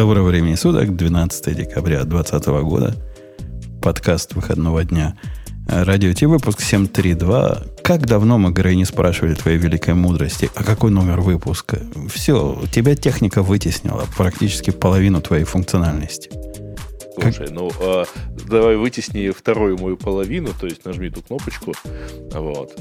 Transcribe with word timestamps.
Доброго 0.00 0.28
времени 0.28 0.54
суток, 0.54 0.96
12 0.96 1.54
декабря 1.54 2.04
2020 2.04 2.46
года. 2.64 2.94
Подкаст 3.82 4.32
выходного 4.32 4.82
дня. 4.82 5.14
Радио 5.68 6.14
Ти, 6.14 6.24
выпуск 6.24 6.62
732. 6.62 7.64
Как 7.84 8.06
давно 8.06 8.38
мы, 8.38 8.50
Грей, 8.50 8.76
не 8.76 8.86
спрашивали 8.86 9.34
твоей 9.34 9.58
великой 9.58 9.92
мудрости, 9.92 10.48
а 10.54 10.64
какой 10.64 10.90
номер 10.90 11.20
выпуска? 11.20 11.80
Все, 12.08 12.58
тебя 12.72 12.96
техника 12.96 13.42
вытеснила 13.42 14.06
практически 14.16 14.70
половину 14.70 15.20
твоей 15.20 15.44
функциональности. 15.44 16.30
Слушай, 17.20 17.48
ну 17.50 17.70
э, 17.78 18.04
давай 18.48 18.76
вытесни 18.76 19.28
вторую 19.28 19.76
мою 19.76 19.98
половину, 19.98 20.48
то 20.58 20.64
есть 20.64 20.82
нажми 20.86 21.10
ту 21.10 21.20
кнопочку. 21.20 21.74
Вот. 22.32 22.72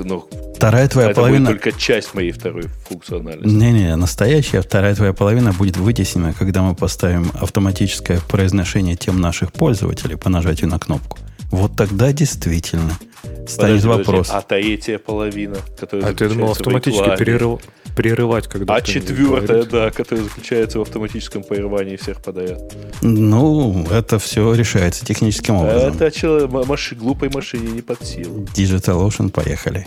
Ну, 0.00 0.28
вторая 0.54 0.88
твоя 0.88 1.10
это 1.10 1.20
половина... 1.20 1.50
будет 1.50 1.62
только 1.62 1.78
часть 1.78 2.14
моей 2.14 2.32
второй 2.32 2.64
функциональности. 2.88 3.54
Не-не, 3.54 3.96
настоящая 3.96 4.60
вторая 4.60 4.94
твоя 4.94 5.12
половина 5.12 5.52
будет 5.52 5.76
вытеснена, 5.76 6.34
когда 6.34 6.62
мы 6.62 6.74
поставим 6.74 7.30
автоматическое 7.34 8.20
произношение 8.28 8.96
тем 8.96 9.20
наших 9.20 9.52
пользователей 9.52 10.16
по 10.16 10.28
нажатию 10.28 10.68
на 10.70 10.78
кнопку. 10.78 11.18
Вот 11.50 11.76
тогда 11.76 12.12
действительно 12.12 12.98
стоит 13.46 13.82
подожди, 13.82 13.88
вопрос. 13.88 14.28
Подожди, 14.28 14.32
а 14.32 14.42
третья 14.42 14.98
половина, 14.98 15.58
которая 15.78 16.10
А 16.10 16.14
ты 16.14 16.28
думал 16.28 16.52
автоматически 16.52 17.16
перерыв, 17.18 17.60
прерывать, 17.94 18.48
когда... 18.48 18.74
А 18.74 18.80
четвертая, 18.80 19.64
да, 19.64 19.90
которая 19.90 20.24
заключается 20.24 20.78
в 20.78 20.82
автоматическом 20.82 21.42
прерывании 21.42 21.96
всех 21.96 22.20
подряд. 22.20 22.60
Ну, 23.02 23.86
это 23.90 24.18
все 24.18 24.54
решается 24.54 25.04
техническим 25.04 25.56
образом. 25.56 25.94
Это 25.94 26.10
человек, 26.10 26.50
маши, 26.66 26.94
глупой 26.94 27.28
машине 27.28 27.72
не 27.72 27.82
под 27.82 28.04
силу. 28.04 28.46
Digital 28.54 29.06
Ocean, 29.06 29.30
поехали. 29.30 29.86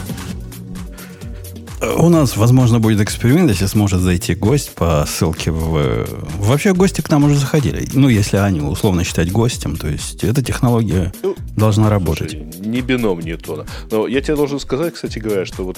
У 1.81 2.09
нас, 2.09 2.37
возможно, 2.37 2.79
будет 2.79 3.01
эксперимент, 3.01 3.49
если 3.49 3.65
сможет 3.65 4.01
зайти 4.01 4.35
гость 4.35 4.75
по 4.75 5.03
ссылке 5.07 5.49
в... 5.49 6.05
Вообще 6.37 6.73
гости 6.73 7.01
к 7.01 7.09
нам 7.09 7.23
уже 7.23 7.35
заходили. 7.35 7.87
Ну, 7.93 8.07
если 8.07 8.37
они 8.37 8.61
условно 8.61 9.03
считать 9.03 9.31
гостем, 9.31 9.75
то 9.75 9.87
есть 9.87 10.23
эта 10.23 10.43
технология 10.43 11.11
ну, 11.23 11.35
должна 11.57 11.89
работать. 11.89 12.31
Слушай, 12.31 12.59
не 12.59 12.81
бином 12.81 13.19
Ньютона. 13.19 13.65
Но 13.89 14.05
я 14.05 14.21
тебе 14.21 14.35
должен 14.35 14.59
сказать, 14.59 14.93
кстати 14.93 15.17
говоря, 15.17 15.43
что 15.47 15.63
вот 15.63 15.77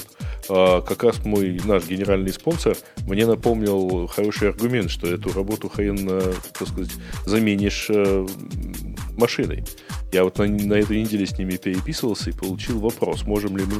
а, 0.49 0.81
как 0.81 1.03
раз 1.03 1.23
мой 1.23 1.61
наш 1.63 1.85
генеральный 1.87 2.33
спонсор 2.33 2.75
мне 3.07 3.25
напомнил 3.25 4.07
хороший 4.07 4.49
аргумент, 4.49 4.91
что 4.91 5.07
эту 5.07 5.31
работу 5.31 5.69
хрен, 5.69 6.05
э, 6.09 6.33
так 6.59 6.67
сказать, 6.67 6.91
заменишь 7.25 7.87
э, 7.89 8.27
машиной. 9.17 9.63
Я 10.11 10.25
вот 10.25 10.37
на, 10.37 10.47
на 10.47 10.73
этой 10.73 11.01
неделе 11.01 11.25
с 11.25 11.37
ними 11.37 11.55
переписывался 11.55 12.29
и 12.29 12.33
получил 12.33 12.79
вопрос, 12.79 13.23
можем 13.23 13.55
ли 13.55 13.63
мы 13.63 13.75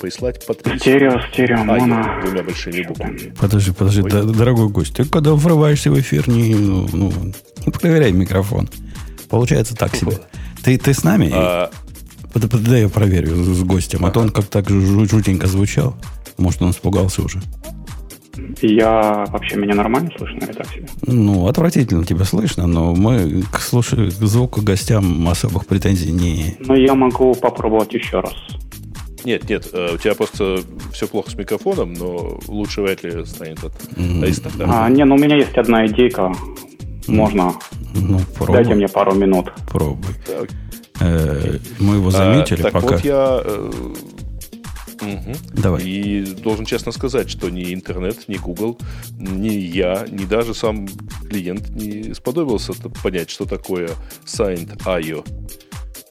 прислать 0.00 0.44
подписку. 0.46 0.78
Стерео, 0.78 1.20
стерео, 1.32 1.60
а, 1.60 1.64
моно. 1.64 2.20
двумя 2.22 2.42
большими 2.42 2.82
буквами. 2.82 3.34
Подожди, 3.38 3.72
подожди, 3.72 4.02
Ой. 4.02 4.10
дорогой 4.10 4.68
гость, 4.68 4.94
ты 4.94 5.04
когда 5.04 5.34
врываешься 5.34 5.90
в 5.90 5.98
эфир, 6.00 6.28
не, 6.28 6.54
ну, 6.54 6.88
ну, 6.92 7.12
не 7.66 7.72
проверяй 7.72 8.12
микрофон. 8.12 8.68
Получается 9.28 9.74
так 9.74 9.94
себе. 9.94 10.18
Ты, 10.64 10.78
ты 10.78 10.94
с 10.94 11.04
нами? 11.04 11.30
А... 11.30 11.70
Дай 12.34 12.82
я 12.82 12.88
проверю 12.88 13.34
с 13.34 13.62
гостем. 13.64 14.06
А 14.06 14.10
то 14.10 14.20
он 14.20 14.30
как 14.30 14.46
так 14.46 14.70
жутенько 14.70 15.46
звучал. 15.46 15.94
Может, 16.38 16.62
он 16.62 16.70
испугался 16.70 17.22
уже. 17.22 17.42
Я 18.62 19.24
вообще 19.28 19.56
меня 19.56 19.74
нормально 19.74 20.10
слышно 20.16 20.44
или 20.44 20.52
так 20.52 20.66
себе? 20.68 20.86
Ну, 21.06 21.46
отвратительно 21.46 22.04
тебя 22.04 22.24
слышно, 22.24 22.66
но 22.66 22.94
мы 22.94 23.42
к, 23.52 23.60
слушай, 23.60 24.10
к 24.10 24.14
звуку 24.14 24.62
гостям 24.62 25.28
особых 25.28 25.66
претензий 25.66 26.10
не... 26.10 26.56
Ну, 26.60 26.74
я 26.74 26.94
могу 26.94 27.34
попробовать 27.34 27.92
еще 27.92 28.20
раз. 28.20 28.34
Нет, 29.24 29.48
нет, 29.48 29.68
э, 29.72 29.94
у 29.94 29.98
тебя 29.98 30.14
просто 30.14 30.60
все 30.92 31.06
плохо 31.06 31.30
с 31.30 31.34
микрофоном, 31.34 31.94
но 31.94 32.38
лучше 32.46 32.82
вряд 32.82 33.02
ли 33.02 33.24
станет 33.24 33.64
от 33.64 33.72
mm. 33.96 34.64
А, 34.68 34.88
не, 34.90 35.04
ну 35.04 35.14
у 35.14 35.18
меня 35.18 35.36
есть 35.36 35.56
одна 35.56 35.86
идейка. 35.86 36.32
Можно. 37.06 37.54
Ну, 37.94 38.20
пробуй. 38.36 38.54
Дайте 38.56 38.74
мне 38.74 38.88
пару 38.88 39.14
минут. 39.14 39.52
Пробуй. 39.68 40.14
Э, 41.00 41.58
мы 41.78 41.96
его 41.96 42.10
заметили 42.10 42.60
а, 42.60 42.64
так 42.64 42.72
пока. 42.72 42.86
Вот 42.86 43.04
я 43.04 43.42
Угу. 45.04 45.34
Давай. 45.54 45.82
И 45.82 46.24
должен 46.36 46.64
честно 46.64 46.92
сказать, 46.92 47.28
что 47.30 47.50
ни 47.50 47.74
интернет, 47.74 48.28
ни 48.28 48.36
Google, 48.36 48.78
ни 49.18 49.52
я, 49.52 50.06
ни 50.10 50.24
даже 50.24 50.54
сам 50.54 50.88
клиент 51.28 51.70
не 51.70 52.14
сподобился 52.14 52.72
понять, 53.02 53.30
что 53.30 53.44
такое 53.44 53.90
Signed.io. 54.24 55.26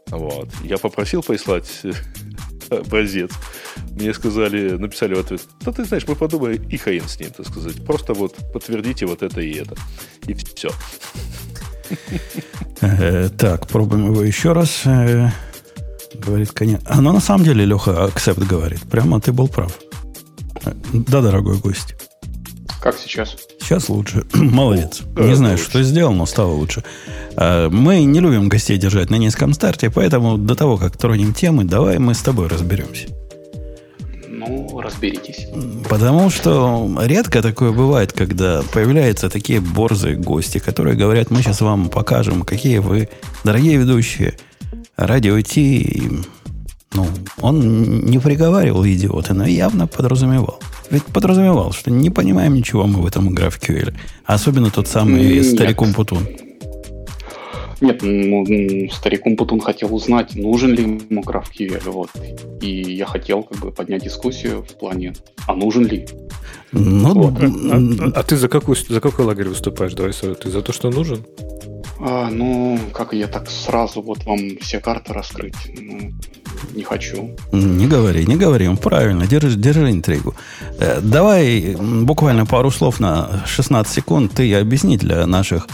Вот. 0.09 0.49
Я 0.63 0.77
попросил 0.77 1.23
прислать 1.23 1.81
образец. 2.69 3.31
Мне 3.91 4.13
сказали, 4.13 4.71
написали 4.77 5.13
в 5.13 5.19
ответ, 5.19 5.41
да 5.61 5.71
ты 5.71 5.85
знаешь, 5.85 6.07
мы 6.07 6.15
подумали, 6.15 6.61
и 6.69 6.77
хрен 6.77 7.07
с 7.07 7.19
ним, 7.19 7.31
так 7.31 7.47
сказать. 7.47 7.83
Просто 7.85 8.13
вот 8.13 8.35
подтвердите 8.53 9.05
вот 9.05 9.23
это 9.23 9.41
и 9.41 9.53
это. 9.53 9.75
И 10.27 10.33
все. 10.33 10.71
Э, 12.81 13.29
так, 13.37 13.67
пробуем 13.67 14.11
его 14.11 14.23
еще 14.23 14.53
раз. 14.53 14.81
Э, 14.85 15.29
говорит, 16.15 16.51
конечно. 16.51 16.87
А, 16.89 17.01
ну, 17.01 17.13
на 17.13 17.21
самом 17.21 17.45
деле, 17.45 17.65
Леха, 17.65 18.05
акцепт 18.05 18.39
говорит. 18.39 18.81
Прямо 18.89 19.21
ты 19.21 19.31
был 19.31 19.47
прав. 19.47 19.79
Э, 20.65 20.73
да, 20.93 21.21
дорогой 21.21 21.57
гость. 21.57 21.95
Как 22.83 22.97
сейчас? 22.97 23.37
Сейчас 23.61 23.87
лучше. 23.87 24.25
Молодец. 24.33 25.03
Да, 25.15 25.23
не 25.23 25.35
знаю, 25.35 25.53
лучше. 25.53 25.69
что 25.69 25.83
сделал, 25.83 26.13
но 26.13 26.25
стало 26.25 26.51
лучше. 26.51 26.83
А, 27.37 27.69
мы 27.69 28.03
не 28.03 28.19
любим 28.19 28.49
гостей 28.49 28.77
держать 28.77 29.09
на 29.09 29.15
низком 29.15 29.53
старте, 29.53 29.89
поэтому 29.89 30.37
до 30.37 30.53
того, 30.53 30.75
как 30.75 30.97
тронем 30.97 31.33
темы, 31.33 31.63
давай 31.63 31.97
мы 31.97 32.13
с 32.13 32.21
тобой 32.21 32.49
разберемся. 32.49 33.07
Ну, 34.27 34.81
разберитесь. 34.81 35.47
Потому 35.87 36.29
что 36.29 36.89
редко 37.03 37.41
такое 37.41 37.71
бывает, 37.71 38.11
когда 38.11 38.63
появляются 38.73 39.29
такие 39.29 39.61
борзые 39.61 40.17
гости, 40.17 40.57
которые 40.57 40.97
говорят, 40.97 41.31
мы 41.31 41.41
сейчас 41.41 41.61
вам 41.61 41.87
покажем, 41.87 42.41
какие 42.41 42.79
вы, 42.79 43.07
дорогие 43.45 43.77
ведущие, 43.77 44.37
радио 44.97 45.39
Ти. 45.39 46.11
Ну, 46.91 47.07
он 47.39 48.01
не 48.01 48.19
приговаривал 48.19 48.85
идиоты, 48.85 49.33
но 49.33 49.45
явно 49.45 49.87
подразумевал. 49.87 50.59
Ведь 50.89 51.05
подразумевал, 51.05 51.71
что 51.71 51.91
не 51.91 52.09
понимаем 52.09 52.53
ничего 52.53 52.85
мы 52.85 53.01
в 53.01 53.05
этом 53.05 53.29
GraphQL. 53.29 53.95
Особенно 54.25 54.69
тот 54.69 54.87
самый 54.87 55.37
Нет. 55.37 55.45
стариком 55.45 55.93
Путун. 55.93 56.27
Нет, 57.81 58.01
ну, 58.01 58.89
стариком 58.91 59.35
Путун 59.35 59.59
хотел 59.59 59.93
узнать, 59.93 60.35
нужен 60.35 60.73
ли 60.73 60.83
ему 60.83 61.21
GraphQL. 61.21 61.89
Вот. 61.89 62.09
И 62.61 62.93
я 62.93 63.05
хотел 63.05 63.43
как 63.43 63.59
бы 63.59 63.71
поднять 63.71 64.03
дискуссию 64.03 64.63
в 64.63 64.77
плане, 64.77 65.13
а 65.47 65.55
нужен 65.55 65.85
ли. 65.85 66.07
Ну, 66.71 67.13
вот. 67.13 67.39
а, 67.39 67.45
а, 67.45 68.19
а 68.19 68.23
ты 68.23 68.37
за, 68.37 68.47
какую, 68.47 68.75
за 68.75 69.01
какой 69.01 69.25
лагерь 69.25 69.49
выступаешь, 69.49 69.93
давай, 69.93 70.13
Ты 70.13 70.49
за 70.49 70.61
то, 70.61 70.73
что 70.73 70.89
нужен? 70.89 71.25
А, 71.99 72.29
ну, 72.29 72.79
как 72.93 73.13
я 73.13 73.27
так 73.27 73.49
сразу 73.49 74.01
вот 74.01 74.23
вам 74.25 74.57
все 74.59 74.79
карты 74.79 75.13
раскрыть? 75.13 75.55
Ну, 75.77 76.11
не 76.73 76.83
хочу. 76.83 77.35
Не 77.51 77.87
говори, 77.87 78.25
не 78.25 78.35
говори. 78.35 78.69
Правильно, 78.75 79.27
держи, 79.27 79.55
держи 79.55 79.91
интригу. 79.91 80.35
Э, 80.79 80.99
давай 81.01 81.75
буквально 81.79 82.45
пару 82.45 82.71
слов 82.71 82.99
на 82.99 83.43
16 83.45 83.93
секунд 83.93 84.31
ты 84.33 84.53
объясни 84.55 84.97
для 84.97 85.25
наших 85.27 85.67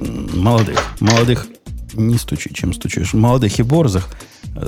молодых, 0.00 0.78
молодых, 1.00 1.46
не 1.94 2.18
стучи, 2.18 2.50
чем 2.52 2.72
стучишь, 2.72 3.14
молодых 3.14 3.58
и 3.58 3.62
борзых, 3.62 4.08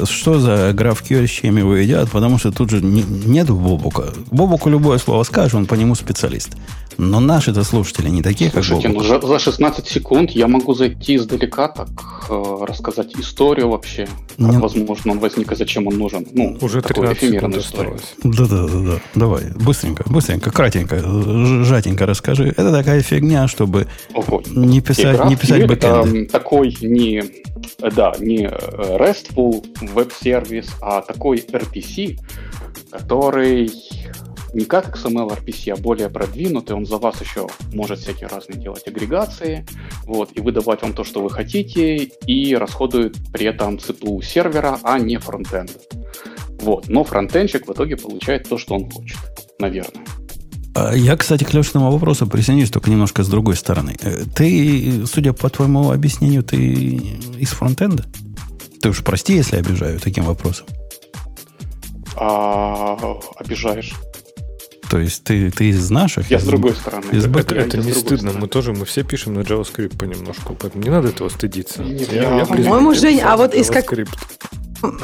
что 0.04 0.38
за 0.38 0.70
GraphQL, 0.70 1.26
с 1.26 1.30
чем 1.30 1.56
его 1.56 1.76
едят, 1.76 2.10
потому 2.10 2.38
что 2.38 2.52
тут 2.52 2.70
же 2.70 2.80
не, 2.80 3.02
нет 3.02 3.48
Бобука. 3.48 4.12
Бобуку 4.30 4.68
любое 4.68 4.98
слово 4.98 5.22
скажешь, 5.24 5.54
он 5.54 5.66
по 5.66 5.74
нему 5.74 5.94
специалист. 5.94 6.50
Но 6.98 7.20
наши-то 7.20 7.64
слушатели 7.64 8.08
не 8.08 8.22
такие, 8.22 8.50
Слушайте, 8.50 8.88
как 8.88 8.92
Слушайте, 8.92 9.20
ну 9.22 9.28
за 9.28 9.38
16 9.38 9.86
секунд 9.86 10.30
я 10.30 10.48
могу 10.48 10.74
зайти 10.74 11.16
издалека, 11.16 11.68
так 11.68 11.88
э, 12.28 12.64
рассказать 12.66 13.14
историю 13.14 13.70
вообще, 13.70 14.06
как, 14.36 14.38
Нет. 14.38 14.60
возможно, 14.60 15.12
он 15.12 15.18
возник 15.18 15.52
и 15.52 15.54
зачем 15.54 15.86
он 15.86 15.98
нужен. 15.98 16.26
Ну, 16.32 16.58
Уже 16.60 16.82
13 16.82 17.34
секунд 17.34 17.56
осталось. 17.56 18.14
Да-да-да. 18.22 19.00
Давай, 19.14 19.44
быстренько, 19.54 20.04
быстренько, 20.08 20.50
кратенько, 20.50 21.00
жатенько 21.64 22.06
расскажи. 22.06 22.48
Это 22.48 22.72
такая 22.72 23.00
фигня, 23.02 23.48
чтобы 23.48 23.86
Ого. 24.14 24.42
не 24.46 24.80
писать, 24.80 25.24
не 25.26 25.36
писать 25.36 25.66
бэкэнды. 25.66 26.26
Такой 26.26 26.76
не, 26.80 27.24
да, 27.78 28.14
не 28.18 28.46
RESTful 28.46 29.64
веб-сервис, 29.92 30.68
а 30.80 31.00
такой 31.02 31.38
RPC, 31.38 32.18
который 32.90 33.70
не 34.54 34.64
как 34.64 34.96
XML 34.96 35.38
RPC, 35.38 35.72
а 35.72 35.76
более 35.76 36.08
продвинутый, 36.08 36.76
он 36.76 36.86
за 36.86 36.98
вас 36.98 37.20
еще 37.20 37.46
может 37.72 38.00
всякие 38.00 38.28
разные 38.28 38.58
делать 38.58 38.86
агрегации, 38.86 39.66
вот, 40.04 40.30
и 40.34 40.40
выдавать 40.40 40.82
вам 40.82 40.92
то, 40.92 41.04
что 41.04 41.22
вы 41.22 41.30
хотите, 41.30 41.96
и 41.96 42.54
расходует 42.54 43.16
при 43.32 43.46
этом 43.46 43.76
CPU 43.76 44.22
сервера, 44.22 44.78
а 44.82 44.98
не 44.98 45.18
фронтенд. 45.18 45.70
Вот, 46.60 46.88
но 46.88 47.04
фронтенчик 47.04 47.66
в 47.66 47.72
итоге 47.72 47.96
получает 47.96 48.48
то, 48.48 48.58
что 48.58 48.74
он 48.74 48.90
хочет, 48.90 49.18
наверное. 49.58 50.04
А 50.74 50.94
я, 50.94 51.16
кстати, 51.16 51.44
к 51.44 51.52
Лешиному 51.52 51.90
вопросу 51.90 52.26
присоединюсь 52.26 52.70
только 52.70 52.90
немножко 52.90 53.22
с 53.22 53.28
другой 53.28 53.56
стороны. 53.56 53.94
Э, 54.00 54.24
ты, 54.34 55.04
судя 55.06 55.32
по 55.32 55.50
твоему 55.50 55.90
объяснению, 55.90 56.42
ты 56.42 56.56
из 56.56 57.50
фронтенда? 57.50 58.04
Ты 58.80 58.88
уж 58.88 59.04
прости, 59.04 59.34
если 59.34 59.56
обижаю 59.56 60.00
таким 60.00 60.24
вопросом. 60.24 60.66
А, 62.16 62.96
обижаешь. 63.36 63.92
То 64.92 64.98
есть 64.98 65.24
ты, 65.24 65.50
ты 65.50 65.70
из 65.70 65.88
наших? 65.88 66.30
Я 66.30 66.36
из, 66.36 66.42
с 66.42 66.44
другой 66.44 66.74
стороны. 66.74 67.06
Из 67.12 67.24
это 67.24 67.54
это 67.54 67.78
не 67.78 67.92
стыдно. 67.92 68.18
Стороны. 68.18 68.40
Мы 68.40 68.46
тоже, 68.46 68.72
мы 68.74 68.84
все 68.84 69.02
пишем 69.02 69.32
на 69.32 69.40
JavaScript 69.40 69.96
понемножку, 69.96 70.54
поэтому 70.54 70.84
не 70.84 70.90
надо 70.90 71.08
этого 71.08 71.30
стыдиться. 71.30 71.82
Нет, 71.82 72.12
я, 72.12 72.36
я, 72.36 72.44
По-моему, 72.44 72.92
Жень, 72.92 73.22
а 73.22 73.38
вот 73.38 73.54
из 73.54 73.70
как... 73.70 73.90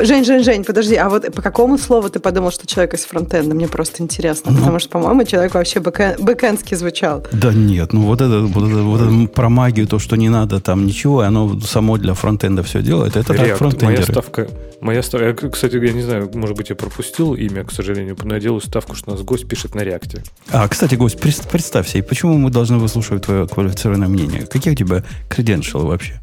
Жень, 0.00 0.25
Жень, 0.25 0.42
Жень, 0.42 0.64
подожди, 0.64 0.96
а 0.96 1.08
вот 1.08 1.32
по 1.32 1.42
какому 1.42 1.78
слову 1.78 2.10
ты 2.10 2.20
подумал, 2.20 2.50
что 2.50 2.66
человек 2.66 2.94
из 2.94 3.04
фронтенда? 3.04 3.54
Мне 3.54 3.69
просто 3.69 4.02
интересно, 4.02 4.50
ну, 4.52 4.58
потому 4.58 4.78
что, 4.78 4.90
по-моему, 4.90 5.25
человек 5.25 5.54
вообще 5.54 5.80
бэкэн, 5.80 6.16
бэкэндский 6.19 6.76
звучал. 6.76 7.26
Да 7.32 7.52
нет, 7.52 7.92
ну 7.92 8.02
вот 8.02 8.20
это, 8.20 8.40
вот 8.40 8.69
это, 8.69 8.82
вот 8.82 9.00
это 9.00 9.28
про 9.28 9.48
магию, 9.48 9.86
то, 9.86 9.98
что 9.98 10.16
не 10.16 10.28
надо 10.28 10.60
там 10.60 10.86
ничего, 10.86 11.20
оно 11.20 11.60
само 11.60 11.96
для 11.96 12.14
фронтенда 12.14 12.62
все 12.62 12.82
делает, 12.82 13.16
это 13.16 13.32
React, 13.32 13.48
так 13.48 13.56
фронтендеры. 13.56 13.92
Моя 13.92 14.02
ставка, 14.02 14.48
моя 14.80 15.02
ставка, 15.02 15.50
кстати, 15.50 15.76
я 15.76 15.92
не 15.92 16.02
знаю, 16.02 16.31
может 16.34 16.56
быть, 16.56 16.70
я 16.70 16.76
пропустил 16.76 17.34
имя, 17.34 17.64
к 17.64 17.72
сожалению, 17.72 18.16
но 18.22 18.34
я 18.34 18.40
делаю 18.40 18.60
ставку, 18.60 18.96
что 18.96 19.10
у 19.10 19.14
нас 19.14 19.22
гость 19.22 19.48
пишет 19.48 19.74
на 19.74 19.81
реакте. 19.81 20.22
А, 20.50 20.66
кстати, 20.69 20.96
гость, 20.96 21.19
представься, 21.20 21.98
и 21.98 22.02
почему 22.02 22.36
мы 22.36 22.50
должны 22.50 22.78
выслушивать 22.78 23.24
твое 23.24 23.46
квалифицированное 23.46 24.08
мнение? 24.08 24.46
Какие 24.46 24.72
у 24.72 24.76
тебя 24.76 25.04
креденшалы 25.28 25.86
вообще? 25.86 26.20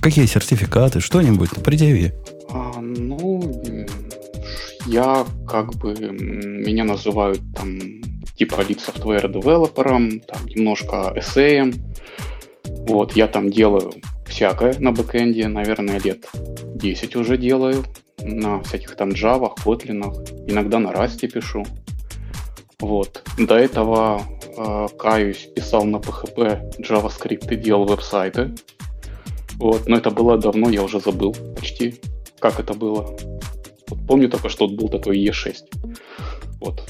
Какие 0.00 0.26
сертификаты, 0.26 0.98
что-нибудь, 0.98 1.50
предъяви. 1.62 2.12
А, 2.54 2.80
ну, 2.80 3.40
я 4.86 5.24
как 5.48 5.74
бы, 5.76 5.94
меня 5.94 6.84
называют 6.84 7.40
там 7.54 7.78
типа 8.36 8.60
lead 8.60 8.78
software 8.78 9.32
девелопером, 9.32 10.20
там 10.20 10.46
немножко 10.46 11.12
эссеем. 11.16 11.72
Вот, 12.86 13.12
я 13.12 13.26
там 13.26 13.50
делаю 13.50 13.92
всякое 14.26 14.78
на 14.78 14.92
бэкэнде, 14.92 15.48
наверное, 15.48 15.98
лет 16.00 16.28
10 16.74 17.16
уже 17.16 17.38
делаю. 17.38 17.84
На 18.20 18.62
всяких 18.62 18.94
там 18.96 19.10
Java, 19.10 19.50
Kotlin, 19.64 20.02
иногда 20.46 20.78
на 20.78 20.88
Rust 20.88 21.26
пишу. 21.28 21.64
Вот. 22.78 23.22
До 23.38 23.56
этого, 23.56 24.22
э, 24.56 24.86
каюсь, 24.98 25.48
писал 25.54 25.84
на 25.84 25.96
PHP, 25.96 26.80
JavaScript 26.80 27.52
и 27.52 27.56
делал 27.56 27.86
веб-сайты. 27.86 28.54
Вот, 29.54 29.86
но 29.86 29.96
это 29.96 30.10
было 30.10 30.36
давно, 30.38 30.70
я 30.70 30.82
уже 30.82 31.00
забыл 31.00 31.34
почти 31.56 32.00
как 32.42 32.58
это 32.58 32.74
было. 32.74 33.16
Вот 33.88 34.06
помню 34.06 34.28
только, 34.28 34.48
что 34.48 34.68
был 34.68 34.88
такой 34.88 35.18
Е6. 35.24 35.54
Вот. 36.60 36.82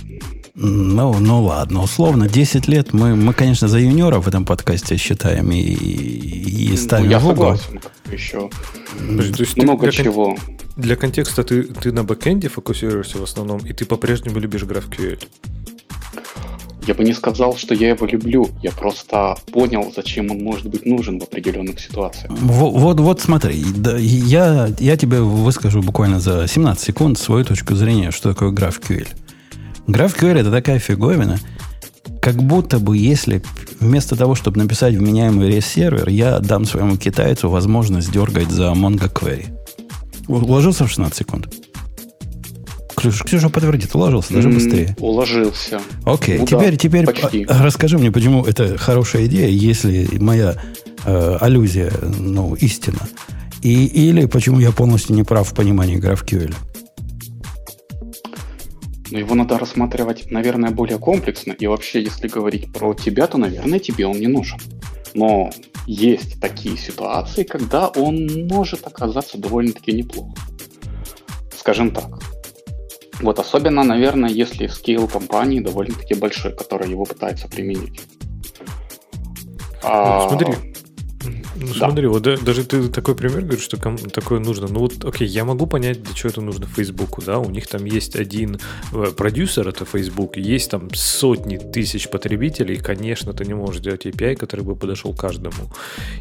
Ну, 0.55 1.19
ну 1.19 1.43
ладно, 1.45 1.83
условно, 1.83 2.29
10 2.29 2.69
лет 2.69 2.93
мы, 2.93 3.15
мы 3.17 3.33
конечно, 3.33 3.69
за 3.69 3.79
юниоров 3.79 4.25
в 4.25 4.29
этом 4.29 4.45
подкасте 4.45 4.97
считаем 4.97 5.51
и, 5.51 5.61
и 5.61 6.77
ставим 6.77 7.07
ну, 7.07 7.11
я 7.11 7.19
в 7.19 7.27
угол. 7.27 7.57
согласен, 7.57 7.81
еще 8.11 8.51
Подожди, 8.99 9.33
то 9.33 9.43
есть 9.43 9.57
много 9.57 9.83
для 9.83 9.93
чего. 9.93 10.35
Кон- 10.35 10.59
для 10.77 10.97
контекста 10.97 11.43
ты, 11.43 11.63
ты 11.65 11.93
на 11.93 12.05
бэкэнде 12.05 12.49
фокусируешься 12.49 13.19
в 13.19 13.23
основном, 13.23 13.61
и 13.61 13.73
ты 13.73 13.85
по-прежнему 13.85 14.39
любишь 14.39 14.63
GraphQL? 14.63 15.23
Я 16.87 16.95
бы 16.95 17.05
не 17.05 17.13
сказал, 17.13 17.57
что 17.57 17.75
я 17.75 17.91
его 17.91 18.07
люблю. 18.07 18.49
Я 18.63 18.73
просто 18.73 19.37
понял, 19.53 19.93
зачем 19.95 20.31
он 20.31 20.43
может 20.43 20.69
быть 20.69 20.85
нужен 20.85 21.21
в 21.21 21.23
определенных 21.23 21.79
ситуациях. 21.79 22.33
Вот, 22.33 22.73
вот, 22.73 23.01
вот 23.01 23.21
смотри, 23.21 23.63
да, 23.77 23.97
я, 23.99 24.69
я 24.79 24.97
тебе 24.97 25.21
выскажу 25.21 25.81
буквально 25.81 26.19
за 26.19 26.47
17 26.49 26.85
секунд 26.85 27.19
свою 27.19 27.45
точку 27.45 27.75
зрения, 27.75 28.11
что 28.11 28.33
такое 28.33 28.51
GraphQL. 28.51 29.09
GraphQL 29.87 30.41
это 30.41 30.51
такая 30.51 30.79
фиговина, 30.79 31.39
как 32.21 32.37
будто 32.37 32.79
бы 32.79 32.97
если 32.97 33.43
вместо 33.81 34.17
того, 34.17 34.35
чтобы 34.35 34.59
написать 34.59 34.95
вменяемый 34.95 35.49
рейс-сервер, 35.49 36.09
я 36.09 36.39
дам 36.39 36.65
своему 36.65 36.97
китайцу 36.97 37.49
возможность 37.49 38.13
дергать 38.13 38.51
за 38.51 38.73
Mongo 38.73 39.13
Query. 39.13 39.47
Уложился 40.29 40.85
в 40.85 40.89
16 40.89 41.17
секунд? 41.17 41.62
Ксюша, 43.03 43.25
Ксюша 43.25 43.49
подтвердит, 43.49 43.95
уложился 43.95 44.33
даже 44.33 44.49
быстрее. 44.49 44.97
Уложился. 45.01 45.81
Окей, 46.05 46.39
ну, 46.39 46.47
теперь, 46.47 46.71
да, 46.71 46.77
теперь 46.77 47.07
почти. 47.07 47.45
расскажи 47.49 47.99
мне, 47.99 48.13
почему 48.13 48.45
это 48.45 48.79
хорошая 48.79 49.27
идея, 49.27 49.49
если 49.49 50.09
моя 50.19 50.55
э, 51.05 51.37
аллюзия, 51.41 51.93
ну, 52.19 52.55
истина. 52.55 53.01
И, 53.61 53.87
или 53.87 54.27
почему 54.27 54.61
я 54.61 54.71
полностью 54.71 55.17
не 55.17 55.25
прав 55.25 55.49
в 55.49 55.55
понимании 55.55 55.99
GraphQL. 55.99 56.55
Но 59.11 59.19
его 59.19 59.35
надо 59.35 59.59
рассматривать, 59.59 60.31
наверное, 60.31 60.71
более 60.71 60.99
комплексно. 60.99 61.53
И 61.53 61.67
вообще, 61.67 62.03
если 62.03 62.29
говорить 62.29 62.73
про 62.73 62.95
тебя, 62.95 63.27
то, 63.27 63.37
наверное, 63.37 63.81
тебе 63.81 64.07
он 64.07 64.19
не 64.19 64.29
нужен. 64.29 64.59
Но 65.13 65.51
есть 65.87 66.41
такие 66.41 66.77
ситуации, 66.77 67.43
когда 67.43 67.89
он 67.89 68.47
может 68.47 68.87
оказаться 68.87 69.39
довольно-таки 69.39 69.93
неплохо. 69.93 70.35
Скажем 71.59 71.91
так, 71.91 72.32
вот 73.21 73.39
особенно, 73.39 73.85
наверное, 73.85 74.31
если 74.31 74.67
скейл 74.67 75.07
компании 75.07 75.61
довольно-таки 75.61 76.15
большой, 76.15 76.55
который 76.55 76.91
его 76.91 77.05
пытается 77.05 77.49
применить. 77.49 78.01
А... 79.83 80.29
смотри, 80.29 80.72
ну, 81.63 81.75
да. 81.75 81.87
смотри, 81.87 82.07
вот 82.07 82.23
даже 82.23 82.65
ты 82.65 82.89
такой 82.89 83.15
пример 83.15 83.43
говоришь, 83.43 83.65
что 83.65 83.77
кому 83.77 83.99
такое 83.99 84.41
нужно. 84.41 84.69
Ну 84.69 84.81
вот, 84.81 85.05
окей, 85.05 85.27
я 85.27 85.45
могу 85.45 85.67
понять, 85.67 86.03
для 86.03 86.15
чего 86.15 86.31
это 86.31 86.41
нужно 86.41 86.67
Фейсбуку, 86.67 87.23
да, 87.23 87.39
у 87.39 87.51
них 87.51 87.67
там 87.67 87.85
есть 87.85 88.17
один 88.17 88.59
э, 88.93 89.07
продюсер, 89.17 89.69
это 89.69 89.85
Facebook, 89.85 90.37
есть 90.37 90.71
там 90.71 90.89
сотни 90.95 91.59
тысяч 91.59 92.09
потребителей, 92.09 92.77
и, 92.77 92.79
конечно, 92.79 93.33
ты 93.33 93.45
не 93.45 93.55
можешь 93.55 93.81
сделать 93.81 94.07
API, 94.07 94.37
который 94.37 94.65
бы 94.65 94.77
подошел 94.77 95.15
каждому. 95.15 95.73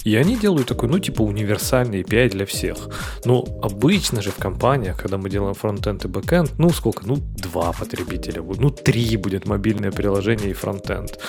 И 0.04 0.16
они 0.16 0.38
делают 0.38 0.68
такой, 0.68 0.90
ну, 0.90 1.00
типа 1.00 1.22
универсальный 1.22 2.02
API 2.02 2.30
для 2.30 2.46
всех. 2.46 2.90
Но 3.26 3.46
обычно 3.62 4.22
же 4.22 4.32
в 4.32 4.36
компаниях, 4.36 5.02
когда 5.02 5.18
мы 5.18 5.30
делаем 5.30 5.54
фронтенд 5.54 6.06
и 6.06 6.08
бэкенд, 6.08 6.52
ну, 6.58 6.70
сколько? 6.70 7.06
Ну, 7.06 7.18
два 7.38 7.72
потребителя, 7.72 8.42
ну, 8.42 8.70
три 8.70 9.18
будет 9.18 9.46
мобильное 9.46 9.92
приложение 9.92 10.52
и 10.52 10.54
фронтенд. 10.54 11.20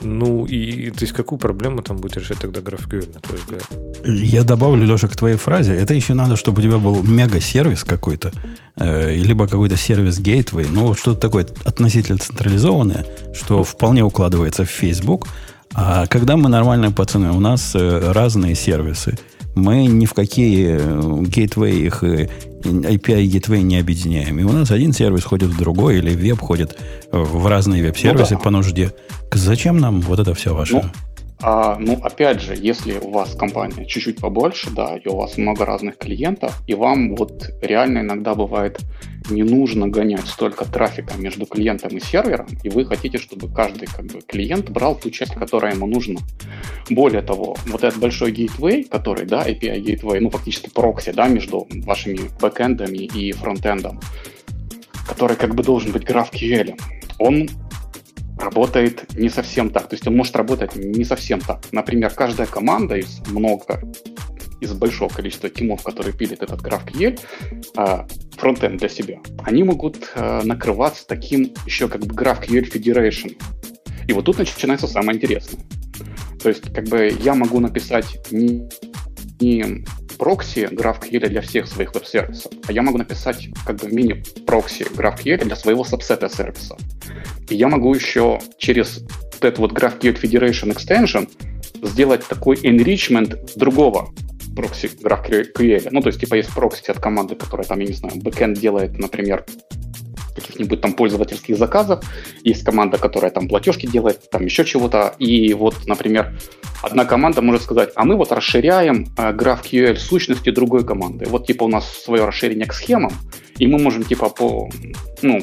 Ну, 0.00 0.46
и 0.46 0.90
то 0.90 1.02
есть 1.02 1.12
какую 1.12 1.38
проблему 1.38 1.82
там 1.82 1.96
будет 1.96 2.16
решать 2.16 2.38
тогда 2.38 2.60
GraphQL, 2.60 3.14
на 3.14 3.20
твой 3.20 3.38
взгляд? 3.38 3.55
Я 4.04 4.44
добавлю, 4.44 4.86
Леша, 4.86 5.08
к 5.08 5.16
твоей 5.16 5.36
фразе. 5.36 5.74
Это 5.74 5.94
еще 5.94 6.14
надо, 6.14 6.36
чтобы 6.36 6.60
у 6.60 6.62
тебя 6.62 6.78
был 6.78 7.02
мега-сервис 7.02 7.82
какой-то, 7.82 8.30
э, 8.76 9.14
либо 9.14 9.48
какой-то 9.48 9.76
сервис 9.76 10.20
гейтвей, 10.20 10.66
ну, 10.70 10.94
что-то 10.94 11.20
такое 11.20 11.46
относительно 11.64 12.18
централизованное, 12.18 13.04
что 13.34 13.64
вполне 13.64 14.04
укладывается 14.04 14.64
в 14.64 14.70
Facebook. 14.70 15.26
А 15.74 16.06
когда 16.06 16.36
мы 16.36 16.48
нормальные 16.48 16.92
пацаны, 16.92 17.32
у 17.32 17.40
нас 17.40 17.72
э, 17.74 18.12
разные 18.12 18.54
сервисы. 18.54 19.18
Мы 19.56 19.86
ни 19.86 20.06
в 20.06 20.12
какие 20.12 20.78
гейтвей 21.26 21.86
их 21.86 22.02
API 22.02 23.24
гейтвей 23.24 23.62
не 23.62 23.78
объединяем. 23.78 24.38
И 24.38 24.42
у 24.42 24.52
нас 24.52 24.70
один 24.70 24.92
сервис 24.92 25.24
ходит 25.24 25.48
в 25.48 25.58
другой, 25.58 25.98
или 25.98 26.14
веб 26.14 26.40
ходит 26.40 26.78
в 27.10 27.46
разные 27.46 27.82
веб-сервисы 27.82 28.34
ну, 28.34 28.38
да. 28.38 28.44
по 28.44 28.50
нужде. 28.50 28.92
Зачем 29.32 29.78
нам 29.78 30.00
вот 30.02 30.18
это 30.18 30.34
все 30.34 30.54
ваше? 30.54 30.74
Ну, 30.74 30.82
а, 31.42 31.76
ну, 31.78 31.98
опять 32.02 32.40
же, 32.40 32.54
если 32.56 32.98
у 32.98 33.10
вас 33.10 33.34
компания 33.34 33.84
чуть-чуть 33.84 34.20
побольше, 34.20 34.70
да, 34.70 34.96
и 34.96 35.06
у 35.08 35.16
вас 35.16 35.36
много 35.36 35.66
разных 35.66 35.98
клиентов, 35.98 36.62
и 36.66 36.74
вам 36.74 37.14
вот 37.14 37.50
реально 37.60 37.98
иногда 37.98 38.34
бывает 38.34 38.80
не 39.28 39.42
нужно 39.42 39.88
гонять 39.88 40.26
столько 40.26 40.64
трафика 40.64 41.14
между 41.18 41.46
клиентом 41.46 41.96
и 41.96 42.00
сервером, 42.00 42.46
и 42.62 42.70
вы 42.70 42.86
хотите, 42.86 43.18
чтобы 43.18 43.52
каждый 43.52 43.86
как 43.86 44.06
бы, 44.06 44.20
клиент 44.20 44.70
брал 44.70 44.94
ту 44.94 45.10
часть, 45.10 45.34
которая 45.34 45.74
ему 45.74 45.86
нужна. 45.86 46.20
Более 46.88 47.22
того, 47.22 47.56
вот 47.66 47.84
этот 47.84 48.00
большой 48.00 48.30
гейтвей, 48.30 48.84
который, 48.84 49.26
да, 49.26 49.46
API 49.46 49.80
гейтвей, 49.80 50.20
ну, 50.20 50.30
фактически 50.30 50.70
прокси, 50.70 51.12
да, 51.12 51.28
между 51.28 51.66
вашими 51.84 52.30
бэкэндами 52.40 52.98
и 52.98 53.32
фронтендом, 53.32 54.00
который 55.06 55.36
как 55.36 55.54
бы 55.54 55.62
должен 55.62 55.92
быть 55.92 56.04
GraphQL, 56.04 56.78
он 57.18 57.48
работает 58.38 59.14
не 59.16 59.28
совсем 59.28 59.70
так. 59.70 59.88
То 59.88 59.94
есть 59.94 60.06
он 60.06 60.16
может 60.16 60.36
работать 60.36 60.76
не 60.76 61.04
совсем 61.04 61.40
так. 61.40 61.60
Например, 61.72 62.10
каждая 62.10 62.46
команда 62.46 62.96
из 62.96 63.20
много 63.28 63.82
из 64.60 64.72
большого 64.72 65.10
количества 65.10 65.50
тимов, 65.50 65.82
которые 65.82 66.14
пилят 66.14 66.42
этот 66.42 66.62
GraphQL, 66.62 67.20
а, 67.76 68.06
фронтенд 68.36 68.78
для 68.78 68.88
себя, 68.88 69.18
они 69.44 69.62
могут 69.62 70.10
а, 70.14 70.42
накрываться 70.44 71.06
таким 71.06 71.52
еще 71.66 71.88
как 71.88 72.04
бы 72.04 72.14
GraphQL 72.14 72.70
Federation. 72.72 73.36
И 74.08 74.12
вот 74.12 74.24
тут 74.24 74.38
начинается 74.38 74.86
самое 74.86 75.16
интересное. 75.18 75.62
То 76.42 76.48
есть, 76.48 76.72
как 76.72 76.84
бы 76.84 77.12
я 77.22 77.34
могу 77.34 77.60
написать 77.60 78.18
не, 78.30 78.68
не 79.40 79.84
прокси 80.18 80.68
GraphQL 80.72 81.28
для 81.28 81.40
всех 81.40 81.66
своих 81.66 81.94
веб-сервисов, 81.94 82.52
а 82.66 82.72
я 82.72 82.82
могу 82.82 82.98
написать 82.98 83.48
как 83.64 83.76
бы 83.76 83.88
мини-прокси 83.88 84.84
GraphQL 84.94 85.44
для 85.44 85.56
своего 85.56 85.84
сабсета 85.84 86.28
сервиса. 86.28 86.76
И 87.48 87.54
я 87.54 87.68
могу 87.68 87.94
еще 87.94 88.40
через 88.58 89.00
вот 89.00 89.44
этот 89.44 89.58
вот 89.58 89.72
GraphQL 89.72 90.20
Federation 90.20 90.74
Extension 90.74 91.28
сделать 91.82 92.26
такой 92.26 92.56
enrichment 92.56 93.38
другого 93.56 94.12
прокси 94.56 94.90
GraphQL. 95.02 95.88
Ну, 95.90 96.00
то 96.00 96.08
есть, 96.08 96.20
типа, 96.20 96.34
есть 96.34 96.52
прокси 96.54 96.90
от 96.90 96.98
команды, 96.98 97.36
которая 97.36 97.66
там, 97.66 97.78
я 97.80 97.86
не 97.86 97.92
знаю, 97.92 98.16
бэкэнд 98.16 98.58
делает, 98.58 98.98
например, 98.98 99.44
каких-нибудь 100.36 100.80
там 100.80 100.92
пользовательских 100.92 101.56
заказов. 101.58 102.04
Есть 102.44 102.64
команда, 102.64 102.98
которая 102.98 103.30
там 103.30 103.48
платежки 103.48 103.86
делает, 103.86 104.30
там 104.30 104.44
еще 104.44 104.64
чего-то. 104.64 105.14
И 105.18 105.52
вот, 105.54 105.86
например, 105.86 106.38
одна 106.82 107.04
команда 107.04 107.42
может 107.42 107.62
сказать, 107.62 107.90
а 107.94 108.04
мы 108.04 108.16
вот 108.16 108.32
расширяем 108.32 109.08
э, 109.16 109.32
GraphQL 109.32 109.96
сущности 109.96 110.50
другой 110.50 110.84
команды. 110.84 111.26
Вот 111.28 111.46
типа 111.46 111.64
у 111.64 111.68
нас 111.68 111.90
свое 111.90 112.24
расширение 112.24 112.66
к 112.66 112.72
схемам, 112.72 113.12
и 113.58 113.66
мы 113.66 113.78
можем 113.78 114.04
типа 114.04 114.28
по, 114.28 114.68
ну, 115.22 115.40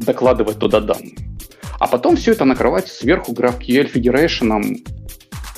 докладывать 0.00 0.58
туда 0.58 0.80
данные. 0.80 1.16
А 1.80 1.86
потом 1.86 2.16
все 2.16 2.32
это 2.32 2.44
накрывать 2.44 2.88
сверху 2.88 3.32
GraphQL 3.32 3.92
Federation, 3.92 4.76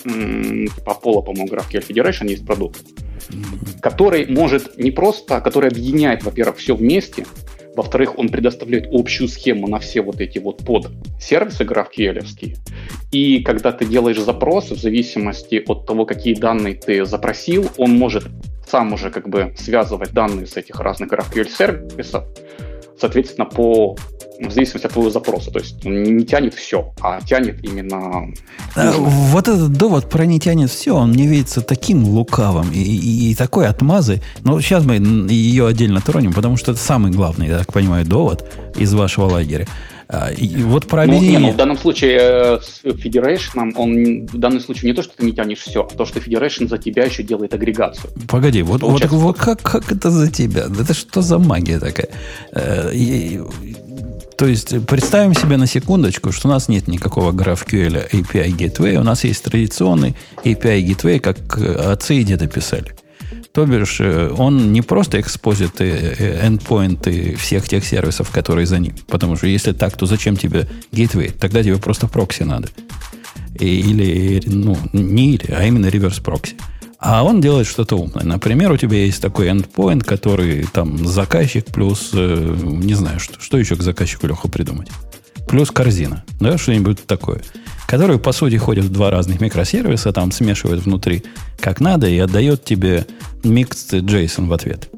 типа 0.02 0.90
Apollo, 0.90 1.24
по-моему, 1.24 1.48
GraphQL 1.48 1.86
Federation 1.86 2.28
есть 2.28 2.46
продукт, 2.46 2.80
который 3.80 4.26
может 4.26 4.78
не 4.78 4.90
просто, 4.90 5.40
который 5.40 5.70
объединяет, 5.70 6.22
во-первых, 6.22 6.58
все 6.58 6.74
вместе, 6.74 7.26
во-вторых, 7.76 8.18
он 8.18 8.28
предоставляет 8.28 8.88
общую 8.92 9.28
схему 9.28 9.68
на 9.68 9.78
все 9.78 10.02
вот 10.02 10.20
эти 10.20 10.38
вот 10.38 10.64
под-сервисы 10.64 11.64
GraphQL. 11.64 12.24
И 13.12 13.42
когда 13.42 13.72
ты 13.72 13.84
делаешь 13.84 14.20
запрос, 14.20 14.70
в 14.70 14.80
зависимости 14.80 15.62
от 15.66 15.86
того, 15.86 16.04
какие 16.04 16.34
данные 16.34 16.74
ты 16.74 17.04
запросил, 17.04 17.68
он 17.76 17.96
может 17.96 18.24
сам 18.68 18.92
уже 18.92 19.10
как 19.10 19.28
бы 19.28 19.54
связывать 19.56 20.12
данные 20.12 20.46
с 20.46 20.56
этих 20.56 20.78
разных 20.80 21.10
GraphQL-сервисов, 21.12 22.24
соответственно, 23.00 23.46
по 23.46 23.96
в 24.40 24.52
зависимости 24.52 24.86
от 24.86 24.92
твоего 24.92 25.10
запроса. 25.10 25.50
То 25.50 25.58
есть 25.58 25.84
он 25.84 26.02
не 26.02 26.24
тянет 26.24 26.54
все, 26.54 26.92
а 27.00 27.20
тянет 27.20 27.62
именно... 27.62 28.32
А, 28.74 28.92
вот 28.92 29.48
этот 29.48 29.72
довод 29.72 30.08
про 30.08 30.24
не 30.24 30.40
тянет 30.40 30.70
все, 30.70 30.96
он 30.96 31.10
мне 31.10 31.26
видится 31.26 31.60
таким 31.60 32.04
лукавым 32.04 32.70
и, 32.72 32.78
и, 32.78 33.30
и 33.30 33.34
такой 33.34 33.66
отмазы. 33.66 34.22
Но 34.42 34.60
сейчас 34.60 34.84
мы 34.84 34.94
ее 34.96 35.66
отдельно 35.66 36.00
тронем, 36.00 36.32
потому 36.32 36.56
что 36.56 36.72
это 36.72 36.80
самый 36.80 37.12
главный, 37.12 37.48
я 37.48 37.58
так 37.58 37.72
понимаю, 37.72 38.06
довод 38.06 38.44
из 38.76 38.94
вашего 38.94 39.26
лагеря. 39.26 39.66
А, 40.12 40.30
и 40.32 40.62
вот 40.64 40.86
про 40.86 41.02
объединение... 41.02 41.38
Ну, 41.38 41.38
не, 41.38 41.46
ну, 41.46 41.52
в 41.52 41.56
данном 41.56 41.78
случае 41.78 42.18
э, 42.20 42.58
с 42.60 42.82
Federation, 42.82 43.72
он 43.76 44.26
в 44.26 44.38
данном 44.38 44.60
случае 44.60 44.90
не 44.90 44.96
то, 44.96 45.02
что 45.04 45.16
ты 45.16 45.24
не 45.24 45.32
тянешь 45.32 45.60
все, 45.60 45.86
а 45.88 45.94
то, 45.94 46.04
что 46.04 46.18
Federation 46.18 46.66
за 46.68 46.78
тебя 46.78 47.04
еще 47.04 47.22
делает 47.22 47.54
агрегацию. 47.54 48.10
Погоди, 48.26 48.62
вот, 48.62 48.82
вот, 48.82 49.04
вот 49.04 49.38
как, 49.38 49.62
как 49.62 49.92
это 49.92 50.10
за 50.10 50.28
тебя? 50.28 50.62
Это 50.62 50.94
что 50.94 51.22
за 51.22 51.38
магия 51.38 51.78
такая? 51.78 52.08
Э, 52.52 52.90
и, 52.92 53.40
то 54.36 54.46
есть 54.46 54.84
представим 54.86 55.34
себе 55.34 55.56
на 55.56 55.68
секундочку, 55.68 56.32
что 56.32 56.48
у 56.48 56.50
нас 56.50 56.68
нет 56.68 56.88
никакого 56.88 57.30
GraphQL 57.30 58.10
API 58.10 58.56
Gateway, 58.56 58.96
у 58.96 59.04
нас 59.04 59.22
есть 59.22 59.44
традиционный 59.44 60.16
API 60.44 60.84
Gateway, 60.86 61.20
как 61.20 61.56
отцы 61.56 62.16
и 62.16 62.24
деды 62.24 62.48
писали. 62.48 62.94
То 63.52 63.66
бишь, 63.66 64.00
э, 64.00 64.32
он 64.36 64.72
не 64.72 64.80
просто 64.80 65.20
экспозит 65.20 65.80
эндпоинты 65.80 67.34
всех 67.36 67.68
тех 67.68 67.84
сервисов, 67.84 68.30
которые 68.30 68.66
за 68.66 68.78
ним. 68.78 68.94
Потому 69.08 69.36
что 69.36 69.46
если 69.46 69.72
так, 69.72 69.96
то 69.96 70.06
зачем 70.06 70.36
тебе 70.36 70.68
gateway? 70.92 71.32
Тогда 71.36 71.62
тебе 71.62 71.78
просто 71.78 72.06
прокси 72.06 72.44
надо. 72.44 72.68
Или, 73.58 74.40
ну, 74.46 74.78
не 74.92 75.34
или, 75.34 75.52
а 75.52 75.64
именно 75.64 75.86
реверс 75.86 76.20
прокси. 76.20 76.54
А 76.98 77.24
он 77.24 77.40
делает 77.40 77.66
что-то 77.66 77.96
умное. 77.96 78.24
Например, 78.24 78.70
у 78.70 78.76
тебя 78.76 78.98
есть 78.98 79.22
такой 79.22 79.48
endpoint, 79.48 80.04
который 80.04 80.64
там 80.64 81.06
заказчик 81.06 81.64
плюс, 81.64 82.10
э, 82.12 82.56
не 82.62 82.94
знаю, 82.94 83.18
что, 83.18 83.40
что 83.40 83.58
еще 83.58 83.74
к 83.74 83.82
заказчику 83.82 84.26
легко 84.26 84.48
придумать. 84.48 84.88
Плюс 85.48 85.70
корзина. 85.70 86.24
Да, 86.38 86.58
что-нибудь 86.58 87.04
такое. 87.06 87.40
Который, 87.90 88.20
по 88.20 88.30
сути, 88.30 88.54
ходит 88.54 88.84
в 88.84 88.92
два 88.92 89.10
разных 89.10 89.40
микросервиса, 89.40 90.12
там 90.12 90.30
смешивает 90.30 90.84
внутри 90.84 91.24
как 91.58 91.80
надо 91.80 92.08
и 92.08 92.18
отдает 92.20 92.64
тебе 92.64 93.04
mixed 93.42 94.00
JSON 94.02 94.46
в 94.46 94.52
ответ. 94.52 94.88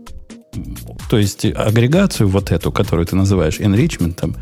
То 1.08 1.16
есть 1.16 1.46
агрегацию 1.46 2.28
вот 2.28 2.52
эту, 2.52 2.70
которую 2.70 3.06
ты 3.06 3.16
называешь 3.16 3.60
enrichment, 3.60 4.36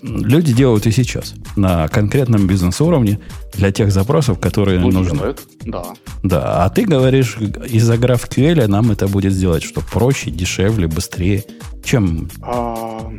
люди 0.00 0.54
делают 0.54 0.86
и 0.86 0.92
сейчас 0.92 1.34
на 1.56 1.86
конкретном 1.88 2.46
бизнес-уровне 2.46 3.20
для 3.52 3.70
тех 3.70 3.92
запросов, 3.92 4.40
которые 4.40 4.80
ну, 4.80 4.90
нужны. 4.90 5.18
Делают, 5.18 5.42
да. 5.66 5.84
Да, 6.22 6.64
а 6.64 6.70
ты 6.70 6.86
говоришь, 6.86 7.36
из-за 7.68 7.96
GraphQL 7.96 8.66
нам 8.66 8.92
это 8.92 9.08
будет 9.08 9.34
сделать 9.34 9.62
что? 9.62 9.82
Проще, 9.82 10.30
дешевле, 10.30 10.88
быстрее, 10.88 11.44
чем... 11.84 12.30
А, 12.40 13.12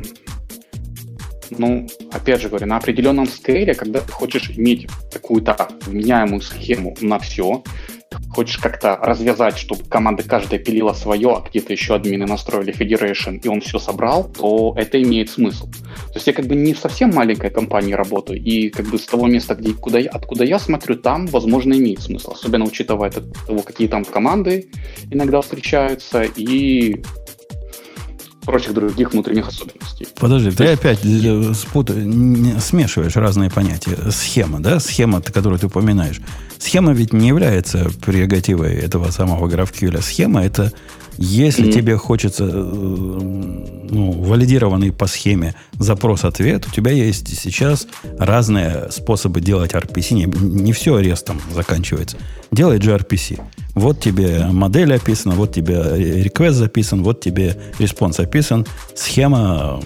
ну, 1.50 1.86
опять 2.12 2.40
же 2.40 2.48
говорю, 2.48 2.66
на 2.66 2.76
определенном 2.76 3.26
скейле, 3.26 3.74
когда 3.74 4.00
ты 4.00 4.12
хочешь 4.12 4.50
иметь 4.50 4.88
какую-то 5.12 5.68
вменяемую 5.86 6.40
схему 6.40 6.96
на 7.00 7.18
все, 7.18 7.62
хочешь 8.30 8.58
как-то 8.58 8.96
развязать, 8.96 9.58
чтобы 9.58 9.84
команда 9.84 10.22
каждая 10.22 10.60
пилила 10.60 10.92
свое, 10.92 11.36
а 11.36 11.48
где-то 11.48 11.72
еще 11.72 11.94
админы 11.94 12.26
настроили 12.26 12.74
Federation, 12.74 13.40
и 13.42 13.48
он 13.48 13.60
все 13.60 13.78
собрал, 13.78 14.24
то 14.24 14.74
это 14.76 15.02
имеет 15.02 15.30
смысл. 15.30 15.70
То 15.70 16.14
есть 16.14 16.26
я 16.26 16.32
как 16.32 16.46
бы 16.46 16.54
не 16.54 16.74
в 16.74 16.78
совсем 16.78 17.10
маленькой 17.10 17.50
компании 17.50 17.94
работаю, 17.94 18.42
и 18.42 18.68
как 18.70 18.86
бы 18.86 18.98
с 18.98 19.06
того 19.06 19.26
места, 19.26 19.54
где, 19.54 19.72
куда 19.72 19.98
я, 19.98 20.10
откуда 20.10 20.44
я 20.44 20.58
смотрю, 20.58 20.96
там, 20.96 21.26
возможно, 21.26 21.74
имеет 21.74 22.00
смысл, 22.00 22.32
особенно 22.32 22.64
учитывая 22.64 23.10
того, 23.10 23.62
какие 23.62 23.88
там 23.88 24.04
команды 24.04 24.68
иногда 25.10 25.40
встречаются, 25.40 26.22
и 26.22 27.02
прочих 28.46 28.72
других 28.72 29.12
внутренних 29.12 29.48
особенностей. 29.48 30.06
Подожди, 30.18 30.50
ты 30.50 30.68
опять 30.68 31.00
э, 31.04 31.52
спут... 31.54 31.90
смешиваешь 31.90 33.16
разные 33.16 33.50
понятия. 33.50 33.98
Схема, 34.10 34.60
да? 34.60 34.80
Схема, 34.80 35.20
которую 35.20 35.58
ты 35.58 35.66
упоминаешь. 35.66 36.20
Схема 36.58 36.92
ведь 36.92 37.12
не 37.12 37.28
является 37.28 37.90
прерогативой 38.04 38.74
этого 38.74 39.10
самого 39.10 39.48
GraphQL. 39.48 40.00
Схема 40.00 40.44
это 40.44 40.72
если 41.18 41.66
mm-hmm. 41.66 41.72
тебе 41.72 41.96
хочется 41.96 42.44
э, 42.44 42.52
ну, 42.52 44.12
валидированный 44.12 44.92
по 44.92 45.06
схеме 45.06 45.54
запрос-ответ, 45.78 46.66
у 46.66 46.70
тебя 46.70 46.92
есть 46.92 47.28
сейчас 47.38 47.88
разные 48.18 48.90
способы 48.90 49.40
делать 49.40 49.72
RPC. 49.72 50.14
Не, 50.14 50.24
не 50.24 50.72
все 50.72 50.96
арестом 50.96 51.40
заканчивается. 51.54 52.18
Делай 52.52 52.78
gRPC. 52.78 53.40
Вот 53.76 54.00
тебе 54.00 54.46
модель 54.46 54.94
описана, 54.94 55.34
вот 55.34 55.52
тебе 55.52 55.74
request 55.74 56.52
записан, 56.52 57.02
вот 57.02 57.20
тебе 57.20 57.56
response 57.78 58.18
описан. 58.18 58.64
Схема 58.94 59.82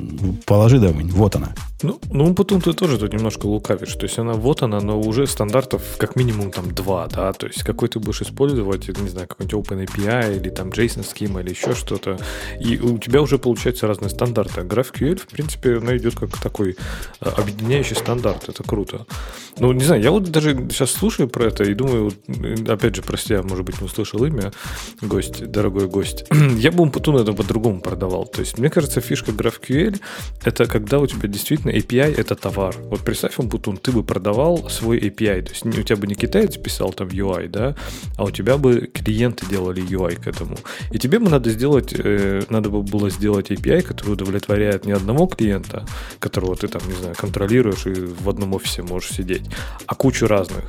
положи 0.46 0.78
да 0.78 0.92
вот 0.92 1.34
она. 1.34 1.48
Ну, 1.82 1.98
ну, 2.12 2.34
потом 2.34 2.60
ты 2.60 2.72
тоже 2.72 2.98
тут 2.98 3.12
немножко 3.12 3.46
лукавишь. 3.46 3.94
То 3.94 4.04
есть 4.04 4.18
она 4.18 4.34
вот 4.34 4.62
она, 4.62 4.80
но 4.80 5.00
уже 5.00 5.26
стандартов 5.26 5.82
как 5.98 6.14
минимум 6.14 6.50
там 6.50 6.72
два, 6.74 7.06
да. 7.06 7.32
То 7.32 7.46
есть 7.46 7.62
какой 7.62 7.88
ты 7.88 7.98
будешь 7.98 8.22
использовать, 8.22 8.86
не 9.00 9.08
знаю, 9.08 9.26
какой-нибудь 9.26 9.70
OpenAPI 9.70 10.36
или 10.36 10.50
там 10.50 10.68
JSON 10.68 11.04
схема 11.04 11.40
или 11.40 11.50
еще 11.50 11.74
что-то. 11.74 12.18
И 12.60 12.78
у 12.78 12.98
тебя 12.98 13.22
уже 13.22 13.38
получаются 13.38 13.86
разные 13.86 14.10
стандарты. 14.10 14.60
GraphQL, 14.60 15.16
в 15.16 15.26
принципе, 15.26 15.78
она 15.78 15.96
идет 15.96 16.16
как 16.16 16.36
такой 16.36 16.76
э, 17.20 17.28
объединяющий 17.28 17.96
стандарт. 17.96 18.48
Это 18.48 18.62
круто. 18.62 19.06
Ну, 19.58 19.72
не 19.72 19.84
знаю, 19.84 20.02
я 20.02 20.10
вот 20.10 20.30
даже 20.30 20.54
сейчас 20.70 20.90
слушаю 20.90 21.28
про 21.28 21.46
это 21.46 21.64
и 21.64 21.74
думаю, 21.74 22.12
опять 22.68 22.96
же, 22.96 23.02
прости, 23.02 23.34
я, 23.34 23.42
может 23.42 23.64
быть, 23.64 23.79
не 23.80 23.86
услышал 23.86 24.24
имя, 24.24 24.52
гость, 25.00 25.46
дорогой 25.50 25.86
гость. 25.86 26.24
я 26.56 26.70
бы 26.70 26.82
Умпутун 26.82 27.16
это 27.16 27.32
по-другому 27.32 27.80
продавал. 27.80 28.26
То 28.26 28.40
есть, 28.40 28.58
мне 28.58 28.70
кажется, 28.70 29.00
фишка 29.00 29.32
GraphQL 29.32 30.00
это 30.44 30.66
когда 30.66 30.98
у 30.98 31.06
тебя 31.06 31.28
действительно 31.28 31.70
API 31.72 32.14
это 32.16 32.34
товар. 32.34 32.76
Вот 32.78 33.00
представь, 33.00 33.38
Умпутун, 33.38 33.76
ты 33.76 33.92
бы 33.92 34.02
продавал 34.02 34.68
свой 34.68 34.98
API. 34.98 35.42
То 35.42 35.50
есть, 35.50 35.66
у 35.66 35.82
тебя 35.82 35.96
бы 35.96 36.06
не 36.06 36.14
китаец 36.14 36.56
писал 36.56 36.92
там 36.92 37.08
UI, 37.08 37.48
да, 37.48 37.74
а 38.16 38.24
у 38.24 38.30
тебя 38.30 38.56
бы 38.56 38.88
клиенты 38.92 39.46
делали 39.46 39.82
UI 39.82 40.16
к 40.16 40.26
этому. 40.26 40.56
И 40.92 40.98
тебе 40.98 41.18
бы 41.18 41.30
надо 41.30 41.50
сделать, 41.50 41.94
э, 41.96 42.42
надо 42.48 42.70
бы 42.70 42.82
было 42.82 43.10
сделать 43.10 43.50
API, 43.50 43.82
который 43.82 44.12
удовлетворяет 44.12 44.84
не 44.86 44.92
одного 44.92 45.26
клиента, 45.26 45.86
которого 46.18 46.56
ты 46.56 46.68
там, 46.68 46.82
не 46.86 46.94
знаю, 46.94 47.14
контролируешь 47.16 47.86
и 47.86 47.92
в 47.92 48.28
одном 48.28 48.54
офисе 48.54 48.82
можешь 48.82 49.10
сидеть, 49.10 49.44
а 49.86 49.94
кучу 49.94 50.26
разных. 50.26 50.64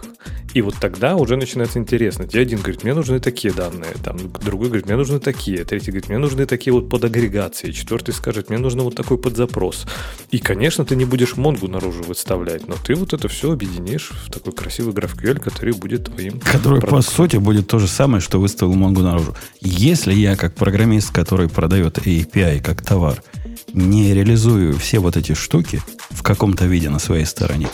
И 0.54 0.62
вот 0.62 0.76
тогда 0.80 1.16
уже 1.16 1.38
начинается 1.38 1.80
интересно. 1.80 2.28
Тебе 2.28 2.42
один 2.42 2.60
говорит, 2.60 2.84
мне 2.84 2.94
нужны 3.02 3.20
такие 3.20 3.52
данные, 3.52 3.96
там 4.04 4.18
другой 4.46 4.68
говорит, 4.68 4.86
мне 4.86 4.96
нужны 4.96 5.20
такие, 5.20 5.64
третий 5.64 5.90
говорит, 5.90 6.10
мне 6.10 6.20
нужны 6.20 6.46
такие 6.46 6.72
вот 6.72 6.88
под 6.88 7.04
агрегации, 7.04 7.72
четвертый 7.72 8.14
скажет, 8.14 8.50
мне 8.50 8.60
нужно 8.60 8.84
вот 8.84 8.96
такой 8.96 9.18
под 9.18 9.36
запрос. 9.36 9.86
И, 10.30 10.38
конечно, 10.38 10.86
ты 10.86 10.96
не 10.96 11.06
будешь 11.06 11.36
Монгу 11.36 11.68
наружу 11.68 12.04
выставлять, 12.04 12.68
но 12.68 12.76
ты 12.76 12.94
вот 12.94 13.14
это 13.14 13.28
все 13.28 13.52
объединишь 13.54 14.12
в 14.12 14.32
такой 14.32 14.54
красивый 14.54 14.94
GraphQL, 14.94 15.40
который 15.40 15.74
будет 15.74 16.06
твоим... 16.06 16.40
Который, 16.40 16.80
продуктом. 16.80 16.90
по 16.90 17.02
сути, 17.02 17.38
будет 17.38 17.68
то 17.68 17.80
же 17.80 17.88
самое, 17.88 18.22
что 18.22 18.40
выставил 18.40 18.76
Монгу 18.76 19.02
наружу. 19.02 19.36
Если 19.62 20.14
я, 20.14 20.36
как 20.36 20.54
программист, 20.54 21.12
который 21.12 21.50
продает 21.50 21.98
API 21.98 22.62
как 22.62 22.84
товар, 22.84 23.24
не 23.74 24.14
реализую 24.14 24.78
все 24.78 25.00
вот 25.00 25.18
эти 25.18 25.34
штуки 25.34 25.82
в 26.12 26.22
каком-то 26.22 26.66
виде 26.66 26.90
на 26.90 27.00
своей 27.00 27.26
стороне, 27.26 27.68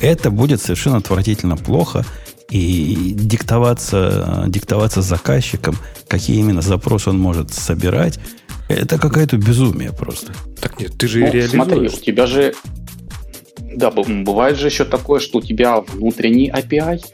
это 0.00 0.30
будет 0.30 0.62
совершенно 0.62 0.98
отвратительно 0.98 1.56
плохо, 1.56 2.04
и 2.50 3.12
диктоваться, 3.14 4.44
диктоваться 4.48 5.02
заказчиком, 5.02 5.76
какие 6.06 6.38
именно 6.38 6.62
запросы 6.62 7.10
он 7.10 7.18
может 7.18 7.52
собирать, 7.52 8.18
это 8.68 8.98
какое-то 8.98 9.36
безумие 9.36 9.92
просто. 9.92 10.32
Так 10.60 10.80
нет, 10.80 10.92
ты 10.98 11.08
же 11.08 11.20
ну, 11.20 11.26
реализуешь. 11.26 11.50
Смотри, 11.50 11.88
у 11.88 11.90
тебя 11.90 12.26
же 12.26 12.54
да, 13.74 13.90
бывает 13.90 14.56
же 14.56 14.66
еще 14.66 14.84
такое, 14.84 15.20
что 15.20 15.38
у 15.38 15.42
тебя 15.42 15.80
внутренний 15.80 16.50
API, 16.50 17.04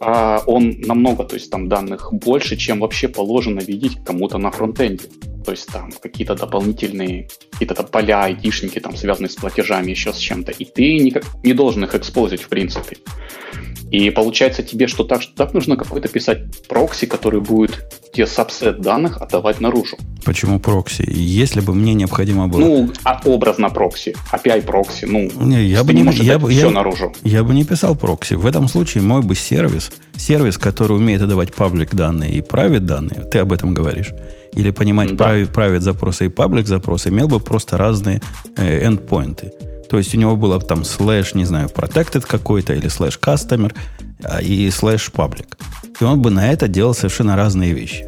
а 0.00 0.42
он 0.46 0.80
намного, 0.80 1.24
то 1.24 1.34
есть 1.34 1.50
там 1.50 1.68
данных 1.68 2.12
больше, 2.12 2.56
чем 2.56 2.80
вообще 2.80 3.08
положено 3.08 3.60
видеть 3.60 3.98
кому-то 4.04 4.38
на 4.38 4.50
фронтенде. 4.50 5.04
То 5.44 5.52
есть 5.52 5.66
там 5.66 5.90
какие-то 5.92 6.34
дополнительные, 6.34 7.28
какие-то 7.52 7.82
поля, 7.82 8.24
айдишники, 8.24 8.78
там 8.78 8.96
связанные 8.96 9.30
с 9.30 9.36
платежами, 9.36 9.90
еще 9.90 10.12
с 10.12 10.18
чем-то. 10.18 10.52
И 10.52 10.64
ты 10.64 10.98
никак 10.98 11.24
не 11.42 11.52
должен 11.52 11.84
их 11.84 11.94
экспозить 11.94 12.42
в 12.42 12.48
принципе. 12.48 12.98
И 13.90 14.10
получается 14.10 14.62
тебе, 14.62 14.86
что 14.86 15.02
так, 15.02 15.20
что 15.20 15.34
так 15.34 15.52
нужно 15.52 15.76
какой-то 15.76 16.08
писать 16.08 16.42
прокси, 16.68 17.06
который 17.06 17.40
будет 17.40 17.82
тебе 18.12 18.26
subset 18.26 18.80
данных 18.80 19.20
отдавать 19.20 19.60
наружу. 19.60 19.96
Почему 20.24 20.60
прокси? 20.60 21.04
Если 21.08 21.60
бы 21.60 21.74
мне 21.74 21.94
необходимо 21.94 22.46
было... 22.46 22.60
Ну, 22.60 22.92
а 23.02 23.20
образно 23.24 23.68
прокси, 23.68 24.14
API 24.32 24.62
прокси, 24.62 25.06
ну, 25.06 25.28
не, 25.44 25.64
я 25.64 25.82
бы 25.82 25.92
не, 25.92 26.02
не 26.02 26.12
я, 26.12 26.38
бы, 26.38 26.50
все 26.50 26.66
я, 26.66 26.70
наружу. 26.70 27.12
Я 27.24 27.42
бы 27.42 27.52
не 27.52 27.64
писал 27.64 27.96
прокси. 27.96 28.34
В 28.34 28.46
этом 28.46 28.68
случае 28.68 29.02
мой 29.02 29.22
бы 29.22 29.34
сервис, 29.34 29.90
сервис, 30.16 30.56
который 30.56 30.96
умеет 30.96 31.22
отдавать 31.22 31.52
public 31.52 31.94
данные 31.94 32.32
и 32.32 32.42
private 32.42 32.86
данные, 32.86 33.24
ты 33.24 33.38
об 33.38 33.52
этом 33.52 33.74
говоришь, 33.74 34.12
или 34.54 34.70
понимать 34.70 35.16
да. 35.16 35.24
private, 35.24 35.50
private 35.50 35.82
запросы 35.82 36.26
и 36.26 36.28
public 36.28 36.66
запросы, 36.66 37.08
имел 37.08 37.28
бы 37.28 37.40
просто 37.40 37.76
разные 37.76 38.20
э, 38.56 38.86
эндпоинты. 38.86 39.52
То 39.88 39.98
есть 39.98 40.14
у 40.14 40.18
него 40.18 40.36
было 40.36 40.60
там 40.60 40.84
слэш, 40.84 41.34
не 41.34 41.44
знаю, 41.44 41.68
protected 41.68 42.24
какой-то, 42.26 42.74
или 42.74 42.88
слэш 42.88 43.18
customer, 43.20 43.74
а, 44.22 44.40
и 44.40 44.70
слэш 44.70 45.10
public. 45.12 45.56
И 46.00 46.04
он 46.04 46.22
бы 46.22 46.30
на 46.30 46.52
это 46.52 46.68
делал 46.68 46.94
совершенно 46.94 47.36
разные 47.36 47.72
вещи. 47.72 48.06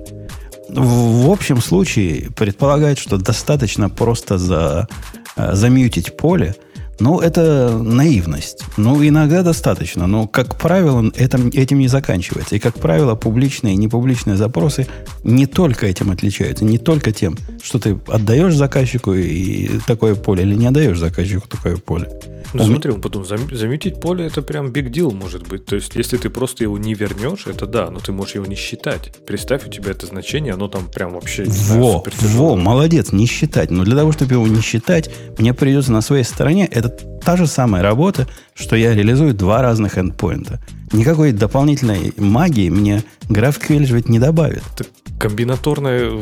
В, 0.69 1.27
в 1.27 1.31
общем 1.31 1.61
случае 1.61 2.31
предполагает, 2.37 2.99
что 2.99 3.19
достаточно 3.19 3.91
просто 3.91 4.39
за, 4.39 4.89
а, 5.37 5.55
замьютить 5.55 6.17
поле– 6.17 6.55
ну, 7.03 7.19
это 7.19 7.77
наивность. 7.83 8.65
Ну, 8.77 9.05
иногда 9.05 9.43
достаточно, 9.43 10.07
но, 10.07 10.29
как 10.29 10.57
правило, 10.57 11.11
это, 11.17 11.37
этим 11.53 11.81
не 11.81 11.89
заканчивается. 11.89 12.55
И, 12.55 12.61
как 12.61 12.79
правило, 12.79 13.17
публичные 13.17 13.75
и 13.75 13.77
непубличные 13.77 14.37
запросы 14.37 14.87
не 15.25 15.47
только 15.47 15.87
этим 15.87 16.13
отличаются, 16.13 16.65
не 16.65 16.79
только 16.79 17.11
тем, 17.11 17.37
что 17.61 17.81
ты 17.81 17.99
отдаешь 18.07 18.55
заказчику 18.55 19.15
и 19.15 19.81
такое 19.85 20.15
поле, 20.15 20.45
или 20.45 20.55
не 20.55 20.67
отдаешь 20.67 20.99
заказчику 20.99 21.49
такое 21.49 21.77
поле. 21.77 22.09
Ну, 22.55 22.65
смотри, 22.65 22.93
он 22.93 23.01
потом 23.01 23.25
заметить 23.25 24.01
поле 24.01 24.27
это 24.27 24.43
прям 24.43 24.73
big 24.73 24.91
deal 24.91 25.13
может 25.13 25.49
быть. 25.49 25.65
То 25.65 25.77
есть, 25.77 25.95
если 25.97 26.19
ты 26.19 26.29
просто 26.29 26.65
его 26.65 26.77
не 26.79 26.95
вернешь, 26.95 27.47
это 27.47 27.67
да, 27.67 27.91
но 27.91 27.99
ты 27.99 28.13
можешь 28.13 28.35
его 28.35 28.47
не 28.47 28.57
считать. 28.57 29.13
Представь, 29.27 29.67
у 29.67 29.71
тебя 29.71 29.93
это 29.93 30.07
значение, 30.07 30.53
оно 30.53 30.69
там 30.69 30.87
прям 30.89 31.15
вообще... 31.15 31.45
Во, 31.47 32.05
во, 32.21 32.57
молодец, 32.57 33.13
не 33.13 33.27
считать. 33.27 33.71
Но 33.71 33.85
для 33.85 33.97
того, 33.97 34.13
чтобы 34.13 34.35
его 34.35 34.47
не 34.47 34.61
считать, 34.61 35.11
мне 35.39 35.55
придется 35.55 35.93
на 35.93 36.03
своей 36.03 36.25
стороне, 36.25 36.67
это 36.67 36.89
та 37.25 37.37
же 37.37 37.47
самая 37.47 37.83
работа, 37.83 38.29
что 38.55 38.77
я 38.77 38.95
реализую 38.95 39.35
два 39.35 39.63
разных 39.63 39.99
эндпоинта. 39.99 40.61
Никакой 40.93 41.33
дополнительной 41.33 42.13
магии 42.17 42.69
мне 42.69 43.03
GraphQL 43.29 43.85
ведь 43.85 44.09
не 44.09 44.19
добавит. 44.19 44.63
Так 44.77 44.89
комбинаторная 45.19 46.21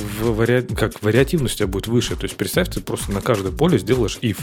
как 0.76 1.02
вариативность 1.02 1.54
у 1.54 1.58
тебя 1.58 1.66
будет 1.68 1.86
выше. 1.86 2.16
То 2.16 2.24
есть 2.24 2.36
представь, 2.36 2.68
ты 2.68 2.80
просто 2.80 3.12
на 3.12 3.20
каждое 3.20 3.50
поле 3.50 3.78
сделаешь 3.78 4.18
if. 4.20 4.38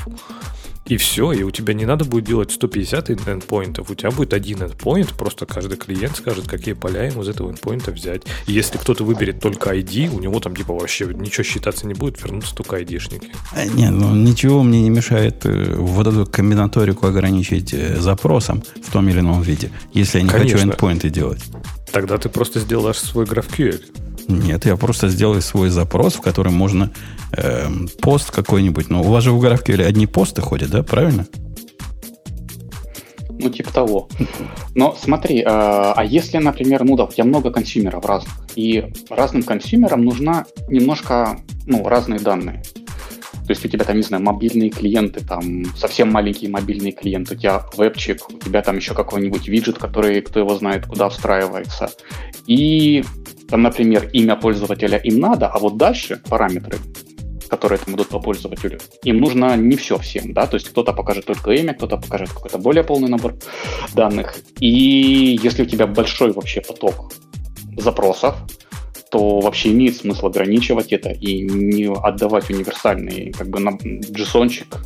И 0.88 0.96
все, 0.98 1.34
и 1.34 1.44
у 1.44 1.52
тебя 1.52 1.74
не 1.74 1.86
надо 1.86 2.06
будет 2.06 2.26
делать 2.26 2.52
150 2.52 3.10
эндпоинтов, 3.10 3.90
у 3.90 3.96
тебя 3.96 4.12
будет 4.12 4.34
один 4.34 4.64
эндпоинт, 4.64 5.14
просто 5.14 5.46
каждый 5.46 5.78
клиент 5.78 6.16
скажет, 6.16 6.48
какие 6.48 6.74
поля 6.74 7.04
ему 7.04 7.24
из 7.24 7.30
этого 7.30 7.52
эндпоинта 7.52 7.92
взять. 7.92 8.24
И 8.48 8.54
если 8.54 8.78
кто-то 8.78 9.04
выберет 9.04 9.42
только 9.42 9.76
ID, 9.76 10.16
у 10.16 10.20
него 10.20 10.40
там 10.40 10.56
типа 10.56 10.74
вообще 10.74 11.06
ничего 11.06 11.44
считаться 11.44 11.88
не 11.88 11.94
будет, 11.94 12.22
вернутся 12.24 12.56
только 12.56 12.78
ID-шники. 12.78 13.28
А, 13.54 13.66
не, 13.66 13.90
ну 13.90 14.16
ничего 14.16 14.64
мне 14.64 14.82
не 14.82 14.90
мешает 14.90 15.46
э, 15.46 15.76
вот 15.76 16.08
эту 16.08 16.26
комбинаторику 16.26 17.08
ограничить 17.08 17.74
э, 17.74 18.00
запросом 18.00 18.64
в 18.82 18.92
том 18.92 19.10
или 19.10 19.20
ином 19.20 19.42
виде, 19.42 19.72
если 19.94 20.20
я 20.20 20.24
не 20.24 20.30
Конечно. 20.30 20.58
хочу 20.58 20.70
эндпоинты 20.70 21.10
делать. 21.10 21.44
Тогда 21.92 22.18
ты 22.18 22.30
просто 22.30 22.60
сделаешь 22.60 22.98
свой 22.98 23.26
GraphQL. 23.26 23.84
Нет, 24.28 24.66
я 24.66 24.76
просто 24.76 25.08
сделаю 25.08 25.42
свой 25.42 25.70
запрос, 25.70 26.16
в 26.16 26.22
котором 26.22 26.54
можно 26.54 26.92
э, 27.32 27.68
пост 28.02 28.32
какой-нибудь. 28.32 28.90
Ну, 28.90 29.02
у 29.02 29.06
вас 29.06 29.24
же 29.24 29.32
в 29.32 29.44
GraphQL 29.44 29.84
одни 29.84 30.06
посты 30.06 30.42
ходят, 30.42 30.70
да, 30.70 30.84
правильно? 30.84 31.26
Ну, 33.40 33.50
типа 33.50 33.72
того. 33.72 34.10
Но 34.76 34.98
смотри, 35.00 35.40
э, 35.40 35.46
а 35.46 36.04
если, 36.04 36.38
например, 36.40 36.84
ну 36.84 36.98
да, 36.98 37.06
у 37.06 37.12
тебя 37.12 37.24
много 37.24 37.52
консюмеров 37.52 38.04
разных, 38.04 38.34
и 38.56 38.92
разным 39.10 39.44
консюмерам 39.44 40.04
нужна 40.04 40.46
немножко, 40.68 41.40
ну, 41.66 41.88
разные 41.88 42.20
данные. 42.20 42.64
То 43.48 43.52
есть 43.52 43.64
у 43.64 43.70
тебя 43.70 43.86
там, 43.86 43.96
не 43.96 44.02
знаю, 44.02 44.24
мобильные 44.24 44.70
клиенты, 44.70 45.26
там 45.26 45.64
совсем 45.78 46.12
маленькие 46.12 46.50
мобильные 46.50 46.92
клиенты, 46.92 47.36
у 47.36 47.38
тебя 47.38 47.64
вебчик, 47.78 48.30
у 48.30 48.34
тебя 48.34 48.62
там 48.62 48.76
еще 48.76 48.94
какой-нибудь 48.94 49.48
виджет, 49.48 49.78
который, 49.78 50.20
кто 50.22 50.42
его 50.42 50.54
знает, 50.56 50.86
куда 50.86 51.08
встраивается. 51.08 51.90
И 52.46 53.06
там, 53.50 53.62
например, 53.62 54.10
имя 54.14 54.36
пользователя 54.36 54.98
им 54.98 55.20
надо, 55.20 55.48
а 55.48 55.60
вот 55.60 55.78
дальше 55.78 56.22
параметры, 56.30 56.78
которые 57.50 57.80
там 57.80 57.96
идут 57.96 58.10
по 58.10 58.20
пользователю, 58.20 58.80
им 59.04 59.18
нужно 59.20 59.56
не 59.56 59.76
все 59.76 59.98
всем, 59.98 60.34
да, 60.34 60.48
то 60.48 60.56
есть 60.56 60.70
кто-то 60.70 60.94
покажет 60.94 61.26
только 61.26 61.52
имя, 61.52 61.74
кто-то 61.74 61.98
покажет 61.98 62.30
какой-то 62.30 62.58
более 62.58 62.84
полный 62.84 63.10
набор 63.10 63.36
данных. 63.94 64.36
И 64.60 65.40
если 65.42 65.64
у 65.64 65.66
тебя 65.66 65.88
большой 65.88 66.32
вообще 66.32 66.62
поток 66.62 67.14
запросов, 67.78 68.36
то 69.10 69.40
вообще 69.40 69.70
имеет 69.70 69.96
смысл 69.96 70.28
ограничивать 70.28 70.92
это 70.92 71.10
и 71.10 71.42
не 71.42 71.86
отдавать 71.86 72.50
универсальный 72.50 73.32
как 73.32 73.48
бы 73.48 73.60
JSON-чик 73.60 74.78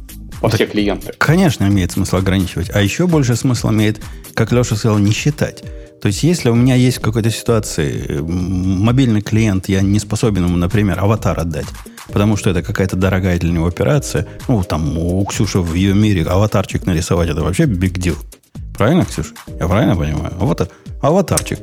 во 0.42 0.50
все 0.50 0.68
клиенты. 0.68 1.14
Конечно, 1.18 1.66
имеет 1.66 1.92
смысл 1.92 2.18
ограничивать. 2.18 2.70
А 2.74 2.82
еще 2.82 3.08
больше 3.08 3.36
смысл 3.36 3.72
имеет, 3.72 4.00
как 4.36 4.52
Леша 4.52 4.76
сказал, 4.76 5.00
не 5.00 5.12
считать. 5.12 5.64
То 6.02 6.08
есть, 6.08 6.24
если 6.24 6.50
у 6.50 6.56
меня 6.56 6.74
есть 6.74 6.98
в 6.98 7.02
какой-то 7.02 7.30
ситуации 7.30 8.20
мобильный 8.22 9.22
клиент, 9.22 9.70
я 9.70 9.82
не 9.82 10.00
способен 10.00 10.46
ему, 10.46 10.58
например, 10.58 11.00
аватар 11.00 11.40
отдать, 11.40 11.68
потому 12.12 12.38
что 12.38 12.50
это 12.50 12.64
какая-то 12.64 12.96
дорогая 12.96 13.38
для 13.38 13.52
него 13.52 13.68
операция, 13.68 14.28
ну, 14.48 14.64
там, 14.64 14.98
у 14.98 15.24
Ксюши 15.26 15.60
в 15.60 15.76
ее 15.76 15.94
мире 15.94 16.24
аватарчик 16.24 16.88
нарисовать, 16.88 17.30
это 17.30 17.44
вообще 17.44 17.66
big 17.66 17.94
deal. 17.94 18.18
Правильно, 18.82 19.06
Ксюша? 19.06 19.36
Я 19.60 19.68
правильно 19.68 19.96
понимаю? 19.96 20.34
Аватар, 20.40 20.68
аватарчик. 21.04 21.60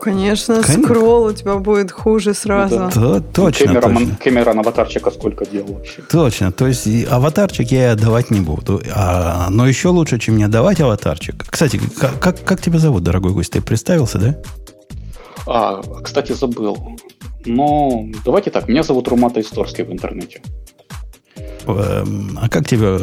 Конечно, 0.00 0.62
Конечно, 0.62 0.84
скролл 0.84 1.24
у 1.24 1.32
тебя 1.32 1.56
будет 1.56 1.90
хуже 1.90 2.32
сразу. 2.32 2.76
Да. 2.76 2.90
То, 2.90 3.20
точно, 3.20 3.66
Кэмерон, 3.66 3.96
точно. 3.96 4.16
Кэмерон 4.22 4.58
аватарчика 4.60 5.10
сколько 5.10 5.44
делал 5.46 5.72
вообще? 5.72 6.02
Точно. 6.02 6.52
То 6.52 6.68
есть 6.68 6.86
аватарчик 7.10 7.72
я 7.72 7.90
отдавать 7.90 8.30
не 8.30 8.38
буду. 8.38 8.80
А, 8.94 9.48
но 9.50 9.66
еще 9.66 9.88
лучше, 9.88 10.20
чем 10.20 10.36
не 10.36 10.44
отдавать 10.44 10.80
аватарчик. 10.80 11.44
Кстати, 11.50 11.80
как, 11.98 12.20
как, 12.20 12.44
как 12.44 12.60
тебя 12.60 12.78
зовут, 12.78 13.02
дорогой 13.02 13.32
гость? 13.32 13.50
Ты 13.50 13.60
представился, 13.60 14.18
да? 14.18 14.38
А, 15.48 15.82
кстати, 16.04 16.30
забыл. 16.30 16.78
Но 17.46 18.04
давайте 18.24 18.52
так, 18.52 18.68
меня 18.68 18.84
зовут 18.84 19.08
Румата 19.08 19.40
Исторский 19.40 19.82
в 19.82 19.90
интернете. 19.90 20.40
Эм, 21.66 22.38
а 22.40 22.48
как 22.48 22.68
тебя 22.68 22.96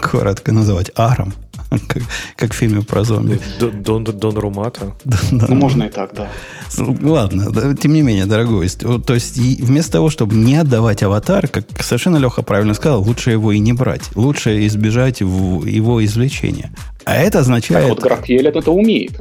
коротко 0.00 0.52
называть? 0.52 0.92
Аром? 0.94 1.34
Как, 1.70 2.02
как 2.36 2.52
в 2.52 2.56
фильме 2.56 2.82
про 2.82 3.04
зомби. 3.04 3.40
Дон, 3.60 4.04
Дон 4.04 4.38
Румата. 4.38 4.94
Ну, 5.30 5.54
можно 5.54 5.84
и 5.84 5.88
так, 5.88 6.14
да. 6.14 6.28
Ладно, 6.76 7.50
да, 7.50 7.74
тем 7.74 7.92
не 7.92 8.02
менее, 8.02 8.26
дорогой. 8.26 8.68
То 8.68 9.14
есть, 9.14 9.36
вместо 9.36 9.92
того, 9.92 10.10
чтобы 10.10 10.34
не 10.34 10.56
отдавать 10.56 11.02
аватар, 11.02 11.48
как 11.48 11.64
совершенно 11.82 12.16
Леха 12.16 12.42
правильно 12.42 12.74
сказал, 12.74 13.02
лучше 13.02 13.30
его 13.30 13.52
и 13.52 13.58
не 13.58 13.72
брать. 13.72 14.02
Лучше 14.14 14.66
избежать 14.66 15.20
его 15.20 16.04
извлечения. 16.04 16.70
А 17.04 17.14
это 17.16 17.38
означает... 17.40 17.88
Так 17.88 18.02
вот 18.02 18.04
GraphQL 18.04 18.48
это 18.48 18.70
умеет. 18.70 19.20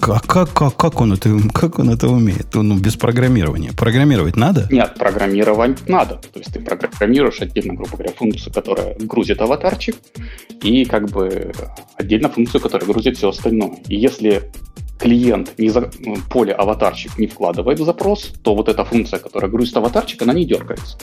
А 0.00 0.20
как, 0.20 0.52
как, 0.52 0.76
как, 0.76 1.00
он 1.00 1.12
это, 1.12 1.30
как 1.52 1.78
он 1.78 1.90
это 1.90 2.08
умеет? 2.08 2.54
Ну, 2.54 2.78
без 2.78 2.96
программирования. 2.96 3.72
Программировать 3.72 4.36
надо? 4.36 4.66
Нет, 4.70 4.94
программировать 4.94 5.88
надо. 5.88 6.16
То 6.16 6.38
есть 6.38 6.52
ты 6.52 6.60
программируешь 6.60 7.40
отдельно, 7.40 7.74
грубо 7.74 7.92
говоря, 7.92 8.12
функцию, 8.12 8.52
которая 8.52 8.96
грузит 8.98 9.40
аватарчик, 9.40 9.96
и 10.62 10.84
как 10.84 11.10
бы 11.10 11.52
отдельно 11.96 12.28
функцию, 12.28 12.60
которая 12.60 12.86
грузит 12.86 13.16
все 13.16 13.30
остальное. 13.30 13.78
И 13.88 13.96
если 13.96 14.50
клиент 14.98 15.52
не 15.58 15.70
за, 15.70 15.90
ну, 16.00 16.16
поле 16.30 16.52
аватарчик 16.52 17.18
не 17.18 17.26
вкладывает 17.26 17.78
в 17.78 17.84
запрос, 17.84 18.32
то 18.42 18.54
вот 18.54 18.68
эта 18.68 18.84
функция, 18.84 19.18
которая 19.18 19.50
грузит 19.50 19.76
аватарчик, 19.76 20.22
она 20.22 20.34
не 20.34 20.44
дергается. 20.44 20.98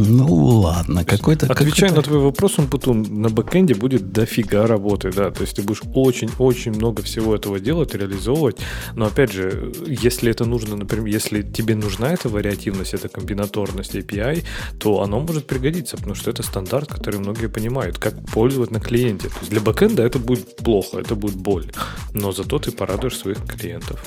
Ну 0.00 0.32
ладно, 0.32 1.04
какой-то... 1.04 1.46
Отвечая 1.46 1.92
на 1.92 2.02
твой 2.02 2.20
вопрос, 2.20 2.58
он 2.58 2.68
потом 2.68 3.02
на 3.02 3.30
бэкэнде 3.30 3.74
будет 3.74 4.12
дофига 4.12 4.64
работы, 4.68 5.10
да. 5.10 5.32
То 5.32 5.42
есть 5.42 5.56
ты 5.56 5.62
будешь 5.62 5.82
очень-очень 5.92 6.72
много 6.72 7.02
всего 7.02 7.34
этого 7.34 7.58
делать, 7.58 7.94
реализовывать. 7.94 8.58
Но 8.94 9.06
опять 9.06 9.32
же, 9.32 9.72
если 9.86 10.30
это 10.30 10.44
нужно, 10.44 10.76
например, 10.76 11.06
если 11.06 11.42
тебе 11.42 11.74
нужна 11.74 12.12
эта 12.12 12.28
вариативность, 12.28 12.94
эта 12.94 13.08
комбинаторность 13.08 13.96
API, 13.96 14.44
то 14.78 15.02
оно 15.02 15.18
может 15.18 15.48
пригодиться, 15.48 15.96
потому 15.96 16.14
что 16.14 16.30
это 16.30 16.44
стандарт, 16.44 16.88
который 16.88 17.18
многие 17.18 17.48
понимают, 17.48 17.98
как 17.98 18.24
пользовать 18.26 18.70
на 18.70 18.78
клиенте. 18.78 19.28
То 19.28 19.38
есть 19.40 19.50
для 19.50 19.60
бэкэнда 19.60 20.04
это 20.04 20.20
будет 20.20 20.56
плохо, 20.58 20.98
это 20.98 21.16
будет 21.16 21.34
боль. 21.34 21.72
Но 22.14 22.30
зато 22.30 22.60
ты 22.60 22.70
порадуешь 22.70 23.18
своих 23.18 23.44
клиентов. 23.44 24.04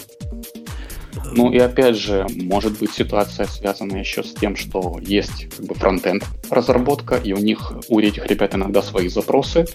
Ну 1.32 1.52
и 1.52 1.58
опять 1.58 1.96
же, 1.96 2.26
может 2.36 2.78
быть 2.80 2.92
ситуация 2.92 3.46
связана 3.48 3.98
еще 3.98 4.24
с 4.24 4.34
тем, 4.34 4.56
что 4.56 5.00
есть 5.02 5.48
как 5.56 5.66
бы 5.66 5.76
фронтенд 5.76 6.24
разработка, 6.50 7.16
и 7.16 7.34
у 7.34 7.38
них, 7.38 7.74
у 7.90 8.00
этих 8.00 8.26
ребят 8.28 8.56
иногда 8.56 8.82
свои 8.82 9.08
запросы, 9.08 9.66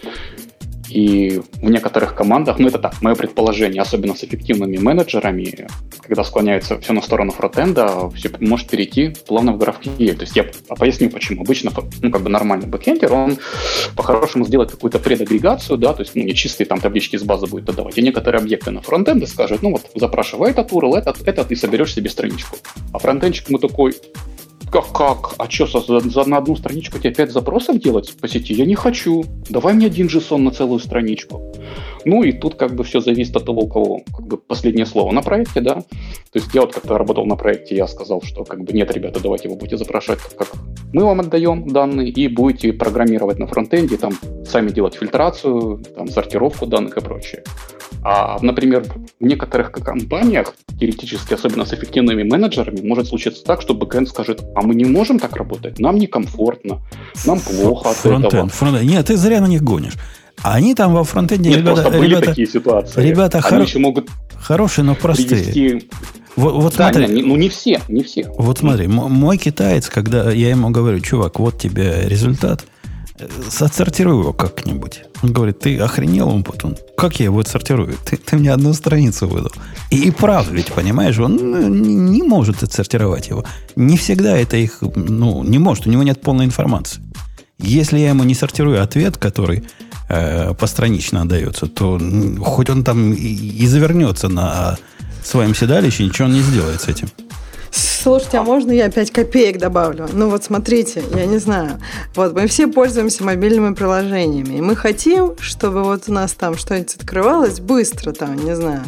и 0.88 1.40
в 1.55 1.70
некоторых 1.70 2.14
командах, 2.14 2.59
ну 2.59 2.68
это 2.68 2.79
так, 2.79 3.01
мое 3.03 3.14
предположение, 3.14 3.83
особенно 3.83 4.14
с 4.14 4.25
эффективными 4.25 4.77
менеджерами, 4.79 5.68
когда 6.01 6.25
склоняется 6.25 6.79
все 6.81 6.92
на 6.92 7.03
сторону 7.03 7.33
фронтенда, 7.33 8.11
все 8.11 8.31
может 8.40 8.68
перейти 8.68 9.14
плавно 9.27 9.53
в 9.53 9.62
GraphQL. 9.62 10.14
То 10.14 10.22
есть 10.22 10.37
я 10.37 10.46
поясню 10.68 11.11
почему. 11.11 11.42
Обычно, 11.42 11.72
ну 12.03 12.11
как 12.11 12.22
бы 12.22 12.29
нормальный 12.29 12.66
бэкендер, 12.66 13.12
он 13.12 13.38
по-хорошему 13.96 14.44
сделает 14.44 14.70
какую-то 14.70 14.99
предагрегацию, 14.99 15.79
да, 15.79 15.92
то 15.92 16.03
есть 16.03 16.14
ну, 16.14 16.22
не 16.22 16.35
чистые 16.35 16.66
там 16.66 16.81
таблички 16.81 17.16
из 17.16 17.22
базы 17.22 17.46
будет 17.46 17.68
отдавать, 17.68 17.99
и 17.99 18.03
некоторые 18.03 18.40
объекты 18.40 18.70
на 18.70 18.83
фронтенде 18.83 19.27
скажет, 19.27 19.62
ну 19.62 19.72
вот 19.72 19.90
запрашивай 19.94 20.51
этот 20.51 20.70
URL, 20.70 20.96
этот, 20.96 21.27
этот, 21.27 21.51
и 21.51 21.57
соберешь 21.57 21.94
себе 21.94 22.11
страничку. 22.11 22.57
А 22.92 22.99
фронтенчик 22.99 23.49
ему 23.49 23.59
такой, 23.59 23.94
как, 24.70 24.92
как? 24.92 25.35
А 25.38 25.48
что, 25.48 25.66
за, 25.66 26.00
за, 26.00 26.24
на 26.24 26.38
одну 26.38 26.57
страничку 26.57 26.98
тебе 26.98 27.14
5 27.14 27.31
запросов 27.31 27.79
делать 27.79 28.14
по 28.20 28.29
сети? 28.29 28.52
Я 28.52 28.66
не 28.66 28.74
хочу. 28.74 29.24
Давай 29.48 29.74
мне 29.74 29.87
один 29.87 30.07
JSON 30.07 30.38
на 30.38 30.50
целую 30.50 30.81
страничку. 30.81 31.55
Ну 32.07 32.23
и 32.23 32.33
тут 32.33 32.55
как 32.55 32.73
бы 32.77 32.85
все 32.85 33.01
зависит 33.01 33.35
от 33.35 33.45
того, 33.45 33.62
у 33.62 33.69
кого 33.69 34.01
как 34.16 34.27
бы 34.29 34.37
последнее 34.37 34.87
слово 34.87 35.11
на 35.11 35.23
проекте, 35.23 35.61
да. 35.61 35.75
То 35.75 36.38
есть 36.38 36.55
я 36.55 36.61
вот 36.61 36.73
как-то 36.73 36.97
работал 36.99 37.27
на 37.27 37.35
проекте, 37.35 37.75
я 37.75 37.88
сказал, 37.88 38.23
что 38.23 38.45
как 38.45 38.62
бы 38.62 38.73
нет, 38.73 38.92
ребята, 38.92 39.19
давайте 39.21 39.49
вы 39.49 39.57
будете 39.57 39.77
запрашивать, 39.77 40.21
как 40.38 40.53
мы 40.92 41.05
вам 41.05 41.19
отдаем 41.19 41.66
данные, 41.66 42.11
и 42.11 42.29
будете 42.29 42.73
программировать 42.73 43.40
на 43.40 43.49
фронтенде, 43.49 43.97
там 43.97 44.12
сами 44.47 44.71
делать 44.71 44.95
фильтрацию, 44.95 45.83
там, 45.97 46.07
сортировку 46.07 46.66
данных 46.66 46.97
и 46.97 47.01
прочее. 47.01 47.42
А, 48.05 48.38
например, 48.40 48.85
в 49.19 49.25
некоторых 49.25 49.73
компаниях, 49.73 50.55
теоретически, 50.79 51.35
особенно 51.35 51.64
с 51.64 51.73
эффективными 51.73 52.23
менеджерами, 52.23 52.87
может 52.87 53.09
случиться 53.09 53.42
так, 53.42 53.62
что 53.62 53.75
бэкэнд 53.75 54.09
скажет, 54.09 54.45
а 54.55 54.62
мы 54.62 54.77
не 54.77 54.85
можем 54.85 55.19
так 55.19 55.35
работать, 55.35 55.81
нам 55.81 55.97
некомфортно, 55.97 56.83
нам 57.25 57.40
плохо 57.40 57.90
от 57.90 57.97
фронтенд, 57.97 58.27
этого. 58.33 58.49
Фронтенд. 58.49 58.88
Нет, 58.88 59.07
ты 59.07 59.16
зря 59.16 59.40
на 59.40 59.49
них 59.49 59.64
гонишь. 59.64 59.95
Они 60.42 60.75
там 60.75 60.92
во 60.92 61.05
фронтенде, 61.05 61.51
Нет, 61.51 61.59
ребята, 61.59 61.90
были 61.90 62.11
ребята, 62.11 62.27
такие 62.27 62.46
ситуации. 62.46 63.03
Ребята 63.03 63.38
Они 63.38 63.49
хоро... 63.49 63.62
еще 63.62 63.79
могут 63.79 64.09
хорошие, 64.38 64.85
но 64.85 64.94
простые. 64.94 65.29
Привести... 65.29 65.88
Вот, 66.37 66.55
вот 66.55 66.77
да, 66.77 66.92
смотри, 66.92 67.14
не, 67.14 67.22
ну 67.22 67.37
не 67.37 67.49
все, 67.49 67.81
не 67.88 68.03
все. 68.03 68.31
Вот 68.37 68.59
смотри, 68.59 68.87
мой 68.88 69.38
китаец, 69.38 69.88
когда 69.88 70.31
я 70.31 70.51
ему 70.51 70.68
говорю, 70.70 71.01
чувак, 71.01 71.38
вот 71.40 71.59
тебе 71.59 72.03
результат, 72.07 72.66
отсортируй 73.18 74.20
его 74.20 74.33
как-нибудь. 74.33 75.05
Он 75.22 75.33
говорит, 75.33 75.61
ты 75.61 75.79
охренел, 75.79 76.29
он 76.29 76.44
потом. 76.44 76.77
Как 76.96 77.18
я 77.18 77.25
его 77.25 77.40
отсортирую? 77.40 77.94
Ты, 78.05 78.16
ты 78.16 78.37
мне 78.37 78.53
одну 78.53 78.75
страницу 78.75 79.27
выдал. 79.27 79.53
И, 79.90 80.09
и 80.09 80.11
прав 80.11 80.51
ведь, 80.51 80.72
понимаешь, 80.72 81.18
он 81.18 81.37
ну, 81.37 81.68
не 81.68 82.22
может 82.22 82.62
отсортировать 82.62 83.29
его. 83.29 83.44
Не 83.75 83.96
всегда 83.96 84.37
это 84.37 84.57
их, 84.57 84.83
ну, 84.94 85.42
не 85.42 85.59
может, 85.59 85.87
у 85.87 85.90
него 85.90 86.03
нет 86.03 86.20
полной 86.20 86.44
информации. 86.44 87.03
Если 87.59 87.99
я 87.99 88.11
ему 88.11 88.25
не 88.25 88.35
сортирую 88.35 88.83
ответ, 88.83 89.16
который 89.16 89.64
э, 90.09 90.55
постранично 90.55 91.23
отдается, 91.23 91.66
то 91.66 92.01
хоть 92.40 92.71
он 92.71 92.85
там 92.85 93.12
и, 93.12 93.16
и 93.16 93.66
завернется 93.66 94.29
на 94.29 94.77
своем 95.25 95.55
седалище, 95.55 96.05
ничего 96.05 96.29
он 96.29 96.35
не 96.35 96.42
сделает 96.42 96.81
с 96.81 96.88
этим. 96.88 97.09
Слушайте, 97.71 98.38
а 98.38 98.42
можно 98.42 98.73
я 98.73 98.88
5 98.88 99.11
копеек 99.11 99.59
добавлю? 99.59 100.09
Ну 100.12 100.31
вот 100.31 100.45
смотрите, 100.45 101.03
я 101.14 101.27
не 101.27 101.38
знаю. 101.38 101.79
Вот 102.14 102.35
мы 102.35 102.47
все 102.47 102.69
пользуемся 102.69 103.23
мобильными 103.23 103.75
приложениями. 103.75 104.59
И 104.59 104.61
мы 104.61 104.77
хотим, 104.77 105.35
чтобы 105.40 105.83
вот 105.83 106.05
у 106.07 106.12
нас 106.12 106.33
там 106.33 106.57
что-нибудь 106.57 106.95
открывалось 106.95 107.61
быстро, 107.61 108.12
там, 108.12 108.37
не 108.37 108.55
знаю. 108.57 108.85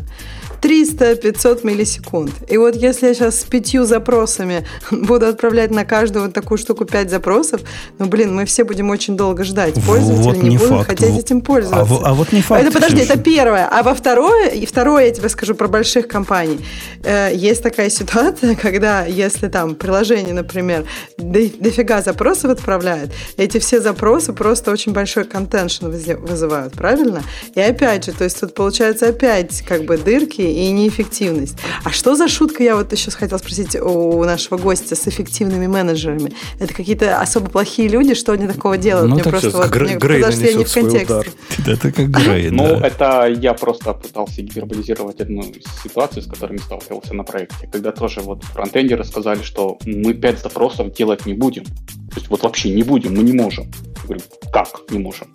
300-500 0.61 1.61
миллисекунд. 1.65 2.33
И 2.49 2.57
вот 2.57 2.75
если 2.75 3.09
я 3.09 3.15
сейчас 3.15 3.41
с 3.41 3.45
пятью 3.45 3.85
запросами 3.85 4.67
буду 4.91 5.27
отправлять 5.27 5.71
на 5.71 5.85
каждую 5.85 6.27
вот 6.27 6.35
такую 6.35 6.59
штуку 6.59 6.85
5 6.85 7.11
запросов, 7.11 7.61
ну, 7.99 8.07
блин, 8.07 8.35
мы 8.35 8.45
все 8.45 8.65
будем 8.65 8.91
очень 8.91 9.17
долго 9.17 9.45
ждать. 9.45 9.75
Пользователи 9.87 10.25
вот 10.25 10.37
не, 10.37 10.49
не 10.51 10.59
будут 10.59 10.79
факт. 10.79 10.91
хотеть 10.91 11.19
этим 11.19 11.41
пользоваться. 11.41 11.95
А, 12.05 12.11
а 12.11 12.15
вот 12.15 12.33
не 12.33 12.43
факт. 12.43 12.63
Это, 12.63 12.73
подожди, 12.73 13.01
это 13.01 13.19
первое. 13.19 13.69
А 13.71 13.83
во 13.83 13.95
второе, 13.95 14.49
и 14.49 14.67
второе 14.67 15.07
я 15.07 15.11
тебе 15.11 15.29
скажу 15.29 15.55
про 15.55 15.69
больших 15.69 16.09
компаний. 16.09 16.61
Э, 17.05 17.31
есть 17.35 17.63
такая 17.63 17.91
ситуация, 17.91 18.55
когда 18.63 19.05
если 19.05 19.49
там 19.49 19.75
приложение, 19.75 20.35
например, 20.35 20.85
дофига 21.17 22.03
запросов 22.03 22.51
отправляет, 22.51 23.11
эти 23.37 23.59
все 23.59 23.81
запросы 23.81 24.33
просто 24.33 24.71
очень 24.71 24.93
большой 24.93 25.25
контеншн 25.25 25.87
вызывают, 25.87 26.75
правильно? 26.75 27.23
И 27.55 27.61
опять 27.61 28.05
же, 28.05 28.13
то 28.13 28.25
есть 28.25 28.41
тут 28.41 28.55
получается 28.55 29.09
опять 29.09 29.63
как 29.63 29.85
бы 29.85 29.97
дырки 29.97 30.48
и 30.53 30.71
неэффективность. 30.71 31.57
А 31.85 31.91
что 31.91 32.15
за 32.15 32.29
шутка, 32.29 32.63
я 32.63 32.77
вот 32.77 32.93
еще 32.93 33.11
хотела 33.11 33.39
спросить 33.39 33.77
у 33.77 34.25
нашего 34.25 34.59
гостя 34.59 34.97
с 34.97 35.07
эффективными 35.09 35.67
менеджерами? 35.67 36.33
Это 36.59 36.75
какие-то 36.75 37.21
особо 37.21 37.51
плохие 37.51 37.89
люди, 37.89 38.15
что 38.15 38.33
они 38.33 38.47
такого 38.47 38.77
делают? 38.77 39.09
Ну, 39.09 39.15
мне 39.15 39.25
просто 39.25 39.51
вот, 39.51 39.75
мне 39.75 39.97
Грей 39.97 40.21
я 40.21 40.55
не 40.55 40.65
в 40.65 40.73
контексте. 40.73 41.25
Это 41.67 41.93
как 41.93 42.11
Грей, 42.11 42.51
Ну, 42.51 42.65
это 42.65 43.27
я 43.27 43.55
просто 43.55 43.93
пытался 43.93 44.43
гиперболизировать 44.43 45.21
одну 45.21 45.45
ситуацию, 45.83 46.23
с 46.23 46.27
которыми 46.27 46.59
сталкивался 46.59 47.15
на 47.15 47.25
проекте, 47.25 47.69
когда 47.71 47.93
тоже 47.93 48.21
вот 48.21 48.45
фронтендеры 48.45 49.05
сказали, 49.05 49.43
что 49.43 49.79
мы 49.85 50.15
пять 50.15 50.41
запросов 50.41 50.93
делать 50.93 51.27
не 51.27 51.35
будем. 51.35 51.65
То 51.65 52.17
есть 52.17 52.31
вот 52.31 52.43
вообще 52.43 52.71
не 52.71 52.83
будем, 52.83 53.15
мы 53.15 53.23
не 53.23 53.33
можем. 53.33 53.65
Я 53.65 54.03
говорю, 54.05 54.23
как 54.53 54.91
не 54.91 54.99
можем? 54.99 55.29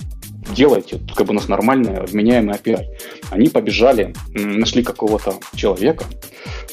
Делайте, 0.56 1.00
как 1.16 1.28
бы 1.28 1.32
у 1.32 1.36
нас 1.36 1.48
нормальная 1.48 2.02
вменяемая 2.02 2.58
API. 2.58 2.86
Они 3.32 3.50
побежали, 3.50 4.14
нашли 4.34 4.84
какого-то 4.84 5.36
человека 5.56 6.06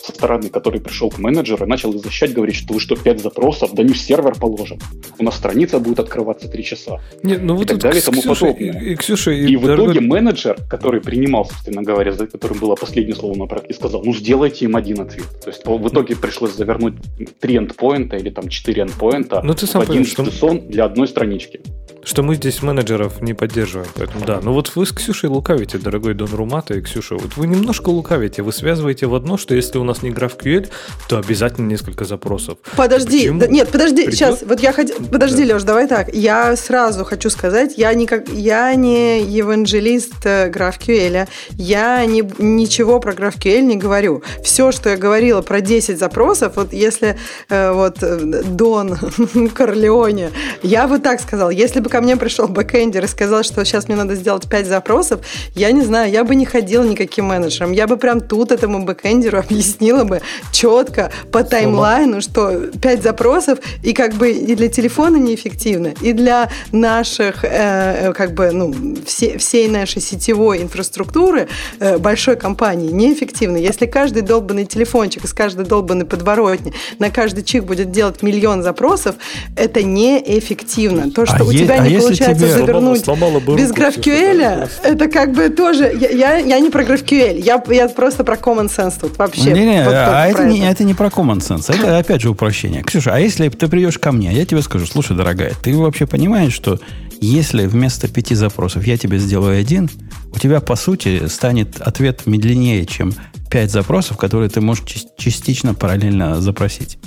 со 0.02 0.12
стороны, 0.12 0.48
который 0.48 0.80
пришел 0.80 1.10
к 1.10 1.18
менеджеру 1.18 1.64
и 1.64 1.68
начал 1.68 1.92
защищать, 1.92 2.32
говорить, 2.32 2.56
что 2.56 2.74
вы 2.74 2.80
что, 2.80 2.96
5 2.96 3.20
запросов, 3.20 3.70
да 3.72 3.82
не 3.82 3.92
в 3.92 3.98
сервер 3.98 4.34
положим. 4.34 4.78
У 5.18 5.24
нас 5.24 5.36
страница 5.36 5.78
будет 5.78 6.00
открываться 6.00 6.48
3 6.48 6.64
часа. 6.64 7.00
Нет, 7.22 7.42
ну 7.42 7.60
и 7.60 7.64
так 7.64 7.78
далее 7.78 8.00
тому 8.02 8.20
Ксюша, 8.20 8.46
подобное. 8.46 8.80
И, 8.80 8.92
и, 8.92 8.96
Ксюша, 8.96 9.30
и, 9.30 9.52
и 9.52 9.56
в 9.56 9.62
дорогой... 9.62 9.94
итоге 9.94 10.00
менеджер, 10.00 10.56
который 10.68 11.00
принимал, 11.00 11.44
собственно 11.44 11.82
говоря, 11.82 12.12
за 12.12 12.26
которым 12.26 12.58
было 12.58 12.74
последнее 12.74 13.14
слово 13.14 13.36
на 13.36 13.46
проекте, 13.46 13.74
сказал, 13.74 14.02
ну 14.04 14.14
сделайте 14.14 14.64
им 14.64 14.76
один 14.76 15.00
ответ. 15.00 15.26
То 15.42 15.50
есть 15.50 15.64
в 15.64 15.88
итоге 15.88 16.16
пришлось 16.16 16.54
завернуть 16.54 16.94
3 17.40 17.56
эндпоинта 17.58 18.16
или 18.16 18.30
там 18.30 18.48
4 18.48 18.82
эндпоинта 18.82 19.42
ну, 19.42 19.54
ты 19.54 19.66
сам 19.66 19.84
в 19.84 19.90
один 19.90 20.04
что... 20.04 20.58
для 20.58 20.84
одной 20.84 21.08
странички 21.08 21.60
что 22.02 22.22
мы 22.22 22.34
здесь 22.34 22.62
менеджеров 22.62 23.20
не 23.20 23.34
поддерживаем. 23.34 23.59
Поэтому 23.94 24.24
да. 24.24 24.40
Но 24.42 24.52
вот 24.52 24.74
вы 24.74 24.86
с 24.86 24.92
Ксюшей 24.92 25.28
лукавите, 25.28 25.78
дорогой 25.78 26.14
Дон 26.14 26.32
Румата 26.32 26.74
и 26.74 26.80
Ксюша. 26.80 27.16
Вот 27.16 27.36
вы 27.36 27.46
немножко 27.46 27.90
лукавите. 27.90 28.42
Вы 28.42 28.52
связываете 28.52 29.06
в 29.06 29.14
одно, 29.14 29.36
что 29.36 29.54
если 29.54 29.78
у 29.78 29.84
нас 29.84 30.02
не 30.02 30.10
GraphQL, 30.10 30.68
то 31.08 31.18
обязательно 31.18 31.66
несколько 31.66 32.04
запросов. 32.04 32.58
Подожди. 32.76 33.30
Да, 33.30 33.46
нет, 33.46 33.70
подожди. 33.70 34.04
Придет? 34.04 34.14
Сейчас. 34.14 34.42
Вот 34.42 34.60
я 34.60 34.72
хотел... 34.72 34.96
Подожди, 35.10 35.44
да. 35.44 35.54
Леш, 35.54 35.62
давай 35.62 35.86
так. 35.86 36.12
Я 36.12 36.56
сразу 36.56 37.04
хочу 37.04 37.30
сказать, 37.30 37.74
я 37.76 37.92
не, 37.94 38.06
как... 38.06 38.28
я 38.28 38.74
не 38.74 39.22
евангелист 39.22 40.24
э, 40.24 40.50
GraphQL. 40.50 41.28
Я 41.52 42.04
не... 42.06 42.22
ничего 42.38 43.00
про 43.00 43.12
GraphQL 43.12 43.60
не 43.60 43.76
говорю. 43.76 44.22
Все, 44.42 44.72
что 44.72 44.90
я 44.90 44.96
говорила 44.96 45.42
про 45.42 45.60
10 45.60 45.98
запросов, 45.98 46.54
вот 46.56 46.72
если 46.72 47.16
э, 47.48 47.72
вот 47.72 48.02
э, 48.02 48.42
Дон 48.44 48.96
Корлеоне, 49.54 50.30
я 50.62 50.86
бы 50.88 50.98
так 50.98 51.20
сказал, 51.20 51.50
если 51.50 51.80
бы 51.80 51.90
ко 51.90 52.00
мне 52.00 52.16
пришел 52.16 52.48
бэкэндер 52.48 53.04
и 53.04 53.08
сказал, 53.08 53.42
что 53.50 53.64
сейчас 53.64 53.88
мне 53.88 53.96
надо 53.96 54.14
сделать 54.14 54.48
5 54.48 54.66
запросов, 54.66 55.20
я 55.54 55.72
не 55.72 55.82
знаю, 55.82 56.10
я 56.10 56.24
бы 56.24 56.34
не 56.34 56.46
ходила 56.46 56.84
никаким 56.84 57.26
менеджером. 57.26 57.72
Я 57.72 57.86
бы 57.86 57.96
прям 57.96 58.20
тут 58.20 58.52
этому 58.52 58.84
бэкэндеру 58.84 59.38
объяснила 59.46 60.04
бы 60.04 60.22
четко 60.52 61.10
по 61.32 61.42
таймлайну, 61.42 62.20
что 62.20 62.68
5 62.80 63.02
запросов 63.02 63.58
и 63.82 63.92
как 63.92 64.14
бы 64.14 64.30
и 64.30 64.54
для 64.54 64.68
телефона 64.68 65.16
неэффективно, 65.16 65.94
и 66.00 66.12
для 66.12 66.48
наших, 66.72 67.44
э, 67.44 67.48
э, 67.50 68.12
как 68.12 68.34
бы, 68.34 68.50
ну, 68.52 68.74
все, 69.04 69.38
всей 69.38 69.68
нашей 69.68 70.00
сетевой 70.00 70.62
инфраструктуры 70.62 71.48
э, 71.80 71.98
большой 71.98 72.36
компании 72.36 72.90
неэффективно. 72.90 73.56
Если 73.56 73.86
каждый 73.86 74.22
долбанный 74.22 74.64
телефончик 74.64 75.24
из 75.24 75.32
каждой 75.32 75.66
долбанной 75.66 76.04
подворотни 76.04 76.72
на 76.98 77.10
каждый 77.10 77.42
чих 77.42 77.64
будет 77.64 77.90
делать 77.90 78.22
миллион 78.22 78.62
запросов, 78.62 79.16
это 79.56 79.82
неэффективно. 79.82 81.10
То, 81.10 81.26
что 81.26 81.38
а 81.40 81.44
у 81.44 81.52
тебя 81.52 81.74
а 81.80 81.88
не 81.88 81.98
получается 81.98 82.46
тебе... 82.46 82.54
завернуть 82.54 83.04
сломала, 83.04 83.30
сломала 83.30 83.39
без 83.46 83.72
GraphQL, 83.72 84.68
это 84.82 85.08
как 85.08 85.32
бы 85.32 85.48
тоже... 85.48 85.92
Я, 85.98 86.10
я, 86.10 86.36
я 86.38 86.60
не 86.60 86.70
про 86.70 86.82
GraphQL, 86.82 87.40
я, 87.40 87.62
я 87.68 87.88
просто 87.88 88.24
про 88.24 88.36
common 88.36 88.68
sense 88.68 88.94
тут 89.00 89.18
вообще. 89.18 89.52
Не, 89.52 89.64
не, 89.64 89.84
вот, 89.84 89.94
а 89.94 90.26
это, 90.26 90.44
не, 90.44 90.60
это 90.60 90.84
не 90.84 90.94
про 90.94 91.08
common 91.08 91.38
sense, 91.38 91.74
это 91.74 91.98
опять 91.98 92.20
же 92.20 92.30
упрощение. 92.30 92.82
Ксюша, 92.82 93.14
а 93.14 93.18
если 93.18 93.48
ты 93.48 93.68
придешь 93.68 93.98
ко 93.98 94.12
мне, 94.12 94.32
я 94.32 94.44
тебе 94.44 94.62
скажу, 94.62 94.86
слушай, 94.86 95.16
дорогая, 95.16 95.52
ты 95.62 95.74
вообще 95.76 96.06
понимаешь, 96.06 96.52
что 96.52 96.78
если 97.20 97.66
вместо 97.66 98.08
пяти 98.08 98.34
запросов 98.34 98.86
я 98.86 98.96
тебе 98.96 99.18
сделаю 99.18 99.60
один, 99.60 99.90
у 100.32 100.38
тебя, 100.38 100.60
по 100.60 100.76
сути, 100.76 101.26
станет 101.28 101.80
ответ 101.80 102.26
медленнее, 102.26 102.86
чем 102.86 103.12
пять 103.50 103.70
запросов, 103.70 104.16
которые 104.16 104.48
ты 104.48 104.60
можешь 104.60 104.84
частично 105.18 105.74
параллельно 105.74 106.40
запросить. 106.40 106.98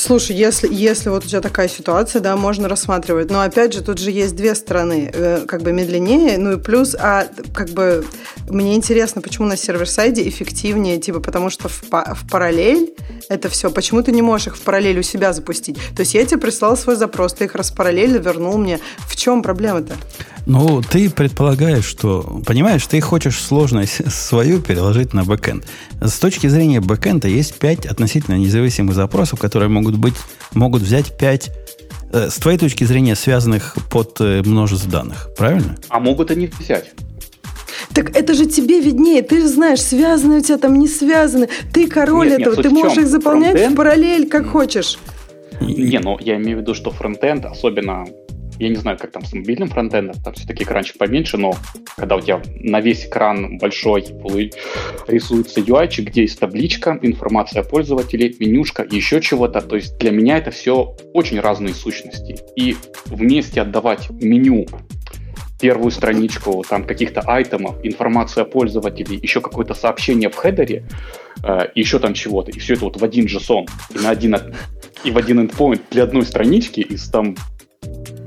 Слушай, 0.00 0.34
если, 0.34 0.66
если 0.72 1.10
вот 1.10 1.26
у 1.26 1.28
тебя 1.28 1.42
такая 1.42 1.68
ситуация, 1.68 2.22
да, 2.22 2.34
можно 2.34 2.70
рассматривать. 2.70 3.30
Но 3.30 3.42
опять 3.42 3.74
же, 3.74 3.82
тут 3.82 3.98
же 3.98 4.10
есть 4.10 4.34
две 4.34 4.54
стороны. 4.54 5.10
Э, 5.12 5.44
как 5.46 5.60
бы 5.60 5.72
медленнее, 5.72 6.38
ну 6.38 6.52
и 6.52 6.56
плюс, 6.56 6.96
а 6.98 7.26
как 7.52 7.68
бы 7.68 8.06
мне 8.48 8.76
интересно, 8.76 9.20
почему 9.20 9.46
на 9.46 9.58
сервер-сайде 9.58 10.26
эффективнее, 10.26 10.96
типа, 10.96 11.20
потому 11.20 11.50
что 11.50 11.68
в, 11.68 11.82
в 11.82 12.30
параллель 12.30 12.94
это 13.28 13.50
все. 13.50 13.70
Почему 13.70 14.02
ты 14.02 14.10
не 14.12 14.22
можешь 14.22 14.46
их 14.46 14.56
в 14.56 14.62
параллель 14.62 14.98
у 14.98 15.02
себя 15.02 15.34
запустить? 15.34 15.76
То 15.94 16.00
есть 16.00 16.14
я 16.14 16.24
тебе 16.24 16.40
прислал 16.40 16.78
свой 16.78 16.96
запрос, 16.96 17.34
ты 17.34 17.44
их 17.44 17.54
распараллелил, 17.54 18.22
вернул 18.22 18.56
мне. 18.56 18.80
В 19.06 19.16
чем 19.16 19.42
проблема-то? 19.42 19.96
Ну, 20.50 20.82
ты 20.82 21.08
предполагаешь, 21.08 21.84
что, 21.84 22.42
понимаешь, 22.44 22.84
ты 22.84 23.00
хочешь 23.00 23.38
сложность 23.38 24.10
свою 24.10 24.60
переложить 24.60 25.14
на 25.14 25.22
бэкэнд. 25.22 25.64
С 26.00 26.18
точки 26.18 26.48
зрения 26.48 26.80
бэкэнда 26.80 27.28
есть 27.28 27.54
пять 27.60 27.86
относительно 27.86 28.34
независимых 28.34 28.96
запросов, 28.96 29.38
которые 29.38 29.68
могут 29.68 29.96
быть, 29.96 30.14
могут 30.52 30.82
взять 30.82 31.16
пять 31.16 31.52
э, 32.12 32.30
с 32.30 32.34
твоей 32.34 32.58
точки 32.58 32.82
зрения, 32.82 33.14
связанных 33.14 33.76
под 33.92 34.20
э, 34.20 34.42
множество 34.44 34.90
данных, 34.90 35.28
правильно? 35.36 35.76
А 35.88 36.00
могут 36.00 36.32
они 36.32 36.48
взять. 36.48 36.94
Так 37.94 38.16
это 38.16 38.34
же 38.34 38.46
тебе 38.46 38.80
виднее, 38.80 39.22
ты 39.22 39.42
же 39.42 39.46
знаешь, 39.46 39.80
связаны 39.80 40.38
у 40.38 40.40
тебя 40.40 40.58
там, 40.58 40.80
не 40.80 40.88
связаны. 40.88 41.48
Ты 41.72 41.86
король 41.86 42.28
нет, 42.28 42.40
этого, 42.40 42.56
нет, 42.56 42.62
ты 42.64 42.70
можешь 42.70 42.98
их 42.98 43.06
заполнять 43.06 43.52
фронтенд? 43.52 43.74
в 43.74 43.76
параллель, 43.76 44.28
как 44.28 44.48
хочешь. 44.48 44.98
Не, 45.60 46.00
ну 46.00 46.18
я 46.20 46.36
имею 46.36 46.58
в 46.58 46.60
виду, 46.62 46.74
что 46.74 46.90
фронтенд, 46.90 47.44
особенно 47.44 48.06
я 48.60 48.68
не 48.68 48.76
знаю, 48.76 48.98
как 48.98 49.10
там 49.10 49.24
с 49.24 49.32
мобильным 49.32 49.68
фронтендом, 49.68 50.22
там 50.22 50.34
все-таки 50.34 50.64
экранчик 50.64 50.98
поменьше, 50.98 51.38
но 51.38 51.54
когда 51.96 52.16
у 52.16 52.20
тебя 52.20 52.42
на 52.56 52.80
весь 52.80 53.06
экран 53.06 53.56
большой 53.58 54.02
рисуется 55.06 55.60
UI, 55.60 55.88
где 56.02 56.22
есть 56.22 56.38
табличка, 56.38 56.98
информация 57.00 57.62
о 57.62 57.64
пользователе, 57.64 58.34
менюшка, 58.38 58.86
еще 58.88 59.20
чего-то, 59.22 59.62
то 59.62 59.76
есть 59.76 59.98
для 59.98 60.10
меня 60.10 60.36
это 60.36 60.50
все 60.50 60.94
очень 61.14 61.40
разные 61.40 61.72
сущности. 61.72 62.36
И 62.54 62.76
вместе 63.06 63.62
отдавать 63.62 64.10
меню 64.10 64.66
первую 65.58 65.90
страничку 65.90 66.64
там 66.68 66.84
каких-то 66.84 67.20
айтемов, 67.20 67.76
информацию 67.82 68.42
о 68.42 68.44
пользователе, 68.46 69.16
еще 69.16 69.40
какое-то 69.40 69.74
сообщение 69.74 70.28
в 70.28 70.36
хедере, 70.36 70.84
э, 71.42 71.68
еще 71.74 71.98
там 71.98 72.14
чего-то, 72.14 72.50
и 72.50 72.58
все 72.58 72.74
это 72.74 72.84
вот 72.84 73.00
в 73.00 73.04
один 73.04 73.26
JSON, 73.26 73.66
и 73.94 73.98
на 73.98 74.10
один 74.10 74.36
и 75.04 75.10
в 75.10 75.16
один 75.16 75.40
endpoint 75.40 75.80
для 75.90 76.04
одной 76.04 76.24
странички 76.24 76.80
из 76.80 77.08
там 77.08 77.36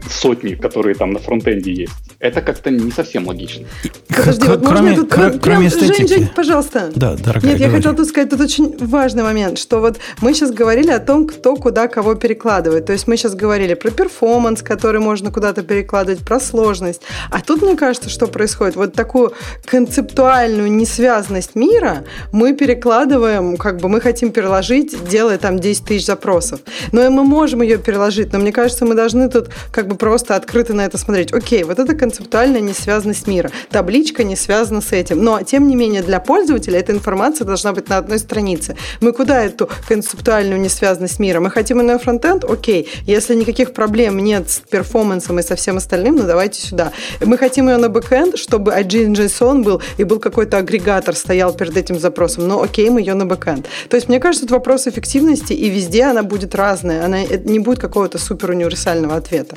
сотни, 0.09 0.55
которые 0.55 0.95
там 0.95 1.11
на 1.11 1.19
фронтенде 1.19 1.71
есть. 1.71 1.93
Это 2.19 2.41
как-то 2.41 2.69
не 2.69 2.91
совсем 2.91 3.27
логично. 3.27 3.65
Подожди, 4.07 4.47
вот 4.47 4.65
кроме, 4.65 4.81
можно 4.81 4.95
тут... 5.03 5.11
Кроме, 5.11 5.39
кроме 5.39 5.69
Жень, 5.69 6.07
Жень, 6.07 6.29
пожалуйста. 6.35 6.91
Да, 6.95 7.15
дорогая, 7.15 7.51
Нет, 7.51 7.59
я 7.59 7.69
хотела 7.69 7.95
тут 7.95 8.07
сказать, 8.07 8.29
тут 8.29 8.41
очень 8.41 8.77
важный 8.77 9.23
момент, 9.23 9.57
что 9.57 9.79
вот 9.79 9.97
мы 10.21 10.33
сейчас 10.33 10.51
говорили 10.51 10.91
о 10.91 10.99
том, 10.99 11.27
кто 11.27 11.55
куда 11.55 11.87
кого 11.87 12.15
перекладывает. 12.15 12.85
То 12.85 12.93
есть 12.93 13.07
мы 13.07 13.17
сейчас 13.17 13.35
говорили 13.35 13.73
про 13.73 13.91
перформанс, 13.91 14.61
который 14.61 15.01
можно 15.01 15.31
куда-то 15.31 15.63
перекладывать, 15.63 16.23
про 16.23 16.39
сложность. 16.39 17.01
А 17.29 17.41
тут, 17.41 17.61
мне 17.61 17.75
кажется, 17.75 18.09
что 18.09 18.27
происходит? 18.27 18.75
Вот 18.75 18.93
такую 18.93 19.33
концептуальную 19.65 20.71
несвязанность 20.71 21.55
мира 21.55 22.05
мы 22.31 22.53
перекладываем, 22.53 23.57
как 23.57 23.77
бы 23.81 23.89
мы 23.89 24.01
хотим 24.01 24.31
переложить, 24.31 24.95
делая 25.09 25.37
там 25.37 25.59
10 25.59 25.85
тысяч 25.85 26.05
запросов. 26.05 26.61
Но 26.91 27.09
мы 27.09 27.23
можем 27.23 27.61
ее 27.61 27.77
переложить, 27.77 28.31
но 28.33 28.39
мне 28.39 28.51
кажется, 28.51 28.85
мы 28.85 28.95
должны 28.95 29.29
тут 29.29 29.49
как 29.71 29.87
бы 29.87 29.92
просто 29.95 30.35
открыто 30.35 30.73
на 30.73 30.85
это 30.85 30.97
смотреть. 30.97 31.33
Окей, 31.33 31.63
вот 31.63 31.79
это 31.79 31.95
концептуальная 31.95 32.61
несвязанность 32.61 33.27
мира. 33.27 33.51
Табличка 33.69 34.23
не 34.23 34.35
связана 34.35 34.81
с 34.81 34.91
этим. 34.91 35.23
Но, 35.23 35.41
тем 35.41 35.67
не 35.67 35.75
менее, 35.75 36.01
для 36.01 36.19
пользователя 36.19 36.79
эта 36.79 36.91
информация 36.91 37.45
должна 37.45 37.73
быть 37.73 37.89
на 37.89 37.97
одной 37.97 38.19
странице. 38.19 38.75
Мы 39.01 39.13
куда 39.13 39.43
эту 39.43 39.69
концептуальную 39.87 40.59
несвязанность 40.59 41.19
мира? 41.19 41.39
Мы 41.39 41.49
хотим 41.49 41.79
ее 41.79 41.85
на 41.85 41.99
фронтенд? 41.99 42.43
Окей. 42.43 42.89
Если 43.05 43.35
никаких 43.35 43.73
проблем 43.73 44.19
нет 44.19 44.49
с 44.49 44.59
перформансом 44.59 45.39
и 45.39 45.43
со 45.43 45.55
всем 45.55 45.77
остальным, 45.77 46.15
ну 46.15 46.23
давайте 46.23 46.61
сюда. 46.61 46.91
Мы 47.21 47.37
хотим 47.37 47.69
ее 47.69 47.77
на 47.77 47.89
бэкенд, 47.89 48.37
чтобы 48.37 48.71
JSON 48.71 49.63
был 49.63 49.81
и 49.97 50.03
был 50.03 50.19
какой-то 50.19 50.57
агрегатор 50.57 51.15
стоял 51.15 51.53
перед 51.53 51.75
этим 51.77 51.99
запросом. 51.99 52.47
Ну 52.47 52.61
окей, 52.61 52.89
мы 52.89 52.99
ее 53.01 53.13
на 53.13 53.25
бэкенд. 53.25 53.67
То 53.89 53.95
есть, 53.95 54.09
мне 54.09 54.19
кажется, 54.19 54.45
это 54.45 54.53
вопрос 54.55 54.87
эффективности, 54.87 55.53
и 55.53 55.69
везде 55.69 56.03
она 56.03 56.23
будет 56.23 56.55
разная. 56.55 57.05
Она 57.05 57.23
не 57.23 57.59
будет 57.59 57.79
какого-то 57.79 58.17
супер 58.17 58.51
универсального 58.51 59.15
ответа. 59.15 59.55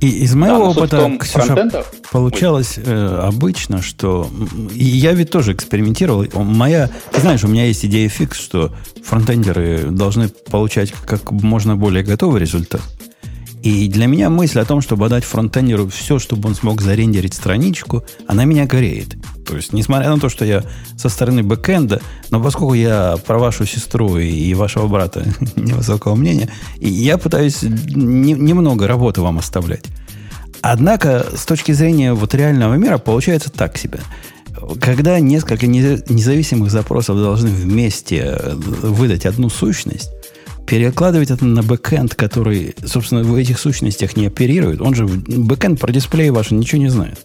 И 0.00 0.08
из 0.08 0.34
моего 0.34 0.72
да, 0.72 0.80
опыта, 0.80 1.16
Ксюша, 1.18 1.84
получалось 2.12 2.74
э, 2.76 3.20
обычно, 3.22 3.82
что... 3.82 4.28
И 4.74 4.84
я 4.84 5.12
ведь 5.12 5.30
тоже 5.30 5.52
экспериментировал. 5.52 6.26
Моя... 6.34 6.90
Ты 7.12 7.20
знаешь, 7.20 7.44
у 7.44 7.48
меня 7.48 7.66
есть 7.66 7.84
идея 7.84 8.08
фикс, 8.08 8.38
что 8.38 8.74
фронтендеры 9.02 9.86
должны 9.90 10.28
получать 10.28 10.92
как 10.92 11.30
можно 11.30 11.76
более 11.76 12.04
готовый 12.04 12.40
результат. 12.40 12.82
И 13.62 13.88
для 13.88 14.06
меня 14.06 14.30
мысль 14.30 14.60
о 14.60 14.64
том, 14.64 14.80
чтобы 14.80 15.06
отдать 15.06 15.24
фронтендеру 15.24 15.88
все, 15.88 16.18
чтобы 16.18 16.48
он 16.48 16.54
смог 16.54 16.82
зарендерить 16.82 17.34
страничку, 17.34 18.04
она 18.28 18.44
меня 18.44 18.66
гореет. 18.66 19.16
То 19.46 19.56
есть, 19.56 19.72
несмотря 19.72 20.10
на 20.10 20.18
то, 20.18 20.28
что 20.28 20.44
я 20.44 20.64
со 20.96 21.08
стороны 21.08 21.42
бэкэнда, 21.42 22.00
но 22.30 22.42
поскольку 22.42 22.74
я 22.74 23.16
про 23.26 23.38
вашу 23.38 23.64
сестру 23.64 24.18
и 24.18 24.52
вашего 24.54 24.88
брата 24.88 25.24
невысокого 25.56 26.14
мнения, 26.16 26.50
я 26.78 27.16
пытаюсь 27.16 27.62
не, 27.62 28.32
немного 28.32 28.86
работы 28.86 29.20
вам 29.20 29.38
оставлять. 29.38 29.84
Однако, 30.62 31.26
с 31.34 31.44
точки 31.44 31.72
зрения 31.72 32.12
вот 32.12 32.34
реального 32.34 32.74
мира, 32.74 32.98
получается 32.98 33.50
так 33.50 33.78
себе. 33.78 34.00
Когда 34.80 35.20
несколько 35.20 35.66
независимых 35.66 36.70
запросов 36.70 37.16
должны 37.16 37.50
вместе 37.50 38.36
э, 38.36 38.54
выдать 38.54 39.26
одну 39.26 39.48
сущность, 39.48 40.10
перекладывать 40.66 41.30
это 41.30 41.44
на 41.44 41.62
бэкэнд, 41.62 42.14
который, 42.16 42.74
собственно, 42.84 43.22
в 43.22 43.34
этих 43.36 43.60
сущностях 43.60 44.16
не 44.16 44.26
оперирует, 44.26 44.80
он 44.80 44.94
же 44.94 45.06
бэкэнд 45.06 45.78
про 45.78 45.92
дисплей 45.92 46.30
ваш 46.30 46.50
ничего 46.50 46.82
не 46.82 46.88
знает. 46.88 47.18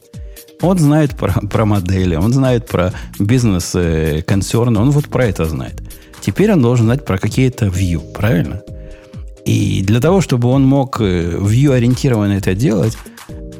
Он 0.61 0.77
знает 0.77 1.15
про, 1.15 1.33
про 1.47 1.65
модели, 1.65 2.15
он 2.15 2.33
знает 2.33 2.67
про 2.67 2.93
бизнес-концерны, 3.19 4.79
он 4.79 4.91
вот 4.91 5.07
про 5.07 5.25
это 5.25 5.45
знает. 5.45 5.81
Теперь 6.21 6.51
он 6.53 6.61
должен 6.61 6.85
знать 6.85 7.03
про 7.03 7.17
какие-то 7.17 7.65
view, 7.65 8.01
правильно? 8.13 8.61
И 9.43 9.81
для 9.81 9.99
того, 9.99 10.21
чтобы 10.21 10.49
он 10.49 10.63
мог 10.63 11.01
э, 11.01 11.37
view-ориентированно 11.37 12.33
это 12.33 12.53
делать, 12.53 12.95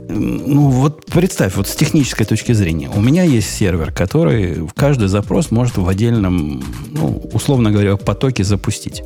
ну 0.08 0.70
вот 0.70 1.06
представь, 1.06 1.56
вот 1.56 1.68
с 1.68 1.76
технической 1.76 2.26
точки 2.26 2.52
зрения, 2.52 2.90
у 2.94 3.02
меня 3.02 3.24
есть 3.24 3.50
сервер, 3.50 3.92
который 3.92 4.68
каждый 4.76 5.08
запрос 5.08 5.52
может 5.52 5.78
в 5.78 5.88
отдельном, 5.88 6.64
ну, 6.92 7.22
условно 7.34 7.72
говоря, 7.72 7.98
потоке 7.98 8.44
запустить. 8.44 9.04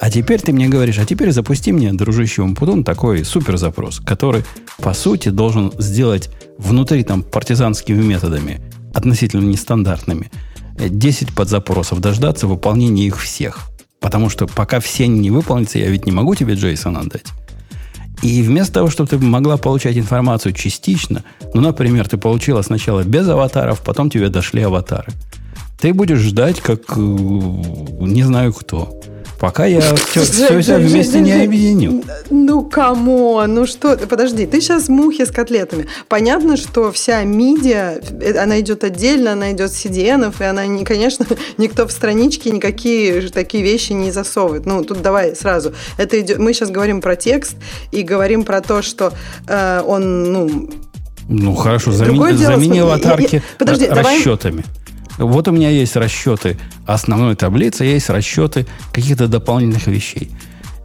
А 0.00 0.10
теперь 0.10 0.40
ты 0.40 0.52
мне 0.52 0.68
говоришь, 0.68 0.98
а 0.98 1.06
теперь 1.06 1.32
запусти 1.32 1.72
мне, 1.72 1.92
дружище 1.92 2.42
Умпутун, 2.42 2.84
такой 2.84 3.24
супер 3.24 3.56
запрос, 3.56 4.00
который, 4.00 4.44
по 4.78 4.92
сути, 4.92 5.28
должен 5.28 5.72
сделать 5.78 6.30
внутри 6.58 7.04
там 7.04 7.22
партизанскими 7.22 8.02
методами, 8.02 8.60
относительно 8.92 9.44
нестандартными, 9.44 10.30
10 10.78 11.34
подзапросов, 11.34 12.00
дождаться 12.00 12.46
выполнения 12.46 13.06
их 13.06 13.20
всех. 13.20 13.70
Потому 14.00 14.28
что 14.28 14.46
пока 14.46 14.80
все 14.80 15.06
не 15.06 15.30
выполнятся, 15.30 15.78
я 15.78 15.88
ведь 15.88 16.06
не 16.06 16.12
могу 16.12 16.34
тебе 16.34 16.54
JSON 16.54 16.98
отдать. 16.98 17.26
И 18.22 18.42
вместо 18.42 18.74
того, 18.74 18.90
чтобы 18.90 19.08
ты 19.08 19.18
могла 19.18 19.56
получать 19.56 19.96
информацию 19.96 20.52
частично, 20.52 21.24
ну, 21.52 21.60
например, 21.60 22.08
ты 22.08 22.16
получила 22.16 22.62
сначала 22.62 23.02
без 23.02 23.28
аватаров, 23.28 23.82
потом 23.82 24.10
тебе 24.10 24.28
дошли 24.28 24.62
аватары. 24.62 25.12
Ты 25.80 25.92
будешь 25.92 26.20
ждать, 26.20 26.60
как 26.60 26.80
э, 26.96 27.00
не 27.00 28.22
знаю 28.22 28.52
кто. 28.52 29.00
Пока 29.38 29.66
я 29.66 29.80
все, 29.80 30.20
все, 30.20 30.60
все 30.60 30.76
вместе 30.76 31.20
не 31.20 31.32
объединю. 31.32 32.02
Ну, 32.30 32.62
кому? 32.62 33.42
Ну 33.46 33.66
что? 33.66 33.96
Подожди, 33.96 34.46
ты 34.46 34.60
сейчас 34.60 34.88
мухи 34.88 35.24
с 35.24 35.30
котлетами. 35.30 35.86
Понятно, 36.08 36.56
что 36.56 36.92
вся 36.92 37.22
медиа, 37.24 38.00
э, 38.20 38.38
она 38.38 38.60
идет 38.60 38.84
отдельно, 38.84 39.32
она 39.32 39.52
идет 39.52 39.72
с 39.72 39.84
CDN, 39.84 40.34
и 40.38 40.44
она, 40.44 40.66
не, 40.66 40.84
конечно, 40.84 41.26
никто 41.58 41.86
в 41.86 41.92
страничке 41.92 42.50
никакие 42.50 43.28
такие 43.28 43.64
вещи 43.64 43.92
не 43.92 44.10
засовывает. 44.10 44.66
Ну, 44.66 44.84
тут 44.84 45.02
давай 45.02 45.34
сразу. 45.34 45.74
Это 45.98 46.20
идет, 46.20 46.38
мы 46.38 46.52
сейчас 46.52 46.70
говорим 46.70 47.00
про 47.00 47.16
текст 47.16 47.56
и 47.92 48.02
говорим 48.02 48.44
про 48.44 48.60
то, 48.60 48.82
что 48.82 49.12
э, 49.46 49.82
он, 49.86 50.32
ну... 50.32 50.70
Ну, 51.28 51.54
хорошо, 51.54 51.90
замени, 51.90 52.36
замени 52.36 52.80
аватарки 52.80 53.42
Подожди, 53.58 53.86
расчетами. 53.86 54.62
Давай... 54.62 54.83
Вот 55.18 55.48
у 55.48 55.52
меня 55.52 55.70
есть 55.70 55.96
расчеты 55.96 56.56
основной 56.86 57.36
таблицы, 57.36 57.84
есть 57.84 58.10
расчеты 58.10 58.66
каких-то 58.92 59.28
дополнительных 59.28 59.86
вещей. 59.86 60.30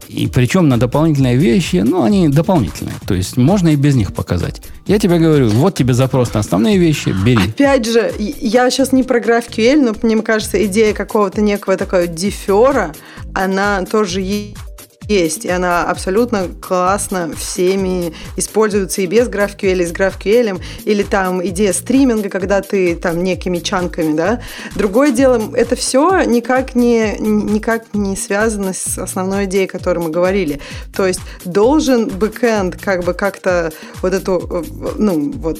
И 0.09 0.27
причем 0.27 0.67
на 0.67 0.79
дополнительные 0.79 1.35
вещи, 1.35 1.83
ну, 1.85 2.01
они 2.01 2.29
дополнительные. 2.29 2.95
То 3.07 3.13
есть 3.13 3.37
можно 3.37 3.69
и 3.69 3.75
без 3.75 3.95
них 3.95 4.11
показать. 4.13 4.59
Я 4.87 4.97
тебе 4.97 5.19
говорю, 5.19 5.49
вот 5.49 5.75
тебе 5.75 5.93
запрос 5.93 6.33
на 6.33 6.39
основные 6.39 6.79
вещи, 6.79 7.09
бери. 7.23 7.49
Опять 7.49 7.85
же, 7.85 8.11
я 8.17 8.71
сейчас 8.71 8.91
не 8.91 9.03
про 9.03 9.19
GraphQL, 9.19 9.79
но 9.79 9.95
мне 10.01 10.19
кажется, 10.23 10.65
идея 10.65 10.95
какого-то 10.95 11.41
некого 11.41 11.77
такого 11.77 12.07
дефера, 12.07 12.95
она 13.35 13.85
тоже 13.85 14.21
есть 14.21 14.57
есть, 15.09 15.43
и 15.43 15.49
она 15.49 15.85
абсолютно 15.85 16.47
классно 16.61 17.31
всеми 17.35 18.13
используется 18.37 19.01
и 19.01 19.07
без 19.07 19.27
GraphQL, 19.27 19.81
и 19.81 19.85
с 19.85 19.91
GraphQL, 19.91 20.61
или 20.85 21.03
там 21.03 21.45
идея 21.47 21.73
стриминга, 21.73 22.29
когда 22.29 22.61
ты 22.61 22.95
там 22.95 23.23
некими 23.23 23.57
чанками, 23.57 24.15
да. 24.15 24.41
Другое 24.75 25.11
дело, 25.11 25.51
это 25.55 25.75
все 25.75 26.21
никак 26.21 26.75
не, 26.75 27.17
никак 27.19 27.93
не 27.93 28.15
связано 28.15 28.73
с 28.73 28.99
основной 28.99 29.45
идеей, 29.45 29.65
о 29.65 29.67
которой 29.67 29.99
мы 29.99 30.11
говорили. 30.11 30.61
То 30.95 31.07
есть 31.07 31.21
должен 31.43 32.07
бэкэнд 32.07 32.77
как 32.77 33.03
бы 33.03 33.13
как-то 33.13 33.73
вот 34.03 34.13
эту, 34.13 34.63
ну, 34.97 35.31
вот, 35.31 35.59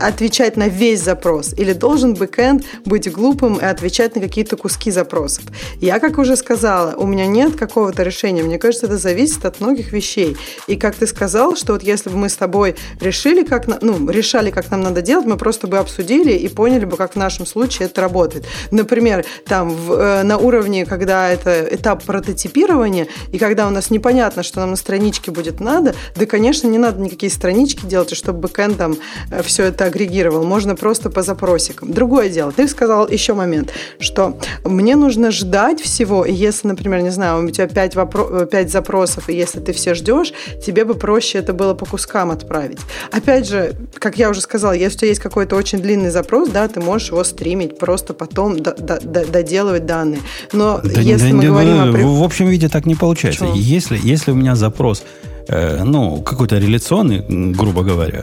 отвечать 0.00 0.56
на 0.56 0.68
весь 0.68 1.02
запрос, 1.02 1.52
или 1.54 1.72
должен 1.72 2.14
бэкэнд 2.14 2.64
быть 2.84 3.10
глупым 3.10 3.56
и 3.56 3.64
отвечать 3.64 4.14
на 4.14 4.22
какие-то 4.22 4.56
куски 4.56 4.92
запросов. 4.92 5.44
Я, 5.80 5.98
как 5.98 6.18
уже 6.18 6.36
сказала, 6.36 6.94
у 6.96 7.06
меня 7.06 7.26
нет 7.26 7.56
какого-то 7.56 8.04
решения 8.04 8.35
решения. 8.36 8.42
Мне 8.42 8.58
кажется, 8.58 8.86
это 8.86 8.96
зависит 8.96 9.44
от 9.44 9.60
многих 9.60 9.92
вещей. 9.92 10.36
И 10.66 10.76
как 10.76 10.94
ты 10.94 11.06
сказал, 11.06 11.56
что 11.56 11.72
вот 11.72 11.82
если 11.82 12.10
бы 12.10 12.16
мы 12.16 12.28
с 12.28 12.36
тобой 12.36 12.74
решили, 13.00 13.42
как, 13.44 13.82
ну, 13.82 14.10
решали, 14.10 14.50
как 14.50 14.70
нам 14.70 14.82
надо 14.82 15.02
делать, 15.02 15.26
мы 15.26 15.36
просто 15.36 15.66
бы 15.66 15.78
обсудили 15.78 16.32
и 16.32 16.48
поняли 16.48 16.84
бы, 16.84 16.96
как 16.96 17.12
в 17.12 17.16
нашем 17.16 17.46
случае 17.46 17.86
это 17.86 18.00
работает. 18.00 18.44
Например, 18.70 19.24
там 19.46 19.70
в, 19.70 19.92
э, 19.92 20.22
на 20.22 20.38
уровне, 20.38 20.86
когда 20.86 21.28
это 21.28 21.66
этап 21.70 22.04
прототипирования, 22.04 23.06
и 23.32 23.38
когда 23.38 23.66
у 23.66 23.70
нас 23.70 23.90
непонятно, 23.90 24.42
что 24.42 24.60
нам 24.60 24.70
на 24.70 24.76
страничке 24.76 25.30
будет 25.30 25.60
надо, 25.60 25.94
да, 26.16 26.26
конечно, 26.26 26.68
не 26.68 26.78
надо 26.78 27.00
никакие 27.00 27.30
странички 27.30 27.86
делать, 27.86 28.14
чтобы 28.16 28.40
бэкэнд 28.40 28.76
там 28.76 28.96
э, 29.30 29.42
все 29.42 29.64
это 29.64 29.84
агрегировал. 29.84 30.44
Можно 30.44 30.74
просто 30.74 31.10
по 31.10 31.22
запросикам. 31.22 31.92
Другое 31.92 32.28
дело. 32.28 32.52
Ты 32.52 32.68
сказал 32.68 33.08
еще 33.08 33.34
момент, 33.34 33.72
что 33.98 34.36
мне 34.64 34.96
нужно 34.96 35.30
ждать 35.30 35.80
всего, 35.80 36.24
если, 36.24 36.68
например, 36.68 37.00
не 37.00 37.10
знаю, 37.10 37.44
у 37.44 37.50
тебя 37.50 37.66
пять 37.66 37.94
вопросов, 37.94 38.25
5 38.50 38.66
э, 38.66 38.68
запросов, 38.68 39.28
и 39.28 39.34
если 39.34 39.60
ты 39.60 39.72
все 39.72 39.94
ждешь, 39.94 40.32
тебе 40.64 40.84
бы 40.84 40.94
проще 40.94 41.38
это 41.38 41.52
было 41.52 41.74
по 41.74 41.86
кускам 41.86 42.30
отправить. 42.30 42.78
Опять 43.12 43.48
же, 43.48 43.74
как 43.98 44.18
я 44.18 44.30
уже 44.30 44.40
сказала, 44.40 44.72
если 44.72 44.96
у 44.96 44.98
тебя 45.00 45.08
есть 45.08 45.20
какой-то 45.20 45.56
очень 45.56 45.78
длинный 45.78 46.10
запрос, 46.10 46.48
да, 46.48 46.68
ты 46.68 46.80
можешь 46.80 47.08
его 47.08 47.24
стримить, 47.24 47.78
просто 47.78 48.14
потом 48.14 48.56
доделывать 48.62 49.86
данные. 49.86 50.20
Но 50.52 50.80
да, 50.82 51.00
если 51.00 51.30
да, 51.30 51.34
мы 51.34 51.42
да, 51.42 51.48
говорим 51.48 51.76
да, 51.76 51.82
о... 51.84 52.20
В 52.20 52.22
общем 52.22 52.48
виде 52.48 52.68
так 52.68 52.86
не 52.86 52.94
получается. 52.94 53.46
Если, 53.54 53.98
если 54.02 54.30
у 54.30 54.34
меня 54.34 54.56
запрос, 54.56 55.02
э, 55.48 55.82
ну, 55.84 56.22
какой-то 56.22 56.58
реляционный, 56.58 57.24
грубо 57.52 57.82
говоря, 57.82 58.22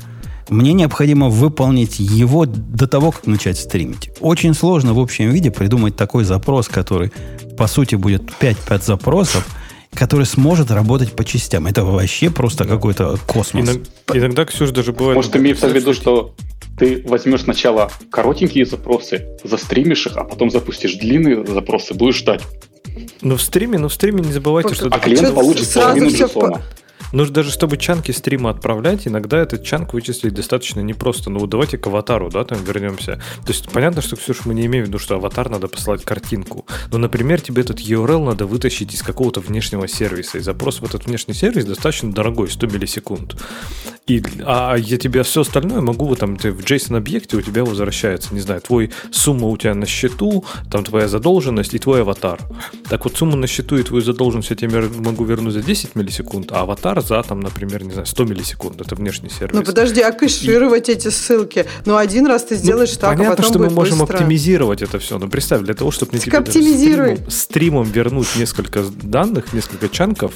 мне 0.50 0.74
необходимо 0.74 1.30
выполнить 1.30 2.00
его 2.00 2.46
до 2.46 2.88
того, 2.88 3.12
как 3.12 3.28
начать 3.28 3.58
стримить. 3.58 4.12
Очень 4.20 4.54
сложно 4.54 4.94
в 4.94 5.00
общем 5.00 5.30
виде 5.30 5.52
придумать 5.52 5.96
такой 5.96 6.26
запрос, 6.26 6.68
который, 6.68 7.12
по 7.58 7.68
сути, 7.68 7.96
будет 7.96 8.24
5-5 8.39 8.86
запросов, 8.86 9.48
который 9.95 10.25
сможет 10.25 10.71
работать 10.71 11.13
по 11.13 11.23
частям. 11.23 11.67
Это 11.67 11.84
вообще 11.84 12.29
просто 12.29 12.65
какой-то 12.65 13.17
космос. 13.25 13.65
Иногда, 13.65 13.89
иногда 14.13 14.45
Ксюш, 14.45 14.71
даже 14.71 14.91
бывает... 14.93 15.15
Может, 15.15 15.36
имеется 15.36 15.67
в 15.67 15.73
виду, 15.73 15.93
что 15.93 16.34
ты 16.77 17.03
возьмешь 17.06 17.41
сначала 17.41 17.91
коротенькие 18.12 18.65
запросы, 18.65 19.27
застримишь 19.43 20.08
их, 20.08 20.17
а 20.17 20.23
потом 20.23 20.49
запустишь 20.49 20.95
длинные 20.95 21.45
запросы, 21.45 21.93
будешь 21.93 22.17
ждать. 22.17 22.41
Но 23.21 23.38
в 23.38 23.41
стриме, 23.41 23.77
но 23.77 23.89
в 23.89 23.93
стриме 23.93 24.21
не 24.21 24.32
забывайте, 24.32 24.73
что... 24.73 24.88
А 24.88 24.99
клиент 24.99 25.34
получит 25.34 25.73
половину 25.73 26.08
JSON. 26.08 26.62
Нужно 27.13 27.36
даже, 27.36 27.52
чтобы 27.52 27.78
чанки 27.78 28.12
стрима 28.12 28.49
отправлять, 28.49 29.08
иногда 29.08 29.38
этот 29.38 29.63
чанк 29.63 29.93
вычислить 29.93 30.34
достаточно 30.34 30.80
непросто. 30.80 31.30
Ну 31.30 31.39
вот 31.39 31.49
давайте 31.49 31.78
к 31.78 31.86
аватару, 31.86 32.30
да, 32.30 32.43
там 32.43 32.63
вернемся. 32.63 33.21
То 33.45 33.49
есть 33.49 33.69
понятно, 33.69 34.02
что, 34.02 34.15
Ксюша, 34.15 34.41
мы 34.45 34.56
не 34.56 34.65
имеем 34.65 34.86
в 34.86 34.88
виду, 34.88 34.97
что 34.97 35.15
аватар 35.15 35.47
надо 35.49 35.67
послать 35.67 36.04
картинку. 36.04 36.65
Но, 36.91 36.97
например, 36.97 37.39
тебе 37.39 37.62
этот 37.62 37.80
URL 37.80 38.26
надо 38.26 38.47
вытащить 38.47 38.95
из 38.95 39.04
какого-то 39.04 39.41
внешнего 39.41 39.88
сервиса. 39.88 40.39
И 40.39 40.41
запрос 40.41 40.82
в 40.82 40.86
этот 40.86 41.06
внешний 41.06 41.36
сервис 41.36 41.65
достаточно 41.65 42.12
дорогой, 42.12 42.49
100 42.49 42.65
миллисекунд. 42.67 43.36
И, 44.08 44.21
а 44.43 44.76
я 44.76 44.97
тебе 44.97 45.21
все 45.21 45.41
остальное 45.41 45.82
могу, 45.82 46.13
там 46.15 46.36
ты 46.36 46.52
в 46.52 46.62
JSON-объекте 46.62 47.38
у 47.38 47.41
тебя 47.41 47.63
возвращается, 47.63 48.34
не 48.34 48.41
знаю, 48.41 48.60
твой 48.60 48.91
сумма 49.12 49.47
у 49.47 49.56
тебя 49.56 49.76
на 49.76 49.86
счету, 49.86 50.43
там 50.71 50.84
твоя 50.84 51.08
задолженность 51.08 51.76
и 51.76 51.80
твой 51.80 52.02
аватар. 52.02 52.39
Так 52.89 53.06
вот, 53.06 53.15
сумму 53.15 53.38
на 53.38 53.47
счету 53.47 53.78
и 53.78 53.84
твою 53.84 54.04
задолженность 54.04 54.49
я 54.49 54.56
тебе 54.56 54.82
могу 54.82 55.23
вернуть 55.23 55.54
за 55.54 55.62
10 55.62 55.95
миллисекунд, 55.95 56.52
а 56.52 56.62
аватар 56.62 57.03
за, 57.04 57.22
там, 57.24 57.39
например, 57.39 57.84
не 57.84 57.92
знаю, 57.92 58.06
100 58.06 58.24
миллисекунд. 58.26 58.82
Это 58.82 58.96
внешний 58.96 59.30
сервис. 59.30 59.56
Ну, 59.56 59.63
подожди, 59.63 60.02
а 60.02 60.12
кэшировать 60.12 60.89
и... 60.89 60.94
эти 60.94 61.10
ссылки? 61.10 61.66
Ну, 61.86 61.98
один 61.98 62.26
раз 62.26 62.44
ты 62.44 62.56
сделаешь 62.56 62.94
ну, 62.94 63.00
так, 63.02 63.18
понятно, 63.18 63.34
а 63.34 63.36
потом 63.36 63.52
что 63.52 63.60
мы 63.60 63.70
можем 63.70 64.00
быстро. 64.00 64.18
оптимизировать 64.18 64.82
это 64.82 65.00
все. 65.00 65.18
Но 65.18 65.28
представь, 65.28 65.62
для 65.62 65.74
того, 65.74 65.92
чтобы 65.92 66.13
мне 66.13 66.22
тебе 66.22 66.44
стримом, 66.46 67.30
стримом 67.30 67.84
вернуть 67.92 68.36
несколько 68.36 68.84
данных, 69.02 69.54
несколько 69.54 69.89
чанков, 69.89 70.34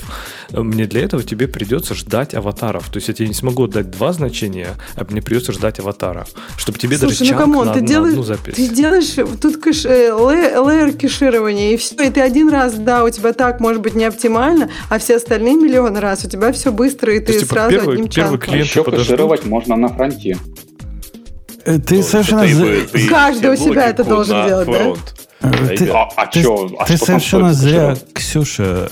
э, 0.51 0.61
мне 0.61 0.85
для 0.85 1.03
этого 1.03 1.23
тебе 1.23 1.47
придется 1.47 1.95
ждать 1.95 2.33
аватаров. 2.33 2.89
То 2.89 2.97
есть 2.97 3.07
я 3.07 3.13
тебе 3.13 3.27
не 3.27 3.33
смогу 3.33 3.65
отдать 3.65 3.89
два 3.91 4.13
значения, 4.13 4.69
а 4.95 5.05
мне 5.09 5.21
придется 5.21 5.51
ждать 5.51 5.79
аватара. 5.79 6.27
Чтобы 6.57 6.77
тебе 6.77 6.97
Слушай, 6.97 7.19
даже 7.19 7.33
ну, 7.33 7.39
come 7.39 7.55
on, 7.55 7.67
на, 7.67 7.73
ты 7.73 7.81
на 7.81 7.87
делаешь, 7.87 8.13
одну 8.13 8.23
запись. 8.23 8.55
Ты 8.55 8.67
делаешь 8.67 9.15
тут 9.41 9.57
кэш, 9.57 9.85
э, 9.85 10.13
layer 10.13 10.93
кэширования, 10.93 11.73
и 11.73 11.77
все. 11.77 11.95
И 11.95 12.09
ты 12.09 12.21
один 12.21 12.49
раз, 12.49 12.73
да, 12.73 13.03
у 13.03 13.09
тебя 13.09 13.33
так 13.33 13.59
может 13.59 13.81
быть 13.81 13.95
не 13.95 14.05
оптимально, 14.05 14.69
а 14.89 14.99
все 14.99 15.17
остальные 15.17 15.55
миллионы 15.55 15.99
раз 15.99 16.25
у 16.25 16.29
тебя 16.29 16.51
все 16.57 16.71
быстро, 16.71 17.15
и 17.15 17.19
ты 17.19 17.33
есть, 17.33 17.45
типа, 17.45 17.55
сразу 17.55 17.69
первый, 17.71 17.93
одним 17.95 18.09
первый 18.09 18.39
клиент 18.39 18.69
Еще 18.69 18.83
кэшировать 18.83 19.45
можно 19.45 19.75
на 19.75 19.87
фронте. 19.89 20.37
Э, 21.65 21.79
ты 21.79 22.03
совершенно... 22.03 22.45
Каждый 23.09 23.51
у 23.51 23.55
себя 23.55 23.89
это 23.89 24.03
должен 24.03 24.45
делать, 24.47 24.67
да? 24.67 24.93
Ты, 25.39 25.89
а, 25.89 26.09
а 26.15 26.25
ты, 26.25 26.41
чё, 26.41 26.69
а 26.79 26.85
ты 26.85 26.97
совершенно 26.97 27.53
зря, 27.53 27.95
Ксюша, 28.13 28.89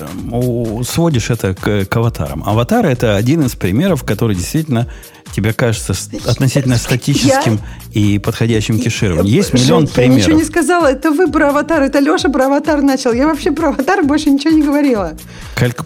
сводишь 0.88 1.32
это 1.32 1.56
к, 1.56 1.86
к 1.86 1.96
аватарам. 1.96 2.44
Аватар 2.46 2.86
это 2.86 3.16
один 3.16 3.42
из 3.42 3.56
примеров, 3.56 4.04
который 4.04 4.36
действительно 4.36 4.88
тебе 5.36 5.54
кажется 5.54 5.94
относительно 6.28 6.78
статическим 6.78 7.60
я... 7.94 8.00
и 8.00 8.20
подходящим 8.20 8.80
кешированию. 8.80 9.34
Есть 9.34 9.54
миллион 9.54 9.88
Жень, 9.88 9.96
примеров. 9.96 10.18
Я 10.18 10.24
ничего 10.24 10.40
не 10.40 10.46
сказала. 10.46 10.86
Это 10.88 11.12
вы 11.12 11.32
про 11.32 11.50
аватар. 11.50 11.82
Это 11.82 12.00
Леша 12.00 12.30
про 12.30 12.46
аватар 12.46 12.82
начал. 12.84 13.12
Я 13.12 13.26
вообще 13.28 13.52
про 13.52 13.70
аватар 13.70 14.04
больше 14.04 14.30
ничего 14.30 14.54
не 14.54 14.62
говорила. 14.62 15.14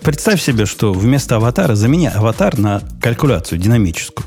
Представь 0.04 0.42
себе, 0.42 0.66
что 0.66 0.92
вместо 0.92 1.38
аватара 1.38 1.76
замени 1.76 2.08
аватар 2.14 2.58
на 2.58 2.82
калькуляцию 3.02 3.60
динамическую 3.60 4.26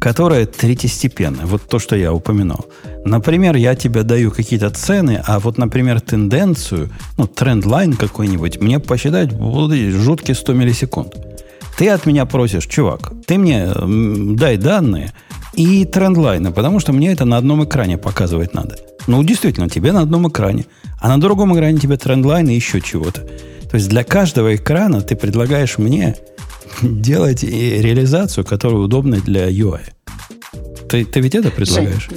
которая 0.00 0.46
третьестепенная. 0.46 1.46
Вот 1.46 1.68
то, 1.68 1.78
что 1.78 1.94
я 1.94 2.12
упомянул. 2.12 2.64
Например, 3.04 3.54
я 3.54 3.74
тебе 3.74 4.02
даю 4.02 4.30
какие-то 4.30 4.70
цены, 4.70 5.22
а 5.26 5.38
вот, 5.38 5.58
например, 5.58 6.00
тенденцию, 6.00 6.88
ну, 7.18 7.26
тренд-лайн 7.26 7.92
какой-нибудь, 7.92 8.60
мне 8.60 8.78
посчитать 8.80 9.32
будут 9.32 9.78
жуткие 9.78 10.34
100 10.34 10.52
миллисекунд. 10.54 11.14
Ты 11.76 11.90
от 11.90 12.06
меня 12.06 12.24
просишь, 12.24 12.66
чувак, 12.66 13.12
ты 13.26 13.38
мне 13.38 13.68
дай 14.36 14.56
данные 14.56 15.12
и 15.54 15.84
трендлайны, 15.84 16.50
потому 16.50 16.80
что 16.80 16.92
мне 16.92 17.12
это 17.12 17.24
на 17.24 17.36
одном 17.36 17.64
экране 17.64 17.98
показывать 17.98 18.54
надо. 18.54 18.76
Ну, 19.06 19.22
действительно, 19.22 19.68
тебе 19.68 19.92
на 19.92 20.00
одном 20.00 20.28
экране. 20.28 20.64
А 21.00 21.08
на 21.08 21.20
другом 21.20 21.54
экране 21.54 21.78
тебе 21.78 21.96
трендлайн 21.96 22.48
и 22.48 22.54
еще 22.54 22.80
чего-то. 22.80 23.22
То 23.70 23.76
есть 23.76 23.88
для 23.88 24.04
каждого 24.04 24.54
экрана 24.54 25.00
ты 25.00 25.16
предлагаешь 25.16 25.78
мне 25.78 26.16
делать 26.82 27.42
реализацию, 27.42 28.44
которая 28.44 28.80
удобна 28.80 29.16
для 29.16 29.50
UI. 29.50 29.80
Ты, 30.88 31.04
ты 31.04 31.20
ведь 31.20 31.34
это 31.34 31.50
предлагаешь? 31.50 32.08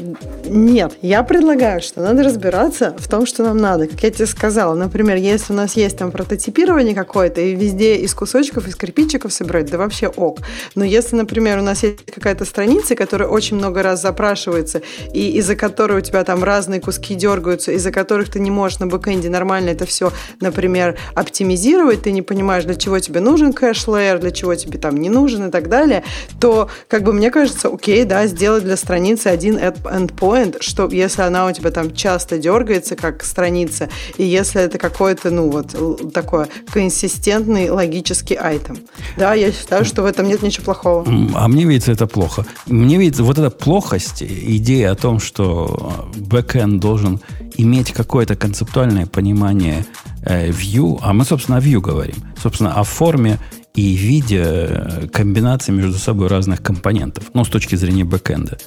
Нет, 0.56 1.00
я 1.02 1.24
предлагаю, 1.24 1.82
что 1.82 2.00
надо 2.02 2.22
разбираться 2.22 2.96
в 3.00 3.08
том, 3.08 3.26
что 3.26 3.42
нам 3.42 3.58
надо. 3.58 3.88
Как 3.88 4.04
я 4.04 4.12
тебе 4.12 4.28
сказала, 4.28 4.76
например, 4.76 5.18
если 5.18 5.52
у 5.52 5.56
нас 5.56 5.76
есть 5.76 5.98
там 5.98 6.12
прототипирование 6.12 6.94
какое-то, 6.94 7.42
и 7.42 7.56
везде 7.56 7.96
из 7.96 8.14
кусочков, 8.14 8.68
из 8.68 8.76
кирпичиков 8.76 9.34
собирать, 9.34 9.72
да 9.72 9.80
вообще 9.80 10.10
ок. 10.10 10.42
Но 10.76 10.86
если, 10.86 11.16
например, 11.16 11.58
у 11.58 11.64
нас 11.64 11.82
есть 11.82 12.06
какая-то 12.06 12.46
страница, 12.46 12.96
которая 12.96 13.30
очень 13.30 13.58
много 13.58 13.82
раз 13.82 14.04
запрашивается, 14.04 14.84
и 15.12 15.32
из-за 15.40 15.56
которой 15.56 15.98
у 15.98 16.02
тебя 16.02 16.24
там 16.24 16.44
разные 16.44 16.80
куски 16.80 17.16
дергаются, 17.16 17.72
из-за 17.72 17.92
которых 17.92 18.30
ты 18.30 18.40
не 18.40 18.52
можешь 18.52 18.78
на 18.78 18.86
бэкэнде 18.86 19.30
нормально 19.32 19.72
это 19.72 19.88
все, 19.88 20.14
например, 20.40 21.00
оптимизировать, 21.16 22.04
ты 22.04 22.12
не 22.12 22.22
понимаешь, 22.22 22.66
для 22.66 22.76
чего 22.76 23.00
тебе 23.00 23.22
нужен 23.22 23.54
кэш 23.54 23.80
layer, 23.80 24.20
для 24.20 24.30
чего 24.30 24.54
тебе 24.54 24.78
там 24.78 24.98
не 24.98 25.10
нужен 25.10 25.48
и 25.48 25.52
так 25.52 25.68
далее, 25.68 26.04
то, 26.40 26.70
как 26.88 27.02
бы, 27.02 27.12
мне 27.12 27.32
кажется, 27.32 27.70
окей, 27.70 28.04
да, 28.04 28.28
сделать 28.28 28.64
для 28.64 28.78
страницы 28.78 29.30
один 29.30 29.58
endpoint, 29.58 30.43
endpoint, 30.44 30.62
что 30.62 30.90
если 30.90 31.22
она 31.22 31.48
у 31.48 31.52
тебя 31.52 31.72
там 31.72 31.94
часто 31.94 32.38
дергается, 32.38 32.96
как 32.96 33.24
страница, 33.24 33.90
и 34.18 34.24
если 34.24 34.62
это 34.62 34.78
какой-то, 34.78 35.30
ну 35.30 35.50
вот, 35.50 36.14
такой 36.14 36.48
консистентный 36.72 37.70
логический 37.70 38.36
item. 38.36 38.78
Да, 39.18 39.34
я 39.34 39.52
считаю, 39.52 39.86
что 39.86 40.04
в 40.04 40.06
этом 40.06 40.28
нет 40.28 40.42
ничего 40.42 40.66
плохого. 40.66 41.06
А 41.36 41.48
мне 41.48 41.66
видится 41.66 41.92
это 41.92 42.08
плохо. 42.08 42.46
Мне 42.68 42.98
видится 42.98 43.24
вот 43.24 43.38
эта 43.38 43.50
плохость, 43.50 44.24
идея 44.24 44.92
о 44.92 44.96
том, 44.96 45.20
что 45.20 46.10
бэкэнд 46.16 46.80
должен 46.80 47.20
иметь 47.58 47.92
какое-то 47.92 48.36
концептуальное 48.36 49.06
понимание 49.06 49.86
э, 50.26 50.50
View, 50.50 51.00
а 51.02 51.14
мы, 51.14 51.26
собственно, 51.26 51.58
о 51.58 51.62
View 51.62 51.80
говорим. 51.80 52.16
Собственно, 52.42 52.74
о 52.74 52.84
форме 52.84 53.40
и 53.76 53.94
виде 53.94 54.44
э, 54.46 55.08
комбинации 55.12 55.72
между 55.72 55.98
собой 55.98 56.28
разных 56.28 56.62
компонентов, 56.62 57.32
ну, 57.34 57.44
с 57.44 57.50
точки 57.50 57.76
зрения 57.76 58.04
бэкэнда. 58.04 58.58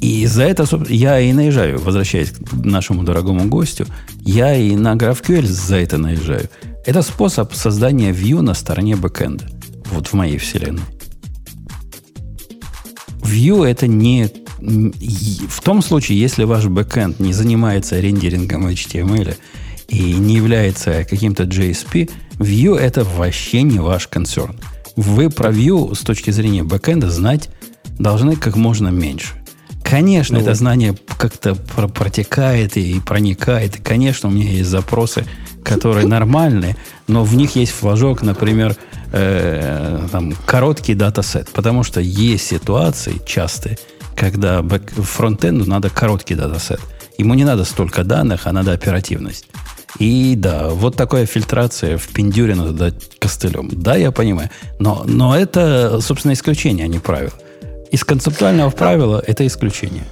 И 0.00 0.26
за 0.26 0.42
это 0.42 0.66
я 0.88 1.18
и 1.18 1.32
наезжаю, 1.32 1.78
возвращаясь 1.80 2.30
к 2.30 2.52
нашему 2.52 3.02
дорогому 3.02 3.46
гостю, 3.46 3.86
я 4.20 4.54
и 4.54 4.76
на 4.76 4.94
GraphQL 4.94 5.46
за 5.46 5.76
это 5.76 5.96
наезжаю. 5.96 6.48
Это 6.84 7.02
способ 7.02 7.54
создания 7.54 8.12
view 8.12 8.42
на 8.42 8.54
стороне 8.54 8.96
бэкэнда. 8.96 9.46
Вот 9.92 10.08
в 10.08 10.12
моей 10.12 10.38
вселенной. 10.38 10.82
View 13.22 13.64
это 13.64 13.86
не... 13.86 14.28
В 14.58 15.62
том 15.62 15.80
случае, 15.80 16.20
если 16.20 16.44
ваш 16.44 16.66
бэкэнд 16.66 17.18
не 17.18 17.32
занимается 17.32 17.98
рендерингом 17.98 18.66
HTML 18.66 19.36
и 19.88 20.12
не 20.14 20.36
является 20.36 21.04
каким-то 21.04 21.44
JSP, 21.44 22.10
View 22.40 22.76
это 22.76 23.04
вообще 23.04 23.62
не 23.62 23.78
ваш 23.78 24.08
концерн. 24.08 24.56
Вы 24.96 25.30
про 25.30 25.50
View 25.50 25.94
с 25.94 26.00
точки 26.00 26.30
зрения 26.30 26.62
бэкэнда 26.62 27.10
знать 27.10 27.50
должны 27.98 28.34
как 28.34 28.56
можно 28.56 28.88
меньше. 28.88 29.34
Конечно, 29.84 30.38
ну, 30.38 30.42
это 30.42 30.54
знание 30.54 30.96
как-то 31.18 31.54
протекает 31.54 32.76
и 32.76 32.98
проникает. 33.00 33.76
И, 33.76 33.82
конечно, 33.82 34.28
у 34.28 34.32
меня 34.32 34.50
есть 34.50 34.70
запросы, 34.70 35.26
которые 35.62 36.06
нормальные, 36.06 36.76
но 37.08 37.24
в 37.24 37.34
них 37.34 37.56
есть 37.56 37.72
флажок, 37.72 38.22
например, 38.22 38.76
э, 39.12 40.06
там, 40.10 40.32
короткий 40.46 40.94
датасет. 40.94 41.50
Потому 41.50 41.82
что 41.82 42.00
есть 42.00 42.46
ситуации 42.46 43.20
частые, 43.26 43.78
когда 44.16 44.62
фронтенду 44.62 45.68
надо 45.68 45.90
короткий 45.90 46.36
датасет. 46.36 46.80
Ему 47.18 47.34
не 47.34 47.44
надо 47.44 47.64
столько 47.64 48.02
данных, 48.02 48.46
а 48.46 48.52
надо 48.52 48.72
оперативность. 48.72 49.46
И 49.98 50.34
да, 50.36 50.68
вот 50.68 50.96
такая 50.96 51.26
фильтрация 51.26 51.98
в 51.98 52.08
пиндюре 52.08 52.54
надо 52.54 52.72
дать 52.72 53.18
костылем. 53.18 53.68
Да, 53.72 53.96
я 53.96 54.12
понимаю. 54.12 54.50
Но, 54.78 55.02
но 55.06 55.36
это, 55.36 56.00
собственно, 56.00 56.32
исключение, 56.32 56.84
а 56.84 56.88
не 56.88 56.98
правило. 56.98 57.32
Из 57.90 58.04
концептуального 58.04 58.70
правила 58.70 59.22
это 59.26 59.46
исключение. 59.46 60.04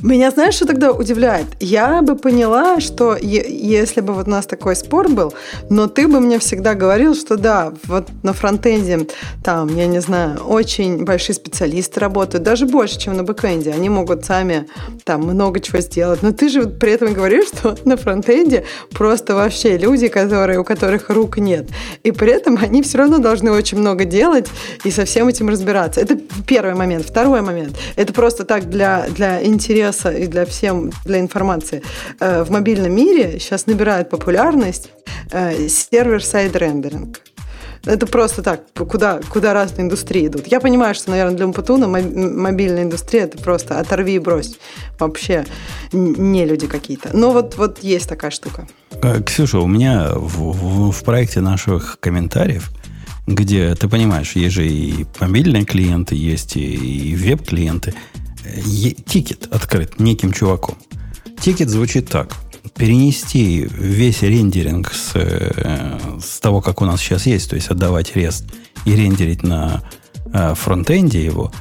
Меня 0.00 0.30
знаешь, 0.30 0.54
что 0.54 0.64
тогда 0.64 0.92
удивляет? 0.92 1.46
Я 1.58 2.02
бы 2.02 2.14
поняла, 2.14 2.78
что 2.78 3.16
если 3.16 4.00
бы 4.00 4.14
вот 4.14 4.28
у 4.28 4.30
нас 4.30 4.46
такой 4.46 4.76
спор 4.76 5.08
был, 5.08 5.34
но 5.70 5.88
ты 5.88 6.06
бы 6.06 6.20
мне 6.20 6.38
всегда 6.38 6.74
говорил, 6.74 7.16
что 7.16 7.36
да, 7.36 7.72
вот 7.86 8.06
на 8.22 8.32
фронтенде 8.32 9.08
там, 9.42 9.76
я 9.76 9.88
не 9.88 10.00
знаю, 10.00 10.38
очень 10.44 11.04
большие 11.04 11.34
специалисты 11.34 11.98
работают, 11.98 12.44
даже 12.44 12.66
больше, 12.66 12.96
чем 12.96 13.16
на 13.16 13.24
бэкенде. 13.24 13.72
Они 13.72 13.88
могут 13.88 14.24
сами 14.24 14.68
там 15.02 15.22
много 15.22 15.58
чего 15.58 15.80
сделать. 15.80 16.22
Но 16.22 16.30
ты 16.30 16.48
же 16.48 16.68
при 16.68 16.92
этом 16.92 17.12
говоришь, 17.12 17.48
что 17.48 17.76
на 17.84 17.96
фронтенде 17.96 18.64
просто 18.90 19.34
вообще 19.34 19.78
люди, 19.78 20.06
которые, 20.06 20.60
у 20.60 20.64
которых 20.64 21.10
рук 21.10 21.38
нет. 21.38 21.70
И 22.04 22.12
при 22.12 22.30
этом 22.30 22.56
они 22.62 22.82
все 22.82 22.98
равно 22.98 23.18
должны 23.18 23.50
очень 23.50 23.78
много 23.78 24.04
делать 24.04 24.46
и 24.84 24.92
со 24.92 25.04
всем 25.04 25.26
этим 25.26 25.48
разбираться. 25.48 26.00
Это 26.00 26.16
первый 26.46 26.76
момент. 26.76 27.04
Второй 27.04 27.42
момент. 27.42 27.76
Это 27.96 28.12
просто 28.12 28.44
так 28.44 28.70
для, 28.70 29.08
для 29.08 29.44
интереса 29.44 29.87
интереса 29.88 30.10
и 30.10 30.26
для 30.26 30.44
всем, 30.44 30.90
для 31.04 31.20
информации, 31.20 31.82
э, 32.20 32.44
в 32.44 32.50
мобильном 32.50 32.92
мире 32.92 33.38
сейчас 33.38 33.66
набирает 33.66 34.10
популярность 34.10 34.90
э, 35.30 35.68
server-side 35.68 36.56
рендеринг. 36.56 37.20
Это 37.84 38.06
просто 38.06 38.42
так, 38.42 38.60
куда, 38.74 39.20
куда 39.30 39.54
разные 39.54 39.84
индустрии 39.84 40.26
идут. 40.26 40.46
Я 40.48 40.60
понимаю, 40.60 40.94
что, 40.94 41.10
наверное, 41.10 41.36
для 41.36 41.46
Umputun'а 41.46 41.86
мобильная 41.86 42.82
индустрия 42.82 43.24
это 43.24 43.38
просто 43.38 43.78
оторви 43.80 44.14
и 44.14 44.18
брось. 44.18 44.58
Вообще 44.98 45.44
не 45.92 46.44
люди 46.44 46.66
какие-то. 46.66 47.10
Но 47.12 47.30
вот, 47.30 47.56
вот 47.56 47.78
есть 47.84 48.08
такая 48.08 48.30
штука. 48.30 48.66
Э, 49.02 49.22
Ксюша, 49.22 49.58
у 49.58 49.66
меня 49.66 50.10
в, 50.14 50.52
в, 50.52 50.92
в 50.92 51.04
проекте 51.04 51.40
наших 51.40 51.98
комментариев, 52.00 52.70
где, 53.26 53.74
ты 53.74 53.88
понимаешь, 53.88 54.32
есть 54.36 54.54
же 54.54 54.66
и 54.66 55.06
мобильные 55.20 55.64
клиенты, 55.64 56.14
есть 56.14 56.56
и 56.56 57.14
веб-клиенты, 57.16 57.94
тикет 59.06 59.48
открыт 59.52 60.00
неким 60.00 60.32
чуваком. 60.32 60.76
Тикет 61.40 61.68
звучит 61.68 62.08
так. 62.08 62.34
Перенести 62.76 63.66
весь 63.70 64.22
рендеринг 64.22 64.92
с, 64.92 65.12
э, 65.14 65.98
с 66.22 66.40
того, 66.40 66.60
как 66.60 66.80
у 66.80 66.84
нас 66.84 67.00
сейчас 67.00 67.26
есть, 67.26 67.50
то 67.50 67.56
есть 67.56 67.68
отдавать 67.68 68.14
REST 68.14 68.44
и 68.84 68.94
рендерить 68.94 69.42
на 69.42 69.82
э, 70.32 70.54
фронтенде 70.54 71.24
его 71.24 71.52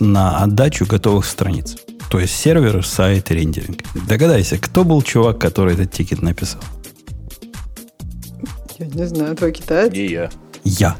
на 0.00 0.38
отдачу 0.38 0.86
готовых 0.86 1.26
страниц. 1.26 1.76
То 2.10 2.18
есть 2.18 2.34
server-side 2.34 3.30
рендеринг. 3.30 3.82
Догадайся, 4.06 4.56
кто 4.58 4.84
был 4.84 5.02
чувак, 5.02 5.38
который 5.38 5.74
этот 5.74 5.92
тикет 5.92 6.22
написал? 6.22 6.62
Я 8.78 8.86
не 8.86 9.06
знаю, 9.06 9.36
твой 9.36 9.52
китаец? 9.52 9.92
Не 9.92 10.06
я. 10.06 10.30
Я. 10.64 10.96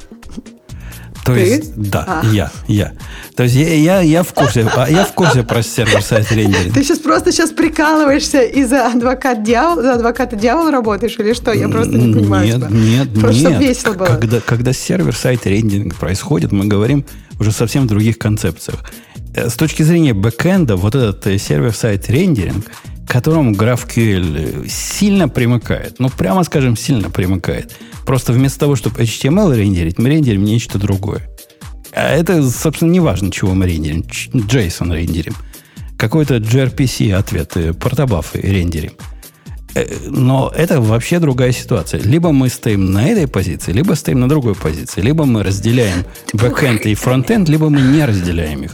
То 1.28 1.34
Ты? 1.34 1.40
есть, 1.40 1.76
да, 1.76 2.22
а. 2.22 2.26
я, 2.32 2.50
я. 2.68 2.92
То 3.36 3.42
есть 3.42 3.54
я, 3.54 3.74
я, 3.74 4.00
я 4.00 4.22
в 4.22 4.32
курсе, 4.32 4.66
а, 4.74 4.88
я 4.88 5.04
в 5.04 5.12
курсе 5.12 5.42
про 5.42 5.62
server-side 5.62 6.32
рендеринг. 6.32 6.72
Ты 6.72 6.82
сейчас 6.82 7.00
просто 7.00 7.32
сейчас 7.32 7.50
прикалываешься 7.50 8.40
и 8.40 8.64
за 8.64 8.86
адвокат 8.86 9.42
дьявол, 9.42 9.82
за 9.82 9.92
адвоката 9.92 10.36
дьявола 10.36 10.70
работаешь 10.70 11.18
или 11.18 11.34
что? 11.34 11.52
Я 11.52 11.68
просто 11.68 11.98
не 11.98 12.14
понимаю. 12.14 12.46
Нет, 12.46 12.56
тебя. 12.56 12.68
нет, 12.70 13.20
просто 13.20 13.50
нет. 13.50 13.60
весело 13.60 13.92
было. 13.92 14.06
Когда, 14.06 14.40
когда 14.40 14.72
server-side 14.72 15.46
рендеринг 15.46 15.96
происходит, 15.96 16.50
мы 16.50 16.64
говорим 16.64 17.04
уже 17.38 17.52
совсем 17.52 17.84
в 17.84 17.88
других 17.88 18.16
концепциях. 18.16 18.82
Э, 19.34 19.50
с 19.50 19.54
точки 19.54 19.82
зрения 19.82 20.14
бэкэнда, 20.14 20.76
вот 20.76 20.94
этот 20.94 21.26
э, 21.26 21.36
server-side 21.36 22.08
рендеринг, 22.08 22.64
к 23.08 23.10
которому 23.10 23.52
GraphQL 23.52 24.68
сильно 24.68 25.28
примыкает, 25.28 25.98
ну, 25.98 26.10
прямо 26.10 26.44
скажем, 26.44 26.76
сильно 26.76 27.10
примыкает– 27.10 27.74
Просто 28.08 28.32
вместо 28.32 28.60
того, 28.60 28.74
чтобы 28.74 29.02
HTML 29.02 29.54
рендерить, 29.54 29.98
мы 29.98 30.08
рендерим 30.08 30.42
нечто 30.42 30.78
другое. 30.78 31.28
А 31.92 32.08
это, 32.08 32.42
собственно, 32.50 32.90
не 32.90 33.00
важно, 33.00 33.30
чего 33.30 33.52
мы 33.52 33.66
рендерим. 33.66 34.00
JSON 34.00 34.96
рендерим. 34.96 35.34
Какой-то 35.98 36.36
gRPC 36.36 37.12
ответ, 37.12 37.54
э, 37.58 37.74
портобафы 37.74 38.40
рендерим. 38.40 38.92
Э, 39.74 39.84
но 40.06 40.50
это 40.56 40.80
вообще 40.80 41.18
другая 41.18 41.52
ситуация. 41.52 42.00
Либо 42.00 42.32
мы 42.32 42.48
стоим 42.48 42.92
на 42.92 43.06
этой 43.06 43.28
позиции, 43.28 43.72
либо 43.72 43.92
стоим 43.92 44.20
на 44.20 44.28
другой 44.30 44.54
позиции. 44.54 45.02
Либо 45.02 45.26
мы 45.26 45.42
разделяем 45.42 46.06
бэкэнд 46.32 46.86
и 46.86 46.94
фронтенд, 46.94 47.46
либо 47.50 47.68
мы 47.68 47.82
не 47.82 48.06
разделяем 48.06 48.62
их. 48.62 48.72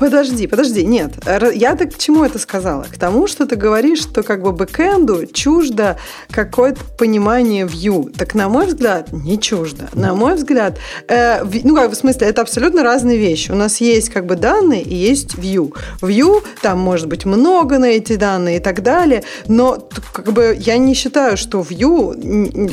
Подожди, 0.00 0.46
подожди, 0.46 0.82
нет. 0.82 1.12
Я 1.54 1.76
так 1.76 1.92
к 1.94 1.98
чему 1.98 2.24
это 2.24 2.38
сказала? 2.38 2.84
К 2.84 2.96
тому, 2.96 3.26
что 3.26 3.44
ты 3.44 3.54
говоришь, 3.54 4.00
что 4.00 4.22
как 4.22 4.40
бы 4.40 4.52
бэкэнду 4.52 5.26
чуждо 5.26 5.98
какое-то 6.30 6.80
понимание 6.96 7.66
view. 7.66 8.10
Так, 8.10 8.34
на 8.34 8.48
мой 8.48 8.64
взгляд, 8.64 9.12
не 9.12 9.38
чуждо. 9.38 9.90
На 9.92 10.14
мой 10.14 10.36
взгляд, 10.36 10.78
э, 11.06 11.44
ну, 11.64 11.76
как 11.76 11.90
в 11.90 11.94
смысле, 11.94 12.28
это 12.28 12.40
абсолютно 12.40 12.82
разные 12.82 13.18
вещи. 13.18 13.50
У 13.50 13.54
нас 13.54 13.82
есть 13.82 14.08
как 14.08 14.24
бы 14.24 14.36
данные 14.36 14.82
и 14.82 14.94
есть 14.94 15.34
view. 15.34 15.74
View, 16.00 16.42
там 16.62 16.78
может 16.78 17.06
быть 17.06 17.26
много 17.26 17.78
на 17.78 17.90
эти 17.90 18.16
данные 18.16 18.56
и 18.56 18.60
так 18.60 18.82
далее, 18.82 19.22
но 19.48 19.86
как 20.14 20.32
бы 20.32 20.56
я 20.58 20.78
не 20.78 20.94
считаю, 20.94 21.36
что 21.36 21.60
view, 21.60 22.16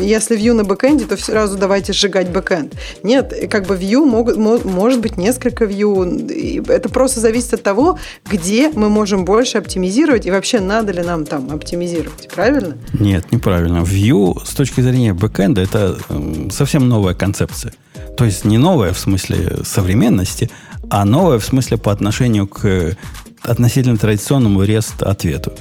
если 0.02 0.38
view 0.38 0.54
на 0.54 0.64
бэкэнде, 0.64 1.04
то 1.04 1.18
сразу 1.18 1.58
давайте 1.58 1.92
сжигать 1.92 2.30
бэкэнд. 2.30 2.74
Нет, 3.04 3.34
как 3.52 3.66
бы 3.66 3.76
view 3.76 4.06
могут, 4.06 4.38
может 4.38 5.02
быть 5.02 5.18
несколько 5.18 5.66
view. 5.66 6.66
Это 6.72 6.88
просто 6.88 7.17
просто 7.18 7.22
зависит 7.22 7.54
от 7.54 7.64
того, 7.64 7.98
где 8.32 8.70
мы 8.70 8.90
можем 8.90 9.26
больше 9.26 9.58
оптимизировать 9.58 10.26
и 10.26 10.32
вообще 10.32 10.60
надо 10.60 10.94
ли 10.94 11.04
нам 11.04 11.26
там 11.26 11.50
оптимизировать. 11.52 12.30
Правильно? 12.36 12.78
Нет, 13.00 13.32
неправильно. 13.32 13.80
View 13.80 14.40
с 14.46 14.54
точки 14.54 14.82
зрения 14.82 15.14
бэкэнда 15.14 15.62
это 15.62 15.98
совсем 16.52 16.88
новая 16.88 17.14
концепция. 17.14 17.74
То 18.18 18.26
есть 18.26 18.46
не 18.46 18.58
новая 18.58 18.92
в 18.92 19.00
смысле 19.00 19.60
современности, 19.64 20.50
а 20.90 21.06
новая 21.06 21.40
в 21.40 21.46
смысле 21.46 21.78
по 21.78 21.92
отношению 21.92 22.48
к 22.48 22.96
относительно 23.44 23.98
традиционному 23.98 24.64
REST-ответу. 24.64 25.54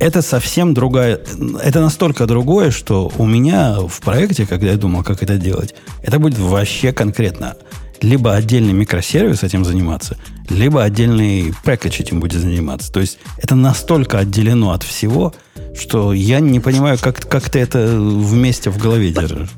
Это 0.00 0.22
совсем 0.22 0.74
другая... 0.74 1.18
Это 1.62 1.80
настолько 1.80 2.26
другое, 2.26 2.70
что 2.70 3.10
у 3.18 3.26
меня 3.26 3.78
в 3.80 4.00
проекте, 4.00 4.46
когда 4.46 4.70
я 4.70 4.76
думал, 4.76 5.02
как 5.02 5.22
это 5.22 5.36
делать, 5.36 5.74
это 6.02 6.18
будет 6.18 6.38
вообще 6.38 6.92
конкретно 6.92 7.56
либо 8.00 8.34
отдельный 8.34 8.72
микросервис 8.72 9.42
этим 9.42 9.64
заниматься, 9.64 10.16
либо 10.48 10.82
отдельный 10.82 11.52
пэкэдж 11.64 12.00
этим 12.00 12.20
будет 12.20 12.40
заниматься. 12.40 12.92
То 12.92 13.00
есть 13.00 13.18
это 13.38 13.54
настолько 13.54 14.18
отделено 14.18 14.72
от 14.72 14.82
всего, 14.82 15.34
что 15.78 16.12
я 16.12 16.40
не 16.40 16.60
понимаю, 16.60 16.98
как, 17.00 17.28
как 17.28 17.50
ты 17.50 17.58
это 17.60 17.86
вместе 17.88 18.70
в 18.70 18.78
голове 18.78 19.10
держишь. 19.10 19.50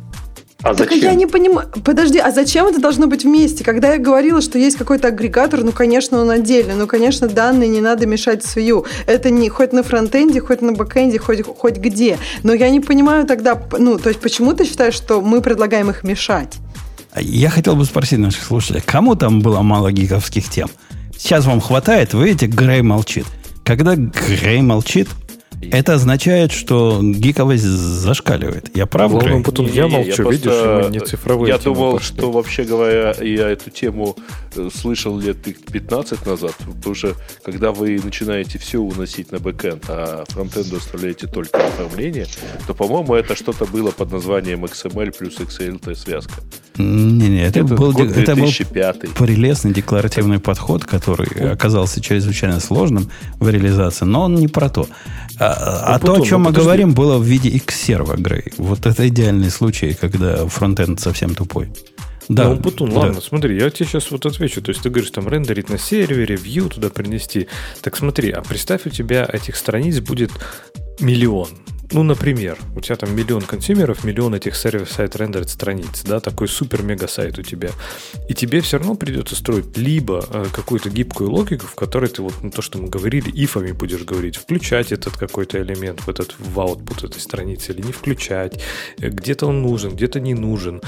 А 0.63 0.75
зачем? 0.75 1.01
Так 1.01 1.03
я 1.03 1.15
не 1.15 1.27
понимаю. 1.27 1.69
Подожди, 1.85 2.19
а 2.19 2.31
зачем 2.31 2.67
это 2.67 2.81
должно 2.81 3.07
быть 3.07 3.25
вместе? 3.25 3.65
Когда 3.65 3.95
я 3.95 3.99
говорила, 3.99 4.43
что 4.43 4.59
есть 4.59 4.77
какой-то 4.77 5.09
агрегатор, 5.09 5.65
ну, 5.65 5.73
конечно, 5.73 6.21
он 6.21 6.29
отдельно. 6.31 6.75
Ну, 6.75 6.87
конечно, 6.87 7.29
данные 7.29 7.69
не 7.69 7.81
надо 7.81 8.07
мешать 8.07 8.45
с 8.45 8.57
view. 8.57 8.87
Это 9.07 9.31
не 9.31 9.49
хоть 9.49 9.73
на 9.73 9.83
фронтенде, 9.83 10.41
хоть 10.41 10.61
на 10.61 10.73
бэкенде, 10.73 11.19
хоть, 11.19 11.43
хоть 11.47 11.79
где. 11.79 12.19
Но 12.43 12.53
я 12.53 12.69
не 12.69 12.81
понимаю 12.81 13.27
тогда, 13.27 13.61
ну, 13.79 13.99
то 13.99 14.11
есть 14.11 14.21
почему 14.21 14.53
ты 14.53 14.67
считаешь, 14.67 14.95
что 14.95 15.23
мы 15.23 15.41
предлагаем 15.41 15.89
их 15.91 16.03
мешать? 16.03 16.59
Я 17.17 17.51
хотел 17.51 17.77
бы 17.77 17.85
спросить 17.85 18.19
наших 18.19 18.43
слушателей, 18.43 18.83
кому 18.85 19.17
там 19.17 19.41
было 19.41 19.63
мало 19.63 19.91
гиковских 19.91 20.49
тем? 20.49 20.69
Сейчас 21.17 21.45
вам 21.45 21.61
хватает, 21.61 22.15
вы 22.15 22.27
видите, 22.29 22.47
Грей 22.47 22.83
молчит. 22.83 23.27
Когда 23.65 23.95
Грей 23.97 24.63
молчит, 24.63 25.09
Это 25.61 25.95
означает, 25.95 26.53
что 26.53 27.01
гиковость 27.03 27.65
зашкаливает. 27.65 28.75
Я 28.75 28.87
прав, 28.87 29.13
ну, 29.13 29.43
потом 29.43 29.67
я 29.67 29.89
молчу, 29.89 30.25
я 30.25 30.31
видишь, 30.31 30.53
мы 30.53 30.89
не 30.91 31.01
цифровые 31.01 31.53
Я 31.53 31.59
думал, 31.59 31.95
пошли. 31.95 32.17
что 32.17 32.33
вообще 32.33 32.65
говоря, 32.65 33.15
я 33.21 33.49
эту 33.49 33.71
тему 33.71 34.17
э, 34.57 34.69
слышал 34.75 35.19
лет 35.19 35.37
15 35.43 36.27
назад, 36.27 36.55
потому 36.57 36.95
что 36.95 37.15
когда 37.45 37.73
вы 37.73 38.01
начинаете 38.03 38.59
все 38.59 38.79
уносить 38.79 39.33
на 39.33 39.39
бэкэнд, 39.39 39.85
а 39.89 40.25
фронтенду 40.29 40.77
оставляете 40.77 41.27
только 41.27 41.67
оформление, 41.67 42.27
то, 42.67 42.75
по-моему, 42.75 43.15
это 43.15 43.37
что-то 43.37 43.67
было 43.67 43.91
под 43.91 44.13
названием 44.13 44.65
XML 44.65 45.17
плюс 45.17 45.39
XLT 45.39 45.95
связка. 45.95 46.35
Не-не, 46.79 47.45
это, 47.45 47.61
это, 47.61 47.75
был, 47.75 47.93
это 47.93 48.35
был 48.35 48.51
прелестный 49.15 49.73
декларативный 49.73 50.39
подход, 50.39 50.85
который 50.85 51.53
оказался 51.53 52.01
чрезвычайно 52.01 52.61
сложным 52.61 53.11
в 53.39 53.49
реализации, 53.51 54.07
но 54.07 54.23
он 54.23 54.37
не 54.37 54.49
про 54.49 54.71
то. 54.71 54.89
А, 55.41 55.95
а 55.95 55.99
то, 55.99 56.13
о 56.13 56.21
чем 56.21 56.43
мы 56.43 56.53
говорим, 56.53 56.93
было 56.93 57.17
в 57.17 57.25
виде 57.25 57.49
X-серва, 57.49 58.17
Грей. 58.17 58.53
Вот 58.59 58.85
это 58.85 59.09
идеальный 59.09 59.51
случай, 59.51 59.97
когда 59.99 60.47
фронтенд 60.47 61.01
совсем 61.01 61.35
тупой. 61.35 61.73
Да, 62.29 62.51
ну, 62.51 62.59
Путун, 62.59 62.91
да. 62.91 63.01
ладно, 63.01 63.21
смотри, 63.23 63.59
я 63.59 63.71
тебе 63.71 63.87
сейчас 63.87 64.11
вот 64.11 64.27
отвечу. 64.27 64.61
То 64.63 64.71
есть 64.71 64.83
ты 64.83 64.91
говоришь, 64.91 65.11
там, 65.11 65.27
рендерить 65.29 65.71
на 65.71 65.79
сервере, 65.79 66.37
view 66.37 66.69
туда 66.69 66.91
принести. 66.91 67.49
Так 67.81 67.97
смотри, 67.97 68.31
а 68.31 68.43
представь, 68.43 68.87
у 68.87 68.91
тебя 68.91 69.29
этих 69.33 69.57
страниц 69.57 69.99
будет 70.01 70.31
миллион. 71.01 71.49
Ну, 71.93 72.05
например, 72.05 72.57
у 72.77 72.81
тебя 72.81 72.95
там 72.95 73.15
миллион 73.17 73.43
консюмеров, 73.43 74.05
миллион 74.05 74.35
этих 74.35 74.55
сервис-сайт 74.55 75.17
рендерит 75.17 75.51
страниц, 75.51 76.03
да, 76.05 76.21
такой 76.21 76.47
супер-мега-сайт 76.47 77.39
у 77.39 77.43
тебя. 77.43 77.71
И 78.29 78.35
тебе 78.35 78.61
все 78.61 78.79
равно 78.79 78.95
придется 78.95 79.35
строить 79.35 79.77
либо 79.77 80.25
э, 80.31 80.47
какую-то 80.53 80.89
гибкую 80.89 81.31
логику, 81.31 81.67
в 81.67 81.75
которой 81.75 82.09
ты 82.09 82.23
вот 82.23 82.35
ну, 82.43 82.51
то, 82.51 82.63
что 82.63 82.79
мы 82.79 82.89
говорили, 82.89 83.31
ифами 83.31 83.73
будешь 83.73 84.05
говорить, 84.05 84.37
включать 84.37 84.93
этот 84.93 85.17
какой-то 85.17 85.61
элемент 85.61 86.01
в 86.03 86.09
этот 86.09 86.37
в 86.39 86.59
output 86.61 87.07
этой 87.07 87.21
страницы 87.21 87.73
или 87.73 87.83
не 87.83 87.93
включать, 87.93 88.61
э, 88.99 89.09
где-то 89.09 89.47
он 89.47 89.63
нужен, 89.63 89.97
где-то 89.97 90.21
не 90.21 90.35
нужен. 90.35 90.81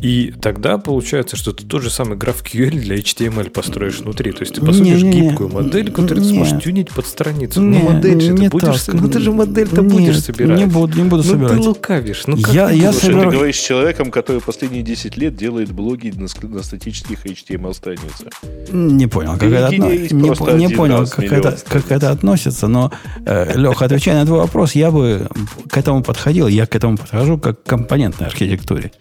И 0.00 0.34
тогда 0.40 0.78
получается, 0.78 1.36
что 1.36 1.52
ты 1.52 1.64
тот 1.64 1.82
же 1.82 1.90
самый 1.90 2.18
GraphQL 2.18 2.70
для 2.70 2.96
HTML 2.96 3.50
построишь 3.50 4.00
внутри. 4.00 4.32
То 4.32 4.40
есть 4.40 4.54
ты 4.54 4.60
посудишь 4.60 5.04
гибкую 5.04 5.50
модель, 5.50 5.92
которую 5.92 6.24
ты 6.24 6.30
сможешь 6.30 6.60
тюнить 6.62 6.90
под 6.90 7.06
страницу. 7.06 7.60
Ну, 7.60 7.78
модель 7.78 8.20
же 8.20 8.34
ты 8.34 8.48
будешь... 8.48 8.82
Так. 8.82 8.94
Ну, 8.96 9.08
ты 9.08 9.20
же 9.20 9.30
модель-то 9.30 9.82
будешь 9.82 10.20
собирать 10.20 10.47
собирать. 10.48 10.60
Не 10.60 10.72
буду, 10.72 10.96
не 10.96 11.08
буду 11.08 11.22
ну, 11.22 11.30
собирать. 11.30 11.52
ты 11.52 11.58
лукавишь. 11.58 12.26
Ну, 12.26 12.36
как 12.40 12.54
я, 12.54 12.68
ты 12.68 12.74
я 12.74 12.92
собираю... 12.92 13.30
Ты 13.30 13.36
говоришь 13.36 13.56
с 13.56 13.64
человеком, 13.64 14.10
который 14.10 14.40
последние 14.40 14.82
10 14.82 15.16
лет 15.16 15.36
делает 15.36 15.72
блоги 15.72 16.12
на, 16.14 16.28
на 16.48 16.62
статических 16.62 17.24
HTML-страницах. 17.24 18.28
Не 18.72 19.06
понял, 19.06 19.32
как 19.34 19.44
это, 19.44 19.66
отно... 19.66 19.84
не, 19.84 20.68
не 20.68 20.74
понял, 20.74 21.06
как 21.06 21.24
это, 21.24 21.58
как 21.68 21.90
это 21.90 22.10
относится, 22.10 22.68
но, 22.68 22.92
э, 23.24 23.56
Леха, 23.56 23.84
отвечая 23.84 24.20
на 24.20 24.26
твой 24.26 24.40
вопрос, 24.40 24.72
я 24.74 24.90
бы 24.90 25.28
к 25.70 25.76
этому 25.76 26.02
подходил, 26.02 26.48
я 26.48 26.66
к 26.66 26.74
этому 26.74 26.96
подхожу 26.96 27.38
как 27.38 27.62
к 27.62 27.66
компонентной 27.66 28.26
архитектуре. 28.26 28.92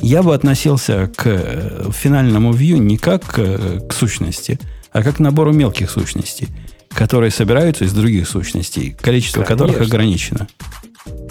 Я 0.00 0.22
бы 0.22 0.34
относился 0.34 1.10
к 1.14 1.26
э, 1.26 1.90
финальному 1.90 2.52
view 2.52 2.78
не 2.78 2.98
как 2.98 3.38
э, 3.38 3.80
к 3.88 3.92
сущности, 3.92 4.58
а 4.92 5.02
как 5.02 5.16
к 5.16 5.18
набору 5.20 5.52
мелких 5.52 5.90
сущностей, 5.90 6.48
которые 6.96 7.30
собираются 7.30 7.84
из 7.84 7.92
других 7.92 8.26
сущностей, 8.26 8.96
количество 8.98 9.42
Конечно. 9.42 9.66
которых 9.66 9.86
ограничено. 9.86 10.48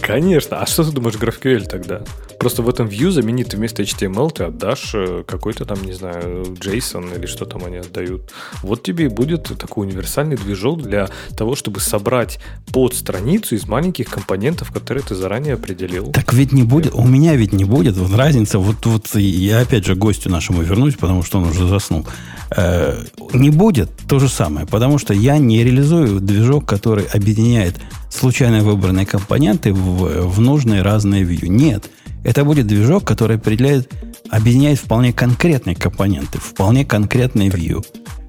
Конечно. 0.01 0.57
А 0.59 0.65
что 0.65 0.83
ты 0.83 0.91
думаешь 0.91 1.15
GraphQL 1.15 1.65
тогда? 1.67 2.01
Просто 2.39 2.61
в 2.61 2.69
этом 2.69 2.87
view 2.87 3.09
заменит 3.09 3.53
вместо 3.53 3.81
HTML 3.81 4.31
ты 4.31 4.43
отдашь 4.43 4.91
э, 4.93 5.23
какой-то 5.25 5.65
там, 5.65 5.83
не 5.83 5.93
знаю, 5.93 6.43
JSON 6.59 7.17
или 7.17 7.25
что 7.25 7.45
там 7.45 7.65
они 7.65 7.77
отдают. 7.77 8.31
Вот 8.61 8.83
тебе 8.83 9.05
и 9.05 9.07
будет 9.07 9.51
такой 9.57 9.87
универсальный 9.87 10.37
движок 10.37 10.83
для 10.83 11.09
того, 11.35 11.55
чтобы 11.55 11.79
собрать 11.79 12.39
под 12.71 12.93
страницу 12.93 13.55
из 13.55 13.67
маленьких 13.67 14.07
компонентов, 14.07 14.71
которые 14.71 15.03
ты 15.03 15.15
заранее 15.15 15.55
определил. 15.55 16.11
Так 16.11 16.33
ведь 16.33 16.51
не 16.51 16.63
будет, 16.63 16.93
у 16.93 17.05
меня 17.07 17.35
ведь 17.35 17.53
не 17.53 17.65
будет. 17.65 17.97
Вот 17.97 18.15
разница, 18.15 18.59
вот, 18.59 18.85
вот 18.85 19.15
я 19.15 19.61
опять 19.61 19.85
же 19.85 19.95
гостю 19.95 20.29
нашему 20.29 20.61
вернусь, 20.61 20.95
потому 20.95 21.23
что 21.23 21.39
он 21.39 21.45
уже 21.45 21.67
заснул. 21.67 22.05
Э, 22.55 23.01
не 23.33 23.49
будет 23.49 23.89
то 24.07 24.19
же 24.19 24.29
самое, 24.29 24.67
потому 24.67 24.99
что 24.99 25.13
я 25.15 25.39
не 25.39 25.63
реализую 25.63 26.19
движок, 26.19 26.65
который 26.65 27.05
объединяет 27.05 27.75
случайно 28.15 28.63
выбранные 28.63 29.05
компоненты 29.05 29.64
в, 29.71 30.27
в 30.27 30.39
нужные 30.39 30.81
разные 30.81 31.23
view. 31.23 31.47
Нет. 31.47 31.89
Это 32.23 32.43
будет 32.43 32.67
движок, 32.67 33.03
который 33.03 33.37
определяет, 33.37 33.91
объединяет 34.29 34.79
вполне 34.79 35.13
конкретные 35.13 35.75
компоненты, 35.75 36.39
вполне 36.39 36.85
конкретные 36.85 37.49
view. 37.49 37.85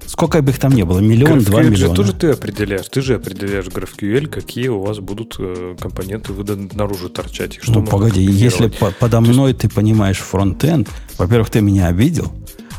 Сколько 0.07 0.41
бы 0.41 0.51
их 0.51 0.59
там 0.59 0.71
не 0.71 0.83
было? 0.83 0.99
Миллион, 0.99 1.39
два 1.39 1.61
миллиона. 1.61 1.93
тоже 1.93 2.13
ты 2.13 2.29
определяешь. 2.29 2.87
Ты 2.87 3.01
же 3.01 3.15
определяешь 3.15 3.65
GraphQL, 3.65 4.27
какие 4.27 4.69
у 4.69 4.79
вас 4.79 4.99
будут 4.99 5.35
э, 5.37 5.75
компоненты 5.79 6.31
наружу 6.73 7.09
торчать. 7.09 7.57
И 7.57 7.59
что 7.59 7.73
ну, 7.73 7.85
погоди, 7.85 8.21
если 8.21 8.67
по 8.67 8.91
подо 8.91 9.19
мной 9.19 9.53
ты 9.53 9.67
понимаешь 9.67 10.19
фронтенд, 10.19 10.87
во-первых, 11.17 11.49
ты 11.49 11.59
меня 11.59 11.87
обидел, 11.87 12.31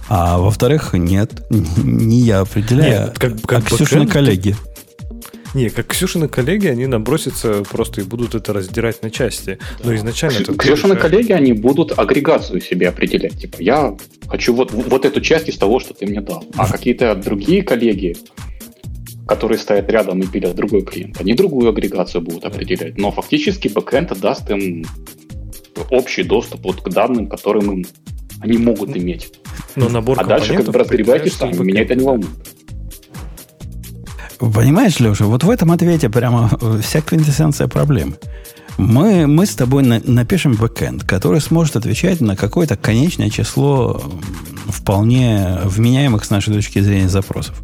а 0.09 0.39
во-вторых, 0.39 0.95
нет, 0.95 1.43
не 1.51 2.21
я 2.21 2.41
определяю, 2.41 3.09
нет, 3.09 3.19
как, 3.19 3.41
как 3.43 3.59
а 3.73 3.75
Ксюшины 3.75 4.07
коллеги. 4.07 4.57
Не, 5.55 5.71
как 5.71 5.87
Ксюшины 5.87 6.29
коллеги, 6.29 6.67
они 6.67 6.87
набросятся 6.87 7.63
просто 7.69 8.03
и 8.03 8.05
будут 8.05 8.35
это 8.35 8.53
раздирать 8.53 9.03
на 9.03 9.11
части. 9.11 9.59
Но 9.83 9.95
изначально... 9.95 10.41
Ксю, 10.41 10.55
Ксюшины 10.55 10.95
решаешь... 10.95 11.11
коллеги, 11.11 11.33
они 11.33 11.53
будут 11.53 11.99
агрегацию 11.99 12.61
себе 12.61 12.89
определять. 12.89 13.41
Типа, 13.41 13.57
я 13.61 13.97
хочу 14.29 14.55
вот, 14.55 14.73
вот 14.73 15.05
эту 15.05 15.21
часть 15.21 15.49
из 15.49 15.57
того, 15.57 15.81
что 15.81 15.95
ты 15.95 16.07
мне 16.07 16.21
дал. 16.21 16.45
А 16.57 16.71
какие-то 16.71 17.15
другие 17.15 17.63
коллеги, 17.63 18.17
которые 19.27 19.59
стоят 19.59 19.91
рядом 19.91 20.21
и 20.21 20.27
пилят 20.27 20.55
другой 20.55 20.83
клиент, 20.83 21.21
они 21.21 21.35
другую 21.35 21.71
агрегацию 21.71 22.21
будут 22.21 22.45
определять. 22.45 22.99
Но 22.99 23.11
фактически 23.11 23.69
бэкэнд 23.69 24.19
даст 24.21 24.51
им 24.51 24.85
общий 25.91 26.25
доступ 26.25 26.65
вот 26.65 26.83
к 26.83 26.89
данным, 26.89 27.29
которым 27.29 27.73
им 27.73 27.87
они 28.41 28.59
могут 28.59 28.97
иметь. 28.97 29.33
Но 29.77 29.89
набор 29.89 30.19
а 30.21 30.25
дальше 30.25 30.55
как 30.55 30.67
бы 30.67 30.79
разберегайтесь 30.79 31.35
сами. 31.35 31.57
Меня 31.57 31.83
это 31.83 31.95
не 31.95 32.05
волнует. 32.05 32.31
Понимаешь, 34.39 35.01
Леша, 35.01 35.25
вот 35.25 35.43
в 35.43 35.51
этом 35.51 35.73
ответе 35.73 36.09
прямо 36.09 36.51
вся 36.81 37.01
квинтэссенция 37.01 37.67
проблемы. 37.69 38.15
Мы, 38.77 39.27
мы 39.27 39.45
с 39.45 39.57
тобой 39.57 39.83
на, 39.83 40.01
напишем 40.05 40.55
бэкэнд, 40.55 41.03
который 41.03 41.41
сможет 41.41 41.75
отвечать 41.75 42.21
на 42.21 42.37
какое-то 42.37 42.77
конечное 42.77 43.29
число 43.29 44.01
вполне 44.69 45.59
вменяемых 45.65 46.25
с 46.25 46.31
нашей 46.31 46.55
точки 46.55 46.79
зрения 46.81 47.09
запросов. 47.09 47.61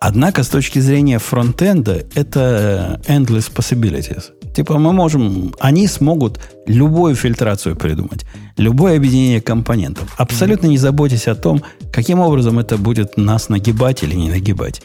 Однако 0.00 0.42
с 0.42 0.48
точки 0.48 0.80
зрения 0.80 1.18
фронтенда 1.18 2.04
это 2.14 3.00
endless 3.08 3.50
possibilities. 3.50 4.24
Типа 4.54 4.78
мы 4.78 4.92
можем, 4.92 5.54
они 5.60 5.88
смогут 5.88 6.38
любую 6.66 7.14
фильтрацию 7.14 7.74
придумать, 7.74 8.26
любое 8.58 8.98
объединение 8.98 9.40
компонентов, 9.40 10.14
абсолютно 10.18 10.66
не 10.66 10.76
заботясь 10.76 11.26
о 11.26 11.34
том, 11.34 11.62
каким 11.90 12.20
образом 12.20 12.58
это 12.58 12.76
будет 12.76 13.16
нас 13.16 13.48
нагибать 13.48 14.02
или 14.02 14.14
не 14.14 14.28
нагибать. 14.28 14.82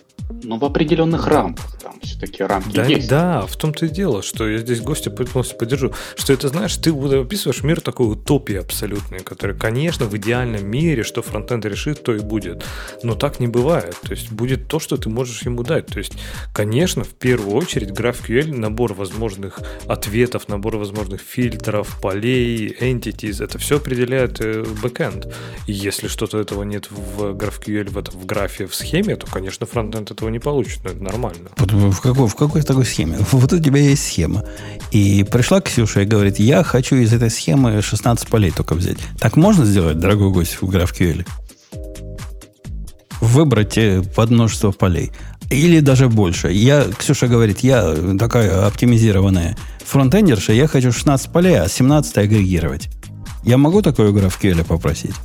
Но 0.50 0.58
в 0.58 0.66
определенных 0.66 1.28
рамках 1.28 1.80
там 1.80 2.00
все-таки 2.02 2.42
рамки 2.42 2.76
да, 2.76 2.84
есть. 2.84 3.08
Да, 3.08 3.46
в 3.46 3.56
том-то 3.56 3.86
и 3.86 3.90
дело, 3.90 4.24
что 4.24 4.50
я 4.50 4.58
здесь 4.58 4.82
гостя 4.82 5.12
полностью 5.12 5.60
поддержу. 5.60 5.94
Что 6.16 6.34
это, 6.34 6.48
знаешь, 6.48 6.76
ты 6.76 6.90
описываешь 6.90 7.62
мир 7.62 7.82
такой 7.82 8.12
утопии 8.14 8.56
абсолютной, 8.56 9.20
который, 9.20 9.56
конечно, 9.56 10.08
в 10.08 10.18
идеальном 10.18 10.66
мире, 10.66 11.04
что 11.04 11.22
фронтенд 11.22 11.66
решит, 11.66 12.02
то 12.02 12.16
и 12.16 12.20
будет. 12.20 12.66
Но 13.04 13.14
так 13.14 13.40
не 13.40 13.48
бывает. 13.48 13.96
То 14.02 14.10
есть 14.10 14.32
будет 14.32 14.68
то, 14.68 14.80
что 14.80 14.98
ты 14.98 15.08
можешь 15.08 15.44
ему 15.44 15.62
дать. 15.62 15.86
То 15.86 16.00
есть, 16.00 16.14
конечно, 16.52 17.04
в 17.04 17.14
первую 17.14 17.56
очередь 17.56 17.92
GraphQL 17.92 18.52
набор 18.52 18.94
возможных 18.96 19.60
ответов, 19.86 20.48
набор 20.48 20.78
возможных 20.78 21.22
фильтров, 21.22 22.00
полей, 22.02 22.76
entities, 22.82 23.44
это 23.44 23.60
все 23.60 23.78
определяет 23.78 24.40
бэкенд. 24.82 25.32
И 25.68 25.74
если 25.74 26.08
что-то 26.08 26.40
этого 26.40 26.64
нет 26.64 26.90
в 26.90 27.36
GraphQL, 27.36 27.92
в, 27.92 28.00
этом, 28.00 28.20
в 28.20 28.26
графе, 28.26 28.66
в 28.66 28.74
схеме, 28.74 29.16
то, 29.16 29.28
конечно, 29.28 29.68
фронтенд 29.68 30.10
этого 30.10 30.30
не 30.30 30.39
получит. 30.40 30.84
Но 30.84 30.92
это 30.92 31.04
нормально. 31.04 31.50
В 31.58 32.02
какой, 32.02 32.28
в 32.28 32.36
какой 32.36 32.62
такой 32.62 32.86
схеме? 32.86 33.18
Вот 33.32 33.54
у 33.54 33.60
тебя 33.60 33.80
есть 33.80 34.06
схема. 34.06 34.44
И 34.92 35.24
пришла 35.24 35.62
Ксюша 35.62 36.02
и 36.02 36.06
говорит, 36.06 36.40
я 36.40 36.64
хочу 36.64 36.96
из 36.96 37.14
этой 37.14 37.30
схемы 37.30 37.82
16 37.82 38.28
полей 38.28 38.52
только 38.52 38.74
взять. 38.76 38.98
Так 39.20 39.36
можно 39.36 39.66
сделать, 39.66 40.00
дорогой 40.00 40.32
гость, 40.32 40.58
в 40.62 40.70
GraphQL? 40.70 41.28
Выбрать 43.22 43.78
э, 43.78 44.02
под 44.16 44.30
множество 44.30 44.72
полей. 44.72 45.12
Или 45.50 45.80
даже 45.80 46.10
больше. 46.10 46.52
Я, 46.52 46.86
Ксюша 46.86 47.28
говорит, 47.28 47.60
я 47.60 47.96
такая 48.18 48.66
оптимизированная 48.68 49.58
фронтендерша, 49.86 50.54
я 50.54 50.68
хочу 50.68 50.92
16 50.92 51.32
полей, 51.32 51.60
а 51.60 51.68
17 51.68 52.18
агрегировать. 52.18 52.90
Я 53.44 53.58
могу 53.58 53.82
такое 53.82 54.12
в 54.12 54.18
GraphQL 54.18 54.64
попросить? 54.64 55.16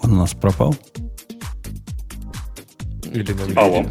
Он 0.00 0.12
у 0.12 0.16
нас 0.16 0.32
пропал? 0.32 0.76
Или 3.18 3.32
на 3.54 3.60
Алло. 3.60 3.84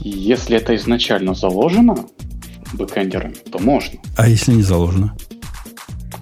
Если 0.00 0.56
это 0.56 0.76
изначально 0.76 1.34
заложено 1.34 2.06
бэкэндерами, 2.72 3.34
то 3.50 3.58
можно. 3.58 3.98
А 4.16 4.28
если 4.28 4.52
не 4.52 4.62
заложено? 4.62 5.16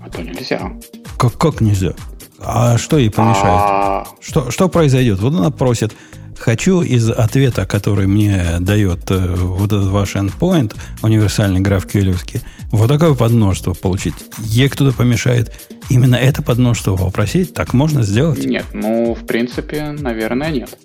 А 0.04 0.08
то 0.08 0.22
нельзя. 0.22 0.72
Как, 1.18 1.36
как 1.38 1.60
нельзя? 1.60 1.94
А 2.38 2.78
что 2.78 2.98
ей 2.98 3.10
помешает? 3.10 3.44
А... 3.46 4.06
Что, 4.20 4.50
что 4.50 4.68
произойдет? 4.68 5.18
Вот 5.20 5.34
она 5.34 5.50
просит, 5.50 5.92
хочу 6.38 6.82
из 6.82 7.10
ответа, 7.10 7.66
который 7.66 8.06
мне 8.06 8.58
дает 8.60 9.10
э, 9.10 9.34
вот 9.36 9.72
этот 9.72 9.88
ваш 9.88 10.16
endpoint, 10.16 10.74
универсальный 11.02 11.60
граф 11.60 11.86
Кюлевский, 11.86 12.40
вот 12.70 12.88
такое 12.88 13.14
подмножество 13.14 13.74
получить. 13.74 14.14
Ей 14.38 14.68
кто-то 14.68 14.96
помешает 14.96 15.52
именно 15.88 16.16
это 16.16 16.42
подмножество 16.42 16.96
попросить? 16.96 17.54
Так 17.54 17.72
можно 17.72 18.02
сделать? 18.02 18.44
Нет, 18.44 18.66
ну, 18.72 19.14
в 19.14 19.26
принципе, 19.26 19.96
наверное, 19.98 20.50
нет. 20.50 20.78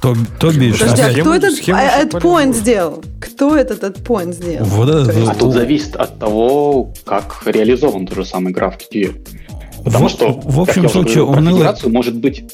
То, 0.00 0.16
то 0.38 0.52
бишь, 0.52 0.78
Подожди, 0.78 1.02
а 1.02 1.20
кто 1.20 1.34
этот 1.34 1.64
endpoint 1.64 2.52
сделал? 2.54 3.04
Кто 3.20 3.56
этот 3.56 3.82
endpoint 3.82 4.32
сделал? 4.32 4.66
Вот 4.66 4.88
это, 4.88 5.30
а 5.30 5.34
тут 5.34 5.52
зависит 5.52 5.96
от 5.96 6.18
того, 6.18 6.92
как 7.04 7.42
реализован 7.46 8.06
тот 8.06 8.18
же 8.18 8.24
самый 8.24 8.52
граф 8.52 8.76
QL. 8.78 9.16
Потому 9.84 10.08
в, 10.08 10.10
что, 10.10 10.32
в 10.32 10.60
общем 10.60 10.88
случае, 10.88 11.24
унылый, 11.24 11.68
может 11.86 12.16
быть... 12.16 12.44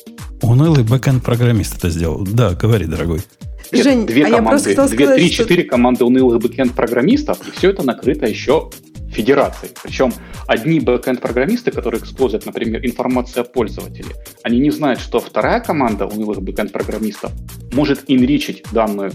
Унылый 0.42 0.84
бэкэнд 0.84 1.22
программист 1.22 1.76
это 1.78 1.90
сделал. 1.90 2.24
Да, 2.26 2.50
говори, 2.50 2.86
дорогой. 2.86 3.22
Нет, 3.72 3.84
Жень, 3.84 4.06
две 4.06 4.26
а 4.26 4.30
команды, 4.30 4.74
две, 4.88 5.14
три, 5.14 5.30
четыре 5.30 5.62
что... 5.62 5.70
команды 5.70 6.04
унылых 6.04 6.40
бэкэнд 6.40 6.74
программистов, 6.74 7.46
и 7.46 7.50
все 7.50 7.70
это 7.70 7.82
накрыто 7.82 8.26
еще 8.26 8.70
федерацией. 9.14 9.72
Причем 9.82 10.12
одни 10.46 10.80
бэкэнд-программисты, 10.80 11.70
которые 11.70 12.02
используют, 12.02 12.46
например, 12.46 12.84
информацию 12.84 13.42
о 13.42 13.44
пользователе, 13.44 14.08
они 14.42 14.58
не 14.58 14.70
знают, 14.70 15.00
что 15.00 15.20
вторая 15.20 15.60
команда 15.60 16.06
унылых 16.06 16.42
бэкэнд-программистов 16.42 17.32
может 17.72 18.04
enrich'ить 18.08 18.64
данную 18.72 19.12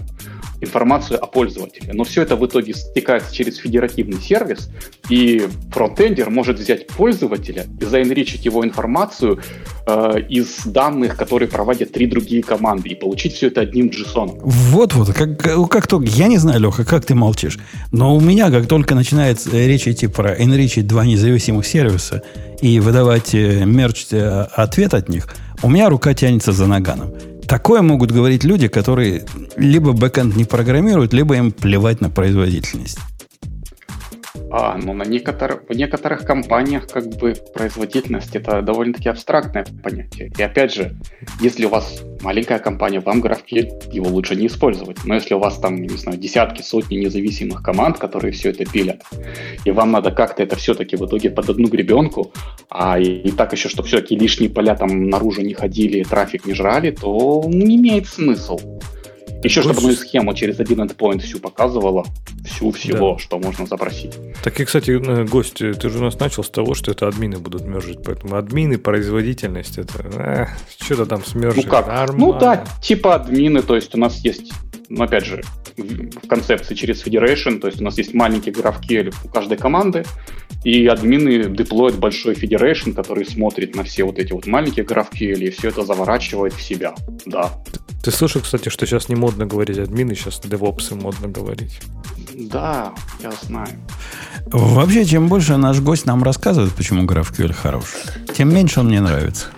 информацию 0.60 1.22
о 1.22 1.26
пользователе. 1.26 1.92
Но 1.92 2.04
все 2.04 2.22
это 2.22 2.36
в 2.36 2.46
итоге 2.46 2.74
стекается 2.74 3.34
через 3.34 3.56
федеративный 3.56 4.20
сервис, 4.20 4.70
и 5.08 5.46
фронтендер 5.72 6.30
может 6.30 6.58
взять 6.58 6.86
пользователя 6.86 7.66
и 7.80 7.84
заинричить 7.84 8.44
его 8.44 8.64
информацию 8.64 9.40
э, 9.86 10.20
из 10.28 10.64
данных, 10.64 11.16
которые 11.16 11.48
проводят 11.48 11.92
три 11.92 12.06
другие 12.06 12.42
команды, 12.42 12.90
и 12.90 12.94
получить 12.94 13.34
все 13.34 13.48
это 13.48 13.62
одним 13.62 13.88
JSON. 13.88 14.40
Вот-вот, 14.42 15.12
как, 15.12 15.38
как 15.70 15.86
только, 15.86 16.06
я 16.06 16.28
не 16.28 16.38
знаю, 16.38 16.60
Леха, 16.60 16.84
как 16.84 17.04
ты 17.04 17.14
молчишь, 17.14 17.58
но 17.92 18.14
у 18.14 18.20
меня, 18.20 18.50
как 18.50 18.66
только 18.66 18.94
начинает 18.94 19.46
речь 19.52 19.88
идти 19.88 20.06
про 20.06 20.34
инричить 20.34 20.86
два 20.86 21.04
независимых 21.04 21.66
сервиса 21.66 22.22
и 22.60 22.80
выдавать 22.80 23.34
э, 23.34 23.64
мерч 23.64 24.06
э, 24.10 24.46
ответ 24.54 24.94
от 24.94 25.08
них, 25.08 25.28
у 25.62 25.68
меня 25.68 25.88
рука 25.88 26.14
тянется 26.14 26.52
за 26.52 26.66
наганом. 26.66 27.12
Такое 27.50 27.82
могут 27.82 28.12
говорить 28.12 28.44
люди, 28.44 28.68
которые 28.68 29.26
либо 29.56 29.90
бэкэнд 29.92 30.36
не 30.36 30.44
программируют, 30.44 31.12
либо 31.12 31.34
им 31.34 31.50
плевать 31.50 32.00
на 32.00 32.08
производительность. 32.08 33.00
А, 34.52 34.76
ну 34.76 34.92
на 34.92 35.04
некоторых, 35.04 35.62
в 35.68 35.72
некоторых 35.72 36.24
компаниях 36.24 36.88
как 36.88 37.06
бы 37.06 37.34
производительность 37.54 38.34
это 38.34 38.62
довольно-таки 38.62 39.08
абстрактное 39.08 39.64
понятие. 39.82 40.32
И 40.36 40.42
опять 40.42 40.74
же, 40.74 40.96
если 41.40 41.66
у 41.66 41.68
вас 41.68 42.02
маленькая 42.20 42.58
компания, 42.58 43.00
вам 43.00 43.22
GraphQL, 43.22 43.92
его 43.92 44.08
лучше 44.08 44.34
не 44.34 44.48
использовать. 44.48 45.04
Но 45.04 45.14
если 45.14 45.34
у 45.34 45.38
вас 45.38 45.58
там, 45.58 45.76
не 45.76 45.96
знаю, 45.96 46.18
десятки, 46.18 46.62
сотни 46.62 46.96
независимых 46.96 47.62
команд, 47.62 47.98
которые 47.98 48.32
все 48.32 48.50
это 48.50 48.64
пилят, 48.64 49.02
и 49.64 49.70
вам 49.70 49.92
надо 49.92 50.10
как-то 50.10 50.42
это 50.42 50.56
все-таки 50.56 50.96
в 50.96 51.06
итоге 51.06 51.30
под 51.30 51.48
одну 51.48 51.68
гребенку, 51.68 52.32
а 52.68 52.98
и, 52.98 53.04
и 53.04 53.30
так 53.30 53.52
еще, 53.52 53.68
чтобы 53.68 53.88
все-таки 53.88 54.16
лишние 54.16 54.50
поля 54.50 54.74
там 54.74 55.08
наружу 55.08 55.42
не 55.42 55.54
ходили, 55.54 56.02
трафик 56.02 56.46
не 56.46 56.54
жрали, 56.54 56.90
то 56.90 57.44
не 57.46 57.76
имеет 57.76 58.08
смысл. 58.08 58.58
Еще 59.42 59.62
чтобы 59.62 59.80
ну, 59.80 59.92
схему 59.92 60.34
через 60.34 60.60
один 60.60 60.82
endpoint 60.82 61.20
всю 61.20 61.38
показывала, 61.38 62.04
всю 62.44 62.70
всего, 62.72 63.14
да. 63.14 63.18
что 63.18 63.38
можно 63.38 63.66
запросить. 63.66 64.12
Так 64.42 64.60
и, 64.60 64.64
кстати, 64.64 64.90
э, 64.90 65.24
гость, 65.24 65.58
ты 65.58 65.88
же 65.88 65.98
у 65.98 66.02
нас 66.02 66.18
начал 66.18 66.44
с 66.44 66.50
того, 66.50 66.74
что 66.74 66.90
это 66.90 67.08
админы 67.08 67.38
будут 67.38 67.62
мержить, 67.62 68.02
поэтому 68.04 68.36
админы, 68.36 68.76
производительность, 68.78 69.78
это 69.78 69.94
э, 70.14 70.46
что-то 70.78 71.06
там 71.06 71.24
смержить. 71.24 71.64
Ну 71.64 71.70
как? 71.70 71.86
Нормально. 71.86 72.18
Ну 72.18 72.38
да, 72.38 72.64
типа 72.82 73.14
админы, 73.14 73.62
то 73.62 73.76
есть 73.76 73.94
у 73.94 73.98
нас 73.98 74.18
есть, 74.18 74.52
опять 74.98 75.24
же, 75.24 75.42
в 75.76 76.26
концепции 76.26 76.74
через 76.74 77.04
Federation, 77.04 77.60
то 77.60 77.68
есть 77.68 77.80
у 77.80 77.84
нас 77.84 77.96
есть 77.98 78.14
маленький 78.14 78.50
GraphQL 78.50 79.14
у 79.24 79.28
каждой 79.28 79.56
команды, 79.56 80.04
и 80.64 80.86
админы 80.86 81.44
деплоят 81.44 81.98
большой 81.98 82.34
Federation, 82.34 82.92
который 82.92 83.24
смотрит 83.24 83.76
на 83.76 83.84
все 83.84 84.04
вот 84.04 84.18
эти 84.18 84.32
вот 84.32 84.46
маленькие 84.46 84.84
GraphQL 84.84 85.38
и 85.38 85.50
все 85.50 85.68
это 85.68 85.84
заворачивает 85.84 86.52
в 86.52 86.62
себя, 86.62 86.94
да. 87.26 87.52
Ты 88.02 88.10
слышал, 88.10 88.40
кстати, 88.40 88.70
что 88.70 88.86
сейчас 88.86 89.08
не 89.08 89.14
модно 89.14 89.46
говорить 89.46 89.78
админы, 89.78 90.14
сейчас 90.14 90.40
девопсы 90.40 90.94
модно 90.94 91.28
говорить. 91.28 91.80
Да, 92.34 92.94
я 93.22 93.30
знаю. 93.42 93.68
Вообще, 94.46 95.04
чем 95.04 95.28
больше 95.28 95.56
наш 95.56 95.80
гость 95.80 96.06
нам 96.06 96.22
рассказывает, 96.22 96.72
почему 96.72 97.04
GraphQL 97.04 97.52
хорош, 97.52 97.84
тем 98.34 98.54
меньше 98.54 98.80
он 98.80 98.86
мне 98.86 99.00
нравится. 99.00 99.48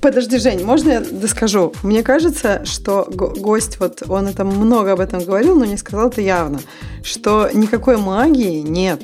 Подожди, 0.00 0.38
Жень, 0.38 0.64
можно 0.64 0.90
я 0.90 1.00
доскажу? 1.00 1.72
Мне 1.82 2.02
кажется, 2.02 2.64
что 2.64 3.08
гость, 3.10 3.80
вот 3.80 4.02
он 4.08 4.26
это 4.26 4.44
много 4.44 4.92
об 4.92 5.00
этом 5.00 5.24
говорил, 5.24 5.56
но 5.56 5.64
не 5.64 5.76
сказал 5.76 6.08
это 6.08 6.20
явно, 6.20 6.60
что 7.02 7.48
никакой 7.52 7.96
магии 7.96 8.60
нет. 8.60 9.00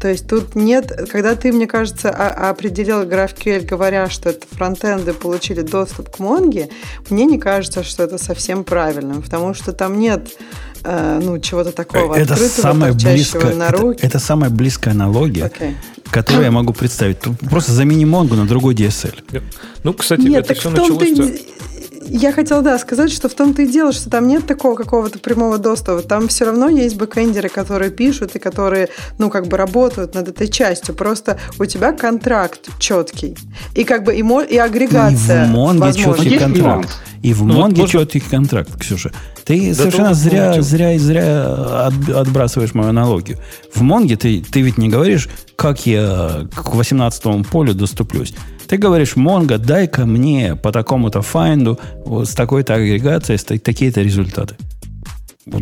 То 0.00 0.08
есть 0.08 0.28
тут 0.28 0.54
нет, 0.54 1.08
когда 1.10 1.34
ты, 1.34 1.52
мне 1.52 1.66
кажется, 1.66 2.10
определил 2.10 3.02
GraphQL, 3.04 3.64
говоря, 3.64 4.10
что 4.10 4.28
это 4.30 4.46
фронтенды 4.50 5.14
получили 5.14 5.62
доступ 5.62 6.10
к 6.10 6.18
Монге, 6.18 6.68
мне 7.08 7.24
не 7.24 7.38
кажется, 7.38 7.82
что 7.82 8.02
это 8.02 8.18
совсем 8.18 8.64
правильным, 8.64 9.22
потому 9.22 9.54
что 9.54 9.72
там 9.72 9.98
нет 9.98 10.36
э, 10.84 11.20
ну, 11.22 11.38
чего-то 11.38 11.72
такого 11.72 12.14
это 12.14 12.36
самая 12.36 12.92
близкая, 12.92 13.54
на 13.54 13.70
руки. 13.70 13.98
Это, 13.98 14.06
это 14.06 14.18
самая 14.18 14.50
близкая 14.50 14.94
аналогия, 14.94 15.46
okay. 15.46 15.74
которую 16.10 16.44
я 16.44 16.50
могу 16.50 16.72
представить. 16.72 17.18
Просто 17.50 17.72
замени 17.72 18.04
Монгу 18.04 18.34
на 18.34 18.46
другой 18.46 18.74
DSL. 18.74 19.42
Ну, 19.82 19.92
кстати, 19.92 20.22
Нет, 20.22 20.44
это 20.44 20.54
все 20.54 20.70
началось... 20.70 21.08
Я 22.08 22.32
хотела, 22.32 22.62
да, 22.62 22.78
сказать, 22.78 23.10
что 23.10 23.28
в 23.28 23.34
том-то 23.34 23.62
и 23.62 23.66
дело, 23.66 23.92
что 23.92 24.10
там 24.10 24.28
нет 24.28 24.46
такого 24.46 24.74
какого-то 24.74 25.18
прямого 25.18 25.58
доступа. 25.58 26.02
Там 26.02 26.28
все 26.28 26.44
равно 26.44 26.68
есть 26.68 26.96
бэкэндеры, 26.96 27.48
которые 27.48 27.90
пишут 27.90 28.36
и 28.36 28.38
которые, 28.38 28.88
ну, 29.18 29.30
как 29.30 29.48
бы 29.48 29.56
работают 29.56 30.14
над 30.14 30.28
этой 30.28 30.48
частью. 30.48 30.94
Просто 30.94 31.38
у 31.58 31.64
тебя 31.64 31.92
контракт 31.92 32.68
четкий. 32.78 33.36
И 33.74 33.84
как 33.84 34.04
бы 34.04 34.14
и, 34.14 34.20
и 34.20 34.56
агрегация. 34.56 35.44
И 35.44 35.48
в 35.48 35.50
Монге 35.50 35.92
четкий 35.92 36.38
контракт. 36.38 36.88
И 37.22 37.32
в 37.32 37.44
ну, 37.44 37.54
Монге 37.54 37.82
вот 37.82 37.90
четкий 37.90 38.20
контракт, 38.20 38.78
Ксюша. 38.78 39.12
Ты 39.44 39.70
да 39.70 39.74
совершенно 39.74 40.14
зря, 40.14 40.62
зря 40.62 40.92
и 40.92 40.98
зря 40.98 41.86
от, 41.86 42.08
отбрасываешь 42.08 42.74
мою 42.74 42.90
аналогию. 42.90 43.38
В 43.74 43.82
Монге 43.82 44.16
ты, 44.16 44.42
ты 44.42 44.60
ведь 44.60 44.78
не 44.78 44.88
говоришь, 44.88 45.28
как 45.56 45.86
я 45.86 46.46
к 46.54 46.74
18 46.74 47.48
полю 47.48 47.74
доступлюсь. 47.74 48.34
Ты 48.68 48.78
говоришь, 48.78 49.16
Монго, 49.16 49.58
дай-ка 49.58 50.06
мне 50.06 50.56
по 50.56 50.72
такому-то 50.72 51.22
файнду 51.22 51.78
вот 52.04 52.28
с 52.28 52.34
такой-то 52.34 52.74
агрегацией, 52.74 53.38
такие-то 53.58 54.02
результаты. 54.02 54.56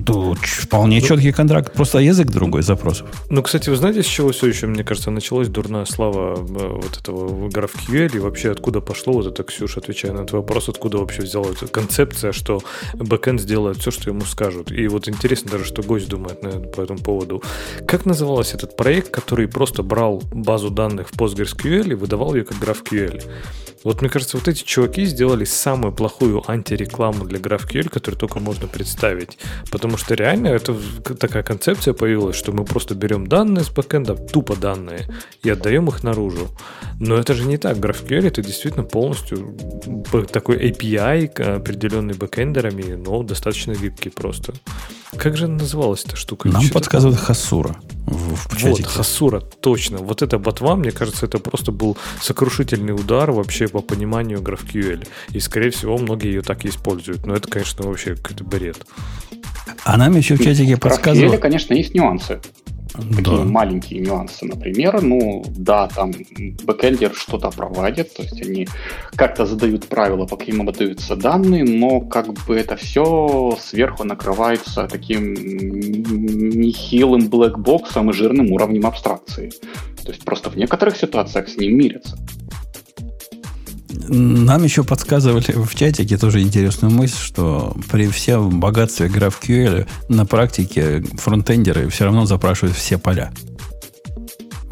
Тут 0.07 0.39
вполне 0.39 0.99
ну, 0.99 1.07
четкий 1.07 1.31
контракт, 1.31 1.75
просто 1.75 1.99
язык 1.99 2.29
другой 2.29 2.63
запросов. 2.63 3.07
Ну, 3.29 3.43
кстати, 3.43 3.69
вы 3.69 3.77
знаете, 3.77 4.03
с 4.03 4.07
чего 4.07 4.33
все 4.33 4.47
еще, 4.47 4.67
мне 4.67 4.83
кажется, 4.83 5.11
началась 5.11 5.49
дурная 5.49 5.85
слава 5.85 6.37
э, 6.37 6.39
вот 6.39 6.97
этого 6.97 7.49
GraphQL 7.49 8.17
и 8.17 8.19
вообще 8.19 8.51
откуда 8.51 8.81
пошло 8.81 9.13
вот 9.13 9.27
это, 9.27 9.43
Ксюша, 9.43 9.81
отвечая 9.81 10.13
на 10.13 10.21
этот 10.21 10.33
вопрос, 10.33 10.71
откуда 10.71 10.97
вообще 10.97 11.21
взяла 11.21 11.51
эта 11.51 11.67
концепция, 11.67 12.33
что 12.33 12.63
бэкэнд 12.95 13.39
сделает 13.39 13.77
все, 13.77 13.91
что 13.91 14.09
ему 14.09 14.23
скажут. 14.23 14.73
И 14.73 14.89
вот 14.89 15.07
интересно 15.07 15.51
даже, 15.51 15.67
что 15.67 15.83
гость 15.83 16.09
думает 16.09 16.43
на, 16.43 16.61
по 16.61 16.81
этому 16.81 17.01
поводу. 17.01 17.43
Как 17.87 18.07
назывался 18.07 18.57
этот 18.57 18.79
проект, 18.79 19.11
который 19.11 19.49
просто 19.49 19.83
брал 19.83 20.23
базу 20.33 20.71
данных 20.71 21.11
в 21.11 21.13
PostgreSQL 21.13 21.91
и 21.91 21.95
выдавал 21.95 22.35
ее 22.35 22.45
как 22.45 22.57
GraphQL? 22.57 23.23
Вот 23.85 24.01
мне 24.01 24.09
кажется, 24.09 24.39
вот 24.39 24.49
эти 24.49 24.65
чуваки 24.65 25.05
сделали 25.05 25.45
самую 25.45 25.93
плохую 25.93 26.43
антирекламу 26.51 27.27
для 27.27 27.39
GraphQL, 27.39 27.91
которую 27.91 28.19
только 28.19 28.41
можно 28.41 28.67
представить. 28.67 29.39
Потому 29.75 29.97
что 29.97 30.15
реально 30.15 30.47
это 30.47 30.77
такая 31.19 31.43
концепция 31.43 31.95
появилась, 31.95 32.37
что 32.37 32.53
мы 32.53 32.65
просто 32.65 32.95
берем 32.95 33.27
данные 33.27 33.65
с 33.65 33.71
бэкэнда, 33.71 34.15
тупо 34.15 34.55
данные, 34.55 35.09
и 35.43 35.51
отдаем 35.51 35.89
их 35.89 36.05
наружу. 36.05 36.47
Но 37.01 37.17
это 37.17 37.35
же 37.35 37.45
не 37.45 37.59
так. 37.59 37.79
GraphQL 37.79 38.29
это 38.29 38.41
действительно 38.41 38.85
полностью 38.85 39.57
такой 40.31 40.71
API, 40.71 41.57
определенный 41.57 42.15
бэкэндерами, 42.15 42.95
но 42.95 43.25
достаточно 43.25 43.75
гибкий 43.75 44.11
просто. 44.11 44.55
Как 45.17 45.37
же 45.37 45.49
называлась 45.49 46.05
эта 46.05 46.15
штука? 46.15 46.49
Нам 46.49 46.69
подсказывает 46.69 47.19
Хасура. 47.19 47.75
В, 48.07 48.37
в 48.37 48.63
вот, 48.63 48.87
Хасура, 48.87 49.41
точно. 49.41 49.99
Вот 49.99 50.23
эта 50.23 50.39
ботва, 50.39 50.77
мне 50.77 50.93
кажется, 50.93 51.27
это 51.27 51.39
просто 51.39 51.73
был 51.73 51.97
сокрушительный 52.23 52.95
удар 52.95 53.33
вообще 53.33 53.67
по 53.67 53.81
пониманию 53.81 54.39
GraphQL. 54.39 55.05
И, 55.31 55.41
скорее 55.41 55.71
всего, 55.71 55.99
многие 55.99 56.29
ее 56.29 56.43
так 56.43 56.65
и 56.65 56.69
используют. 56.69 57.27
Но 57.27 57.35
это, 57.35 57.49
конечно, 57.49 57.87
вообще 57.87 58.15
какой-то 58.15 58.45
бред. 58.45 58.79
А 59.85 59.97
нам 59.97 60.17
еще 60.17 60.37
в 60.37 60.43
чатике 60.43 60.77
подсказывали... 60.77 61.37
В 61.37 61.41
конечно, 61.41 61.75
есть 61.75 61.95
нюансы. 61.95 62.41
Такие 62.95 63.39
да. 63.39 63.45
маленькие 63.45 64.01
нюансы, 64.01 64.47
например, 64.47 65.03
ну 65.03 65.43
да, 65.49 65.89
там 65.89 66.13
бэкэндер 66.63 67.13
что-то 67.13 67.51
проводит, 67.51 68.15
то 68.15 68.23
есть 68.23 68.41
они 68.41 68.69
как-то 69.17 69.47
задают 69.47 69.89
правила, 69.89 70.27
по 70.27 70.37
каким 70.37 70.69
отдаются 70.69 71.17
данные, 71.17 71.65
но 71.65 72.01
как 72.01 72.33
бы 72.47 72.55
это 72.57 72.77
все 72.77 73.59
сверху 73.61 74.05
накрывается 74.05 74.87
таким 74.87 75.35
нехилым 75.35 77.29
блэкбоксом 77.29 78.11
и 78.11 78.13
жирным 78.13 78.53
уровнем 78.53 78.87
абстракции. 78.87 79.51
То 80.05 80.13
есть 80.13 80.25
просто 80.25 80.51
в 80.51 80.57
некоторых 80.57 80.97
ситуациях 80.97 81.49
с 81.49 81.57
ним 81.57 81.77
мирятся. 81.77 82.17
Нам 84.09 84.65
еще 84.65 84.85
подсказывали 84.85 85.53
в 85.53 85.75
чатике 85.75 86.17
тоже 86.17 86.41
интересную 86.41 86.93
мысль, 86.93 87.19
что 87.19 87.77
при 87.91 88.09
всем 88.09 88.61
богатстве 88.61 89.07
GraphQL 89.07 89.87
на 90.09 90.27
практике 90.27 91.03
фронтендеры 91.19 91.89
все 91.89 92.05
равно 92.05 92.27
запрашивают 92.27 92.77
все 92.77 92.99
поля. 92.99 93.33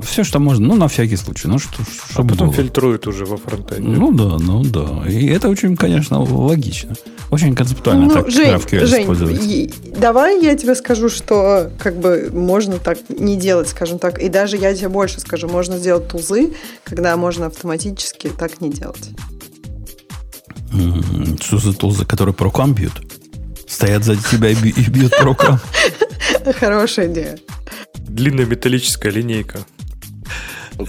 Все, 0.03 0.24
что 0.24 0.38
можно, 0.38 0.66
ну, 0.68 0.74
на 0.74 0.88
всякий 0.88 1.16
случай. 1.16 1.48
Ну, 1.48 1.59
что, 1.59 1.82
а 2.14 2.22
потом 2.22 2.48
было. 2.48 2.57
фильтруют 2.57 3.07
уже 3.07 3.24
во 3.24 3.36
фронтенде. 3.36 3.88
Ну 3.88 4.12
да, 4.12 4.36
ну 4.38 4.62
да. 4.64 5.09
И 5.09 5.26
это 5.26 5.48
очень, 5.48 5.76
конечно, 5.76 6.20
логично. 6.20 6.94
Очень 7.30 7.55
концептуально 7.55 8.07
ну, 8.07 8.11
так 8.11 8.30
Жень, 8.30 8.61
Жень, 8.86 9.72
давай 9.96 10.42
я 10.42 10.55
тебе 10.55 10.74
скажу, 10.74 11.09
что 11.09 11.70
как 11.78 11.96
бы 11.96 12.30
можно 12.30 12.78
так 12.78 12.98
не 13.09 13.36
делать, 13.36 13.68
скажем 13.68 13.98
так. 13.98 14.20
И 14.20 14.28
даже 14.28 14.59
я 14.59 14.74
тебе 14.74 14.88
больше 14.90 15.20
скажу, 15.20 15.48
можно 15.48 15.78
сделать 15.78 16.09
тузы, 16.09 16.53
когда 16.84 17.16
можно 17.16 17.46
автоматически 17.46 18.28
так 18.28 18.61
не 18.61 18.70
делать. 18.70 19.11
Что 21.40 21.59
за 21.59 21.72
тулзы, 21.72 22.05
которые 22.05 22.34
по 22.34 22.44
рукам 22.44 22.74
бьют? 22.74 22.92
Стоят 23.66 24.05
сзади 24.05 24.20
тебя 24.30 24.50
и 24.50 24.55
бьют 24.55 25.16
по 25.16 25.24
рукам. 25.24 25.59
Хорошая 26.61 27.11
идея. 27.11 27.38
Длинная 27.94 28.44
металлическая 28.44 29.11
линейка. 29.11 29.61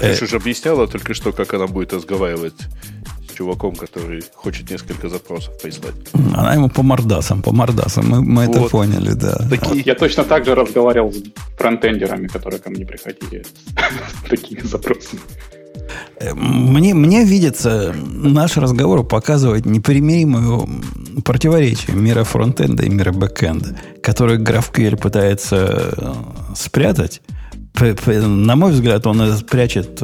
Ну, 0.01 0.13
Ксюша 0.13 0.27
же 0.27 0.37
объясняла 0.37 0.87
только 0.87 1.13
что, 1.13 1.31
как 1.31 1.53
она 1.53 1.67
будет 1.67 1.93
разговаривать 1.93 2.55
с 3.29 3.35
чуваком, 3.35 3.75
который 3.75 4.23
хочет 4.35 4.69
несколько 4.69 5.09
запросов 5.09 5.53
прислать. 5.61 5.95
Она 6.13 6.53
ему 6.53 6.69
по 6.69 6.83
мордасам, 6.83 7.41
по 7.41 7.51
мордасам. 7.51 8.09
Мы, 8.09 8.21
мы 8.21 8.47
вот. 8.47 8.55
это 8.55 8.69
поняли, 8.69 9.13
да. 9.13 9.37
Такие... 9.49 9.83
Я 9.85 9.95
точно 9.95 10.23
так 10.23 10.45
же 10.45 10.55
разговаривал 10.55 11.11
с 11.11 11.23
фронтендерами, 11.57 12.27
которые 12.27 12.59
ко 12.59 12.69
мне 12.69 12.85
приходили 12.85 13.45
с 14.25 14.29
такими 14.29 14.61
запросами. 14.61 15.21
Э, 16.19 16.33
мне, 16.33 16.93
мне 16.93 17.23
видится, 17.23 17.93
наш 17.95 18.57
разговор 18.57 19.03
показывает 19.05 19.65
непримиримое 19.65 20.67
противоречие 21.23 21.95
мира 21.95 22.23
фронтенда 22.23 22.83
и 22.83 22.89
мира 22.89 23.11
бэкенда, 23.11 23.77
который 24.01 24.37
GraphQL 24.37 24.97
пытается 24.97 25.93
э, 25.95 26.13
спрятать, 26.55 27.21
на 27.79 28.55
мой 28.55 28.71
взгляд, 28.71 29.05
он 29.07 29.21
прячет 29.49 30.01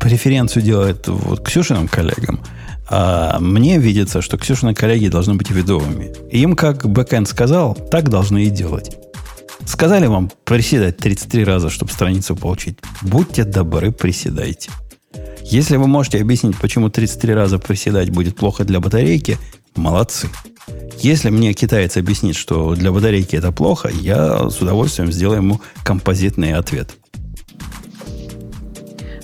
преференцию 0.00 0.62
делает 0.62 1.08
вот 1.08 1.40
Ксюшиным 1.40 1.88
коллегам, 1.88 2.40
а 2.88 3.38
мне 3.40 3.78
видится, 3.78 4.22
что 4.22 4.38
Ксюшины 4.38 4.74
коллеги 4.74 5.08
должны 5.08 5.34
быть 5.34 5.50
ведомыми. 5.50 6.12
Им, 6.30 6.54
как 6.54 6.86
бэкэнд 6.86 7.28
сказал, 7.28 7.74
так 7.74 8.08
должны 8.08 8.44
и 8.44 8.50
делать. 8.50 8.96
Сказали 9.64 10.06
вам 10.06 10.30
приседать 10.44 10.98
33 10.98 11.44
раза, 11.44 11.70
чтобы 11.70 11.90
страницу 11.90 12.36
получить. 12.36 12.78
Будьте 13.02 13.44
добры, 13.44 13.90
приседайте. 13.90 14.70
Если 15.42 15.76
вы 15.76 15.88
можете 15.88 16.20
объяснить, 16.20 16.56
почему 16.56 16.88
33 16.88 17.34
раза 17.34 17.58
приседать 17.58 18.10
будет 18.10 18.36
плохо 18.36 18.64
для 18.64 18.78
батарейки, 18.80 19.38
молодцы. 19.74 20.28
Если 20.98 21.30
мне 21.30 21.52
китаец 21.52 21.96
объяснит, 21.96 22.36
что 22.36 22.74
для 22.74 22.90
батарейки 22.90 23.36
это 23.36 23.52
плохо, 23.52 23.88
я 23.88 24.48
с 24.50 24.60
удовольствием 24.60 25.12
сделаю 25.12 25.38
ему 25.38 25.60
композитный 25.84 26.54
ответ. 26.54 26.96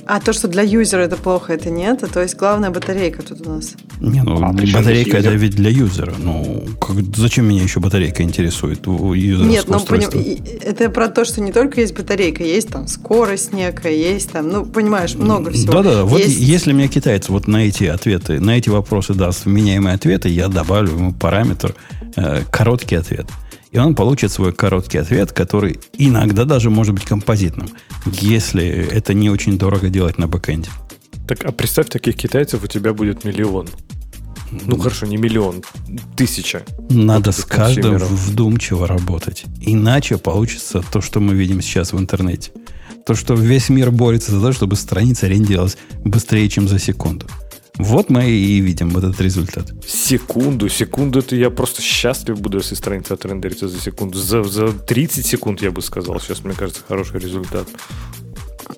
А 0.07 0.21
то, 0.21 0.33
что 0.33 0.49
для 0.49 0.63
юзера 0.63 1.03
это 1.03 1.17
плохо, 1.17 1.53
это 1.53 1.71
нет? 1.71 2.03
То 2.13 2.21
есть 2.21 2.37
главная 2.37 2.71
батарейка 2.71 3.23
тут 3.23 3.47
у 3.47 3.51
нас. 3.51 3.75
Не, 4.01 4.23
ну 4.23 4.43
а, 4.43 4.53
батарейка 4.53 5.19
это 5.19 5.31
ведь 5.31 5.55
для 5.55 5.71
юзера. 5.71 6.15
Ну, 6.19 6.65
как, 6.81 6.97
зачем 7.17 7.49
меня 7.49 7.63
еще 7.63 7.79
батарейка 7.81 8.23
интересует? 8.23 8.87
У 8.89 9.15
юзера 9.15 9.47
Нет, 9.47 9.65
ну 9.69 9.81
поним, 9.81 10.11
это 10.63 10.91
про 10.91 11.09
то, 11.09 11.25
что 11.25 11.41
не 11.41 11.53
только 11.53 11.81
есть 11.81 11.95
батарейка, 11.95 12.43
есть 12.43 12.69
там 12.69 12.89
скорость 12.89 13.53
некая, 13.53 13.93
есть 13.93 14.31
там, 14.33 14.49
ну, 14.49 14.67
понимаешь, 14.67 15.15
много 15.15 15.51
всего. 15.53 15.73
Да-да, 15.73 16.05
вот 16.05 16.21
если 16.21 16.73
мне 16.73 16.89
китаец 16.89 17.29
вот 17.29 17.47
на 17.47 17.69
эти 17.69 17.85
ответы, 17.85 18.41
на 18.41 18.59
эти 18.59 18.71
вопросы 18.71 19.15
даст 19.15 19.45
вменяемые 19.45 19.95
ответы, 19.95 20.29
я 20.29 20.49
добавлю 20.49 20.93
ему 20.93 21.13
параметр 21.13 21.75
э, 22.17 22.43
короткий 22.51 22.97
ответ. 22.97 23.27
И 23.73 23.79
он 23.79 23.95
получит 23.95 24.31
свой 24.31 24.53
короткий 24.53 24.99
ответ, 24.99 25.33
который 25.33 25.81
иногда 25.95 26.45
даже 26.45 26.69
может 26.69 26.95
быть 26.95 27.05
композитным, 27.05 27.71
если 28.07 28.65
это 28.67 29.15
не 29.15 29.31
очень 29.31 29.59
дорого 29.59 29.89
делать 29.89 30.19
на 30.19 30.29
бэкэнде. 30.29 30.69
Так, 31.27 31.45
а 31.45 31.53
представь, 31.53 31.89
таких 31.89 32.17
китайцев 32.17 32.63
у 32.63 32.67
тебя 32.67 32.93
будет 32.93 33.25
миллион. 33.25 33.69
Ну 34.51 34.79
хорошо, 34.79 35.07
не 35.07 35.17
миллион, 35.17 35.63
тысяча. 36.15 36.63
Надо 36.91 37.31
вот 37.31 37.41
с 37.41 37.45
каждым 37.47 37.97
вдумчиво 37.97 38.87
работать. 38.87 39.45
Иначе 39.63 40.19
получится 40.19 40.83
то, 40.93 41.01
что 41.01 41.21
мы 41.21 41.35
видим 41.35 41.63
сейчас 41.63 41.95
в 41.95 41.99
интернете. 41.99 42.51
То, 43.07 43.15
что 43.15 43.35
весь 43.35 43.71
мир 43.71 43.91
борется 43.91 44.33
за 44.33 44.41
то, 44.43 44.53
чтобы 44.53 44.77
страница 44.77 45.27
рендилась 45.27 45.79
быстрее, 46.05 46.49
чем 46.51 46.69
за 46.69 46.79
секунду. 46.79 47.27
Вот 47.79 48.11
мы 48.11 48.31
и 48.31 48.61
видим 48.61 48.91
вот 48.91 49.05
этот 49.05 49.21
результат. 49.21 49.73
Секунду, 49.87 50.69
секунду, 50.69 51.21
это 51.21 51.35
я 51.37 51.51
просто 51.51 51.81
счастлив 51.81 52.41
буду, 52.41 52.59
если 52.59 52.75
страница 52.75 53.15
отрендерится 53.15 53.69
за 53.69 53.81
секунду. 53.81 54.19
За, 54.19 54.43
за 54.45 54.73
30 54.73 55.25
секунд, 55.25 55.63
я 55.63 55.71
бы 55.71 55.81
сказал. 55.81 56.21
Сейчас, 56.21 56.45
мне 56.45 56.55
кажется, 56.55 56.83
хороший 56.87 57.19
результат. 57.19 57.67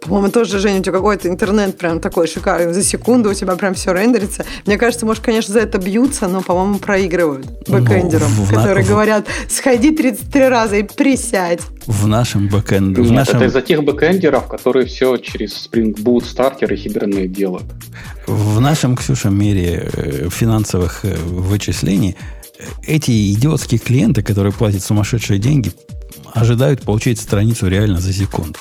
По-моему, 0.01 0.31
тоже, 0.31 0.59
Женя, 0.59 0.81
у 0.81 0.83
тебя 0.83 0.93
какой-то 0.93 1.29
интернет 1.29 1.77
прям 1.79 2.01
такой 2.01 2.27
шикарный. 2.27 2.73
За 2.73 2.83
секунду 2.83 3.31
у 3.31 3.35
тебя 3.35 3.57
прям 3.57 3.75
все 3.75 3.93
рендерится. 3.93 4.45
Мне 4.67 4.77
кажется, 4.77 5.07
может, 5.07 5.23
конечно, 5.23 5.53
за 5.53 5.61
это 5.61 5.79
бьются, 5.79 6.29
но, 6.29 6.41
по-моему, 6.43 6.79
проигрывают 6.79 7.47
бэкэндерам, 7.69 8.31
ну, 8.37 8.47
которые 8.47 8.85
в... 8.85 8.89
говорят, 8.89 9.27
сходи 9.49 9.91
33 9.91 10.49
раза 10.49 10.77
и 10.77 10.83
присядь. 10.83 11.61
В 11.87 12.07
нашем 12.07 12.49
бэкэнде... 12.49 13.03
Нет, 13.03 13.11
нашем... 13.11 13.37
это 13.37 13.47
из-за 13.47 13.63
тех 13.63 13.83
бэкэндеров, 13.85 14.47
которые 14.49 14.87
все 14.87 15.17
через 15.17 15.69
Spring 15.69 15.95
Boot 15.95 16.25
starter 16.25 16.73
и 16.73 16.77
Hibernate 16.77 17.29
делают. 17.29 17.67
В 18.27 18.61
нашем, 18.61 18.97
Ксюша, 18.97 19.29
мире 19.29 19.89
э, 19.93 20.29
финансовых 20.31 21.05
э, 21.05 21.15
вычислений 21.15 22.17
э, 22.59 22.65
эти 22.87 23.33
идиотские 23.33 23.79
клиенты, 23.79 24.23
которые 24.23 24.53
платят 24.53 24.83
сумасшедшие 24.83 25.39
деньги, 25.39 25.73
ожидают 26.33 26.83
получить 26.83 27.21
страницу 27.21 27.69
реально 27.69 28.01
за 28.01 28.13
секунду. 28.13 28.59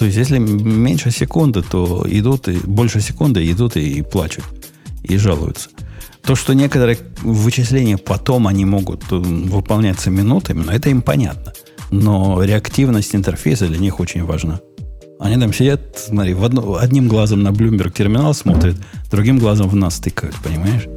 То 0.00 0.06
есть, 0.06 0.16
если 0.16 0.38
меньше 0.38 1.10
секунды, 1.10 1.60
то 1.60 2.06
идут 2.08 2.48
и 2.48 2.56
больше 2.64 3.02
секунды 3.02 3.50
идут 3.52 3.76
и, 3.76 4.00
плачут, 4.00 4.44
и 5.02 5.18
жалуются. 5.18 5.68
То, 6.22 6.34
что 6.34 6.54
некоторые 6.54 6.96
вычисления 7.20 7.98
потом 7.98 8.46
они 8.46 8.64
могут 8.64 9.02
э, 9.12 9.16
выполняться 9.16 10.10
минутами, 10.10 10.62
ну, 10.62 10.72
это 10.72 10.88
им 10.88 11.02
понятно. 11.02 11.52
Но 11.90 12.42
реактивность 12.42 13.14
интерфейса 13.14 13.66
для 13.66 13.76
них 13.76 14.00
очень 14.00 14.24
важна. 14.24 14.60
Они 15.18 15.38
там 15.38 15.52
сидят, 15.52 15.98
смотри, 15.98 16.32
в 16.32 16.44
одно, 16.44 16.76
одним 16.76 17.06
глазом 17.06 17.42
на 17.42 17.48
Bloomberg 17.48 17.92
терминал 17.92 18.32
смотрят, 18.32 18.76
другим 19.10 19.38
глазом 19.38 19.68
в 19.68 19.76
нас 19.76 19.98
тыкают, 19.98 20.34
понимаешь? 20.42 20.88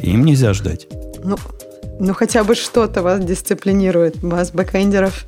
Им 0.00 0.26
нельзя 0.26 0.52
ждать. 0.52 0.86
Ну, 1.24 1.38
ну, 2.00 2.14
хотя 2.14 2.44
бы 2.44 2.54
что-то 2.54 3.02
вас 3.02 3.24
дисциплинирует, 3.24 4.22
вас, 4.22 4.50
бэкэндеров. 4.52 5.26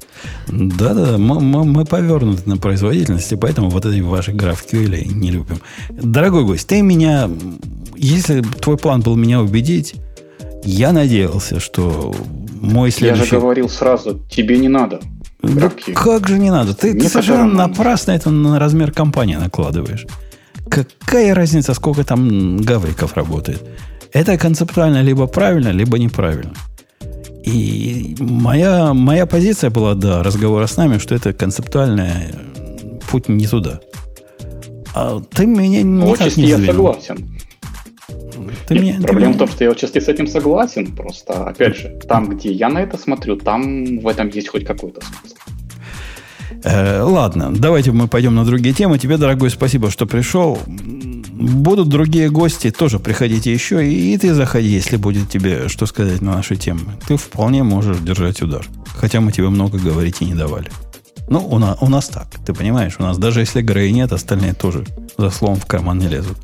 Да-да, 0.49 1.19
мы, 1.19 1.41
мы, 1.41 1.65
мы 1.65 1.85
повернуты 1.85 2.43
на 2.49 2.57
производительности, 2.57 3.35
поэтому 3.35 3.71
вот 3.71 3.87
эти 3.87 4.01
ваши 4.01 4.33
GraphQL 4.33 5.05
не 5.13 5.31
любим. 5.31 5.61
Дорогой 5.91 6.45
гость, 6.45 6.69
ты 6.69 6.83
меня... 6.83 7.29
Если 7.97 8.41
твой 8.41 8.77
план 8.77 9.01
был 9.01 9.17
меня 9.17 9.41
убедить, 9.41 9.95
я 10.65 10.93
надеялся, 10.93 11.61
что 11.61 12.15
мой 12.61 12.91
следующий... 12.91 13.23
Я 13.23 13.31
же 13.31 13.41
говорил 13.41 13.69
сразу, 13.69 14.21
тебе 14.31 14.59
не 14.59 14.69
надо. 14.69 15.01
Да 15.43 15.73
как 15.95 16.29
же 16.29 16.39
не 16.39 16.51
надо? 16.51 16.75
Ты, 16.75 16.93
ты 16.93 17.09
совершенно 17.09 17.47
напрасно 17.47 18.13
это 18.13 18.31
на 18.31 18.59
размер 18.59 18.93
компании 18.93 19.37
накладываешь. 19.37 20.07
Какая 20.69 21.35
разница, 21.35 21.75
сколько 21.75 22.05
там 22.05 22.59
гавриков 22.59 23.17
работает? 23.17 23.63
Это 24.13 24.37
концептуально 24.37 25.03
либо 25.03 25.27
правильно, 25.27 25.69
либо 25.69 25.99
неправильно. 25.99 26.53
И 27.45 28.17
моя, 28.19 28.93
моя 28.93 29.27
позиция 29.27 29.71
была, 29.71 29.95
да, 29.95 30.23
разговора 30.23 30.67
с 30.67 30.77
нами, 30.77 30.99
что 30.99 31.15
это 31.15 31.33
концептуальный 31.33 32.11
путь 33.11 33.29
не 33.29 33.47
туда. 33.47 33.81
А 34.95 35.21
ты 35.21 35.47
меня 35.47 35.83
не 35.83 36.13
Отчасти 36.13 36.41
не 36.41 36.49
я 36.49 36.59
согласен. 36.59 37.31
Ты 38.67 38.75
Нет, 38.75 38.83
меня, 38.83 39.01
проблема 39.01 39.33
ты... 39.33 39.37
в 39.37 39.39
том, 39.39 39.49
что 39.49 39.65
я 39.65 39.71
отчасти 39.71 40.01
с 40.01 40.09
этим 40.09 40.27
согласен. 40.27 40.95
Просто, 40.95 41.45
опять 41.45 41.77
же, 41.77 41.99
там, 42.09 42.29
где 42.31 42.53
я 42.53 42.69
на 42.69 42.81
это 42.81 42.99
смотрю, 42.99 43.37
там 43.37 43.99
в 43.99 44.09
этом 44.09 44.29
есть 44.29 44.49
хоть 44.49 44.65
какой-то 44.65 45.01
смысл. 45.01 45.37
Э, 46.65 47.03
ладно, 47.03 47.53
давайте 47.55 47.93
мы 47.93 48.09
пойдем 48.09 48.35
на 48.35 48.45
другие 48.45 48.75
темы. 48.75 48.99
Тебе, 48.99 49.17
дорогой, 49.17 49.51
спасибо, 49.51 49.91
что 49.91 50.07
пришел. 50.07 50.59
Будут 51.41 51.89
другие 51.89 52.29
гости, 52.29 52.71
тоже 52.71 52.99
приходите 52.99 53.51
еще, 53.51 53.87
и, 53.87 54.13
и 54.13 54.19
ты 54.19 54.35
заходи, 54.35 54.69
если 54.69 54.97
будет 54.97 55.31
тебе 55.31 55.69
что 55.69 55.87
сказать 55.87 56.21
на 56.21 56.37
наши 56.37 56.57
темы. 56.57 56.99
Ты 57.09 57.17
вполне 57.17 57.63
можешь 57.63 57.99
держать 57.99 58.43
удар. 58.43 58.67
Хотя 58.95 59.23
мы 59.23 59.33
тебе 59.33 59.49
много 59.49 59.79
говорить 59.79 60.21
и 60.21 60.27
не 60.27 60.35
давали. 60.35 60.71
Ну, 61.31 61.47
у 61.47 61.59
нас, 61.59 61.79
у 61.81 61.89
нас 61.89 62.09
так, 62.09 62.29
ты 62.45 62.53
понимаешь, 62.53 62.97
у 62.99 63.03
нас 63.03 63.17
даже 63.17 63.41
если 63.41 63.63
Грей 63.63 63.91
нет, 63.91 64.13
остальные 64.13 64.53
тоже 64.53 64.85
за 65.17 65.31
словом 65.31 65.59
в 65.59 65.65
карман 65.65 65.99
не 65.99 66.09
лезут. 66.09 66.37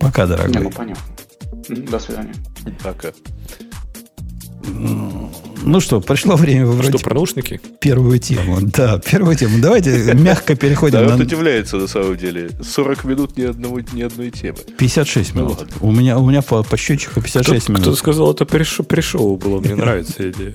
Пока, 0.00 0.26
дорогой. 0.26 0.54
Не, 0.54 0.60
ну 0.60 0.70
понятно. 0.70 1.04
До 1.68 1.98
свидания. 2.00 2.34
Пока. 2.82 3.12
Ну 5.62 5.80
что, 5.80 6.00
пришло 6.00 6.36
время 6.36 6.66
выбрать... 6.66 6.90
Что, 6.90 6.98
про 6.98 7.14
наушники? 7.14 7.60
Первую 7.80 8.18
тему. 8.18 8.58
Да, 8.60 8.98
первую 8.98 9.36
тему. 9.36 9.58
Давайте 9.60 10.14
мягко 10.14 10.54
переходим. 10.54 10.98
Да, 10.98 11.08
вот 11.08 11.20
удивляется 11.20 11.76
на 11.76 11.86
самом 11.86 12.16
деле. 12.16 12.50
40 12.62 13.04
минут 13.04 13.36
ни, 13.36 13.42
одного, 13.42 13.80
ни 13.80 14.02
одной 14.02 14.30
темы. 14.30 14.58
56 14.78 15.34
ну 15.34 15.42
минут. 15.42 15.66
У 15.80 15.90
меня, 15.92 16.18
у 16.18 16.28
меня 16.28 16.42
по, 16.42 16.62
по 16.62 16.76
счетчику 16.76 17.20
56 17.20 17.68
минут. 17.68 17.82
Кто 17.82 17.94
сказал, 17.94 18.32
это 18.32 18.44
пришел 18.44 19.36
было. 19.36 19.60
Мне 19.60 19.74
нравится 19.74 20.30
идея. 20.30 20.54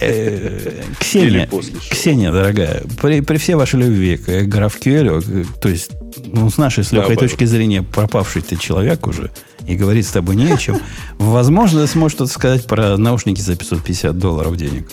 Э, 0.00 0.82
Ксения, 0.98 1.48
Ксения, 1.90 2.32
дорогая, 2.32 2.82
при, 3.00 3.20
при 3.20 3.36
всей 3.36 3.54
вашей 3.54 3.80
любви 3.80 4.16
к 4.16 4.28
GraphQL, 4.28 5.46
то 5.60 5.68
есть 5.68 5.90
ну, 6.24 6.48
с 6.48 6.56
нашей 6.56 6.84
с 6.84 6.92
легкой 6.92 7.16
точки 7.16 7.44
зрения 7.44 7.82
пропавший 7.82 8.40
ты 8.40 8.56
человек 8.56 9.06
уже, 9.06 9.30
и 9.66 9.76
говорить 9.76 10.06
с 10.06 10.12
тобой 10.12 10.36
не 10.36 10.50
о 10.50 10.56
чем, 10.56 10.80
возможно, 11.18 11.86
сможешь 11.86 12.16
что-то 12.16 12.32
сказать 12.32 12.66
про 12.66 12.96
наушники 12.96 13.40
за 13.40 13.56
550 13.56 14.18
долларов 14.18 14.56
денег. 14.56 14.88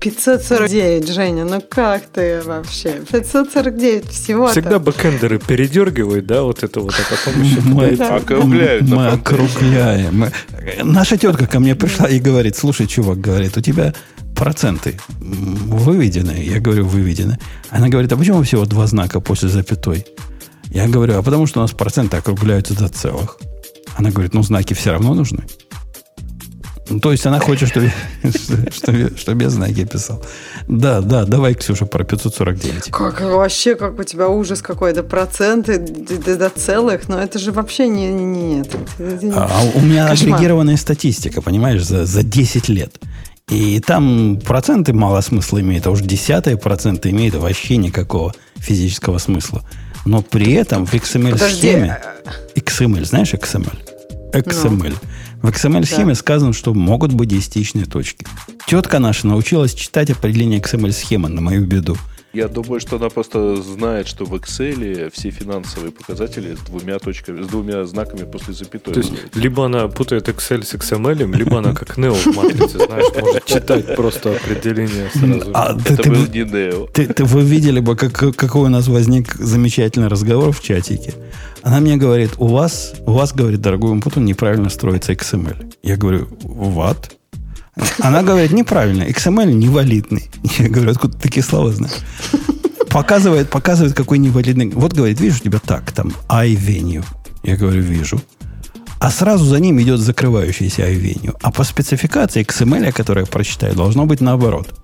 549, 0.00 1.08
Женя, 1.08 1.44
ну 1.44 1.60
как 1.60 2.06
ты 2.06 2.40
вообще? 2.44 3.00
549 3.10 4.06
всего 4.06 4.46
-то. 4.46 4.52
Всегда 4.52 4.78
бэкэндеры 4.78 5.38
передергивают, 5.38 6.26
да, 6.26 6.42
вот 6.42 6.62
это 6.62 6.80
вот, 6.80 6.94
а 6.94 7.26
потом 7.26 7.42
еще 7.42 7.60
мы, 7.62 7.86
округляют. 7.94 8.88
Мы 8.88 9.08
округляем. 9.08 10.18
Мы... 10.18 10.32
Наша 10.84 11.16
тетка 11.16 11.46
ко 11.46 11.58
мне 11.58 11.74
пришла 11.74 12.08
и 12.08 12.20
говорит, 12.20 12.56
слушай, 12.56 12.86
чувак, 12.86 13.20
говорит, 13.20 13.56
у 13.56 13.60
тебя 13.60 13.92
проценты 14.38 14.98
выведены. 15.20 16.42
Я 16.42 16.60
говорю, 16.60 16.86
выведены. 16.86 17.38
Она 17.70 17.88
говорит, 17.88 18.12
а 18.12 18.16
почему 18.16 18.42
всего 18.42 18.64
два 18.64 18.86
знака 18.86 19.20
после 19.20 19.48
запятой? 19.48 20.06
Я 20.70 20.86
говорю, 20.88 21.18
а 21.18 21.22
потому 21.22 21.46
что 21.46 21.60
у 21.60 21.62
нас 21.62 21.72
проценты 21.72 22.16
округляются 22.16 22.74
до 22.74 22.88
целых. 22.88 23.38
Она 23.96 24.10
говорит, 24.10 24.34
ну 24.34 24.42
знаки 24.42 24.74
все 24.74 24.92
равно 24.92 25.14
нужны. 25.14 25.44
Ну, 26.90 27.00
то 27.00 27.12
есть 27.12 27.26
она 27.26 27.38
хочет, 27.38 27.68
чтобы, 27.68 27.92
чтобы, 29.16 29.42
я 29.42 29.50
знаки 29.50 29.84
писал. 29.84 30.24
Да, 30.68 31.00
да, 31.00 31.24
давай, 31.24 31.54
Ксюша, 31.54 31.84
про 31.84 32.04
549. 32.04 32.90
Как 32.90 33.20
вообще, 33.20 33.74
как 33.74 33.98
у 33.98 34.04
тебя 34.04 34.28
ужас 34.28 34.62
какой-то, 34.62 35.02
проценты 35.02 35.78
до 35.78 36.48
целых, 36.48 37.08
но 37.08 37.20
это 37.20 37.38
же 37.38 37.52
вообще 37.52 37.88
не... 37.88 38.08
не, 38.08 38.24
нет. 38.24 38.74
А, 39.34 39.50
а 39.50 39.78
у 39.78 39.80
меня 39.80 40.08
Кошмар. 40.08 40.34
агрегированная 40.34 40.76
статистика, 40.76 41.42
понимаешь, 41.42 41.84
за, 41.84 42.06
за 42.06 42.22
10 42.22 42.68
лет. 42.68 42.94
И 43.50 43.80
там 43.80 44.38
проценты 44.44 44.92
мало 44.92 45.20
смысла 45.22 45.60
имеют, 45.60 45.86
а 45.86 45.90
уж 45.90 46.00
десятые 46.00 46.58
проценты 46.58 47.10
имеют 47.10 47.34
вообще 47.34 47.76
никакого 47.76 48.34
физического 48.56 49.18
смысла. 49.18 49.62
Но 50.04 50.22
при 50.22 50.52
этом 50.52 50.86
в 50.86 50.94
XML-схеме... 50.94 51.98
XML, 52.54 53.04
знаешь 53.04 53.32
XML? 53.32 53.78
XML. 54.32 54.94
Ну, 55.42 55.48
в 55.48 55.52
XML-схеме 55.52 56.12
да. 56.12 56.14
сказано, 56.14 56.52
что 56.52 56.74
могут 56.74 57.12
быть 57.12 57.28
десятичные 57.28 57.86
точки. 57.86 58.26
Тетка 58.66 58.98
наша 58.98 59.26
научилась 59.26 59.72
читать 59.72 60.10
определение 60.10 60.60
XML-схемы 60.60 61.28
на 61.28 61.40
мою 61.40 61.66
беду. 61.66 61.96
Я 62.32 62.48
думаю, 62.48 62.78
что 62.80 62.96
она 62.96 63.08
просто 63.08 63.56
знает, 63.56 64.06
что 64.06 64.24
в 64.24 64.34
Excel 64.34 65.10
все 65.14 65.30
финансовые 65.30 65.92
показатели 65.92 66.54
с 66.54 66.60
двумя 66.60 66.98
точками, 66.98 67.42
с 67.42 67.46
двумя 67.46 67.84
знаками 67.86 68.24
после 68.30 68.52
запятой. 68.52 68.92
То 68.92 69.00
есть, 69.00 69.12
либо 69.34 69.64
она 69.64 69.88
путает 69.88 70.28
Excel 70.28 70.62
с 70.62 70.74
XML, 70.74 71.34
либо 71.34 71.58
она 71.58 71.74
как 71.74 71.96
Neo 71.96 72.12
в 72.12 72.36
матрице, 72.36 72.78
знаешь, 72.78 73.06
может 73.18 73.46
читать 73.46 73.96
просто 73.96 74.36
определение 74.36 75.10
сразу. 75.10 75.50
А, 75.54 75.74
ты, 75.74 75.94
Это 75.94 76.02
ты, 76.02 76.10
был 76.10 76.26
не 76.26 76.44
Neo. 76.44 76.90
Ты, 76.92 77.06
ты, 77.06 77.24
вы 77.24 77.42
видели 77.42 77.80
бы, 77.80 77.96
как, 77.96 78.12
какой 78.36 78.66
у 78.66 78.68
нас 78.68 78.88
возник 78.88 79.34
замечательный 79.34 80.08
разговор 80.08 80.52
в 80.52 80.62
чатике. 80.62 81.14
Она 81.62 81.80
мне 81.80 81.96
говорит, 81.96 82.32
у 82.38 82.46
вас, 82.46 82.94
у 83.06 83.12
вас, 83.12 83.32
говорит, 83.32 83.60
дорогой 83.60 83.90
Умпутун, 83.90 84.24
неправильно 84.24 84.68
строится 84.68 85.12
XML. 85.12 85.74
Я 85.82 85.96
говорю, 85.96 86.28
what? 86.42 87.17
Она 88.00 88.22
говорит, 88.22 88.52
неправильно, 88.52 89.04
XML 89.04 89.52
невалидный. 89.52 90.30
Я 90.58 90.68
говорю, 90.68 90.90
откуда 90.90 91.14
ты 91.14 91.20
такие 91.20 91.42
слова 91.42 91.72
знаешь? 91.72 91.94
Показывает, 92.90 93.50
показывает, 93.50 93.94
какой 93.94 94.18
невалидный. 94.18 94.70
Вот 94.70 94.92
говорит, 94.92 95.20
видишь, 95.20 95.40
у 95.40 95.44
тебя 95.44 95.58
так, 95.58 95.92
там, 95.92 96.12
iVenue. 96.28 97.04
Я 97.42 97.56
говорю, 97.56 97.82
вижу. 97.82 98.20
А 98.98 99.10
сразу 99.10 99.44
за 99.44 99.60
ним 99.60 99.80
идет 99.80 100.00
закрывающийся 100.00 100.82
iVenue. 100.90 101.36
А 101.42 101.52
по 101.52 101.64
спецификации 101.64 102.44
XML, 102.44 102.92
которую 102.92 103.26
я 103.26 103.30
прочитаю, 103.30 103.74
должно 103.74 104.06
быть 104.06 104.20
наоборот. 104.20 104.74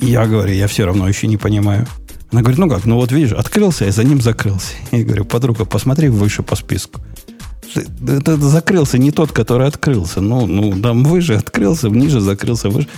Я 0.00 0.26
говорю, 0.26 0.52
я 0.52 0.66
все 0.66 0.84
равно 0.84 1.06
еще 1.08 1.26
не 1.26 1.36
понимаю. 1.36 1.86
Она 2.32 2.40
говорит, 2.40 2.58
ну 2.58 2.68
как, 2.68 2.84
ну 2.84 2.96
вот 2.96 3.12
видишь, 3.12 3.32
открылся, 3.32 3.84
и 3.84 3.90
за 3.90 4.02
ним 4.02 4.20
закрылся. 4.20 4.72
Я 4.90 5.04
говорю, 5.04 5.24
подруга, 5.24 5.64
посмотри 5.64 6.08
выше 6.08 6.42
по 6.42 6.56
списку 6.56 7.00
это 8.06 8.36
закрылся 8.36 8.98
не 8.98 9.10
тот, 9.10 9.32
который 9.32 9.66
открылся. 9.66 10.20
Ну, 10.20 10.46
ну, 10.46 10.80
там 10.80 11.04
выше 11.04 11.34
открылся, 11.34 11.88
ниже 11.88 12.20
закрылся, 12.20 12.68
выше. 12.68 12.88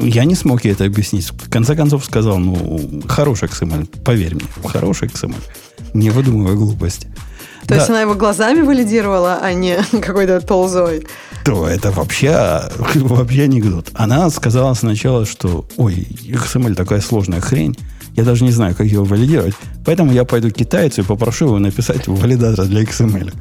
Я 0.00 0.24
не 0.24 0.34
смог 0.34 0.64
ей 0.64 0.72
это 0.72 0.84
объяснить. 0.84 1.30
В 1.30 1.50
конце 1.50 1.74
концов 1.74 2.04
сказал, 2.04 2.38
ну, 2.38 3.02
хороший 3.08 3.48
XML, 3.48 4.02
поверь 4.04 4.34
мне, 4.34 4.44
хороший 4.64 5.08
XML. 5.08 5.42
Не 5.94 6.10
выдумывай 6.10 6.54
глупости. 6.54 7.08
То 7.62 7.70
да. 7.70 7.76
есть 7.76 7.90
она 7.90 8.00
его 8.02 8.14
глазами 8.14 8.60
валидировала, 8.60 9.40
а 9.42 9.52
не 9.52 9.76
какой-то 10.00 10.40
ползой? 10.40 11.06
То 11.44 11.66
это 11.66 11.90
вообще, 11.90 12.62
вообще 12.94 13.42
анекдот. 13.42 13.90
Она 13.94 14.30
сказала 14.30 14.74
сначала, 14.74 15.26
что, 15.26 15.66
ой, 15.76 16.06
XML 16.28 16.74
такая 16.74 17.00
сложная 17.00 17.40
хрень, 17.40 17.76
я 18.16 18.24
даже 18.24 18.44
не 18.44 18.50
знаю, 18.50 18.74
как 18.74 18.86
его 18.86 19.04
валидировать. 19.04 19.54
Поэтому 19.84 20.12
я 20.12 20.24
пойду 20.24 20.50
к 20.50 20.54
китайцу 20.54 21.02
и 21.02 21.04
попрошу 21.04 21.46
его 21.46 21.58
написать 21.58 22.08
валидатор 22.08 22.66
для 22.66 22.82
XML. 22.82 23.32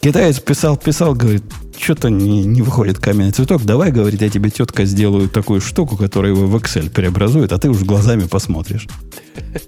Китаец 0.00 0.38
писал, 0.38 0.76
писал, 0.76 1.14
говорит, 1.14 1.42
что-то 1.78 2.10
не, 2.10 2.44
не 2.44 2.60
выходит 2.60 2.98
каменный 2.98 3.32
цветок. 3.32 3.64
Давай, 3.64 3.90
говорит, 3.90 4.20
я 4.20 4.28
тебе, 4.28 4.50
тетка, 4.50 4.84
сделаю 4.84 5.30
такую 5.30 5.62
штуку, 5.62 5.96
которая 5.96 6.32
его 6.32 6.46
в 6.46 6.54
Excel 6.56 6.90
преобразует, 6.90 7.52
а 7.52 7.58
ты 7.58 7.70
уж 7.70 7.78
глазами 7.78 8.24
посмотришь. 8.24 8.86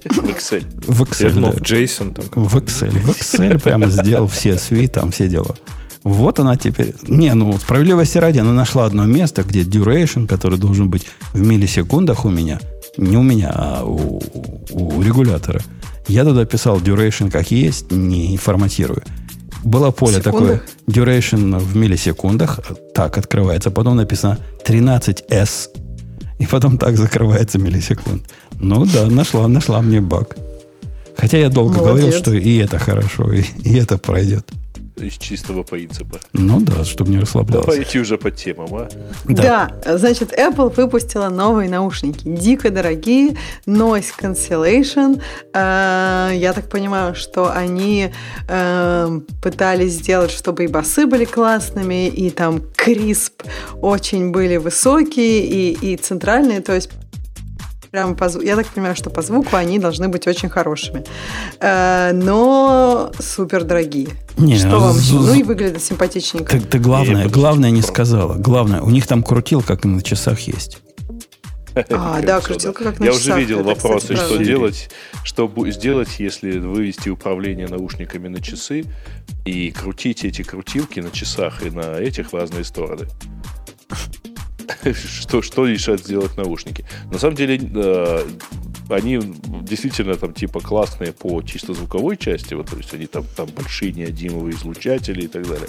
В 0.05 0.19
Excel. 0.19 0.67
В 0.87 1.03
Excel, 1.03 1.41
да. 1.41 1.53
в 1.53 1.63
JSON. 1.63 2.15
Там. 2.15 2.45
В 2.45 2.57
Excel. 2.59 2.91
В 2.91 3.09
Excel 3.09 3.59
прямо 3.59 3.87
сделал 3.87 4.29
все 4.29 4.51
SVI, 4.51 4.89
там 4.89 5.11
все 5.11 5.29
дела. 5.29 5.57
Вот 6.03 6.39
она 6.39 6.57
теперь... 6.57 6.95
Не, 7.09 7.33
ну, 7.33 7.57
справедливости 7.59 8.19
ради, 8.19 8.39
она 8.39 8.53
нашла 8.53 8.85
одно 8.85 9.07
место, 9.07 9.43
где 9.43 9.63
duration, 9.63 10.27
который 10.27 10.59
должен 10.59 10.91
быть 10.91 11.07
в 11.33 11.41
миллисекундах 11.41 12.27
у 12.27 12.29
меня– 12.29 12.61
не 12.97 13.17
у 13.17 13.23
меня, 13.23 13.51
а 13.55 13.85
у, 13.85 14.21
у 14.71 15.03
регулятора. 15.03 15.61
Я 16.09 16.25
туда 16.25 16.45
писал 16.45 16.79
duration 16.79 17.31
как 17.31 17.51
есть, 17.51 17.91
не 17.91 18.37
форматирую. 18.37 19.03
Было 19.65 19.91
поле 19.91 20.21
такое 20.21 20.63
duration 20.89 21.59
в 21.59 21.77
миллисекундах, 21.77 22.61
так 22.95 23.19
открывается, 23.19 23.71
потом 23.71 23.97
написано 23.97 24.39
13S, 24.65 25.71
и 26.39 26.47
потом 26.47 26.79
так 26.79 26.97
закрывается 26.97 27.59
миллисекунд. 27.59 28.23
Ну 28.61 28.87
да, 28.87 29.07
нашла, 29.07 29.49
нашла 29.49 29.83
мне 29.83 30.01
баг. 30.01 30.37
Хотя 31.17 31.39
я 31.39 31.49
долго 31.49 31.79
Молодец. 31.79 32.05
говорил, 32.05 32.13
что 32.13 32.35
и 32.35 32.57
это 32.59 32.79
хорошо, 32.79 33.33
и, 33.33 33.43
и 33.65 33.77
это 33.77 33.99
пройдет 33.99 34.47
из 34.97 35.15
чистого 35.15 35.63
принципа. 35.63 36.19
Ну 36.33 36.61
да, 36.61 36.85
чтобы 36.85 37.11
не 37.11 37.19
расслаблялся. 37.19 37.71
Давайте 37.71 38.01
уже 38.01 38.17
по 38.17 38.31
темам, 38.31 38.69
а? 38.73 38.89
Да. 39.25 39.71
да, 39.85 39.99
значит, 39.99 40.33
Apple 40.33 40.75
выпустила 40.75 41.29
новые 41.29 41.69
наушники. 41.69 42.23
Дико 42.25 42.71
дорогие, 42.71 43.37
Noise 43.67 44.13
Cancellation. 44.19 45.21
Э, 45.53 46.31
я 46.35 46.53
так 46.53 46.69
понимаю, 46.69 47.15
что 47.15 47.53
они 47.53 48.11
э, 48.49 49.21
пытались 49.43 49.93
сделать, 49.93 50.31
чтобы 50.31 50.65
и 50.65 50.67
басы 50.67 51.07
были 51.07 51.25
классными, 51.25 52.09
и 52.09 52.31
там 52.31 52.63
крисп 52.75 53.43
очень 53.83 54.31
были 54.31 54.57
высокие, 54.57 55.47
и, 55.47 55.93
и 55.93 55.97
центральные, 55.97 56.61
то 56.61 56.75
есть 56.75 56.91
прямо 57.97 58.15
по 58.15 58.29
звуку. 58.29 58.47
Я 58.47 58.57
так 58.57 58.67
понимаю, 58.67 58.95
что 58.95 59.11
по 59.11 59.23
звуку 59.23 59.57
они 59.57 59.79
должны 59.79 60.09
быть 60.09 60.27
очень 60.27 60.51
хорошими. 60.51 61.03
Э, 61.61 62.13
но 62.13 63.11
супер 63.19 63.65
дорогие. 63.65 64.09
Не, 64.37 64.59
что 64.59 64.81
вам 64.81 64.99
еще? 64.99 65.15
Ну 65.15 65.35
и 65.35 65.43
выглядят 65.43 65.83
симпатичненько. 65.83 66.53
Ты, 66.53 66.61
ты 66.61 66.79
главное, 66.79 67.29
главное 67.29 67.71
не 67.71 67.83
сказала. 67.83 68.35
Главное, 68.35 68.83
у 68.83 68.91
них 68.91 69.07
там 69.07 69.23
крутил, 69.23 69.63
как 69.63 69.87
и 69.87 69.89
на 69.89 70.03
часах 70.03 70.41
есть. 70.41 70.79
А, 71.91 72.23
да, 72.23 72.41
крутилка 72.41 72.85
как 72.85 73.01
на 73.01 73.05
Я 73.05 73.13
уже 73.13 73.39
видел 73.39 73.63
вопросы, 73.63 74.17
что 74.17 74.39
делать, 74.39 74.89
что 75.25 75.53
сделать, 75.71 76.21
если 76.21 76.59
вывести 76.59 77.11
управление 77.11 77.69
наушниками 77.69 78.29
на 78.29 78.41
часы 78.41 78.85
и 79.45 79.71
крутить 79.73 80.25
эти 80.25 80.43
крутилки 80.43 81.01
на 81.01 81.11
часах 81.11 81.63
и 81.63 81.71
на 81.71 81.99
этих 81.99 82.33
в 82.33 82.35
разные 82.35 82.65
стороны. 82.65 83.07
что, 85.21 85.43
что 85.43 85.67
решат 85.67 86.01
сделать 86.01 86.37
наушники. 86.37 86.85
На 87.11 87.19
самом 87.19 87.37
деле, 87.37 87.59
э, 87.59 88.29
они 88.89 89.21
действительно 89.63 90.17
там 90.17 90.33
типа 90.33 90.61
классные 90.61 91.13
по 91.13 91.43
чисто 91.43 91.75
звуковой 91.75 92.17
части, 92.17 92.55
вот, 92.55 92.71
то 92.71 92.77
есть 92.77 92.93
они 92.95 93.07
там, 93.07 93.25
там 93.37 93.47
большие 93.49 93.93
неодимовые 93.93 94.55
излучатели 94.55 95.23
и 95.23 95.29
так 95.29 95.47
далее. 95.47 95.69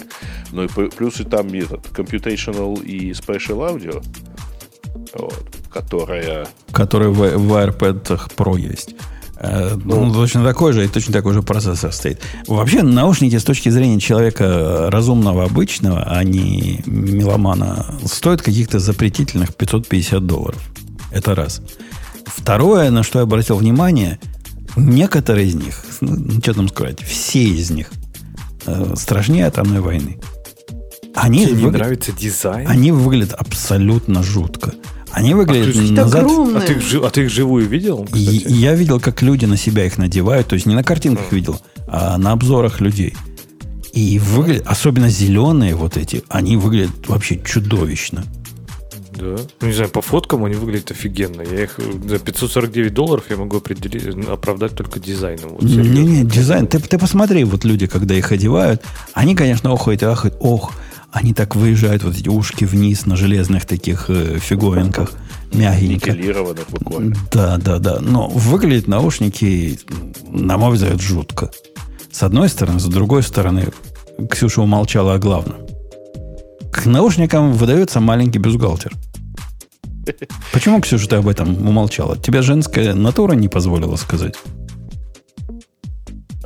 Но 0.52 0.64
и 0.64 0.68
плюс 0.68 1.20
и 1.20 1.24
там 1.24 1.48
этот 1.48 1.86
computational 1.86 2.82
и 2.82 3.12
special 3.12 3.74
audio, 3.74 4.04
вот, 5.14 5.56
которая... 5.72 6.46
Которая 6.72 7.10
в, 7.10 7.18
в 7.18 7.52
AirPad 7.52 8.34
Pro 8.36 8.58
есть. 8.58 8.94
Ну, 9.40 10.06
ну, 10.06 10.12
точно 10.12 10.44
такой 10.44 10.72
же 10.72 10.84
и 10.84 10.88
точно 10.88 11.12
такой 11.12 11.32
же 11.32 11.42
процессор 11.42 11.92
стоит. 11.92 12.20
Вообще, 12.46 12.82
наушники 12.82 13.36
с 13.38 13.44
точки 13.44 13.68
зрения 13.68 14.00
человека 14.00 14.88
разумного, 14.90 15.44
обычного, 15.44 16.02
а 16.02 16.24
не 16.24 16.82
меломана, 16.86 17.86
стоят 18.04 18.42
каких-то 18.42 18.80
запретительных 18.80 19.54
550 19.54 20.26
долларов. 20.26 20.60
Это 21.12 21.34
раз. 21.34 21.62
Второе, 22.26 22.90
на 22.90 23.02
что 23.02 23.20
я 23.20 23.22
обратил 23.22 23.56
внимание, 23.56 24.18
некоторые 24.76 25.48
из 25.48 25.54
них, 25.54 25.84
ну, 26.00 26.40
что 26.40 26.54
там 26.54 26.68
сказать, 26.68 27.00
все 27.00 27.44
из 27.44 27.70
них 27.70 27.90
э, 28.66 28.94
страшнее 28.96 29.46
атомной 29.46 29.80
войны. 29.80 30.18
Они 31.14 31.46
Тебе 31.46 31.54
выгля... 31.54 31.66
не 31.66 31.70
нравится 31.78 32.12
дизайн? 32.12 32.68
Они 32.68 32.92
выглядят 32.92 33.32
абсолютно 33.32 34.22
жутко. 34.22 34.74
Они 35.18 35.34
выглядят 35.34 35.74
а 35.76 36.02
назад. 36.02 36.26
А 36.54 36.60
ты, 36.60 36.74
их, 36.74 37.02
а 37.02 37.10
ты 37.10 37.22
их 37.24 37.30
живую 37.30 37.66
видел? 37.66 38.06
И, 38.14 38.20
я 38.20 38.74
видел, 38.74 39.00
как 39.00 39.20
люди 39.20 39.46
на 39.46 39.56
себя 39.56 39.84
их 39.84 39.98
надевают. 39.98 40.46
То 40.46 40.54
есть 40.54 40.66
не 40.66 40.76
на 40.76 40.84
картинках 40.84 41.26
а. 41.32 41.34
видел, 41.34 41.60
а 41.88 42.18
на 42.18 42.30
обзорах 42.30 42.80
людей. 42.80 43.16
И 43.92 44.20
выглядят, 44.20 44.64
особенно 44.68 45.08
зеленые 45.08 45.74
вот 45.74 45.96
эти, 45.96 46.22
они 46.28 46.56
выглядят 46.56 47.08
вообще 47.08 47.40
чудовищно. 47.44 48.24
Да. 49.10 49.36
Ну, 49.60 49.66
не 49.66 49.72
знаю, 49.72 49.90
по 49.90 50.02
фоткам 50.02 50.44
они 50.44 50.54
выглядят 50.54 50.92
офигенно. 50.92 51.42
Я 51.42 51.64
их 51.64 51.80
за 52.08 52.20
549 52.20 52.94
долларов 52.94 53.24
я 53.28 53.36
могу 53.36 53.56
определить, 53.56 54.28
оправдать 54.28 54.76
только 54.76 55.00
дизайном. 55.00 55.54
Вот, 55.54 55.62
не, 55.64 56.04
не, 56.04 56.24
дизайн. 56.24 56.68
Ты, 56.68 56.78
ты 56.78 56.96
посмотри, 56.96 57.42
вот 57.42 57.64
люди, 57.64 57.88
когда 57.88 58.14
их 58.14 58.30
одевают, 58.30 58.82
они, 59.14 59.34
конечно, 59.34 59.72
охают 59.72 60.02
и 60.02 60.06
ахают. 60.06 60.36
Ох, 60.38 60.72
они 61.12 61.32
так 61.32 61.56
выезжают, 61.56 62.04
вот 62.04 62.16
эти 62.16 62.28
ушки 62.28 62.64
вниз 62.64 63.06
на 63.06 63.16
железных 63.16 63.64
таких 63.64 64.06
э, 64.08 64.38
фиговинках, 64.38 65.12
мягенько. 65.52 66.10
буквально. 66.70 67.16
Да, 67.32 67.56
да, 67.56 67.78
да. 67.78 68.00
Но 68.00 68.28
выглядят 68.28 68.88
наушники, 68.88 69.78
на 70.30 70.58
мой 70.58 70.74
взгляд, 70.74 71.00
жутко. 71.00 71.50
С 72.10 72.22
одной 72.22 72.48
стороны, 72.48 72.78
с 72.78 72.84
другой 72.84 73.22
стороны, 73.22 73.68
Ксюша 74.30 74.62
умолчала 74.62 75.14
о 75.14 75.18
главном. 75.18 75.56
К 76.72 76.84
наушникам 76.86 77.52
выдается 77.52 78.00
маленький 78.00 78.38
бюстгальтер. 78.38 78.92
Почему, 80.52 80.80
Ксюша, 80.80 81.08
ты 81.08 81.16
об 81.16 81.28
этом 81.28 81.66
умолчала? 81.66 82.16
Тебя 82.16 82.42
женская 82.42 82.94
натура 82.94 83.32
не 83.32 83.48
позволила 83.48 83.96
сказать? 83.96 84.34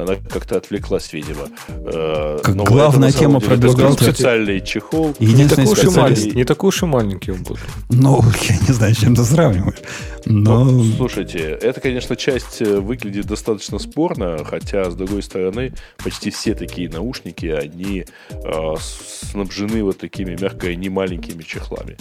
Она 0.02 0.16
как-то 0.16 0.56
отвлеклась, 0.56 1.12
видимо. 1.12 1.48
Э, 1.68 2.38
как 2.42 2.54
Но 2.54 2.64
главная 2.64 3.10
это, 3.10 3.18
тема 3.18 3.40
про 3.40 3.56
бюстгальтер. 3.56 4.12
специальный 4.12 4.60
чехол. 4.60 5.14
Не 5.18 5.48
такой, 5.48 5.64
уж 5.64 5.96
маленький, 5.96 6.30
не 6.32 6.44
такой 6.44 6.68
уж 6.68 6.82
и 6.82 6.86
маленький 6.86 7.32
он 7.32 7.42
был. 7.42 7.58
Ну, 7.90 8.22
я 8.48 8.56
не 8.56 8.72
знаю, 8.72 8.94
с 8.94 8.98
чем 8.98 9.14
ты 9.14 9.24
сравниваешь. 9.24 9.80
Но... 10.24 10.64
Ну, 10.64 10.84
слушайте, 10.96 11.58
это, 11.60 11.80
конечно, 11.80 12.16
часть 12.16 12.62
э, 12.62 12.80
выглядит 12.80 13.26
достаточно 13.26 13.78
спорно, 13.78 14.44
хотя, 14.44 14.90
с 14.90 14.94
другой 14.94 15.22
стороны, 15.22 15.72
почти 16.02 16.30
все 16.30 16.54
такие 16.54 16.88
наушники, 16.88 17.46
они 17.46 18.04
э, 18.30 18.74
снабжены 18.80 19.82
вот 19.82 19.98
такими, 19.98 20.36
мягко, 20.40 20.74
не 20.74 20.88
маленькими 20.88 21.42
чехлами. 21.42 21.96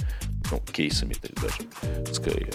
Ну, 0.51 0.59
кейсами 0.71 1.15
даже, 1.41 2.13
скорее. 2.13 2.51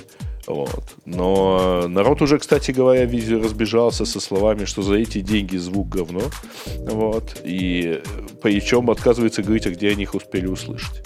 Вот. 0.47 0.95
Но 1.05 1.89
народ 1.89 2.23
уже, 2.23 2.39
кстати 2.39 2.71
говоря, 2.71 3.05
видео 3.05 3.41
разбежался 3.41 4.05
со 4.05 4.21
словами, 4.21 4.65
что 4.65 4.83
за 4.83 4.95
эти 4.95 5.21
деньги 5.21 5.57
звук 5.57 5.89
говно. 5.89 6.23
Вот. 6.89 7.41
И 7.45 8.03
причем 8.43 8.91
отказывается 8.91 9.43
говорить, 9.43 9.67
а 9.67 9.71
где 9.71 9.91
они 9.91 10.05
их 10.05 10.15
успели 10.15 10.47
услышать. 10.47 11.03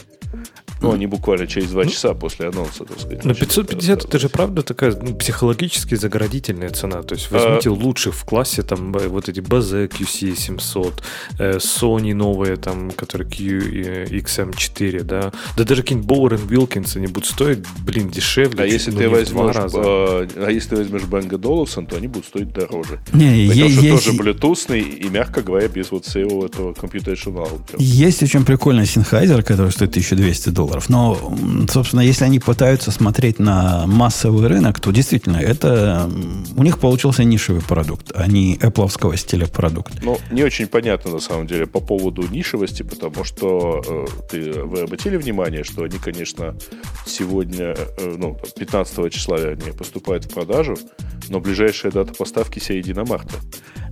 Ну, 0.83 0.93
они 0.93 1.07
буквально 1.07 1.47
через 1.47 1.71
два 1.71 1.85
ну, 1.85 1.91
часа 1.91 2.15
после 2.15 2.49
анонса, 2.49 2.85
так 2.85 2.99
сказать. 2.99 3.25
Но 3.25 3.35
550 3.35 4.05
это 4.05 4.19
же 4.19 4.29
правда 4.29 4.63
такая 4.63 4.97
ну, 5.01 5.15
психологически 5.15 5.95
заградительная 5.95 6.71
цена. 6.71 7.03
То 7.03 7.15
есть 7.15 7.31
возьмите 7.31 7.69
а... 7.69 7.73
лучших 7.73 8.15
в 8.15 8.25
классе, 8.25 8.63
там 8.63 8.93
вот 8.93 9.29
эти 9.29 9.41
BZ 9.41 9.89
QC700, 9.89 10.95
э, 11.39 11.57
Sony 11.59 12.15
новые, 12.15 12.57
там, 12.57 12.91
которые 12.93 13.29
QXM4, 13.29 15.03
да. 15.03 15.33
Да 15.57 15.65
даже 15.65 15.83
какие-нибудь 15.83 16.11
Bower 16.11 16.49
Wilkins, 16.49 16.97
они 16.97 17.09
будут 17.09 17.27
стоить, 17.27 17.59
блин, 17.85 18.09
дешевле. 18.09 18.65
А 18.65 18.67
если 18.67 18.91
ты 18.91 19.09
возьмешь, 19.09 19.57
а, 19.57 20.27
а 20.37 20.51
если 20.51 20.71
ты 20.71 20.77
возьмешь 20.77 21.03
Bang 21.03 21.29
Olufsen, 21.29 21.87
то 21.87 21.97
они 21.97 22.07
будут 22.09 22.27
стоить 22.27 22.53
дороже. 22.53 23.01
Не, 23.13 23.49
Потому 23.49 23.69
есть, 23.69 23.79
что 23.79 24.13
тоже 24.13 24.17
Bluetooth 24.17 24.79
и, 24.79 25.09
мягко 25.09 25.43
говоря, 25.43 25.69
без 25.69 25.91
вот 25.91 26.07
всего 26.07 26.47
этого 26.47 26.73
computational. 26.73 27.61
Есть 27.77 28.23
очень 28.23 28.45
прикольный 28.45 28.85
Sennheiser, 28.85 29.43
который 29.43 29.73
стоит 29.73 29.91
1200 29.91 30.49
долларов 30.49 30.70
долларов. 30.71 30.89
Но, 30.89 31.19
собственно, 31.69 32.01
если 32.01 32.25
они 32.25 32.39
пытаются 32.39 32.91
смотреть 32.91 33.39
на 33.39 33.87
массовый 33.87 34.47
рынок, 34.47 34.81
то 34.81 34.91
действительно 34.93 35.37
это 35.37 36.09
у 36.57 36.63
них 36.63 36.79
получился 36.79 37.25
нишевый 37.25 37.63
продукт, 37.63 38.13
а 38.15 38.27
не 38.27 38.57
Apple 38.57 39.17
стиля 39.17 39.47
продукт. 39.47 39.93
Ну, 40.03 40.19
не 40.31 40.43
очень 40.43 40.67
понятно 40.67 41.11
на 41.13 41.21
самом 41.21 41.47
деле 41.47 41.67
по 41.67 41.81
поводу 41.81 42.23
нишевости, 42.31 42.83
потому 42.83 43.25
что 43.25 43.83
э, 43.87 44.07
ты, 44.31 44.63
вы 44.63 44.81
обратили 44.83 45.17
внимание, 45.17 45.65
что 45.65 45.83
они, 45.83 45.99
конечно, 45.99 46.55
сегодня, 47.07 47.75
э, 47.99 48.17
ну, 48.19 48.37
15 48.59 49.13
числа 49.13 49.37
они 49.37 49.73
поступают 49.73 50.25
в 50.25 50.29
продажу, 50.29 50.77
но 51.29 51.41
ближайшая 51.41 51.93
дата 51.93 52.15
поставки 52.15 52.59
середина 52.59 53.05
марта. 53.05 53.35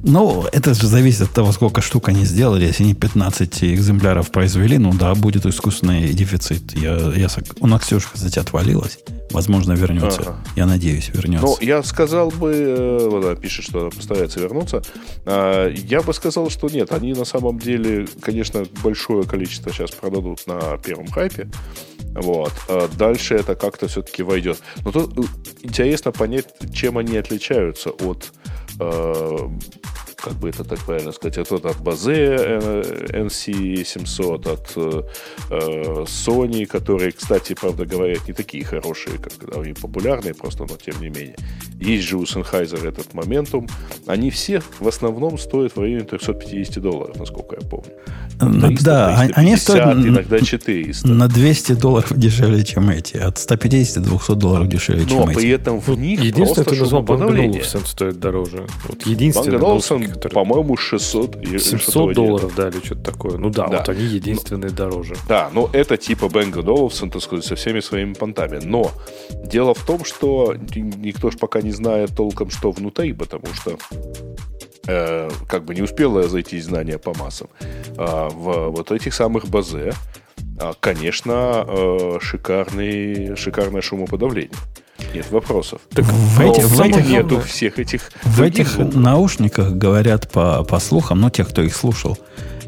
Ну, 0.02 0.46
это 0.52 0.74
же 0.74 0.86
зависит 0.86 1.22
от 1.22 1.30
того, 1.32 1.52
сколько 1.52 1.80
штук 1.80 2.08
они 2.08 2.24
сделали. 2.24 2.64
Если 2.64 2.84
они 2.84 2.94
15 2.94 3.64
экземпляров 3.64 4.30
произвели, 4.30 4.78
ну 4.78 4.92
да, 4.92 5.14
будет 5.14 5.44
искусственный 5.44 6.12
дефицит. 6.12 6.67
Я, 6.74 6.96
я, 7.14 7.28
у 7.60 7.66
нас 7.66 7.82
Ксюша, 7.82 8.08
кстати, 8.12 8.38
отвалилась. 8.38 8.98
Возможно, 9.30 9.72
вернется. 9.72 10.20
Ага. 10.22 10.36
Я 10.56 10.66
надеюсь, 10.66 11.10
вернется. 11.12 11.46
Ну, 11.46 11.56
я 11.60 11.82
сказал 11.82 12.30
бы, 12.30 12.52
э, 12.52 13.08
вот 13.08 13.24
она 13.24 13.34
пишет, 13.34 13.64
что 13.66 13.80
она 13.80 13.90
постарается 13.90 14.40
вернуться. 14.40 14.82
А, 15.26 15.68
я 15.68 16.02
бы 16.02 16.14
сказал, 16.14 16.48
что 16.50 16.68
нет, 16.68 16.92
они 16.92 17.12
на 17.12 17.24
самом 17.24 17.58
деле, 17.58 18.06
конечно, 18.20 18.64
большое 18.82 19.24
количество 19.24 19.72
сейчас 19.72 19.90
продадут 19.90 20.46
на 20.46 20.78
первом 20.78 21.08
хайпе. 21.08 21.48
Вот. 22.14 22.52
А 22.68 22.88
дальше 22.88 23.34
это 23.34 23.54
как-то 23.54 23.86
все-таки 23.88 24.22
войдет. 24.22 24.58
Но 24.84 24.92
тут 24.92 25.18
э, 25.18 25.22
интересно 25.62 26.10
понять, 26.10 26.46
чем 26.72 26.96
они 26.96 27.16
отличаются 27.16 27.90
от 27.90 28.32
э, 28.80 29.48
как 30.22 30.34
бы 30.34 30.48
это 30.48 30.64
так 30.64 30.78
правильно 30.80 31.12
сказать, 31.12 31.38
от, 31.38 31.64
от 31.64 31.80
базе 31.80 32.36
NC700, 33.12 34.52
от 34.52 34.72
э, 34.76 36.04
Sony, 36.04 36.66
которые, 36.66 37.12
кстати, 37.12 37.54
правда 37.54 37.86
говоря, 37.86 38.16
не 38.26 38.32
такие 38.32 38.64
хорошие, 38.64 39.18
как 39.18 39.32
они 39.56 39.72
популярные, 39.72 40.34
просто, 40.34 40.66
но 40.68 40.76
тем 40.76 41.00
не 41.00 41.08
менее. 41.08 41.36
Есть 41.80 42.04
же 42.08 42.16
у 42.16 42.24
Sennheiser 42.24 42.86
этот 42.86 43.14
моментум. 43.14 43.68
Они 44.06 44.30
все 44.30 44.62
в 44.80 44.88
основном 44.88 45.38
стоят 45.38 45.76
в 45.76 45.80
районе 45.80 46.04
350 46.04 46.82
долларов, 46.82 47.16
насколько 47.16 47.56
я 47.60 47.66
помню. 47.68 47.92
300, 48.38 48.84
да, 48.84 49.16
350, 49.16 49.38
они 49.38 49.56
стоят 49.56 49.98
иногда 49.98 50.40
400. 50.40 51.08
На 51.08 51.28
200 51.28 51.72
долларов 51.72 52.12
дешевле, 52.16 52.64
чем 52.64 52.90
эти. 52.90 53.16
От 53.16 53.38
150 53.38 54.02
до 54.02 54.10
200 54.10 54.34
долларов 54.34 54.68
дешевле, 54.68 55.06
чем 55.06 55.18
но 55.18 55.30
эти. 55.30 55.38
при 55.38 55.50
этом 55.50 55.80
в 55.80 55.88
них 55.98 56.20
Единственное, 56.22 56.64
ты 56.64 56.76
назвал 56.76 57.02
Bang 57.02 57.86
стоит 57.86 58.18
дороже. 58.18 58.66
Вот 58.88 59.06
единственное. 59.06 59.58
Bang 59.58 60.07
который... 60.08 60.34
по-моему, 60.34 60.76
600. 60.76 61.38
700 61.44 62.14
долларов, 62.14 62.54
да, 62.56 62.68
или 62.68 62.84
что-то 62.84 63.12
такое. 63.12 63.38
Ну 63.38 63.50
да, 63.50 63.68
да. 63.68 63.78
вот 63.78 63.88
они 63.88 64.04
единственные 64.04 64.70
ну, 64.70 64.76
дороже. 64.76 65.14
Да, 65.28 65.50
но 65.52 65.68
это 65.72 65.96
типа 65.96 66.26
Bang 66.26 66.52
Olufsen, 66.52 67.10
так 67.10 67.22
сказать, 67.22 67.44
со 67.44 67.54
всеми 67.56 67.80
своими 67.80 68.14
понтами. 68.14 68.60
Но 68.62 68.90
дело 69.44 69.74
в 69.74 69.84
том, 69.84 70.04
что 70.04 70.54
никто 70.54 71.30
же 71.30 71.38
пока 71.38 71.60
не 71.62 71.72
знает 71.72 72.16
толком, 72.16 72.50
что 72.50 72.70
внутри, 72.70 73.12
потому 73.12 73.46
что 73.54 73.78
э, 74.86 75.30
как 75.46 75.64
бы 75.64 75.74
не 75.74 75.82
успела 75.82 76.28
зайти 76.28 76.60
знания 76.60 76.98
по 76.98 77.14
массам. 77.18 77.48
Э, 77.96 78.28
в 78.28 78.68
вот 78.70 78.90
этих 78.90 79.14
самых 79.14 79.48
базе, 79.48 79.92
конечно, 80.80 81.64
э, 81.66 82.18
шикарный, 82.20 83.36
шикарное 83.36 83.82
шумоподавление. 83.82 84.50
Нет 85.14 85.30
вопросов. 85.30 85.80
Так 85.90 86.04
в, 86.04 86.40
эти, 86.40 86.60
в 86.60 86.80
этих 86.80 87.08
нету 87.08 87.40
всех 87.40 87.78
этих. 87.78 88.10
В 88.24 88.42
этих 88.42 88.68
звуков. 88.68 88.94
наушниках 88.94 89.70
говорят 89.72 90.30
по, 90.30 90.64
по 90.64 90.78
слухам, 90.80 91.20
ну, 91.20 91.30
тех, 91.30 91.48
кто 91.48 91.62
их 91.62 91.74
слушал, 91.74 92.18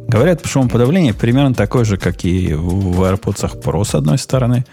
говорят, 0.08 0.44
шумоподавление 0.46 1.14
примерно 1.14 1.54
такое 1.54 1.84
же, 1.84 1.96
как 1.96 2.24
и 2.24 2.54
в 2.54 3.02
AirPods 3.02 3.62
Pro, 3.62 3.84
с 3.84 3.94
одной 3.94 4.18
стороны. 4.18 4.64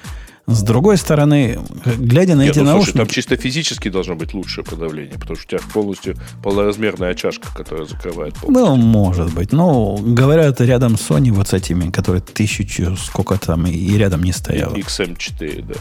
С 0.49 0.63
другой 0.63 0.95
стороны, 0.95 1.59
глядя 1.97 2.35
на 2.35 2.43
Нет, 2.43 2.51
эти 2.51 2.59
ну, 2.59 2.67
наушники... 2.67 2.91
Слушай, 2.91 3.05
там 3.05 3.13
чисто 3.13 3.35
физически 3.35 3.89
должно 3.89 4.15
быть 4.15 4.33
лучшее 4.33 4.63
подавление, 4.63 5.19
потому 5.19 5.35
что 5.35 5.45
у 5.45 5.59
тебя 5.59 5.69
полностью 5.73 6.15
полноразмерная 6.41 7.15
чашка, 7.15 7.53
которая 7.53 7.85
закрывает 7.85 8.33
пол. 8.35 8.49
Ну, 8.49 8.77
может 8.77 9.33
быть. 9.33 9.51
Но 9.51 9.97
говорят, 9.97 10.61
рядом 10.61 10.93
Sony 10.93 11.31
вот 11.31 11.49
с 11.49 11.53
этими, 11.53 11.91
которые 11.91 12.21
тысячу 12.21 12.95
сколько 12.95 13.37
там 13.37 13.67
и 13.67 13.97
рядом 13.97 14.23
не 14.23 14.31
стояло. 14.31 14.73
XM4, 14.73 15.65
да. 15.67 15.75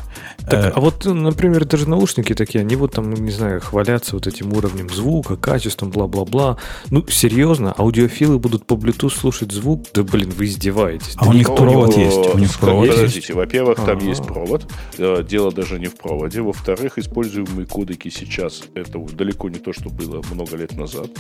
Так, 0.51 0.65
э, 0.67 0.73
а 0.75 0.81
вот, 0.81 1.05
например, 1.05 1.65
даже 1.65 1.89
наушники 1.89 2.35
такие, 2.35 2.63
они 2.63 2.75
вот 2.75 2.91
там, 2.91 3.15
не 3.15 3.31
знаю, 3.31 3.61
хвалятся 3.61 4.17
вот 4.17 4.27
этим 4.27 4.53
уровнем 4.53 4.91
звука, 4.91 5.37
качеством, 5.37 5.91
бла-бла-бла. 5.91 6.57
Ну, 6.91 7.07
серьезно, 7.09 7.73
аудиофилы 7.79 8.41
будут 8.41 8.67
по 8.67 8.75
Bluetooth 8.75 9.17
слушать 9.17 9.53
звук? 9.53 9.87
Да, 9.95 10.03
блин, 10.03 10.33
вы 10.37 10.47
издеваетесь. 10.47 11.15
А 11.19 11.25
да 11.27 11.31
у 11.31 11.35
них 11.35 11.47
провод 11.55 11.97
есть. 11.97 12.35
У 12.35 12.39
них 12.39 12.59
провод 12.59 12.91
Подождите, 12.91 13.33
во-первых, 13.33 13.85
там 13.85 13.99
есть 14.01 14.27
провод 14.27 14.56
провод. 14.57 14.73
Э, 14.99 15.25
дело 15.29 15.53
даже 15.53 15.79
не 15.79 15.87
в 15.87 15.97
проводе. 15.97 16.41
Во-вторых, 16.41 16.99
используемые 16.99 17.67
кодеки 17.67 18.09
сейчас 18.09 18.63
это 18.75 18.99
далеко 18.99 19.49
не 19.49 19.59
то, 19.59 19.73
что 19.73 19.89
было 19.91 20.23
много 20.31 20.57
лет 20.57 20.77
назад. 20.77 21.11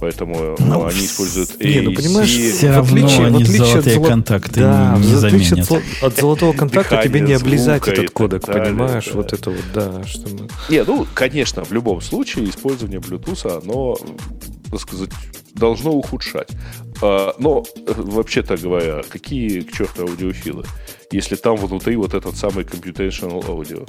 Поэтому 0.00 0.34
э, 0.36 0.56
ну, 0.58 0.86
они 0.86 1.04
используют 1.06 1.50
AAC. 1.60 1.74
Не, 1.74 1.80
ну 1.80 1.94
понимаешь, 1.94 2.30
все 2.30 2.70
равно 2.70 2.82
отличие, 2.82 3.26
они 3.26 3.44
в 3.44 3.46
отличие 3.46 3.66
золотые 3.66 3.96
от 3.98 4.08
контакты 4.08 4.60
да, 4.60 4.98
не 4.98 5.14
заменят. 5.14 5.70
От, 5.70 5.82
от 6.02 6.16
золотого 6.16 6.52
контакта 6.52 7.00
тебе 7.02 7.20
не 7.20 7.32
облизать 7.32 7.86
этот 7.86 8.10
кодек, 8.10 8.46
понимаешь? 8.46 9.06
Да. 9.06 9.12
Вот 9.14 9.32
это 9.32 9.50
вот, 9.50 9.64
да. 9.74 10.04
Что 10.04 10.28
мы... 10.28 10.48
Не, 10.68 10.84
ну, 10.84 11.06
конечно, 11.14 11.64
в 11.64 11.72
любом 11.72 12.00
случае 12.00 12.48
использование 12.48 13.00
Bluetooth, 13.00 13.62
оно, 13.62 13.96
так 14.72 14.80
сказать, 14.80 15.10
должно 15.54 15.92
ухудшать. 15.92 16.48
А, 17.02 17.34
но, 17.38 17.62
вообще-то 17.86 18.56
говоря, 18.56 19.02
какие 19.08 19.60
к 19.60 19.72
черту 19.72 20.08
аудиофилы, 20.08 20.64
если 21.10 21.36
там 21.36 21.56
внутри 21.56 21.96
вот 21.96 22.14
этот 22.14 22.36
самый 22.36 22.64
computational 22.64 23.44
audio, 23.46 23.86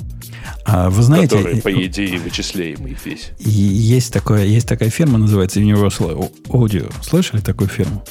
а 0.65 0.89
вы 0.89 1.01
знаете, 1.01 1.37
который, 1.37 1.61
по 1.61 1.71
идее, 1.85 2.19
вычисляемый 2.19 2.97
весь. 3.05 3.31
Есть, 3.39 4.11
такое, 4.11 4.43
есть 4.43 4.67
такая 4.67 4.89
фирма, 4.89 5.17
называется 5.17 5.61
Universal 5.61 6.31
Audio. 6.49 6.93
Слышали 7.01 7.39
такую 7.39 7.69
фирму? 7.69 8.03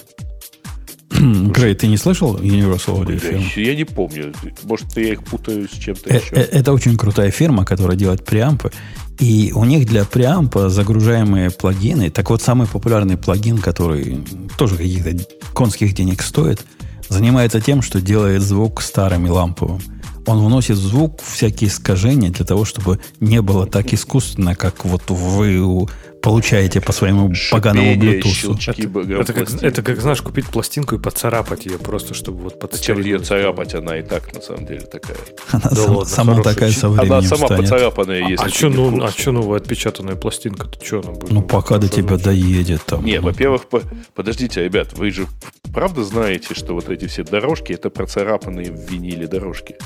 Грей, 1.23 1.75
ты 1.75 1.87
не 1.87 1.97
слышал 1.97 2.37
Universal 2.37 3.05
Audio 3.05 3.18
фирму? 3.18 3.45
Я 3.57 3.77
не 3.77 3.85
помню. 3.85 4.33
Может, 4.64 4.97
я 4.97 5.12
их 5.12 5.23
путаю 5.23 5.68
с 5.68 5.73
чем-то 5.73 6.11
э, 6.11 6.16
еще. 6.16 6.35
Э, 6.35 6.41
это 6.41 6.73
очень 6.73 6.97
крутая 6.97 7.31
фирма, 7.31 7.64
которая 7.64 7.97
делает 7.97 8.25
преампы. 8.25 8.73
И 9.20 9.53
у 9.55 9.64
них 9.64 9.87
для 9.87 10.05
преампа 10.05 10.68
загружаемые 10.68 11.51
плагины, 11.51 12.11
так 12.11 12.31
вот 12.31 12.43
самый 12.43 12.66
популярный 12.66 13.16
плагин, 13.16 13.59
который 13.59 14.25
тоже 14.59 14.77
каких-то 14.77 15.25
конских 15.53 15.95
денег 15.95 16.23
стоит, 16.23 16.64
занимается 17.09 17.61
тем, 17.61 17.83
что 17.83 18.01
делает 18.01 18.43
звук 18.43 18.83
старым 18.83 19.27
и 19.27 19.31
ламповым. 19.31 19.81
Он 20.27 20.45
вносит 20.45 20.77
звук, 20.77 21.20
всякие 21.23 21.68
искажения 21.68 22.31
для 22.31 22.45
того, 22.45 22.64
чтобы 22.64 23.01
не 23.20 23.43
было 23.43 23.66
так 23.66 23.93
искусственно, 23.93 24.55
как 24.55 24.85
вот 24.85 25.03
вы 25.09 25.87
получаете 26.23 26.81
по 26.81 26.93
своему 26.93 27.33
поганому 27.51 27.95
Bluetooth. 27.95 29.20
Это, 29.20 29.20
это, 29.20 29.33
как, 29.33 29.62
это 29.62 29.83
как, 29.83 30.01
знаешь, 30.01 30.23
купить 30.23 30.47
пластинку 30.47 30.95
и 30.95 30.99
поцарапать 30.99 31.66
ее 31.66 31.79
просто, 31.79 32.14
чтобы 32.14 32.39
вот 32.45 32.59
подстереть. 32.61 32.97
Зачем 32.97 33.01
ее 33.01 33.18
царапать? 33.18 33.75
Она 33.75 33.99
и 33.99 34.03
так, 34.03 34.33
на 34.33 34.41
самом 34.41 34.66
деле, 34.66 34.81
такая. 34.83 35.16
Она 35.51 35.64
да 35.70 35.77
сам, 35.77 35.97
ладно, 35.97 36.05
сама 36.07 36.43
такая 36.43 36.70
со 36.70 36.89
временем 36.89 37.12
Она 37.12 37.23
сама 37.23 37.47
станет. 37.47 37.62
поцарапанная, 37.62 38.29
если 38.29 38.47
А, 38.47 38.49
что 38.49 38.68
ну, 38.68 39.03
а 39.03 39.11
что 39.11 39.33
новая 39.33 39.59
отпечатанная 39.59 40.14
пластинка-то? 40.14 40.85
Что 40.85 41.01
она 41.01 41.12
будет? 41.12 41.33
Ну, 41.33 41.43
пока 41.43 41.79
до 41.79 41.89
тебя 41.89 42.16
доедет. 42.16 42.83
Там, 42.87 43.05
Не, 43.05 43.18
ну. 43.18 43.27
во-первых, 43.27 43.68
по... 43.68 43.83
подождите, 44.14 44.64
ребят, 44.64 44.93
вы 44.97 45.11
же 45.11 45.27
правда 45.75 46.05
знаете, 46.05 46.55
что 46.55 46.75
вот 46.75 46.89
эти 46.89 47.07
все 47.07 47.25
дорожки, 47.25 47.73
это 47.73 47.91
процарапанные 47.91 48.70
в 48.70 48.91
виниле 48.91 49.27
дорожки? 49.27 49.77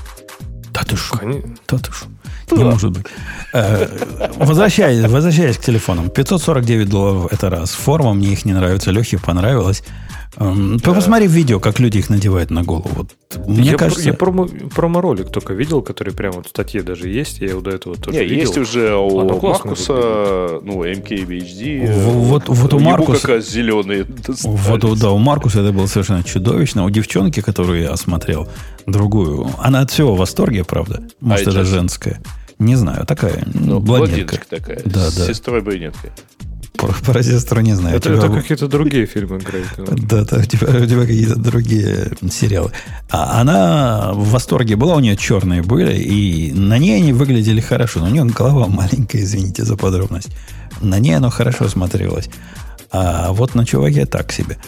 Да 0.76 0.82
ты 0.84 0.94
что? 0.96 1.18
Да 1.68 1.78
ты 1.78 1.90
что? 1.90 2.06
Не 2.54 2.64
может 2.64 2.90
быть. 2.90 3.06
Э, 3.54 3.88
возвращаясь, 4.36 5.10
возвращаясь 5.10 5.56
к 5.56 5.62
телефонам. 5.62 6.10
549 6.10 6.88
долларов 6.88 7.32
это 7.32 7.48
раз. 7.48 7.70
Форма 7.72 8.12
мне 8.12 8.34
их 8.34 8.44
не 8.44 8.52
нравится. 8.52 8.90
Лехе 8.90 9.18
понравилось. 9.18 9.82
Эм, 10.38 10.76
да. 10.78 10.92
Посмотри 10.92 11.26
видео, 11.26 11.60
как 11.60 11.78
люди 11.78 11.98
их 11.98 12.10
надевают 12.10 12.50
на 12.50 12.62
голову. 12.62 12.90
Вот, 12.94 13.48
мне 13.48 13.70
я 13.70 13.76
кажется... 13.76 14.04
Я 14.04 14.14
промо, 14.14 14.46
промо-ролик 14.74 15.30
только 15.30 15.54
видел, 15.54 15.82
который 15.82 16.12
прямо 16.12 16.36
вот 16.36 16.46
в 16.46 16.50
статье 16.50 16.82
даже 16.82 17.08
есть. 17.08 17.40
Я 17.40 17.48
его 17.48 17.60
до 17.60 17.70
этого 17.70 17.96
тоже 17.96 18.18
Не, 18.18 18.24
видел. 18.24 18.40
есть 18.40 18.58
уже 18.58 18.94
у 18.94 19.20
Оно 19.20 19.38
Маркуса, 19.40 20.60
ну, 20.62 20.84
MKBHD. 20.84 21.90
Вот, 22.02 22.48
вот 22.48 22.74
у 22.74 22.78
Маркуса... 22.78 23.26
как 23.26 23.42
зеленые 23.42 24.06
Вот, 24.44 24.98
да, 24.98 25.10
у 25.10 25.18
Маркуса 25.18 25.60
это 25.60 25.72
было 25.72 25.86
совершенно 25.86 26.22
чудовищно. 26.22 26.84
У 26.84 26.90
девчонки, 26.90 27.40
которую 27.40 27.82
я 27.82 27.92
осмотрел, 27.92 28.48
другую, 28.86 29.48
она 29.58 29.80
от 29.80 29.90
всего 29.90 30.14
в 30.14 30.18
восторге, 30.18 30.64
правда. 30.64 31.02
Может, 31.20 31.48
а 31.48 31.50
это 31.50 31.64
женская. 31.64 32.20
Не 32.58 32.74
знаю, 32.76 33.04
такая 33.06 33.46
ну, 33.52 33.80
блондинка. 33.80 34.40
такая, 34.48 34.80
да, 34.84 35.10
с 35.10 35.16
да. 35.16 35.26
сестрой-блондинкой. 35.26 36.10
Про, 36.76 36.88
про 36.88 37.22
сестру 37.22 37.60
не 37.60 37.74
знаю. 37.74 37.96
Это, 37.96 38.10
тебя... 38.10 38.18
это 38.18 38.28
какие-то 38.28 38.68
другие 38.68 39.06
фильмы 39.06 39.38
играют. 39.38 39.68
Да, 39.76 40.24
да, 40.24 40.38
у 40.38 40.42
тебя, 40.42 40.68
у 40.68 40.86
тебя 40.86 41.02
какие-то 41.02 41.36
другие 41.36 42.12
сериалы. 42.30 42.72
А 43.10 43.40
она 43.40 44.12
в 44.12 44.30
восторге 44.30 44.76
была, 44.76 44.96
у 44.96 45.00
нее 45.00 45.16
черные 45.16 45.62
были, 45.62 45.96
и 45.96 46.52
на 46.52 46.78
ней 46.78 46.96
они 46.96 47.12
выглядели 47.12 47.60
хорошо. 47.60 48.00
Но 48.00 48.06
у 48.06 48.10
нее 48.10 48.24
голова 48.24 48.66
маленькая, 48.66 49.22
извините 49.22 49.64
за 49.64 49.76
подробность. 49.76 50.30
На 50.80 50.98
ней 50.98 51.16
оно 51.16 51.30
хорошо 51.30 51.68
смотрелось. 51.68 52.28
А 52.92 53.32
вот 53.32 53.54
на 53.54 53.64
чуваке 53.64 54.06
так 54.06 54.32
себе. 54.32 54.58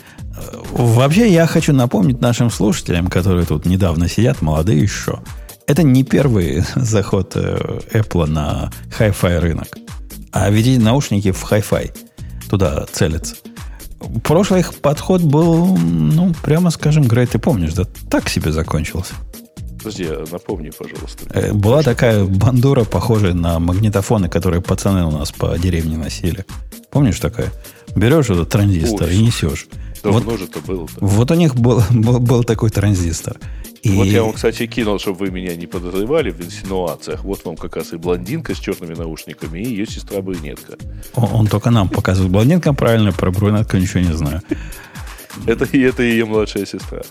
Вообще, 0.73 1.33
я 1.33 1.47
хочу 1.47 1.73
напомнить 1.73 2.21
нашим 2.21 2.51
слушателям, 2.51 3.09
которые 3.09 3.45
тут 3.47 3.67
недавно 3.67 4.09
сидят, 4.09 4.43
молодые 4.43 4.81
еще, 4.81 5.21
это 5.69 5.83
не 5.83 6.03
первый 6.03 6.65
заход 6.77 7.33
э, 7.37 7.81
Apple 7.93 8.27
на 8.27 8.71
Hi-Fi 8.99 9.39
рынок. 9.39 9.69
А 10.33 10.51
ведь 10.51 10.81
наушники 10.81 11.33
в 11.33 11.45
Hi-Fi 11.51 11.97
туда 12.49 12.87
целятся. 12.93 13.37
Прошлый 14.23 14.61
их 14.61 14.75
подход 14.75 15.23
был, 15.23 15.77
ну, 15.77 16.33
прямо 16.43 16.71
скажем, 16.71 17.05
Грей, 17.05 17.27
ты 17.27 17.39
помнишь, 17.39 17.75
да, 17.75 17.85
так 18.11 18.29
себе 18.29 18.53
закончился. 18.53 19.15
Подожди, 19.79 20.05
а 20.05 20.25
напомни, 20.31 20.71
пожалуйста. 20.71 21.25
Э, 21.31 21.53
была 21.53 21.83
такая 21.83 22.25
бандура, 22.25 22.85
похожая 22.85 23.33
на 23.33 23.59
магнитофоны, 23.59 24.29
которые 24.29 24.61
пацаны 24.61 25.05
у 25.05 25.11
нас 25.11 25.31
по 25.33 25.57
деревне 25.59 25.97
носили. 25.97 26.45
Помнишь 26.91 27.21
такая? 27.21 27.53
Берешь 27.95 28.31
этот 28.31 28.49
транзистор 28.49 29.09
Ой, 29.09 29.15
и 29.15 29.23
несешь. 29.23 29.67
Давно 30.03 30.21
вот, 30.21 30.39
же 30.39 30.45
это 30.45 30.61
было. 30.61 30.85
-то. 30.85 30.99
Вот 31.01 31.31
у 31.31 31.35
них 31.35 31.55
был, 31.55 31.83
был, 31.91 32.21
был 32.21 32.45
такой 32.45 32.71
транзистор. 32.71 33.37
И... 33.83 33.91
Вот 33.91 34.07
я 34.07 34.23
вам, 34.23 34.33
кстати, 34.33 34.67
кинул, 34.67 34.99
чтобы 34.99 35.19
вы 35.27 35.31
меня 35.31 35.57
не 35.57 35.67
подозревали 35.67 36.31
в 36.31 36.41
инсинуациях. 36.41 37.25
Вот 37.25 37.45
вам 37.45 37.57
как 37.57 37.77
раз 37.77 37.93
и 37.93 37.97
блондинка 37.97 38.55
с 38.55 38.59
черными 38.59 38.95
наушниками, 38.95 39.61
и 39.61 39.69
ее 39.69 39.87
сестра-брюнетка. 39.87 40.77
Он, 41.15 41.29
он 41.33 41.47
только 41.47 41.71
нам 41.71 41.89
показывает 41.89 42.33
блондинка 42.33 42.73
правильно, 42.73 43.13
про 43.13 43.31
брюнетку 43.31 43.77
ничего 43.77 44.01
не 44.01 44.13
знаю. 44.13 44.43
Это, 45.47 45.65
это 45.77 46.03
ее 46.03 46.25
младшая 46.25 46.67
сестра. 46.67 47.03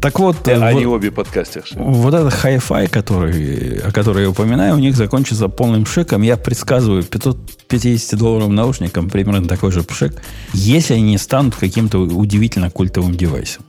Так 0.00 0.18
вот... 0.18 0.48
Э, 0.48 0.60
Они 0.62 0.86
вот, 0.86 0.96
обе 0.96 1.10
подкастерши. 1.10 1.74
Вот 1.78 2.14
этот 2.14 2.32
хай-фай, 2.32 2.88
который, 2.88 3.78
о 3.78 3.92
котором 3.92 4.20
я 4.20 4.30
упоминаю, 4.30 4.74
у 4.74 4.78
них 4.78 4.96
закончится 4.96 5.48
полным 5.48 5.84
пшиком. 5.84 6.22
Я 6.22 6.36
предсказываю 6.36 7.02
550 7.02 8.18
долларов 8.18 8.48
наушникам 8.48 9.10
примерно 9.10 9.46
такой 9.48 9.72
же 9.72 9.82
пшик, 9.82 10.22
если 10.52 10.94
они 10.94 11.02
не 11.12 11.18
станут 11.18 11.56
каким-то 11.56 11.98
удивительно 11.98 12.70
культовым 12.70 13.14
девайсом. 13.14 13.64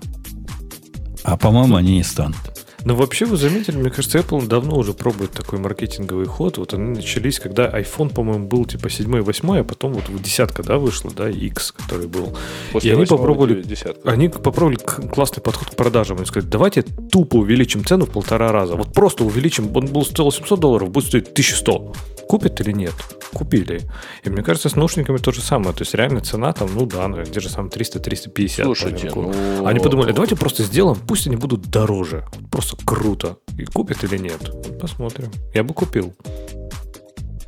А 1.23 1.37
по-моему, 1.37 1.75
они 1.75 1.97
не 1.97 2.03
станут. 2.03 2.37
Но 2.83 2.95
вообще, 2.95 3.25
вы 3.25 3.37
заметили, 3.37 3.77
мне 3.77 3.89
кажется, 3.89 4.19
Apple 4.19 4.47
давно 4.47 4.77
уже 4.77 4.93
пробует 4.93 5.31
такой 5.31 5.59
маркетинговый 5.59 6.25
ход. 6.25 6.57
Вот 6.57 6.73
они 6.73 6.95
начались, 6.95 7.39
когда 7.39 7.69
iPhone, 7.69 8.13
по-моему, 8.13 8.47
был 8.47 8.65
типа 8.65 8.89
7 8.89 9.21
8 9.21 9.59
а 9.59 9.63
потом 9.63 9.93
вот 9.93 10.03
десятка, 10.21 10.63
да, 10.63 10.77
вышла, 10.77 11.11
да, 11.11 11.29
X, 11.29 11.71
который 11.71 12.07
был. 12.07 12.35
После 12.71 12.91
и 12.91 12.93
они 12.93 13.05
попробовали, 13.05 13.61
десятка. 13.61 14.09
они 14.09 14.29
попробовали 14.29 14.77
классный 14.77 15.41
подход 15.41 15.71
к 15.71 15.75
продажам. 15.75 16.17
Они 16.17 16.25
сказали, 16.25 16.49
давайте 16.49 16.83
тупо 16.83 17.37
увеличим 17.37 17.83
цену 17.85 18.05
в 18.05 18.11
полтора 18.11 18.51
раза. 18.51 18.75
Вот 18.75 18.93
просто 18.93 19.23
увеличим, 19.23 19.75
он 19.75 19.87
был 19.87 20.05
стоил 20.05 20.31
700 20.31 20.59
долларов, 20.59 20.89
будет 20.89 21.05
стоить 21.05 21.29
1100. 21.29 21.93
Купят 22.27 22.59
или 22.59 22.73
нет? 22.73 22.93
Купили. 23.33 23.81
И 24.23 24.29
мне 24.29 24.43
кажется, 24.43 24.69
с 24.69 24.75
наушниками 24.75 25.17
то 25.17 25.31
же 25.31 25.41
самое. 25.41 25.73
То 25.73 25.83
есть 25.83 25.93
реально 25.93 26.19
цена 26.19 26.51
там, 26.51 26.69
ну 26.73 26.85
да, 26.85 27.07
наверное, 27.07 27.33
те 27.33 27.39
же 27.39 27.49
самые 27.49 27.71
300-350. 27.71 28.63
Слушайте, 28.63 29.11
ну... 29.15 29.65
Они 29.65 29.79
подумали, 29.79 30.11
давайте 30.11 30.35
просто 30.35 30.63
сделаем, 30.63 30.97
пусть 31.07 31.27
они 31.27 31.37
будут 31.37 31.69
дороже. 31.69 32.25
Просто 32.51 32.66
круто. 32.85 33.37
И 33.57 33.65
купят 33.65 34.03
или 34.03 34.17
нет? 34.17 34.79
Посмотрим. 34.79 35.31
Я 35.53 35.63
бы 35.63 35.73
купил. 35.73 36.13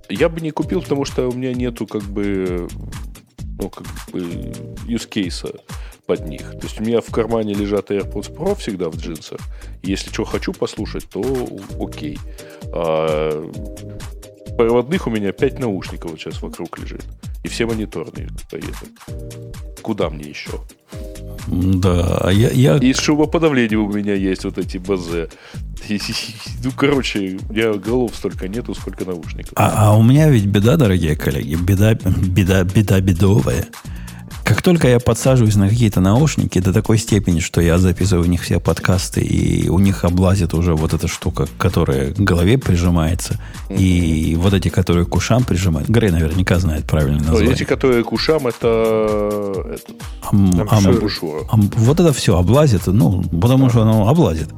Я 0.10 0.30
бы 0.30 0.42
не 0.42 0.52
купил, 0.52 0.82
потому 0.82 1.06
что 1.06 1.28
у 1.28 1.34
меня 1.34 1.54
нету 1.54 1.86
как 1.86 2.04
бы 2.04 2.68
ну, 3.60 3.70
как 3.70 3.86
бы 4.12 4.22
use 4.88 5.08
case 5.08 5.60
под 6.06 6.26
них. 6.26 6.52
То 6.52 6.64
есть 6.64 6.80
у 6.80 6.84
меня 6.84 7.02
в 7.02 7.12
кармане 7.12 7.54
лежат 7.54 7.92
AirPods 7.92 8.36
Pro 8.36 8.56
всегда 8.56 8.90
в 8.90 8.98
джинсах. 8.98 9.40
Если 9.84 10.10
что 10.10 10.24
хочу 10.24 10.54
послушать, 10.54 11.08
то 11.10 11.22
окей. 11.80 12.18
А 12.74 13.52
проводных 14.58 15.08
у 15.08 15.10
меня 15.10 15.32
5 15.32 15.60
наушников 15.60 16.12
вот 16.12 16.20
сейчас 16.20 16.42
вокруг 16.42 16.80
лежит. 16.80 17.04
И 17.44 17.48
все 17.48 17.66
мониторные 17.66 18.30
поедут. 18.50 18.90
Куда 19.82 20.10
мне 20.10 20.30
еще? 20.30 20.52
Да, 21.48 22.30
я, 22.32 22.50
я... 22.50 22.78
И 22.78 22.94
шумоподавление 22.94 23.80
у 23.80 23.92
меня 23.92 24.14
есть, 24.14 24.44
вот 24.46 24.58
эти 24.58 24.78
БЗ. 24.78 25.30
Ну, 26.64 26.72
короче, 26.76 27.40
у 27.50 27.54
меня 27.54 27.74
голов 27.74 28.16
столько 28.16 28.48
нету, 28.48 28.76
сколько 28.76 29.06
наушников. 29.06 29.54
А, 29.56 29.92
а 29.92 29.98
у 29.98 30.04
меня 30.04 30.30
ведь 30.30 30.46
беда, 30.46 30.76
дорогие 30.78 31.16
коллеги, 31.16 31.56
беда, 31.56 31.94
беда, 31.94 32.64
беда 32.64 33.00
бедовая. 33.02 33.66
Как 34.50 34.64
только 34.64 34.88
я 34.88 35.00
подсаживаюсь 35.00 35.56
на 35.56 35.70
какие-то 35.70 36.02
наушники 36.02 36.58
до 36.58 36.74
такой 36.74 36.98
степени, 36.98 37.40
что 37.40 37.62
я 37.62 37.78
записываю 37.78 38.24
в 38.24 38.28
них 38.28 38.42
все 38.42 38.60
подкасты, 38.60 39.22
и 39.22 39.70
у 39.70 39.78
них 39.78 40.04
облазит 40.04 40.56
уже 40.56 40.74
вот 40.74 40.92
эта 40.92 41.08
штука, 41.08 41.48
которая 41.60 42.14
к 42.14 42.18
голове 42.18 42.58
прижимается, 42.58 43.40
и 43.70 44.36
вот 44.40 44.56
эти, 44.56 44.70
которые 44.70 45.06
к 45.06 45.16
ушам 45.16 45.44
прижимают. 45.44 45.88
Грей 45.88 46.10
наверняка 46.10 46.58
знает 46.58 46.86
правильное 46.86 47.20
название. 47.20 47.54
эти, 47.54 47.64
которые 47.64 48.04
к 48.04 48.12
ушам, 48.12 48.48
это... 48.48 49.68
это 49.72 49.94
ам, 50.32 50.68
ам, 50.68 51.00
ам, 51.52 51.72
вот 51.76 52.00
это 52.00 52.12
все 52.12 52.36
облазит, 52.36 52.88
ну, 52.88 53.22
потому 53.22 53.70
что 53.70 53.84
оно 53.84 54.08
облазит. 54.08 54.50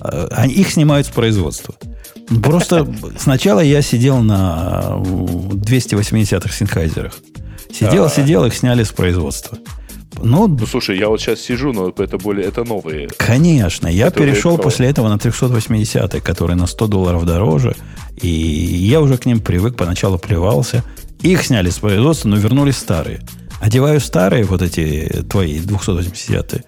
А, 0.00 0.48
их 0.48 0.68
снимают 0.72 1.06
с 1.06 1.10
производства. 1.10 1.76
Просто 2.42 2.92
сначала 3.18 3.60
я 3.60 3.82
сидел 3.82 4.18
на 4.18 4.96
280-х 4.98 6.52
синхайзерах. 6.52 7.14
Сидел, 7.72 8.04
а 8.04 8.08
сидел, 8.08 8.44
их 8.44 8.54
сняли 8.54 8.82
с 8.82 8.92
производства. 8.92 9.58
Ну, 10.22 10.48
ну, 10.48 10.66
слушай, 10.66 10.98
я 10.98 11.08
вот 11.08 11.20
сейчас 11.20 11.40
сижу, 11.40 11.72
но 11.72 11.92
это 11.96 12.18
более, 12.18 12.46
это 12.46 12.64
новые. 12.64 13.08
Конечно, 13.18 13.86
я 13.86 14.10
перешел 14.10 14.56
про... 14.56 14.64
после 14.64 14.88
этого 14.88 15.08
на 15.08 15.18
380 15.18 16.20
которые 16.22 16.56
на 16.56 16.66
100 16.66 16.86
долларов 16.88 17.24
дороже, 17.24 17.76
и 18.20 18.28
я 18.28 19.00
уже 19.00 19.16
к 19.16 19.26
ним 19.26 19.40
привык, 19.40 19.76
поначалу 19.76 20.18
плевался. 20.18 20.82
Их 21.20 21.44
сняли 21.44 21.70
с 21.70 21.78
производства, 21.78 22.28
но 22.28 22.36
вернулись 22.36 22.76
старые. 22.76 23.20
Одеваю 23.60 24.00
старые, 24.00 24.44
вот 24.44 24.62
эти 24.62 25.24
твои 25.28 25.58
280 25.60 26.64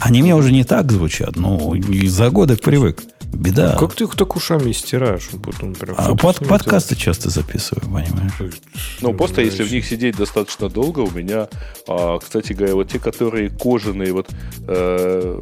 они 0.00 0.22
мне 0.22 0.34
уже 0.34 0.52
не 0.52 0.64
так 0.64 0.92
звучат, 0.92 1.36
ну, 1.36 1.74
за 2.06 2.30
годы 2.30 2.56
привык. 2.56 3.02
Беда. 3.32 3.76
Как 3.78 3.94
ты 3.94 4.04
их 4.04 4.14
так 4.14 4.34
ушами 4.36 4.72
стираешь? 4.72 5.28
Потом 5.42 5.74
прям 5.74 5.94
а 5.98 6.14
под, 6.14 6.38
подкасты 6.46 6.94
делать? 6.94 7.04
часто 7.04 7.30
записываю, 7.30 7.82
понимаешь? 7.82 8.60
Ну, 9.00 9.14
просто 9.14 9.42
если 9.42 9.62
в 9.62 9.72
них 9.72 9.86
сидеть 9.86 10.16
достаточно 10.16 10.68
долго, 10.68 11.00
у 11.00 11.10
меня, 11.10 11.48
а, 11.88 12.18
кстати 12.18 12.52
говоря, 12.52 12.74
вот 12.74 12.90
те, 12.90 12.98
которые 12.98 13.50
кожаные, 13.50 14.12
вот 14.12 14.28
э, 14.66 15.40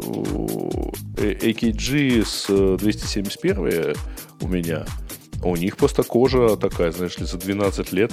AKG 1.17 2.25
с 2.25 2.77
271 2.79 3.95
у 4.41 4.49
меня, 4.49 4.85
у 5.43 5.57
них 5.57 5.77
просто 5.77 6.03
кожа 6.03 6.57
такая, 6.57 6.91
знаешь 6.91 7.19
ли, 7.19 7.27
за 7.27 7.39
12 7.39 7.93
лет, 7.93 8.13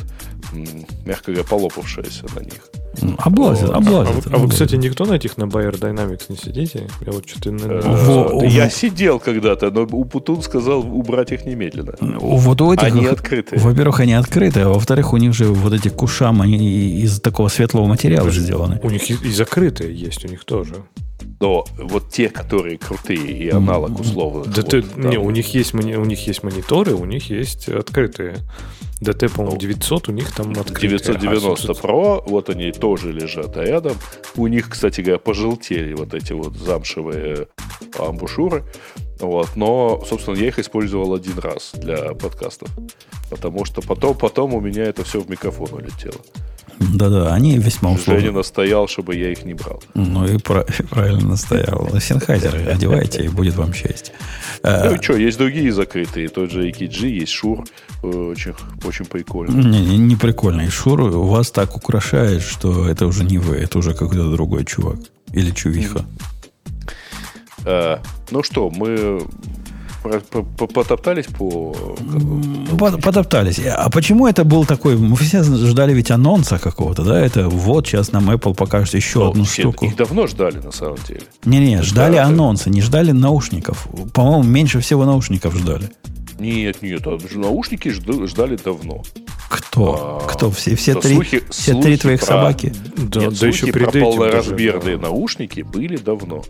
мягко 1.05 1.31
говоря, 1.31 1.47
полопавшаяся 1.47 2.25
на 2.35 2.41
них. 2.41 2.69
Облазит, 3.17 3.69
облазит. 3.69 4.27
А, 4.27 4.35
а, 4.35 4.37
вы, 4.37 4.49
кстати, 4.49 4.75
никто 4.75 5.05
на 5.05 5.13
этих 5.13 5.37
на 5.37 5.43
Bayer 5.43 5.79
Dynamics 5.79 6.23
не 6.29 6.35
сидите? 6.35 6.87
Я 7.05 7.13
вот 7.13 7.27
что-то... 7.27 7.49
Э, 7.51 8.47
я 8.47 8.69
сидел 8.69 9.19
когда-то, 9.19 9.71
но 9.71 9.87
Путун 9.87 10.41
сказал 10.41 10.79
убрать 10.81 11.31
их 11.31 11.45
немедленно. 11.45 11.93
Вот 11.99 12.61
у 12.61 12.73
этих... 12.73 12.83
Они 12.83 13.05
открытые. 13.05 13.61
Во-первых, 13.61 14.01
они 14.01 14.13
открытые, 14.13 14.65
а 14.65 14.69
во-вторых, 14.69 15.13
у 15.13 15.17
них 15.17 15.33
же 15.33 15.45
вот 15.45 15.73
эти 15.73 15.87
кушам, 15.87 16.41
они 16.41 16.57
из 17.01 17.21
такого 17.21 17.47
светлого 17.47 17.85
материала 17.85 18.29
сделаны. 18.29 18.79
У 18.83 18.89
них 18.89 19.09
и 19.09 19.31
закрытые 19.31 19.95
есть, 19.95 20.25
у 20.25 20.27
них 20.27 20.43
тоже. 20.43 20.75
Но 21.39 21.65
вот 21.77 22.09
те, 22.09 22.29
которые 22.29 22.77
крутые 22.77 23.31
и 23.31 23.49
аналог 23.49 23.99
условно. 23.99 24.45
Да 24.45 24.61
вот, 24.61 24.69
ты, 24.69 24.83
не, 24.95 25.17
у 25.17 25.29
них 25.31 25.53
есть 25.53 25.73
у 25.73 25.77
них 25.79 26.27
есть 26.27 26.43
мониторы, 26.43 26.93
у 26.93 27.05
них 27.05 27.29
есть 27.29 27.67
открытые. 27.67 28.37
DT, 29.01 29.35
по-моему, 29.35 29.57
900, 29.57 30.09
у 30.09 30.11
них 30.11 30.31
там 30.31 30.51
открытые. 30.51 30.89
990 30.99 31.71
Pro, 31.73 32.23
вот 32.27 32.49
они 32.49 32.71
тоже 32.71 33.11
лежат 33.11 33.57
рядом. 33.57 33.97
У 34.35 34.45
них, 34.45 34.69
кстати 34.69 35.01
говоря, 35.01 35.17
пожелтели 35.17 35.93
вот 35.93 36.13
эти 36.13 36.33
вот 36.33 36.55
замшевые 36.55 37.47
амбушюры. 37.97 38.63
Вот, 39.19 39.55
но, 39.55 40.03
собственно, 40.07 40.35
я 40.35 40.47
их 40.47 40.59
использовал 40.59 41.15
один 41.15 41.37
раз 41.39 41.71
для 41.73 42.13
подкастов. 42.13 42.69
Потому 43.29 43.65
что 43.65 43.81
потом, 43.81 44.15
потом 44.15 44.53
у 44.53 44.59
меня 44.59 44.83
это 44.83 45.03
все 45.03 45.19
в 45.21 45.29
микрофон 45.29 45.69
улетело. 45.73 46.21
Да-да, 46.81 47.33
они 47.33 47.57
весьма 47.57 47.91
условны. 47.91 48.21
Женя 48.21 48.33
настоял, 48.33 48.87
чтобы 48.87 49.15
я 49.15 49.31
их 49.31 49.45
не 49.45 49.53
брал. 49.53 49.81
Ну 49.93 50.25
и 50.25 50.37
правильно 50.89 51.29
настоял. 51.29 51.89
Синхайзер 51.99 52.69
одевайте, 52.69 53.23
и 53.23 53.29
будет 53.29 53.55
вам 53.55 53.73
счастье. 53.73 54.13
Ну 54.63 54.93
и 54.93 55.01
что, 55.01 55.15
есть 55.15 55.39
другие 55.39 55.71
закрытые. 55.71 56.29
Тот 56.29 56.51
же 56.51 56.69
AKG, 56.69 57.07
есть 57.07 57.31
Шур. 57.31 57.63
Очень, 58.03 58.53
очень 58.83 59.05
прикольно. 59.05 59.59
Не, 59.59 59.81
не, 59.81 59.97
не 59.97 60.15
прикольно. 60.15 60.61
И 60.61 60.69
Шур 60.69 61.01
вас 61.01 61.49
так 61.49 61.75
украшает, 61.75 62.43
что 62.43 62.87
это 62.87 63.07
уже 63.07 63.23
не 63.23 63.39
вы, 63.39 63.55
это 63.55 63.79
уже 63.79 63.95
какой-то 63.95 64.31
другой 64.31 64.65
чувак. 64.65 64.99
Или 65.33 65.49
чувиха. 65.49 66.05
А, 67.65 68.01
ну 68.29 68.43
что, 68.43 68.69
мы 68.69 69.21
Потоптались 70.01 71.25
по... 71.27 71.75
Потоптались. 72.77 73.59
А 73.59 73.89
почему 73.89 74.27
это 74.27 74.43
был 74.43 74.65
такой... 74.65 74.97
Мы 74.97 75.15
все 75.15 75.43
ждали 75.43 75.93
ведь 75.93 76.11
анонса 76.11 76.57
какого-то, 76.57 77.03
да? 77.03 77.19
Это 77.19 77.49
вот 77.49 77.87
сейчас 77.87 78.11
нам 78.11 78.29
Apple 78.29 78.55
покажет 78.55 78.95
еще 78.95 79.19
Но 79.19 79.29
одну 79.29 79.45
штуку. 79.45 79.85
Их 79.85 79.95
давно 79.95 80.27
ждали, 80.27 80.57
на 80.57 80.71
самом 80.71 80.97
деле. 81.07 81.21
Не-не, 81.45 81.81
ждали 81.83 82.15
да, 82.15 82.25
анонса, 82.25 82.69
не 82.69 82.81
ждали 82.81 83.11
наушников. 83.11 83.87
По-моему, 84.13 84.43
меньше 84.43 84.79
всего 84.79 85.05
наушников 85.05 85.55
ждали. 85.55 85.91
Нет, 86.39 86.81
нет, 86.81 87.01
а 87.05 87.19
наушники 87.35 87.89
ждали 87.89 88.57
давно. 88.57 89.03
Кто? 89.51 90.21
А, 90.23 90.27
Кто? 90.27 90.49
Все, 90.49 90.75
все, 90.75 90.95
три, 90.95 91.13
слухи, 91.13 91.43
все 91.49 91.73
слухи 91.73 91.85
три 91.85 91.97
твоих 91.97 92.19
про, 92.21 92.25
собаки? 92.25 92.73
Да, 92.97 93.19
нет, 93.19 93.39
да 93.39 93.47
еще 93.47 93.67
про 93.67 93.91
полноразмерные 93.91 94.97
да. 94.97 95.03
наушники 95.03 95.61
были 95.61 95.97
давно. 95.97 96.43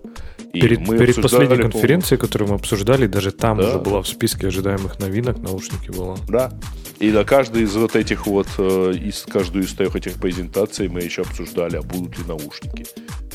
И 0.54 0.60
перед 0.60 0.86
перед 0.86 1.22
последней 1.22 1.58
конференцией, 1.58 2.20
которую 2.20 2.50
мы 2.50 2.56
обсуждали, 2.56 3.08
даже 3.08 3.32
там 3.32 3.58
да. 3.58 3.70
уже 3.70 3.80
была 3.80 4.02
в 4.02 4.08
списке 4.08 4.48
ожидаемых 4.48 5.00
новинок, 5.00 5.40
наушники 5.40 5.90
было. 5.92 6.18
Да. 6.28 6.52
И 7.00 7.10
на 7.12 7.24
каждый 7.24 7.64
из 7.64 7.76
вот 7.76 7.96
этих 7.96 8.28
вот, 8.28 8.48
э, 8.58 8.94
из 8.94 9.22
каждую 9.24 9.66
из 9.66 9.74
трех 9.74 9.96
этих 9.96 10.16
презентаций 10.16 10.88
мы 10.90 11.02
еще 11.02 11.22
обсуждали, 11.22 11.78
а 11.78 11.82
будут 11.82 12.18
ли 12.18 12.26
наушники. 12.28 12.86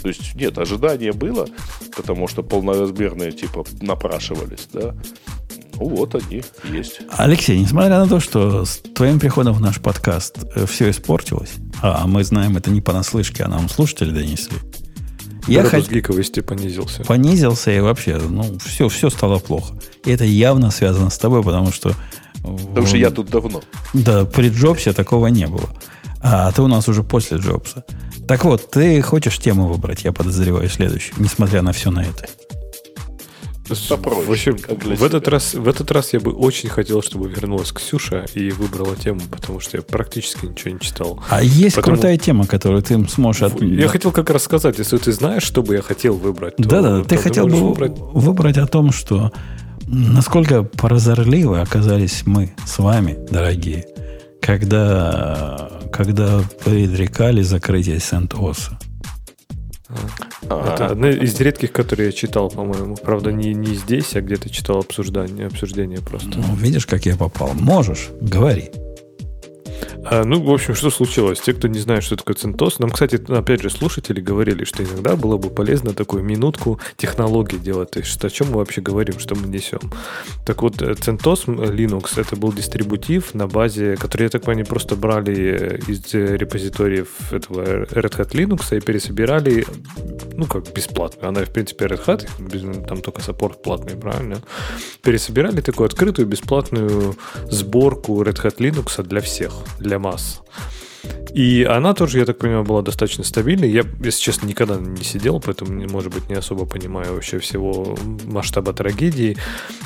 То 0.02 0.08
есть, 0.08 0.34
нет, 0.34 0.58
ожидание 0.58 1.12
было, 1.12 1.48
потому 1.96 2.28
что 2.28 2.42
полноразмерные, 2.42 3.32
типа, 3.32 3.64
напрашивались, 3.80 4.68
да. 4.72 4.94
Ну 5.74 5.88
вот 5.88 6.14
они 6.14 6.42
есть. 6.70 7.00
Алексей, 7.10 7.58
несмотря 7.58 7.98
на 7.98 8.06
то, 8.06 8.20
что 8.20 8.64
с 8.64 8.78
твоим 8.94 9.18
приходом 9.18 9.54
в 9.54 9.60
наш 9.60 9.80
подкаст 9.80 10.38
э, 10.54 10.66
все 10.66 10.90
испортилось, 10.90 11.54
а 11.82 12.06
мы 12.06 12.24
знаем 12.24 12.56
это 12.56 12.70
не 12.70 12.80
понаслышке, 12.80 13.42
а 13.42 13.48
нам 13.48 13.68
слушатели 13.68 14.10
донесли, 14.10 14.58
я 15.46 15.64
хот... 15.64 15.88
гиковости 15.88 16.40
понизился. 16.40 17.04
Понизился 17.04 17.70
и 17.70 17.80
вообще, 17.80 18.18
ну, 18.18 18.58
все, 18.64 18.88
все 18.88 19.10
стало 19.10 19.38
плохо. 19.38 19.74
И 20.04 20.10
это 20.10 20.24
явно 20.24 20.70
связано 20.70 21.10
с 21.10 21.18
тобой, 21.18 21.42
потому 21.42 21.72
что... 21.72 21.94
Потому 22.42 22.86
что 22.86 22.96
я 22.96 23.10
тут 23.10 23.28
давно. 23.28 23.62
Да, 23.92 24.24
при 24.24 24.50
Джобсе 24.50 24.92
такого 24.92 25.26
не 25.28 25.46
было. 25.46 25.68
А 26.20 26.50
ты 26.52 26.62
у 26.62 26.68
нас 26.68 26.88
уже 26.88 27.02
после 27.02 27.38
Джобса. 27.38 27.84
Так 28.26 28.44
вот, 28.44 28.70
ты 28.70 29.00
хочешь 29.02 29.38
тему 29.38 29.68
выбрать, 29.68 30.04
я 30.04 30.12
подозреваю, 30.12 30.68
следующую, 30.68 31.14
несмотря 31.18 31.62
на 31.62 31.72
все 31.72 31.90
на 31.90 32.00
это. 32.00 32.26
Попроще, 33.88 34.24
в 34.26 34.30
общем, 34.30 34.56
в 34.96 35.02
этот, 35.02 35.28
раз, 35.28 35.54
в 35.54 35.68
этот 35.68 35.90
раз 35.90 36.12
я 36.12 36.20
бы 36.20 36.32
очень 36.32 36.68
хотел, 36.68 37.02
чтобы 37.02 37.28
вернулась 37.28 37.72
Ксюша 37.72 38.26
и 38.34 38.50
выбрала 38.50 38.96
тему, 38.96 39.20
потому 39.30 39.60
что 39.60 39.76
я 39.76 39.82
практически 39.82 40.46
ничего 40.46 40.70
не 40.74 40.80
читал. 40.80 41.22
А 41.28 41.42
есть 41.42 41.76
Потому... 41.76 41.96
крутая 41.96 42.16
тема, 42.16 42.46
которую 42.46 42.82
ты 42.82 43.06
сможешь... 43.08 43.42
От... 43.42 43.60
Я 43.60 43.88
хотел 43.88 44.12
как 44.12 44.30
раз 44.30 44.44
сказать, 44.44 44.78
если 44.78 44.98
ты 44.98 45.12
знаешь, 45.12 45.42
что 45.42 45.62
бы 45.62 45.74
я 45.74 45.82
хотел 45.82 46.16
выбрать, 46.16 46.54
Да-да, 46.58 47.02
ты 47.02 47.16
хотел 47.16 47.46
бы 47.46 47.56
выбрать... 47.56 47.92
выбрать 47.98 48.58
о 48.58 48.66
том, 48.66 48.92
что 48.92 49.32
насколько 49.86 50.62
прозорливы 50.62 51.60
оказались 51.60 52.22
мы 52.26 52.54
с 52.64 52.78
вами, 52.78 53.18
дорогие, 53.30 53.86
когда, 54.40 55.70
когда 55.92 56.40
предрекали 56.64 57.42
закрытие 57.42 58.00
Сент-Оса. 58.00 58.78
Это 60.46 60.86
одна 60.86 61.10
из 61.10 61.38
редких, 61.40 61.72
которые 61.72 62.06
я 62.06 62.12
читал, 62.12 62.48
по-моему. 62.50 62.96
Правда, 62.96 63.32
не, 63.32 63.54
не 63.54 63.74
здесь, 63.74 64.14
а 64.16 64.20
где-то 64.20 64.50
читал 64.50 64.78
обсуждение, 64.78 65.46
обсуждение 65.46 66.00
просто. 66.00 66.30
Ну, 66.36 66.54
видишь, 66.56 66.86
как 66.86 67.06
я 67.06 67.16
попал. 67.16 67.50
Можешь, 67.54 68.08
говори. 68.20 68.70
А, 70.04 70.24
ну, 70.24 70.40
в 70.40 70.52
общем, 70.52 70.74
что 70.74 70.90
случилось? 70.90 71.40
Те, 71.40 71.52
кто 71.52 71.68
не 71.68 71.78
знает, 71.78 72.04
что 72.04 72.16
такое 72.16 72.36
CentOS, 72.36 72.76
нам, 72.78 72.90
кстати, 72.90 73.20
опять 73.32 73.62
же, 73.62 73.70
слушатели 73.70 74.20
говорили, 74.20 74.64
что 74.64 74.84
иногда 74.84 75.16
было 75.16 75.36
бы 75.36 75.50
полезно 75.50 75.94
такую 75.94 76.22
минутку 76.22 76.80
технологии 76.96 77.56
делать, 77.56 77.90
то 77.90 78.00
есть 78.00 78.24
о 78.24 78.30
чем 78.30 78.50
мы 78.50 78.58
вообще 78.58 78.80
говорим, 78.80 79.18
что 79.18 79.34
мы 79.34 79.48
несем. 79.48 79.80
Так 80.44 80.62
вот, 80.62 80.80
э, 80.80 80.92
CentOS 80.92 81.46
Linux 81.46 82.20
это 82.20 82.36
был 82.36 82.52
дистрибутив 82.52 83.34
на 83.34 83.46
базе, 83.46 83.96
который, 83.96 84.24
я 84.24 84.28
так 84.28 84.42
понимаю, 84.42 84.66
просто 84.66 84.96
брали 84.96 85.80
из 85.86 86.14
репозиториев 86.14 87.32
этого 87.32 87.62
Red 87.62 88.16
Hat 88.16 88.30
Linux 88.30 88.76
и 88.76 88.80
пересобирали, 88.80 89.66
ну, 90.34 90.46
как 90.46 90.72
бесплатно. 90.72 91.28
Она, 91.28 91.44
в 91.44 91.50
принципе, 91.50 91.86
Red 91.86 92.04
Hat, 92.06 92.86
там 92.86 93.00
только 93.00 93.22
саппорт 93.22 93.62
платный, 93.62 93.96
правильно? 93.96 94.40
Пересобирали 95.02 95.60
такую 95.60 95.86
открытую 95.86 96.26
бесплатную 96.26 97.16
сборку 97.50 98.22
Red 98.22 98.42
Hat 98.42 98.58
Linux 98.58 99.02
для 99.02 99.20
всех, 99.20 99.52
для 99.78 99.98
масс. 99.98 100.42
И 101.36 101.64
она 101.64 101.92
тоже, 101.92 102.18
я 102.18 102.24
так 102.24 102.38
понимаю, 102.38 102.64
была 102.64 102.80
достаточно 102.80 103.22
стабильной. 103.22 103.68
Я, 103.70 103.84
если 104.02 104.22
честно, 104.22 104.46
никогда 104.46 104.76
не 104.76 105.04
сидел, 105.04 105.38
поэтому, 105.38 105.86
может 105.86 106.14
быть, 106.14 106.30
не 106.30 106.34
особо 106.34 106.64
понимаю 106.64 107.12
вообще 107.12 107.38
всего 107.40 107.94
масштаба 108.24 108.72
трагедии. 108.72 109.36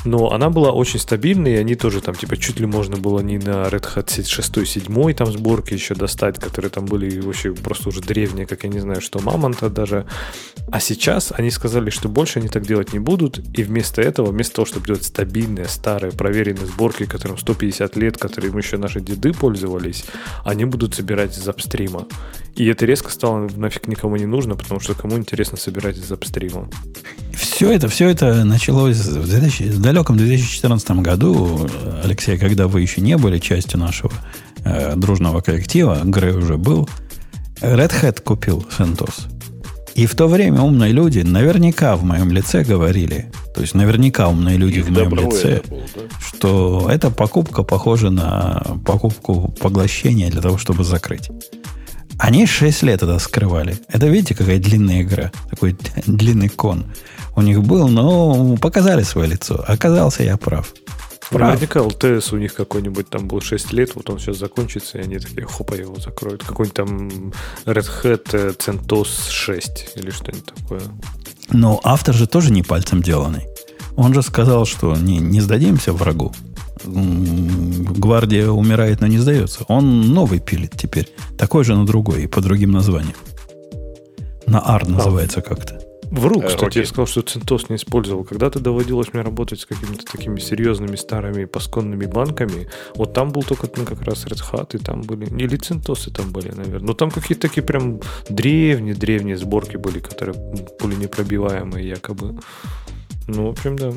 Но 0.05 0.30
она 0.30 0.51
была 0.51 0.70
очень 0.70 1.01
стабильной, 1.01 1.55
и 1.55 1.56
они 1.56 1.74
тоже 1.74 2.02
там, 2.02 2.14
типа, 2.14 2.36
чуть 2.36 2.60
ли 2.60 2.66
можно 2.66 2.98
было 2.98 3.18
не 3.18 3.38
на 3.38 3.66
Red 3.66 3.84
Hat 3.97 4.28
6 4.28 4.66
7 4.66 5.12
там 5.14 5.32
сборки 5.32 5.74
еще 5.74 5.97
достать, 5.97 6.38
которые 6.38 6.70
там 6.70 6.86
были 6.86 7.20
вообще 7.20 7.52
просто 7.52 7.88
уже 7.88 8.01
древние, 8.01 8.47
как 8.47 8.62
я 8.62 8.68
не 8.68 8.78
знаю, 8.78 9.01
что 9.01 9.18
Мамонта 9.18 9.68
даже. 9.68 10.06
А 10.70 10.78
сейчас 10.78 11.32
они 11.36 11.51
сказали, 11.51 11.90
что 11.90 12.09
больше 12.09 12.38
они 12.38 12.48
так 12.48 12.64
делать 12.64 12.92
не 12.92 13.01
будут, 13.01 13.40
и 13.59 13.64
вместо 13.64 14.02
этого, 14.02 14.30
вместо 14.30 14.55
того, 14.55 14.66
чтобы 14.66 14.86
делать 14.86 15.02
стабильные, 15.02 15.66
старые, 15.66 16.12
проверенные 16.12 16.66
сборки, 16.66 17.06
которым 17.06 17.38
150 17.38 17.97
лет, 17.97 18.18
которыми 18.18 18.59
еще 18.59 18.76
наши 18.76 19.01
деды 19.01 19.32
пользовались, 19.32 20.05
они 20.44 20.64
будут 20.64 20.94
собирать 20.94 21.09
из 21.10 21.48
апстрима. 21.48 22.06
И 22.56 22.66
это 22.66 22.84
резко 22.84 23.10
стало 23.10 23.48
нафиг 23.56 23.88
никому 23.88 24.16
не 24.16 24.26
нужно, 24.26 24.54
потому 24.54 24.80
что 24.80 24.94
кому 24.94 25.16
интересно 25.16 25.56
собирать 25.56 25.96
из 25.96 26.10
апстрима. 26.10 26.68
Все 27.32 27.70
это, 27.70 27.88
все 27.88 28.08
это 28.08 28.44
началось 28.44 28.96
в, 28.96 29.28
2000, 29.28 29.62
в 29.64 29.80
далеком 29.80 30.16
2014 30.16 30.90
году, 31.02 31.68
Алексей, 32.02 32.38
когда 32.38 32.68
вы 32.68 32.82
еще 32.82 33.00
не 33.00 33.16
были 33.16 33.38
частью 33.38 33.78
нашего 33.80 34.12
э, 34.64 34.94
дружного 34.96 35.40
коллектива, 35.40 36.00
Грей 36.04 36.32
уже 36.32 36.56
был, 36.56 36.88
Red 37.60 37.92
Hat 38.02 38.22
купил 38.22 38.66
CentOS. 38.78 39.39
И 39.94 40.06
в 40.06 40.14
то 40.14 40.28
время 40.28 40.60
умные 40.62 40.92
люди 40.92 41.20
наверняка 41.20 41.96
в 41.96 42.04
моем 42.04 42.30
лице 42.30 42.64
говорили, 42.64 43.30
то 43.54 43.60
есть 43.60 43.74
наверняка 43.74 44.28
умные 44.28 44.56
люди 44.56 44.78
Их 44.78 44.86
в 44.86 44.90
моем 44.90 45.14
лице, 45.14 45.62
был, 45.68 45.82
да? 45.94 46.00
что 46.20 46.88
эта 46.90 47.10
покупка 47.10 47.62
похожа 47.62 48.10
на 48.10 48.62
покупку 48.84 49.54
поглощения 49.60 50.30
для 50.30 50.40
того, 50.40 50.58
чтобы 50.58 50.84
закрыть. 50.84 51.30
Они 52.18 52.46
6 52.46 52.82
лет 52.82 53.02
это 53.02 53.18
скрывали. 53.18 53.76
Это 53.88 54.06
видите, 54.06 54.34
какая 54.34 54.58
длинная 54.58 55.02
игра, 55.02 55.32
такой 55.48 55.76
длинный 56.06 56.48
кон 56.48 56.84
у 57.36 57.42
них 57.42 57.62
был, 57.62 57.88
но 57.88 58.56
показали 58.56 59.02
свое 59.02 59.28
лицо. 59.28 59.64
Оказался 59.66 60.22
я 60.22 60.36
прав. 60.36 60.72
Наверняка 61.31 61.82
ЛТС 61.82 62.32
у 62.32 62.39
них 62.39 62.55
какой-нибудь 62.55 63.09
там 63.09 63.28
был 63.28 63.40
6 63.40 63.73
лет, 63.73 63.94
вот 63.94 64.11
он 64.11 64.19
сейчас 64.19 64.39
закончится, 64.39 64.98
и 64.98 65.02
они 65.02 65.19
такие, 65.19 65.47
хопа, 65.47 65.74
его 65.74 65.97
закроют. 65.97 66.43
Какой-нибудь 66.43 66.74
там 66.74 67.32
Red 67.66 67.89
Hat 68.02 68.28
э, 68.32 68.52
CentOS 68.59 69.31
6 69.31 69.93
или 69.97 70.11
что-нибудь 70.11 70.47
такое. 70.47 70.82
Но 71.52 71.81
автор 71.85 72.15
же 72.15 72.27
тоже 72.27 72.52
не 72.52 72.62
пальцем 72.62 73.02
деланный. 73.02 73.47
Он 73.97 74.15
же 74.15 74.23
сказал, 74.23 74.66
что 74.66 74.97
не, 74.97 75.19
не 75.19 75.40
сдадимся 75.40 75.93
врагу. 75.93 76.32
Гвардия 76.85 78.48
умирает, 78.48 79.01
но 79.01 79.07
не 79.07 79.19
сдается. 79.19 79.65
Он 79.69 80.12
новый 80.12 80.40
пилит 80.40 80.73
теперь. 80.77 81.09
Такой 81.36 81.65
же, 81.65 81.74
но 81.74 81.85
другой, 81.85 82.24
и 82.24 82.27
по 82.27 82.40
другим 82.40 82.70
названиям. 82.70 83.16
На 84.47 84.59
AR 84.59 84.82
а. 84.82 84.89
называется 84.89 85.43
как-то. 85.43 85.89
Вру, 86.10 86.40
э, 86.42 86.48
кстати, 86.48 86.78
я 86.78 86.86
сказал, 86.86 87.06
что 87.06 87.20
CentOS 87.20 87.66
не 87.68 87.76
использовал. 87.76 88.24
Когда-то 88.24 88.58
доводилось 88.58 89.12
мне 89.12 89.22
работать 89.22 89.60
с 89.60 89.66
какими-то 89.66 90.04
такими 90.04 90.40
серьезными 90.40 90.96
старыми 90.96 91.44
пасконными 91.44 92.06
банками. 92.06 92.68
Вот 92.96 93.12
там 93.12 93.30
был 93.30 93.42
только 93.42 93.68
ну, 93.76 93.84
как 93.84 94.02
раз 94.02 94.26
Red 94.26 94.42
Hat, 94.52 94.76
и 94.76 94.78
там 94.78 95.02
были... 95.02 95.26
Или 95.26 95.58
CentOS 95.58 96.10
там 96.10 96.30
были, 96.32 96.50
наверное. 96.50 96.80
Но 96.80 96.94
там 96.94 97.10
какие-то 97.10 97.48
такие 97.48 97.62
прям 97.62 98.00
древние-древние 98.28 99.36
сборки 99.36 99.76
были, 99.76 100.00
которые 100.00 100.36
были 100.80 100.96
непробиваемые 100.96 101.88
якобы. 101.88 102.40
Ну, 103.28 103.46
в 103.46 103.50
общем, 103.50 103.76
да. 103.76 103.92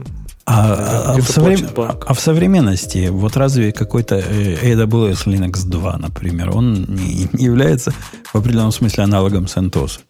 А, 0.46 1.14
а, 1.16 1.18
в 1.20 1.24
соврем... 1.24 1.68
а 1.76 2.14
в 2.14 2.20
современности, 2.20 3.08
вот 3.08 3.38
разве 3.38 3.72
какой-то 3.72 4.16
э, 4.18 4.74
AWS 4.74 5.26
Linux 5.26 5.66
2, 5.66 5.98
например, 5.98 6.56
он 6.56 6.84
не, 6.84 7.28
не 7.34 7.46
является 7.46 7.92
в 8.26 8.36
определенном 8.36 8.72
смысле 8.72 9.06
аналогом 9.06 9.46
CentOS? 9.46 10.02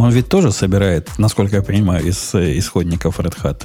Он 0.00 0.10
ведь 0.10 0.30
тоже 0.30 0.50
собирает, 0.50 1.10
насколько 1.18 1.56
я 1.56 1.62
понимаю, 1.62 2.06
из 2.06 2.34
э, 2.34 2.56
исходников 2.56 3.20
Red 3.20 3.36
Hat. 3.42 3.64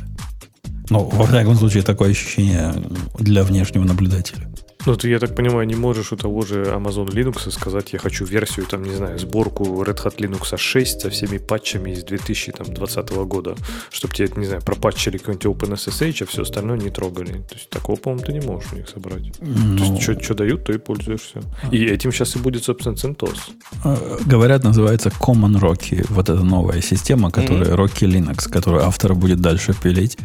Ну, 0.89 1.05
во 1.05 1.25
всяком 1.25 1.55
случае, 1.55 1.81
такое 1.81 2.09
ощущение 2.09 2.73
для 3.17 3.43
внешнего 3.43 3.85
наблюдателя. 3.85 4.45
Ну, 4.85 4.95
ты, 4.95 5.09
я 5.09 5.19
так 5.19 5.35
понимаю, 5.35 5.67
не 5.67 5.75
можешь 5.75 6.11
у 6.11 6.15
того 6.15 6.41
же 6.45 6.63
Amazon 6.63 7.07
Linux 7.07 7.51
сказать, 7.51 7.93
я 7.93 7.99
хочу 7.99 8.25
версию, 8.25 8.65
там, 8.67 8.83
не 8.83 8.95
знаю, 8.95 9.17
сборку 9.17 9.63
Red 9.83 10.03
Hat 10.03 10.17
Linux 10.17 10.57
6 10.57 11.01
со 11.01 11.09
всеми 11.09 11.37
патчами 11.37 11.91
из 11.91 12.03
2020 12.03 13.09
года, 13.25 13.55
чтобы 13.89 14.13
тебе, 14.13 14.29
не 14.35 14.45
знаю, 14.45 14.61
пропатчили 14.61 15.17
какой-нибудь 15.17 15.45
OpenSSH, 15.45 16.23
а 16.23 16.25
все 16.25 16.41
остальное 16.41 16.77
не 16.77 16.89
трогали. 16.89 17.31
То 17.31 17.55
есть 17.55 17.69
такого, 17.69 17.95
по-моему, 17.95 18.25
ты 18.25 18.33
не 18.33 18.41
можешь 18.41 18.73
у 18.73 18.75
них 18.75 18.89
собрать. 18.89 19.23
Ну... 19.41 19.77
То 19.77 19.83
есть 19.83 20.23
что 20.23 20.33
дают, 20.33 20.63
то 20.63 20.73
и 20.73 20.77
пользуешься. 20.77 21.41
И 21.71 21.85
этим 21.85 22.11
сейчас 22.11 22.35
и 22.35 22.39
будет, 22.39 22.63
собственно, 22.63 22.95
CentOS. 22.95 23.37
А, 23.83 24.17
говорят, 24.25 24.63
называется 24.63 25.09
Common 25.09 25.59
Rocky, 25.59 26.05
вот 26.09 26.29
эта 26.29 26.43
новая 26.43 26.81
система, 26.81 27.31
которая 27.31 27.71
mm-hmm. 27.71 27.75
Rocky 27.75 28.07
Linux, 28.07 28.49
которую 28.49 28.85
автор 28.85 29.15
будет 29.15 29.41
дальше 29.41 29.73
пилить. 29.73 30.17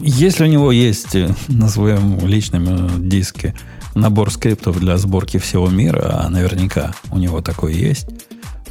Если 0.00 0.44
у 0.44 0.46
него 0.46 0.72
есть 0.72 1.16
на 1.48 1.68
своем 1.68 2.26
личном 2.26 2.66
э, 2.68 2.88
диске 2.98 3.54
набор 3.94 4.30
скриптов 4.30 4.78
для 4.78 4.96
сборки 4.96 5.38
всего 5.38 5.68
мира, 5.68 6.20
а 6.24 6.28
наверняка 6.28 6.94
у 7.10 7.18
него 7.18 7.40
такой 7.40 7.74
есть, 7.74 8.06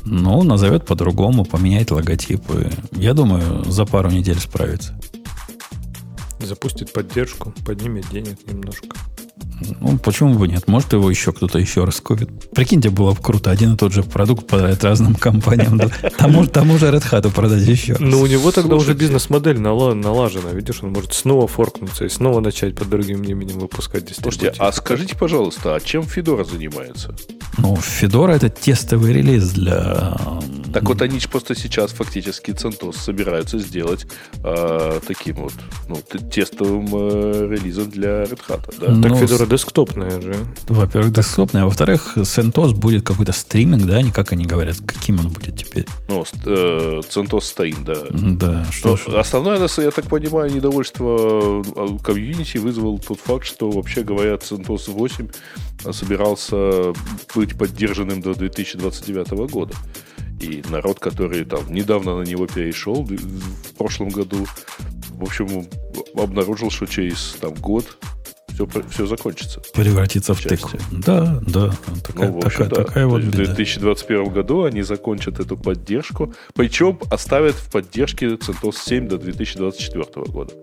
ну, 0.06 0.44
назовет 0.44 0.86
по-другому, 0.86 1.46
поменяет 1.46 1.92
логотипы. 1.92 2.72
Я 2.92 3.14
думаю, 3.14 3.64
за 3.66 3.86
пару 3.86 4.10
недель 4.10 4.40
справится. 4.40 5.00
Запустит 6.40 6.94
поддержку, 6.94 7.54
поднимет 7.66 8.10
денег 8.10 8.38
немножко. 8.48 8.88
Ну, 9.80 9.98
почему 9.98 10.36
бы 10.36 10.48
нет? 10.48 10.68
Может, 10.68 10.94
его 10.94 11.10
еще 11.10 11.32
кто-то 11.32 11.60
еще 11.60 11.84
раз 11.86 12.02
купит. 12.02 12.30
Прикиньте, 12.52 12.90
было 12.90 13.12
бы 13.12 13.22
круто. 13.22 13.52
Один 13.52 13.74
и 13.74 13.78
тот 13.78 13.94
же 13.94 14.04
продукт 14.04 14.48
продать 14.48 14.84
разным 14.84 15.16
компаниям. 15.16 15.80
Тому, 16.18 16.46
тому 16.46 16.78
же 16.78 16.88
Red 16.88 17.10
Hat 17.12 17.32
продать 17.34 17.64
еще 17.68 17.94
раз. 17.94 18.02
Ну, 18.02 18.22
у 18.22 18.26
него 18.28 18.52
тогда 18.52 18.76
уже 18.76 18.94
бизнес-модель 18.94 19.60
налажена. 19.60 20.52
Видишь, 20.52 20.84
он 20.84 20.92
может 20.92 21.14
снова 21.14 21.48
форкнуться 21.48 22.06
и 22.06 22.10
снова 22.10 22.40
начать 22.40 22.76
под 22.76 22.90
другим 22.90 23.24
именем 23.24 23.60
выпускать 23.60 24.10
Слушайте, 24.16 24.54
а 24.58 24.72
скажите, 24.72 25.16
пожалуйста, 25.16 25.76
а 25.76 25.80
чем 25.80 26.04
Федора 26.04 26.44
занимается? 26.44 27.16
Ну, 27.58 27.76
Федора 27.76 28.34
это 28.34 28.50
тестовый 28.50 29.14
релиз 29.14 29.50
для... 29.50 30.18
Так 30.74 30.84
вот, 30.84 31.02
они 31.02 31.20
просто 31.32 31.56
сейчас 31.56 31.92
фактически 31.92 32.52
CentOS 32.52 32.98
собираются 32.98 33.58
сделать 33.60 34.06
э, 34.44 35.00
таким 35.06 35.38
вот 35.38 35.54
ну, 35.88 35.96
тестовым 35.96 36.88
э, 36.94 37.48
релизом 37.50 37.90
для 37.90 38.24
Red 38.24 38.40
Hat. 38.48 38.74
Да? 38.80 39.10
Так 39.10 39.18
Федора 39.18 39.46
десктопная 39.50 40.22
же. 40.22 40.36
Во-первых, 40.68 41.12
десктопная. 41.12 41.64
А 41.64 41.66
во-вторых, 41.66 42.18
CentOS 42.18 42.74
будет 42.74 43.06
какой-то 43.06 43.34
стриминг, 43.34 43.86
да? 43.86 43.98
Они 43.98 44.12
как 44.12 44.32
они 44.32 44.46
говорят, 44.46 44.78
каким 44.86 45.20
он 45.20 45.30
будет 45.30 45.58
теперь? 45.58 45.86
Ну, 46.08 46.24
э, 46.46 47.02
CentOS 47.10 47.42
стоит, 47.42 47.84
да. 47.84 47.98
Да, 48.12 48.66
что, 48.72 48.96
что 48.96 49.20
Основное, 49.20 49.60
я 49.78 49.92
так 49.92 50.06
понимаю, 50.06 50.52
недовольство 50.54 51.64
э, 51.76 51.88
комьюнити 52.04 52.58
вызвал 52.58 53.00
тот 53.00 53.20
факт, 53.20 53.46
что, 53.46 53.70
вообще 53.72 54.04
говоря, 54.04 54.36
CentOS 54.36 54.92
8 54.92 55.30
собирался 55.92 56.94
быть 57.36 57.58
поддержанным 57.58 58.22
до 58.22 58.34
2029 58.34 59.32
года. 59.52 59.74
И 60.40 60.64
народ, 60.70 61.00
который 61.00 61.44
там 61.44 61.62
недавно 61.74 62.18
на 62.18 62.24
него 62.24 62.48
перешел 62.48 63.04
в 63.04 63.78
прошлом 63.78 64.10
году, 64.10 64.46
в 65.10 65.24
общем, 65.24 65.68
обнаружил, 66.16 66.72
что 66.72 66.86
через 66.86 67.36
там, 67.42 67.54
год 67.56 67.98
все, 68.68 68.84
все 68.90 69.06
закончится. 69.06 69.62
Превратится 69.74 70.34
в 70.34 70.42
тыку. 70.42 70.72
Да, 70.92 71.40
да. 71.48 71.72
Такая, 72.06 72.32
ну, 72.32 72.38
общем, 72.40 72.66
такая, 72.66 72.70
да. 72.70 72.76
такая 72.84 73.08
вот 73.08 73.22
В 73.22 73.32
2021 73.32 74.30
году 74.30 74.64
они 74.64 74.82
закончат 74.82 75.40
эту 75.40 75.58
поддержку. 75.58 76.34
Причем 76.54 77.00
оставят 77.10 77.56
в 77.56 77.72
поддержке 77.72 78.28
CentOS 78.28 78.76
7 78.86 79.08
до 79.08 79.18
2024 79.18 80.26
года. 80.28 80.54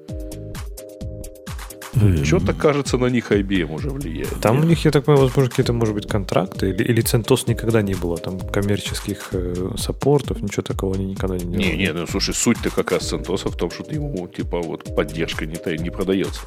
Что-то, 2.24 2.52
кажется, 2.52 2.98
на 2.98 3.06
них 3.06 3.32
IBM 3.32 3.74
уже 3.74 3.88
влияет. 3.88 4.40
Там 4.40 4.56
нет? 4.56 4.64
у 4.64 4.68
них, 4.68 4.84
я 4.84 4.90
так 4.90 5.04
понимаю, 5.04 5.26
возможно, 5.26 5.50
какие-то, 5.50 5.72
может 5.72 5.94
быть, 5.94 6.06
контракты, 6.06 6.70
или, 6.70 6.82
или 6.82 7.02
CentOS 7.02 7.44
никогда 7.46 7.80
не 7.82 7.94
было, 7.94 8.18
там, 8.18 8.38
коммерческих 8.38 9.28
э, 9.32 9.70
саппортов, 9.78 10.42
ничего 10.42 10.62
такого 10.62 10.94
они 10.94 11.06
никогда 11.06 11.36
не 11.36 11.44
делали. 11.44 11.56
Не, 11.56 11.76
не, 11.76 11.92
ну, 11.92 12.06
слушай, 12.06 12.34
суть-то 12.34 12.70
как 12.70 12.92
раз 12.92 13.12
CentOS 13.12 13.50
в 13.50 13.56
том, 13.56 13.70
что 13.70 13.84
ему, 13.90 14.28
типа, 14.28 14.60
вот, 14.60 14.94
поддержка 14.94 15.46
не, 15.46 15.56
не 15.78 15.90
продается. 15.90 16.40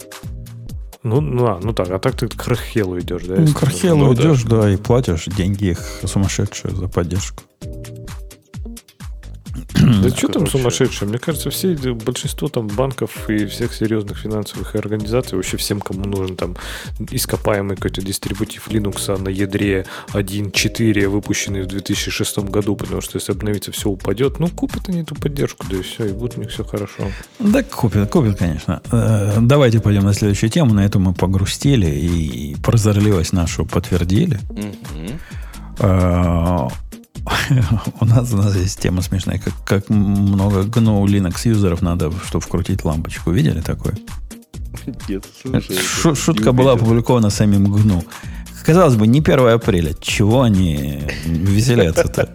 Ну, 1.02 1.22
ну, 1.22 1.46
а, 1.48 1.60
ну 1.64 1.72
так, 1.74 1.90
а 1.92 2.00
так 2.00 2.16
ты 2.16 2.28
к 2.28 2.48
Рахелу 2.48 3.00
идешь, 3.00 3.24
да? 3.24 3.36
Ну, 3.38 3.54
к 3.54 3.64
Рахелу 3.64 4.08
ну, 4.08 4.14
идешь, 4.14 4.44
да. 4.44 4.64
да, 4.64 4.72
и 4.72 4.76
платишь 4.76 5.26
деньги 5.26 5.68
их 5.68 5.80
сумасшедшие 6.04 6.76
за 6.76 6.90
поддержку. 6.90 7.44
Да 10.02 10.10
что 10.10 10.28
там 10.28 10.48
сумасшедшее? 10.48 11.10
Мне 11.10 11.20
кажется, 11.20 11.50
все, 11.50 11.76
большинство 11.94 12.48
там 12.48 12.68
банков 12.68 13.30
и 13.30 13.46
всех 13.46 13.74
серьезных 13.74 14.18
финансовых 14.18 14.76
организаций, 14.76 15.36
вообще 15.36 15.58
всем, 15.58 15.82
кому 15.82 16.06
нужен 16.06 16.36
там 16.36 16.56
ископаемый 17.12 17.76
какой-то 17.76 18.02
дистрибутив 18.02 18.68
Linux 18.68 19.18
на 19.18 19.30
ядре 19.30 19.86
1.4, 20.14 21.08
выпущенный 21.08 21.64
в 21.64 21.68
2006 21.68 22.40
году, 22.40 22.76
потому 22.76 23.02
что 23.02 23.18
если 23.18 23.32
обновиться, 23.32 23.72
все 23.72 23.90
упадет, 23.90 24.40
ну, 24.40 24.48
купят 24.48 24.90
они 24.90 25.02
эту 25.02 25.16
поддержку, 25.16 25.66
да 25.70 25.78
и 25.78 25.82
все, 25.82 26.06
и 26.06 26.12
будет 26.12 26.38
у 26.38 26.42
них 26.42 26.52
все 26.52 26.64
хорошо. 26.64 27.04
Да, 27.40 27.64
купят, 27.64 28.10
купят, 28.10 28.38
конечно. 28.38 28.82
Э, 28.92 29.38
давайте 29.42 29.80
пойдем 29.80 30.04
на 30.04 30.14
следующую 30.14 30.50
тему. 30.50 30.74
На 30.74 30.86
эту 30.86 31.00
мы 31.00 31.14
погрустили 31.14 31.88
и 31.88 32.56
прозорливость 32.64 33.34
нашу 33.34 33.66
подтвердили. 33.66 34.40
Mm-hmm. 34.50 35.20
у, 38.00 38.06
нас, 38.06 38.34
у 38.34 38.38
нас 38.38 38.56
есть 38.56 38.80
тема 38.80 39.02
смешная, 39.02 39.40
как, 39.40 39.54
как 39.66 39.90
много 39.90 40.62
GNU 40.62 41.06
Linux 41.06 41.48
юзеров 41.48 41.82
надо, 41.82 42.12
чтобы 42.26 42.44
вкрутить 42.44 42.84
лампочку. 42.84 43.32
Видели 43.32 43.62
такое? 43.62 43.96
Нет, 45.08 45.26
слушай, 45.42 46.16
Шутка 46.16 46.52
была 46.52 46.74
опубликована 46.74 47.30
самим 47.30 47.68
GNU. 47.74 48.04
Казалось 48.70 48.96
бы, 48.98 49.08
не 49.08 49.20
1 49.20 49.48
апреля. 49.48 49.96
Чего 50.00 50.44
они 50.44 51.02
веселятся-то? 51.26 52.30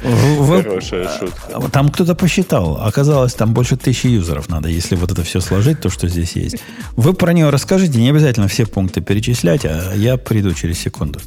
Хорошая 0.00 1.18
шутка. 1.18 1.70
Там 1.70 1.90
кто-то 1.90 2.14
посчитал. 2.14 2.78
Оказалось, 2.80 3.34
там 3.34 3.52
больше 3.52 3.76
тысячи 3.76 4.06
юзеров 4.06 4.48
надо, 4.48 4.70
если 4.70 4.96
вот 4.96 5.12
это 5.12 5.22
все 5.22 5.40
сложить, 5.40 5.82
то, 5.82 5.90
что 5.90 6.08
здесь 6.08 6.32
есть. 6.32 6.56
Вы 6.96 7.12
про 7.12 7.34
нее 7.34 7.50
расскажите. 7.50 8.00
Не 8.00 8.08
обязательно 8.08 8.48
все 8.48 8.64
пункты 8.64 9.02
перечислять, 9.02 9.66
а 9.66 9.92
я 9.94 10.16
приду 10.16 10.54
через 10.54 10.78
секунду. 10.78 11.20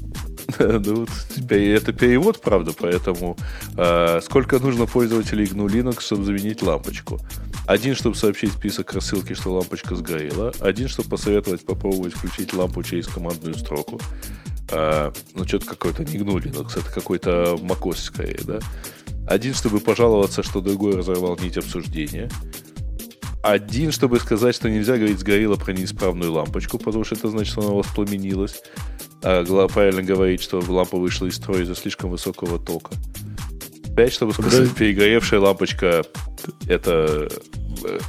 Ну, 0.60 1.06
это 1.50 1.94
перевод, 1.94 2.42
правда, 2.42 2.74
поэтому 2.78 3.38
э, 3.78 4.22
сколько 4.22 4.60
нужно 4.60 4.86
пользователей 4.86 5.46
GNU 5.46 5.68
Linux, 5.68 6.02
чтобы 6.02 6.24
заменить 6.26 6.62
лампочку? 6.62 7.20
Один, 7.68 7.96
чтобы 7.96 8.16
сообщить 8.16 8.52
список 8.52 8.94
рассылки, 8.94 9.34
что 9.34 9.54
лампочка 9.54 9.96
сгорела. 9.96 10.54
Один, 10.60 10.88
чтобы 10.88 11.10
посоветовать 11.10 11.66
попробовать 11.66 12.14
включить 12.14 12.54
лампу 12.54 12.84
через 12.84 13.08
командную 13.08 13.56
строку. 13.56 14.00
Э, 14.70 15.12
ну, 15.34 15.48
что-то 15.48 15.66
какой-то 15.66 16.04
не 16.04 16.18
GNU 16.18 16.42
Linux, 16.42 16.80
это 16.80 16.92
какой-то 16.92 17.58
macOS 17.62 17.98
скорее, 17.98 18.40
да? 18.44 18.60
Один, 19.28 19.54
чтобы 19.54 19.80
пожаловаться, 19.80 20.44
что 20.44 20.62
другой 20.62 20.96
разорвал 20.96 21.38
нить 21.38 21.58
обсуждения. 21.58 22.30
Один, 23.42 23.92
чтобы 23.92 24.20
сказать, 24.20 24.56
что 24.56 24.70
нельзя 24.70 24.96
говорить 24.96 25.20
сгорело 25.20 25.56
про 25.56 25.74
неисправную 25.74 26.32
лампочку, 26.32 26.78
потому 26.78 27.04
что 27.04 27.16
это 27.16 27.30
значит, 27.30 27.52
что 27.52 27.62
она 27.62 27.72
воспламенилась. 27.72 28.62
А 29.24 29.68
правильно 29.68 30.04
говорить, 30.04 30.42
что 30.42 30.60
лампа 30.60 30.98
вышла 30.98 31.28
из 31.28 31.36
строя 31.36 31.62
из-за 31.62 31.76
слишком 31.76 32.10
высокого 32.10 32.60
тока. 32.60 32.92
Пять, 33.96 34.14
чтобы 34.14 34.34
сказать, 34.34 34.74
перегоревшая 34.76 35.40
лампочка 35.40 36.04
это 36.68 37.30
э, 37.84 38.00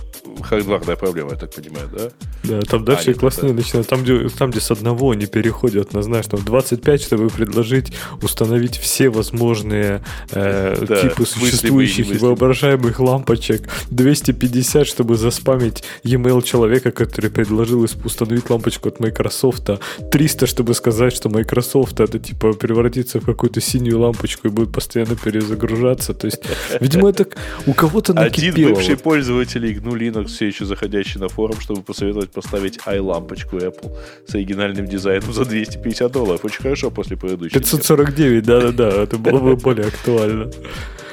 хардварная 0.43 0.97
проблема, 0.97 1.33
я 1.33 1.37
так 1.37 1.55
понимаю, 1.55 1.89
да? 1.93 2.11
Да, 2.45 2.61
там 2.61 2.85
дальше 2.85 3.13
а, 3.13 3.15
класснее 3.15 3.53
это... 3.53 3.63
начинают. 3.63 3.89
Там 3.89 4.03
где, 4.03 4.29
там, 4.29 4.51
где 4.51 4.61
с 4.61 4.71
одного 4.71 5.13
они 5.13 5.27
переходят 5.27 5.95
на, 5.95 6.03
знаешь, 6.03 6.27
там 6.27 6.45
25, 6.45 7.03
чтобы 7.03 7.29
предложить 7.29 7.93
установить 8.23 8.77
все 8.77 9.09
возможные 9.09 10.03
э, 10.31 10.85
да, 10.89 10.97
типы 11.01 11.25
существующих 11.25 12.15
и 12.15 12.19
воображаемых 12.19 13.01
лампочек. 13.01 13.69
250, 13.91 14.87
чтобы 14.87 15.17
заспамить 15.17 15.85
e-mail 16.03 16.43
человека, 16.43 16.91
который 16.91 17.31
предложил 17.31 17.83
установить 18.05 18.51
лампочку 18.51 18.89
от 18.89 19.01
Microsoft. 19.01 19.71
300, 20.11 20.47
чтобы 20.47 20.75
сказать, 20.75 21.15
что 21.15 21.31
Microsoft 21.31 22.01
это 22.01 22.19
типа 22.19 22.53
превратится 22.53 23.21
в 23.21 23.25
какую-то 23.25 23.61
синюю 23.61 24.01
лампочку 24.01 24.49
и 24.49 24.51
будет 24.51 24.73
постоянно 24.73 25.17
перезагружаться. 25.17 26.13
То 26.13 26.27
есть, 26.27 26.43
видимо, 26.81 27.09
это 27.09 27.27
у 27.67 27.73
кого-то 27.73 28.13
накипело. 28.13 28.53
Один 28.53 28.75
бывший 28.75 28.97
пользователь 28.99 29.65
GNU 29.65 29.97
Linux 29.99 30.27
все 30.27 30.47
еще 30.47 30.67
заходящий 30.67 31.19
на 31.21 31.29
форум, 31.29 31.59
чтобы 31.61 31.83
посоветовать 31.83 32.34
поставить 32.35 32.79
i-лампочку 32.87 33.57
Apple 33.57 33.97
с 34.27 34.35
оригинальным 34.35 34.87
дизайном 34.87 35.33
за 35.33 35.45
250 35.45 36.13
долларов. 36.13 36.45
Очень 36.45 36.63
хорошо 36.63 36.91
после 36.91 37.17
предыдущего. 37.17 37.61
549, 37.61 38.45
да-да-да, 38.45 39.03
это 39.03 39.19
было 39.19 39.39
бы 39.39 39.57
более 39.63 39.87
актуально. 39.87 40.51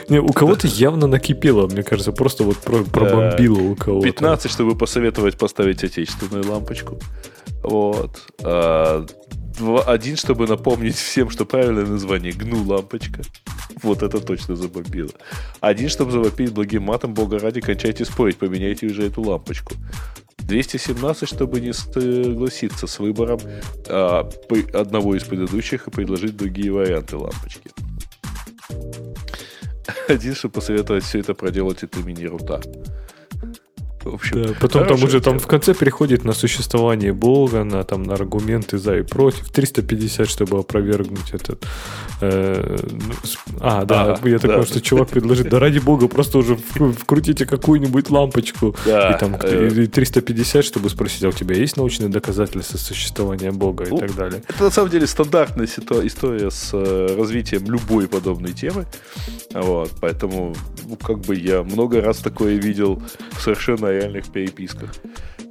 Не, 0.09 0.19
у 0.19 0.33
кого-то 0.33 0.67
явно 0.67 1.07
накипело, 1.07 1.67
мне 1.67 1.83
кажется, 1.83 2.11
просто 2.11 2.43
вот 2.43 2.57
пробомбило 2.57 3.59
у 3.59 3.75
кого-то. 3.75 4.05
15, 4.05 4.51
чтобы 4.51 4.75
посоветовать 4.75 5.37
поставить 5.37 5.83
отечественную 5.83 6.49
лампочку. 6.49 6.99
Вот. 7.63 8.21
А, 8.43 9.05
один, 9.85 10.17
чтобы 10.17 10.47
напомнить 10.47 10.95
всем, 10.95 11.29
что 11.29 11.45
правильное 11.45 11.85
название 11.85 12.33
гну 12.33 12.63
лампочка. 12.63 13.21
Вот 13.83 14.03
это 14.03 14.19
точно 14.19 14.55
забомбило. 14.55 15.11
Один, 15.59 15.89
чтобы 15.89 16.11
завопить 16.11 16.51
благим 16.51 16.83
матом, 16.83 17.13
бога 17.13 17.39
ради, 17.39 17.61
кончайте 17.61 18.05
спорить, 18.05 18.37
поменяйте 18.37 18.87
уже 18.87 19.03
эту 19.07 19.21
лампочку. 19.21 19.75
217, 20.51 21.29
чтобы 21.29 21.61
не 21.61 21.71
согласиться 21.71 22.85
с 22.85 22.99
выбором 22.99 23.39
а, 23.87 24.29
одного 24.73 25.15
из 25.15 25.23
предыдущих 25.23 25.87
и 25.87 25.91
предложить 25.91 26.35
другие 26.35 26.73
варианты 26.73 27.15
лампочки. 27.15 27.71
Один, 30.09 30.35
чтобы 30.35 30.55
посоветовать 30.55 31.05
все 31.05 31.19
это 31.19 31.33
проделать 31.33 31.83
от 31.83 31.95
имени 31.95 32.25
Рута. 32.25 32.59
В 34.03 34.13
общем, 34.13 34.43
да, 34.43 34.53
потом 34.59 34.87
там 34.87 35.01
уже 35.03 35.21
там 35.21 35.39
в 35.39 35.47
конце 35.47 35.73
переходит 35.73 36.25
на 36.25 36.33
существование 36.33 37.13
Бога, 37.13 37.63
на, 37.63 37.83
там, 37.85 38.03
на 38.03 38.15
аргументы 38.15 38.77
за 38.77 38.97
и 38.97 39.03
против. 39.03 39.49
350, 39.51 40.27
чтобы 40.27 40.59
опровергнуть 40.59 41.31
этот... 41.31 41.63
Э, 42.21 42.77
ну, 42.91 43.13
а, 43.59 43.83
да, 43.83 44.19
а, 44.21 44.27
я 44.27 44.37
так 44.37 44.51
да. 44.51 44.63
что 44.63 44.79
чувак 44.79 45.09
предложит, 45.09 45.49
да 45.49 45.59
ради 45.59 45.79
Бога, 45.79 46.07
просто 46.07 46.37
уже 46.37 46.55
вкрутите 46.55 47.45
какую-нибудь 47.45 48.09
лампочку. 48.09 48.75
Да, 48.85 49.11
и 49.11 49.19
там 49.19 49.35
э, 49.41 49.69
и 49.69 49.87
350, 49.87 50.63
чтобы 50.63 50.89
спросить, 50.89 51.23
а 51.23 51.29
у 51.29 51.31
тебя 51.31 51.55
есть 51.55 51.77
научные 51.77 52.09
доказательства 52.09 52.77
существования 52.77 53.51
Бога 53.51 53.85
ну, 53.89 53.97
и 53.97 53.99
так 53.99 54.15
далее. 54.15 54.43
Это 54.47 54.63
на 54.65 54.69
самом 54.69 54.91
деле 54.91 55.07
стандартная 55.07 55.65
история 55.65 56.51
с 56.51 56.69
э, 56.73 57.15
развитием 57.17 57.65
любой 57.65 58.07
подобной 58.07 58.53
темы. 58.53 58.85
Вот, 59.53 59.91
поэтому, 59.99 60.55
ну, 60.85 60.95
как 60.97 61.19
бы 61.21 61.35
я 61.35 61.63
много 61.63 62.01
раз 62.01 62.17
такое 62.17 62.55
видел 62.55 63.01
совершенно 63.39 63.87
реальных 63.87 64.31
переписках. 64.31 64.93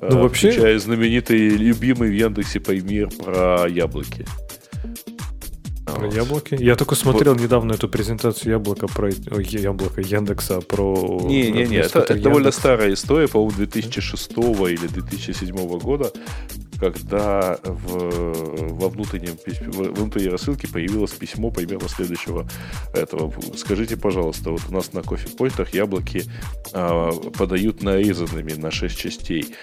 Ну, 0.01 0.23
вообще... 0.23 0.51
Включая 0.51 0.79
знаменитый 0.79 1.49
любимый 1.51 2.11
в 2.11 2.15
Яндексе 2.15 2.61
Паймир 2.61 3.09
про 3.11 3.67
яблоки. 3.69 4.25
Вот. 5.99 6.15
яблоки? 6.15 6.57
Я 6.59 6.77
только 6.77 6.95
смотрел 6.95 7.33
вот. 7.33 7.43
недавно 7.43 7.73
эту 7.73 7.89
презентацию 7.89 8.53
яблока 8.53 8.87
про 8.87 9.11
ой, 9.31 9.45
яблоко 9.45 10.01
Яндекса 10.01 10.61
про. 10.61 11.21
Не, 11.25 11.51
не, 11.51 11.65
не, 11.67 11.77
это, 11.77 12.01
это 12.01 12.15
довольно 12.17 12.51
старая 12.51 12.93
история, 12.93 13.29
по-моему, 13.29 13.57
2006 13.57 14.31
или 14.31 14.87
2007 14.87 15.79
года, 15.79 16.13
когда 16.79 17.59
в, 17.63 18.73
во 18.73 18.89
внутреннем 18.89 19.37
во 19.67 19.85
внутренней 19.85 20.29
рассылке 20.29 20.67
появилось 20.67 21.13
письмо 21.13 21.51
примерно 21.51 21.89
следующего 21.89 22.49
этого. 22.95 23.33
Скажите, 23.57 23.97
пожалуйста, 23.97 24.51
вот 24.51 24.63
у 24.69 24.73
нас 24.73 24.93
на 24.93 25.03
кофе-пойнтах 25.03 25.75
яблоки 25.75 26.25
а, 26.73 27.13
подают 27.13 27.83
нарезанными 27.83 28.53
на 28.53 28.71
6 28.71 28.97
частей. 28.97 29.55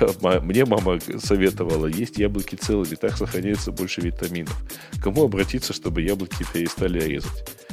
Мне 0.42 0.64
мама 0.64 0.98
советовала 1.18 1.86
есть 1.86 2.18
яблоки 2.18 2.54
целыми, 2.54 2.94
так 2.94 3.16
сохраняется 3.16 3.72
больше 3.72 4.00
витаминов. 4.00 4.56
Кому 5.02 5.24
обратиться, 5.24 5.53
чтобы 5.72 6.02
яблоки 6.02 6.44
перестали 6.52 7.00
резать? 7.00 7.63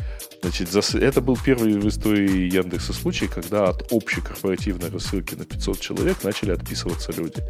Значит, 0.41 0.73
это 0.95 1.21
был 1.21 1.37
первый 1.37 1.73
в 1.73 1.87
истории 1.87 2.51
Яндекса 2.51 2.93
случай, 2.93 3.27
когда 3.27 3.69
от 3.69 3.91
общей 3.91 4.21
корпоративной 4.21 4.89
рассылки 4.89 5.35
на 5.35 5.45
500 5.45 5.79
человек 5.79 6.23
начали 6.23 6.51
отписываться 6.51 7.11
люди. 7.11 7.43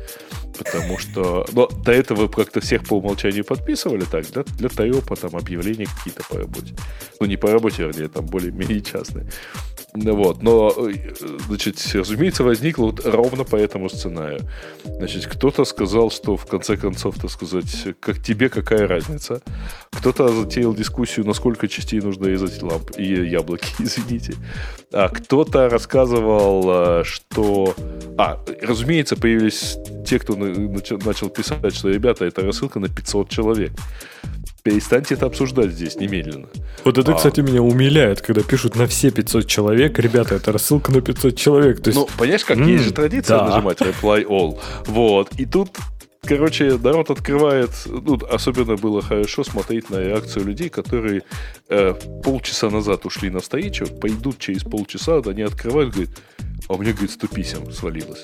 Потому 0.58 0.98
что 0.98 1.48
но 1.54 1.68
до 1.68 1.92
этого 1.92 2.28
как-то 2.28 2.60
всех 2.60 2.86
по 2.86 2.98
умолчанию 2.98 3.46
подписывали 3.46 4.04
так, 4.04 4.30
для, 4.32 4.44
для 4.44 4.70
Тайопа 4.70 5.16
там 5.16 5.36
объявления 5.36 5.86
какие-то 5.86 6.24
по 6.30 6.38
работе. 6.38 6.76
Ну, 7.20 7.26
не 7.28 7.38
по 7.38 7.50
работе, 7.52 7.84
вернее, 7.84 8.10
там 8.10 8.26
более-менее 8.26 8.82
частные. 8.82 9.28
Ну 9.94 10.16
Вот, 10.16 10.42
но, 10.42 10.74
э, 10.78 11.14
значит, 11.48 11.78
разумеется, 11.94 12.44
возникло 12.44 12.86
вот 12.86 13.06
ровно 13.06 13.44
по 13.44 13.58
этому 13.58 13.90
сценарию. 13.90 14.42
Значит, 14.86 15.28
кто-то 15.28 15.66
сказал, 15.66 16.12
что 16.12 16.38
в 16.38 16.46
конце 16.46 16.78
концов, 16.78 17.16
так 17.20 17.30
сказать, 17.30 17.88
как 18.00 18.24
тебе 18.24 18.50
какая 18.50 18.88
разница. 18.88 19.42
Кто-то 19.92 20.30
затеял 20.30 20.74
дискуссию, 20.74 21.26
насколько 21.26 21.68
частей 21.68 22.00
нужно 22.00 22.28
резать 22.28 22.62
ламп 22.62 22.81
и 22.98 23.28
яблоки, 23.28 23.68
извините. 23.80 24.36
А 24.92 25.10
кто-то 25.10 25.70
рассказывал, 25.70 27.00
э, 27.00 27.04
что... 27.06 27.74
А, 28.18 28.40
разумеется, 28.62 29.16
появились 29.16 29.78
те, 30.06 30.20
кто 30.20 30.36
начал 30.36 31.30
писать, 31.30 31.76
что, 31.76 31.90
ребята, 31.90 32.26
это 32.26 32.42
рассылка 32.42 32.80
на 32.80 32.90
500 32.90 33.30
человек. 33.30 33.72
Перестаньте 34.64 35.16
это 35.16 35.26
обсуждать 35.26 35.72
здесь 35.72 35.96
немедленно. 35.96 36.48
Вот 36.84 36.98
это, 36.98 37.14
а... 37.14 37.16
кстати, 37.16 37.42
меня 37.42 37.64
умиляет, 37.64 38.22
когда 38.22 38.42
пишут 38.44 38.76
на 38.76 38.86
все 38.86 39.10
500 39.10 39.48
человек. 39.48 39.98
Ребята, 39.98 40.36
это 40.36 40.52
рассылка 40.52 40.92
на 40.92 41.02
500 41.02 41.36
человек. 41.36 41.82
То 41.82 41.90
есть... 41.90 42.00
Ну, 42.00 42.08
понимаешь, 42.18 42.46
как 42.46 42.58
mm, 42.58 42.70
есть 42.70 42.84
же 42.84 42.92
традиция 42.92 43.40
да. 43.40 43.48
нажимать 43.48 43.80
reply 43.80 44.24
all. 44.26 44.60
Вот. 44.86 45.32
И 45.40 45.46
тут 45.46 45.72
короче, 46.22 46.78
народ 46.78 47.10
открывает, 47.10 47.72
ну, 47.86 48.20
особенно 48.30 48.76
было 48.76 49.02
хорошо 49.02 49.44
смотреть 49.44 49.90
на 49.90 50.00
реакцию 50.00 50.46
людей, 50.46 50.70
которые 50.70 51.24
э, 51.70 51.94
полчаса 52.24 52.70
назад 52.70 53.06
ушли 53.06 53.30
на 53.30 53.40
встречу, 53.40 53.88
пойдут 53.88 54.38
через 54.40 54.64
полчаса, 54.64 55.22
они 55.26 55.42
открывают, 55.42 55.94
говорят, 55.94 56.12
а 56.68 56.74
у 56.74 56.78
меня, 56.78 56.92
говорит, 56.92 57.12
100 57.12 57.28
писем 57.28 57.72
свалилось. 57.72 58.24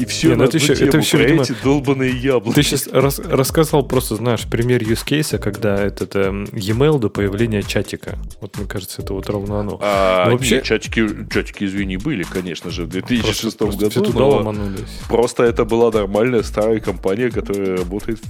И 0.00 0.04
все 0.04 0.28
Не, 0.28 0.34
ну 0.36 0.44
это 0.44 0.56
еще, 0.56 0.72
это 0.72 0.98
еще, 0.98 1.18
видимо, 1.18 1.42
эти 1.42 1.54
долбанные 1.62 2.10
яблоки. 2.10 2.56
Ты 2.56 2.62
сейчас 2.62 2.88
рас, 2.88 3.18
рассказал 3.18 3.86
просто, 3.86 4.16
знаешь, 4.16 4.42
пример 4.50 4.82
use 4.82 5.04
case, 5.06 5.38
когда 5.38 5.76
этот 5.80 6.16
э, 6.16 6.28
e-mail 6.52 6.98
до 6.98 7.08
появления 7.08 7.62
чатика. 7.62 8.18
Вот 8.40 8.56
мне 8.58 8.66
кажется, 8.66 9.02
это 9.02 9.12
вот 9.12 9.28
ровно 9.28 9.60
оно. 9.60 9.78
А, 9.80 10.24
но 10.26 10.32
вообще... 10.32 10.56
нет, 10.56 10.64
чатики, 10.64 11.06
чатики, 11.32 11.64
извини, 11.64 11.98
были, 11.98 12.22
конечно 12.24 12.70
же, 12.70 12.84
в 12.84 12.88
2006 12.88 13.58
просто, 13.58 13.64
году. 13.66 13.78
Просто 13.78 14.00
туда 14.00 14.24
ломанулись. 14.24 15.00
Просто 15.08 15.44
это 15.44 15.64
была 15.64 15.90
нормальная 15.90 16.42
старая 16.42 16.80
компания, 16.80 17.30
которая 17.30 17.76
работает 17.76 18.20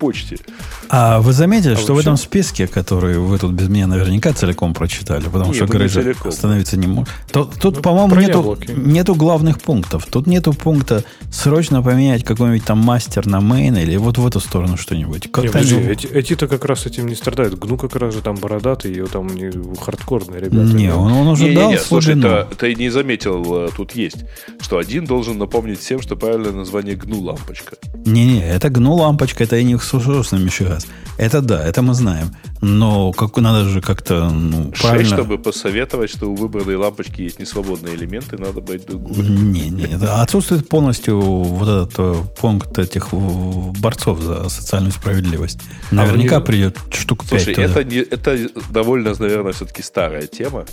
почте. 0.00 0.38
А 0.88 1.20
вы 1.20 1.32
заметили, 1.32 1.74
а 1.74 1.76
что 1.76 1.94
в 1.94 1.98
этом 1.98 2.16
списке, 2.16 2.66
который 2.66 3.18
вы 3.18 3.38
тут 3.38 3.52
без 3.52 3.68
меня 3.68 3.86
наверняка 3.86 4.32
целиком 4.32 4.74
прочитали, 4.74 5.24
потому 5.24 5.52
не, 5.52 5.54
что 5.54 5.66
Грейжа 5.66 6.14
остановиться 6.24 6.76
не 6.76 6.88
может. 6.88 7.08
Тут, 7.30 7.54
тут 7.60 7.76
ну, 7.76 7.82
по-моему, 7.82 8.16
нету, 8.16 8.58
нету 8.74 9.14
главных 9.14 9.60
пунктов. 9.60 10.06
Тут 10.06 10.26
нету 10.26 10.54
пункта 10.54 11.04
срочно 11.30 11.82
поменять 11.82 12.24
какой-нибудь 12.24 12.64
там 12.64 12.78
мастер 12.78 13.26
на 13.26 13.40
мейн 13.40 13.76
или 13.76 13.96
вот 13.96 14.18
в 14.18 14.26
эту 14.26 14.40
сторону 14.40 14.76
что-нибудь. 14.76 15.30
Как 15.30 15.44
не, 15.44 15.50
подожди, 15.50 15.76
эти, 15.76 16.06
эти-то 16.06 16.48
как 16.48 16.64
раз 16.64 16.86
этим 16.86 17.06
не 17.06 17.14
страдают. 17.14 17.58
Гну 17.58 17.76
как 17.76 17.94
раз 17.96 18.14
же 18.14 18.22
там 18.22 18.36
бородатый, 18.36 18.92
и 18.92 19.02
там 19.06 19.28
не 19.28 19.52
хардкорные 19.76 20.40
ребята. 20.40 20.74
Не, 20.74 20.92
он, 20.94 21.12
он 21.12 21.28
уже 21.28 21.44
не, 21.44 21.54
дал 21.54 21.68
не, 21.68 21.76
не, 21.76 21.78
слушай, 21.78 22.14
ты, 22.20 22.46
ты 22.56 22.74
не 22.74 22.88
заметил, 22.88 23.66
э, 23.66 23.68
тут 23.76 23.92
есть, 23.92 24.24
что 24.60 24.78
один 24.78 25.04
должен 25.04 25.38
напомнить 25.38 25.80
всем, 25.80 26.00
что 26.00 26.16
правильное 26.16 26.52
название 26.52 26.96
гну 26.96 27.20
лампочка. 27.20 27.76
Не-не, 28.06 28.48
это 28.48 28.70
гну 28.70 28.94
лампочка, 28.94 29.44
это 29.44 29.56
я 29.56 29.62
не 29.98 30.04
собственно, 30.04 30.40
Мишигаз. 30.40 30.86
Это 31.18 31.40
да, 31.40 31.66
это 31.66 31.82
мы 31.82 31.94
знаем. 31.94 32.30
Но 32.62 33.12
как, 33.12 33.36
надо 33.36 33.64
же 33.64 33.80
как-то 33.80 34.28
ну, 34.30 34.72
6, 34.74 34.82
правильно... 34.82 35.16
чтобы 35.16 35.38
посоветовать, 35.38 36.10
что 36.10 36.30
у 36.30 36.34
выбранной 36.34 36.76
лампочки 36.76 37.22
есть 37.22 37.38
несвободные 37.38 37.94
элементы, 37.94 38.36
надо 38.36 38.60
брать 38.60 38.86
другую. 38.86 39.22
Не, 39.22 39.70
не, 39.70 39.94
отсутствует 39.94 40.68
полностью 40.68 41.20
вот 41.20 41.68
этот 41.68 41.94
э, 41.98 42.14
пункт 42.38 42.78
этих 42.78 43.12
борцов 43.12 44.20
за 44.20 44.48
социальную 44.48 44.92
справедливость. 44.92 45.60
Наверняка 45.90 46.36
а 46.36 46.40
придет 46.40 46.76
штук 46.92 47.24
5 47.28 47.42
Слушай, 47.42 47.54
это, 47.64 47.84
не, 47.84 47.96
это 47.96 48.38
довольно, 48.70 49.14
наверное, 49.18 49.52
все-таки 49.52 49.82
старая 49.82 50.26
тема. 50.26 50.64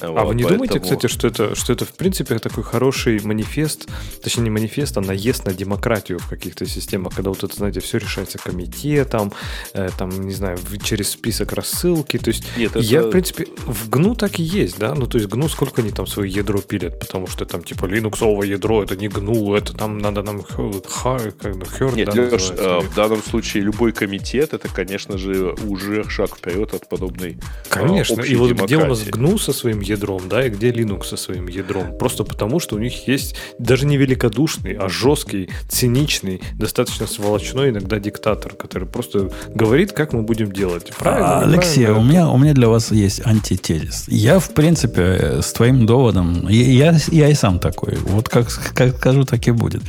А 0.00 0.10
вот, 0.10 0.28
вы 0.28 0.34
не 0.34 0.42
поэтому... 0.42 0.66
думаете, 0.66 0.80
кстати, 0.80 1.06
что 1.06 1.28
это, 1.28 1.54
что 1.54 1.72
это 1.72 1.84
в 1.84 1.92
принципе 1.92 2.38
такой 2.38 2.64
хороший 2.64 3.20
манифест, 3.20 3.88
точнее 4.22 4.44
не 4.44 4.50
манифест, 4.50 4.96
а 4.96 5.00
наезд 5.00 5.46
на 5.46 5.52
демократию 5.52 6.18
в 6.18 6.28
каких-то 6.28 6.66
системах, 6.66 7.14
когда 7.14 7.30
вот 7.30 7.42
это, 7.42 7.54
знаете, 7.56 7.80
все 7.80 7.98
решается 7.98 8.38
комитетом, 8.38 9.32
э, 9.72 9.88
там, 9.98 10.10
не 10.26 10.34
знаю, 10.34 10.58
через 10.82 11.10
список 11.10 11.52
рассылки, 11.52 12.18
то 12.18 12.28
есть 12.28 12.44
Нет, 12.56 12.70
это... 12.70 12.80
я, 12.80 13.02
в 13.02 13.10
принципе, 13.10 13.46
в 13.66 13.88
GNU 13.88 14.16
так 14.16 14.38
и 14.38 14.42
есть, 14.42 14.78
да, 14.78 14.94
ну 14.94 15.06
то 15.06 15.18
есть 15.18 15.30
GNU 15.30 15.48
сколько 15.48 15.82
они 15.82 15.90
там 15.90 16.06
свое 16.06 16.30
ядро 16.30 16.60
пилят, 16.60 16.98
потому 16.98 17.26
что 17.26 17.44
там 17.44 17.62
типа 17.62 17.86
линуксовое 17.86 18.46
ядро, 18.46 18.82
это 18.82 18.96
не 18.96 19.08
GNU, 19.08 19.56
это 19.56 19.74
там 19.74 19.98
надо 19.98 20.22
нам 20.22 20.38
бы 20.38 20.44
хер, 20.44 21.94
Нет, 21.94 22.10
да, 22.14 22.22
Леш, 22.22 22.50
э, 22.50 22.80
в 22.80 22.94
данном 22.94 23.22
случае 23.22 23.62
любой 23.62 23.92
комитет, 23.92 24.54
это, 24.54 24.68
конечно 24.68 25.18
же, 25.18 25.54
уже 25.64 26.08
шаг 26.08 26.36
вперед 26.36 26.74
от 26.74 26.88
подобной 26.88 27.32
э, 27.32 27.36
Конечно, 27.68 28.22
и 28.22 28.34
вот 28.36 28.48
демократии. 28.48 28.74
где 28.74 28.84
у 28.84 28.86
нас 28.86 29.02
GNU 29.02 29.38
со 29.38 29.52
своим 29.52 29.80
ядром, 29.88 30.28
да, 30.28 30.46
и 30.46 30.50
где 30.50 30.70
Linux 30.70 31.04
со 31.04 31.16
своим 31.16 31.48
ядром. 31.48 31.96
Просто 31.98 32.24
потому, 32.24 32.60
что 32.60 32.76
у 32.76 32.78
них 32.78 33.08
есть 33.08 33.36
даже 33.58 33.86
не 33.86 33.96
великодушный, 33.96 34.74
а 34.74 34.88
жесткий, 34.88 35.48
циничный, 35.68 36.42
достаточно 36.54 37.06
сволочной 37.06 37.70
иногда 37.70 37.98
диктатор, 37.98 38.54
который 38.54 38.86
просто 38.88 39.30
говорит, 39.48 39.92
как 39.92 40.12
мы 40.12 40.22
будем 40.22 40.52
делать. 40.52 40.92
Правильно? 40.98 41.40
Алексей, 41.40 41.86
у 41.88 42.02
меня, 42.02 42.28
у 42.28 42.38
меня 42.38 42.54
для 42.54 42.68
вас 42.68 42.90
есть 42.92 43.26
антитезис. 43.26 44.04
Я, 44.08 44.38
в 44.38 44.50
принципе, 44.50 45.40
с 45.42 45.52
твоим 45.52 45.86
доводом, 45.86 46.48
я, 46.48 46.90
я, 46.92 46.98
я 47.10 47.28
и 47.28 47.34
сам 47.34 47.58
такой. 47.58 47.96
Вот 47.96 48.28
как, 48.28 48.48
как 48.74 48.96
скажу, 48.96 49.24
так 49.24 49.46
и 49.46 49.50
будет. 49.50 49.82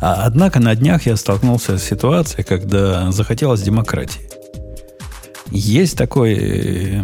А, 0.00 0.24
однако 0.24 0.60
на 0.60 0.74
днях 0.74 1.06
я 1.06 1.16
столкнулся 1.16 1.78
с 1.78 1.84
ситуацией, 1.84 2.44
когда 2.44 3.12
захотелось 3.12 3.62
демократии. 3.62 4.20
Есть 5.50 5.98
такой 5.98 7.02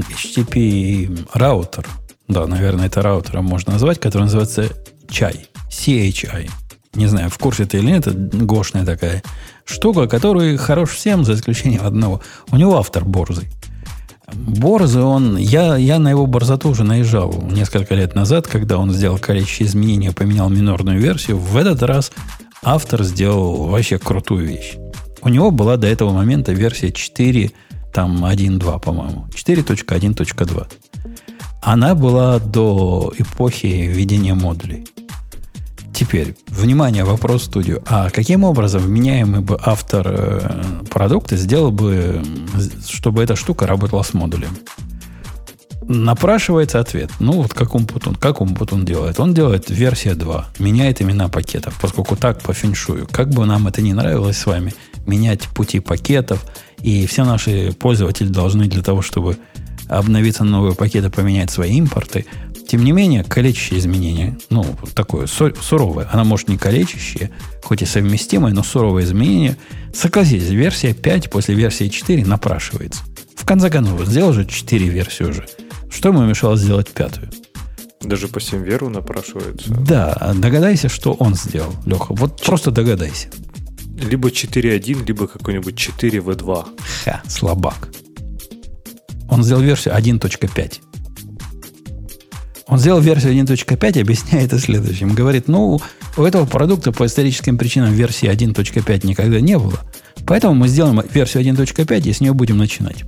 HTTP 0.00 1.28
раутер, 1.32 1.86
да, 2.28 2.46
наверное, 2.46 2.86
это 2.86 3.02
раутером 3.02 3.44
можно 3.44 3.72
назвать, 3.72 4.00
который 4.00 4.24
называется 4.24 4.70
Chai, 5.08 5.46
CHI. 5.70 6.50
Не 6.94 7.06
знаю, 7.06 7.28
в 7.28 7.38
курсе 7.38 7.66
ты 7.66 7.78
или 7.78 7.86
нет, 7.86 8.06
это 8.06 8.16
гошная 8.16 8.84
такая 8.84 9.22
штука, 9.64 10.06
которая 10.06 10.56
хорош 10.56 10.90
всем, 10.90 11.24
за 11.24 11.34
исключением 11.34 11.84
одного. 11.84 12.22
У 12.50 12.56
него 12.56 12.78
автор 12.78 13.04
борзый. 13.04 13.48
Борзый 14.32 15.02
он... 15.02 15.36
Я, 15.36 15.76
я 15.76 15.98
на 15.98 16.10
его 16.10 16.26
борзоту 16.26 16.70
уже 16.70 16.84
наезжал 16.84 17.32
несколько 17.50 17.94
лет 17.94 18.14
назад, 18.14 18.46
когда 18.46 18.78
он 18.78 18.90
сделал 18.92 19.18
количество 19.18 19.64
изменений, 19.64 20.10
поменял 20.10 20.48
минорную 20.48 21.00
версию. 21.00 21.38
В 21.38 21.56
этот 21.56 21.82
раз 21.82 22.12
автор 22.62 23.02
сделал 23.02 23.66
вообще 23.66 23.98
крутую 23.98 24.46
вещь. 24.46 24.76
У 25.20 25.28
него 25.28 25.50
была 25.50 25.76
до 25.76 25.86
этого 25.86 26.12
момента 26.12 26.52
версия 26.52 26.92
4 26.92 27.50
там 27.94 28.24
1.2, 28.24 28.80
по-моему. 28.80 29.26
4.1.2. 29.30 30.66
Она 31.62 31.94
была 31.94 32.40
до 32.40 33.12
эпохи 33.16 33.66
введения 33.66 34.34
модулей. 34.34 34.86
Теперь, 35.94 36.34
внимание, 36.48 37.04
вопрос 37.04 37.42
в 37.42 37.44
студию. 37.44 37.82
А 37.86 38.10
каким 38.10 38.42
образом 38.42 38.82
вменяемый 38.82 39.40
бы 39.40 39.56
автор 39.64 40.06
э, 40.08 40.60
продукта 40.90 41.36
сделал 41.36 41.70
бы, 41.70 42.20
чтобы 42.88 43.22
эта 43.22 43.36
штука 43.36 43.68
работала 43.68 44.02
с 44.02 44.12
модулем? 44.12 44.50
Напрашивается 45.86 46.80
ответ. 46.80 47.10
Ну, 47.20 47.42
вот 47.42 47.54
как 47.54 47.76
Умпутун. 47.76 48.16
Как 48.16 48.40
Умпутун 48.40 48.84
делает? 48.84 49.20
Он 49.20 49.34
делает 49.34 49.70
версия 49.70 50.14
2. 50.14 50.46
Меняет 50.58 51.00
имена 51.00 51.28
пакетов, 51.28 51.78
поскольку 51.80 52.16
так 52.16 52.40
по 52.40 52.52
феншую. 52.54 53.06
Как 53.06 53.28
бы 53.30 53.46
нам 53.46 53.68
это 53.68 53.82
не 53.82 53.92
нравилось 53.92 54.38
с 54.38 54.46
вами, 54.46 54.74
менять 55.06 55.42
пути 55.42 55.78
пакетов– 55.78 56.44
и 56.84 57.06
все 57.06 57.24
наши 57.24 57.72
пользователи 57.72 58.28
должны 58.28 58.66
для 58.66 58.82
того, 58.82 59.00
чтобы 59.00 59.38
обновиться 59.88 60.44
на 60.44 60.50
новые 60.50 60.74
пакеты, 60.74 61.08
поменять 61.08 61.50
свои 61.50 61.78
импорты. 61.78 62.26
Тем 62.68 62.84
не 62.84 62.92
менее, 62.92 63.24
калечащее 63.24 63.80
изменение, 63.80 64.36
ну, 64.50 64.66
такое 64.94 65.26
суровое, 65.26 66.06
она 66.12 66.24
может 66.24 66.48
не 66.48 66.58
калечащее, 66.58 67.30
хоть 67.62 67.80
и 67.80 67.86
совместимое, 67.86 68.52
но 68.52 68.62
суровое 68.62 69.04
изменение. 69.04 69.56
Согласитесь, 69.94 70.50
версия 70.50 70.92
5 70.92 71.30
после 71.30 71.54
версии 71.54 71.88
4 71.88 72.26
напрашивается. 72.26 73.02
В 73.34 73.46
конце 73.46 73.70
концов, 73.70 74.04
сделал 74.06 74.34
же 74.34 74.44
4 74.44 74.86
версии 74.88 75.24
уже. 75.24 75.46
Что 75.90 76.10
ему 76.10 76.22
мешало 76.24 76.56
сделать 76.56 76.88
пятую? 76.88 77.30
Даже 78.02 78.28
по 78.28 78.40
веру 78.56 78.90
напрашивается. 78.90 79.72
Да, 79.72 80.34
догадайся, 80.34 80.90
что 80.90 81.12
он 81.12 81.34
сделал, 81.34 81.74
Леха. 81.86 82.08
Вот 82.10 82.40
Ч... 82.40 82.46
просто 82.46 82.70
догадайся. 82.70 83.28
Либо 83.96 84.28
4.1, 84.28 85.06
либо 85.06 85.26
какой-нибудь 85.26 85.76
4 85.76 86.18
V2. 86.18 86.66
Ха, 87.04 87.22
слабак. 87.28 87.88
Он 89.28 89.42
сделал 89.42 89.62
версию 89.62 89.94
1.5. 89.94 90.80
Он 92.66 92.78
сделал 92.78 93.00
версию 93.00 93.34
1.5 93.34 93.98
и 93.98 94.00
объясняет 94.00 94.46
это 94.46 94.58
следующим. 94.58 95.14
Говорит, 95.14 95.48
ну, 95.48 95.80
у 96.16 96.22
этого 96.22 96.46
продукта 96.46 96.92
по 96.92 97.06
историческим 97.06 97.58
причинам 97.58 97.92
версии 97.92 98.28
1.5 98.28 99.06
никогда 99.06 99.40
не 99.40 99.58
было. 99.58 99.80
Поэтому 100.26 100.54
мы 100.54 100.68
сделаем 100.68 101.02
версию 101.12 101.42
1.5 101.44 102.08
и 102.08 102.12
с 102.12 102.20
нее 102.20 102.32
будем 102.32 102.58
начинать. 102.58 103.04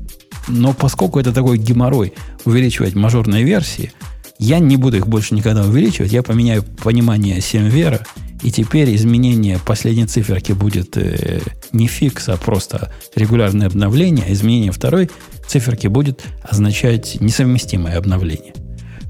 Но 0.48 0.72
поскольку 0.72 1.18
это 1.18 1.32
такой 1.32 1.58
геморрой 1.58 2.12
увеличивать 2.44 2.94
мажорные 2.94 3.44
версии, 3.44 3.92
я 4.38 4.58
не 4.58 4.76
буду 4.76 4.98
их 4.98 5.08
больше 5.08 5.34
никогда 5.34 5.64
увеличивать. 5.64 6.12
Я 6.12 6.22
поменяю 6.22 6.62
понимание 6.62 7.40
7 7.40 7.68
вера 7.68 8.00
и 8.46 8.52
теперь 8.52 8.94
изменение 8.94 9.58
последней 9.58 10.06
циферки 10.06 10.52
будет 10.52 10.96
э, 10.96 11.40
не 11.72 11.88
фикс, 11.88 12.28
а 12.28 12.36
просто 12.36 12.92
регулярное 13.16 13.66
обновление. 13.66 14.24
А 14.28 14.32
изменение 14.32 14.70
второй 14.70 15.10
циферки 15.48 15.88
будет 15.88 16.22
означать 16.44 17.20
несовместимое 17.20 17.98
обновление. 17.98 18.54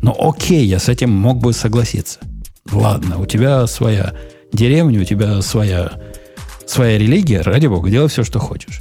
Но 0.00 0.16
окей, 0.18 0.64
я 0.64 0.78
с 0.78 0.88
этим 0.88 1.10
мог 1.10 1.36
бы 1.40 1.52
согласиться. 1.52 2.18
Ладно, 2.72 3.18
у 3.18 3.26
тебя 3.26 3.66
своя 3.66 4.14
деревня, 4.54 5.02
у 5.02 5.04
тебя 5.04 5.42
своя, 5.42 6.00
своя 6.64 6.96
религия, 6.96 7.42
ради 7.42 7.66
бога, 7.66 7.90
делай 7.90 8.08
все, 8.08 8.24
что 8.24 8.38
хочешь. 8.38 8.80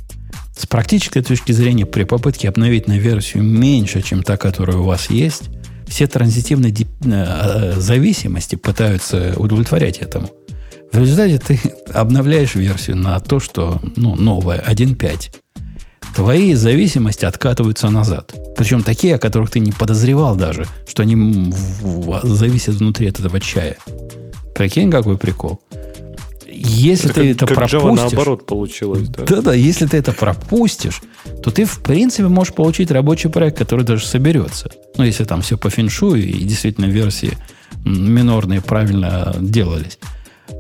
С 0.57 0.65
практической 0.68 1.22
точки 1.22 1.52
зрения, 1.52 1.86
при 1.86 2.06
попытке 2.06 2.48
обновить 2.48 2.88
на 2.88 2.98
версию 2.98 3.44
меньше, 3.44 4.02
чем 4.02 4.23
та, 4.23 4.38
которая 4.38 4.77
у 4.77 4.84
вас 4.84 5.10
есть, 5.10 5.49
все 5.86 6.07
транзитивные 6.07 6.73
э, 7.03 7.73
зависимости 7.76 8.56
пытаются 8.56 9.34
удовлетворять 9.36 9.98
этому. 9.98 10.30
В 10.96 10.98
результате 10.98 11.40
ты 11.40 11.60
обновляешь 11.94 12.56
версию 12.56 12.96
на 12.96 13.20
то, 13.20 13.42
что 13.42 13.82
ну, 13.98 14.16
новое, 14.16 14.64
1.5. 14.66 15.36
Твои 16.16 16.54
зависимости 16.54 17.26
откатываются 17.26 17.90
назад. 17.90 18.34
Причем 18.56 18.82
такие, 18.82 19.16
о 19.16 19.20
которых 19.20 19.52
ты 19.52 19.60
не 19.60 19.74
подозревал 19.74 20.38
даже, 20.38 20.66
что 20.88 21.04
они 21.04 21.52
зависят 22.24 22.76
внутри 22.76 23.10
от 23.10 23.20
этого 23.20 23.42
чая. 23.42 23.76
Прикинь, 24.56 24.90
какой 24.90 25.18
прикол. 25.18 25.60
Если 26.50 27.12
это 27.12 27.20
ты 27.20 27.34
как, 27.34 27.36
это 27.36 27.46
как 27.48 27.56
пропустишь... 27.56 27.82
Java 27.82 27.96
наоборот 27.96 28.46
получилось. 28.46 29.10
Да-да, 29.10 29.54
если 29.54 29.88
ты 29.88 29.98
это 29.98 30.14
пропустишь, 30.14 31.02
то 31.44 31.52
ты, 31.52 31.66
в 31.66 31.80
принципе, 31.80 32.30
можешь 32.30 32.54
получить 32.54 32.90
рабочий 32.90 33.30
проект, 33.30 33.58
который 33.58 33.84
даже 33.84 34.06
соберется. 34.08 34.72
Ну, 34.96 35.04
если 35.04 35.26
там 35.26 35.42
все 35.42 35.58
по 35.58 35.70
феншую 35.70 36.26
и 36.26 36.46
действительно 36.46 36.86
версии 36.86 37.38
минорные 37.84 38.62
правильно 38.62 39.36
делались. 39.42 40.00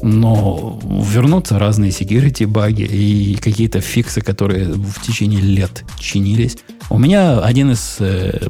Но 0.01 0.79
вернутся 0.83 1.59
разные 1.59 1.91
security 1.91 2.45
баги 2.47 2.83
и 2.83 3.35
какие-то 3.35 3.81
фиксы, 3.81 4.21
которые 4.21 4.73
в 4.73 5.01
течение 5.01 5.41
лет 5.41 5.83
чинились. 5.99 6.57
У 6.89 6.97
меня 6.97 7.39
один 7.39 7.71
из 7.71 7.97
э, 7.99 8.49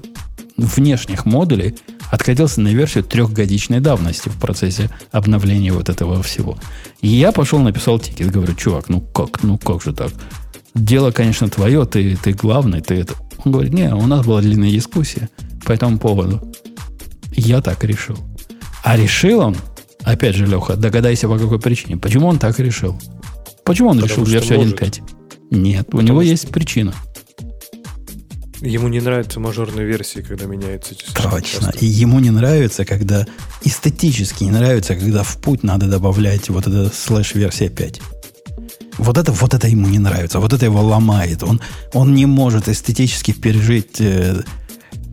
внешних 0.58 1.26
модулей 1.26 1.76
откатился 2.12 2.62
на 2.62 2.70
версию 2.70 3.04
трехгодичной 3.04 3.80
давности 3.80 4.30
в 4.30 4.38
процессе 4.40 4.90
обновления 5.12 5.72
вот 5.72 5.90
этого 5.90 6.22
всего. 6.24 6.58
И 7.02 7.08
я 7.08 7.32
пошел, 7.32 7.60
написал 7.60 8.00
тикет, 8.00 8.32
говорю, 8.32 8.54
чувак, 8.56 8.90
ну 8.90 9.02
как, 9.02 9.44
ну 9.44 9.58
как 9.58 9.82
же 9.82 9.94
так? 9.94 10.12
Дело, 10.74 11.12
конечно, 11.12 11.48
твое, 11.50 11.86
ты, 11.86 12.18
ты 12.22 12.34
главный, 12.34 12.82
ты 12.82 12.96
это... 12.96 13.14
Он 13.44 13.52
говорит, 13.52 13.74
не, 13.74 13.94
у 13.94 14.06
нас 14.08 14.26
была 14.26 14.42
длинная 14.42 14.72
дискуссия 14.72 15.30
по 15.64 15.72
этому 15.72 16.00
поводу. 16.00 16.42
Я 17.32 17.62
так 17.62 17.84
решил. 17.84 18.18
А 18.84 18.98
решил 18.98 19.40
он, 19.40 19.56
опять 20.06 20.36
же, 20.36 20.46
Леха, 20.46 20.76
догадайся, 20.76 21.28
по 21.28 21.38
какой 21.38 21.60
причине. 21.60 21.98
Почему 21.98 22.28
он 22.28 22.40
так 22.40 22.60
решил? 22.60 23.00
Почему 23.64 23.90
он 23.90 24.00
Потому 24.00 24.26
решил 24.26 24.32
версию 24.32 24.60
1.5? 24.62 25.02
Нет, 25.52 25.86
Потому 25.88 26.04
у 26.04 26.06
него 26.06 26.22
что... 26.22 26.30
есть 26.30 26.50
причина. 26.50 26.94
Ему 28.62 28.88
не 28.88 29.00
нравятся 29.00 29.40
мажорные 29.40 29.86
версии, 29.86 30.22
когда 30.22 30.46
меняются 30.46 30.96
Точно. 30.96 31.42
Часто. 31.42 31.78
И 31.80 31.86
ему 31.86 32.20
не 32.20 32.32
нравится, 32.32 32.86
когда 32.86 33.28
эстетически 33.64 34.46
не 34.46 34.52
нравится, 34.52 34.96
когда 34.96 35.24
в 35.24 35.38
путь 35.38 35.64
надо 35.64 35.88
добавлять 35.88 36.50
вот 36.50 36.66
это 36.66 36.92
слэш 36.94 37.36
версия 37.36 37.70
5. 37.70 38.02
Вот 38.98 39.18
это, 39.18 39.32
вот 39.34 39.54
это 39.54 39.68
ему 39.68 39.88
не 39.88 40.00
нравится, 40.00 40.40
вот 40.40 40.54
это 40.54 40.66
его 40.66 40.82
ломает. 40.82 41.44
Он, 41.44 41.60
он 41.94 42.16
не 42.16 42.26
может 42.26 42.70
эстетически 42.70 43.34
пережить... 43.34 44.00
Э, 44.00 44.44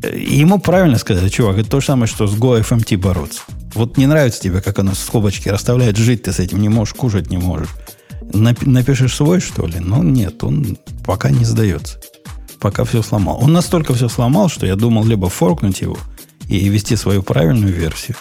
э 0.03 0.19
ему 0.19 0.61
правильно 0.61 0.99
сказали, 0.99 1.29
чувак, 1.29 1.59
это 1.59 1.69
то 1.69 1.81
же 1.81 1.87
самое, 1.87 2.07
что 2.07 2.27
с 2.27 2.35
GoFMT 2.35 2.97
бороться. 2.97 3.43
Вот 3.75 3.97
не 3.97 4.07
нравится 4.07 4.41
тебе, 4.41 4.61
как 4.61 4.79
оно 4.79 4.95
скобочки 4.95 5.49
расставляет, 5.49 5.97
жить 5.97 6.25
ты 6.25 6.33
с 6.33 6.39
этим 6.39 6.61
не 6.61 6.69
можешь, 6.69 6.95
кушать 6.95 7.31
не 7.31 7.39
можешь. 7.39 7.71
Напишешь 8.33 9.15
свой, 9.15 9.41
что 9.41 9.67
ли? 9.67 9.79
Ну, 9.79 10.03
нет, 10.03 10.43
он 10.45 10.79
пока 11.05 11.31
не 11.31 11.45
сдается. 11.45 12.01
Пока 12.61 12.85
все 12.85 13.03
сломал. 13.03 13.43
Он 13.43 13.53
настолько 13.53 13.95
все 13.95 14.09
сломал, 14.09 14.49
что 14.49 14.67
я 14.67 14.77
думал 14.77 15.05
либо 15.05 15.29
форкнуть 15.29 15.81
его 15.81 15.99
и 16.49 16.69
ввести 16.69 16.97
свою 16.97 17.23
правильную 17.23 17.73
версию, 17.73 18.17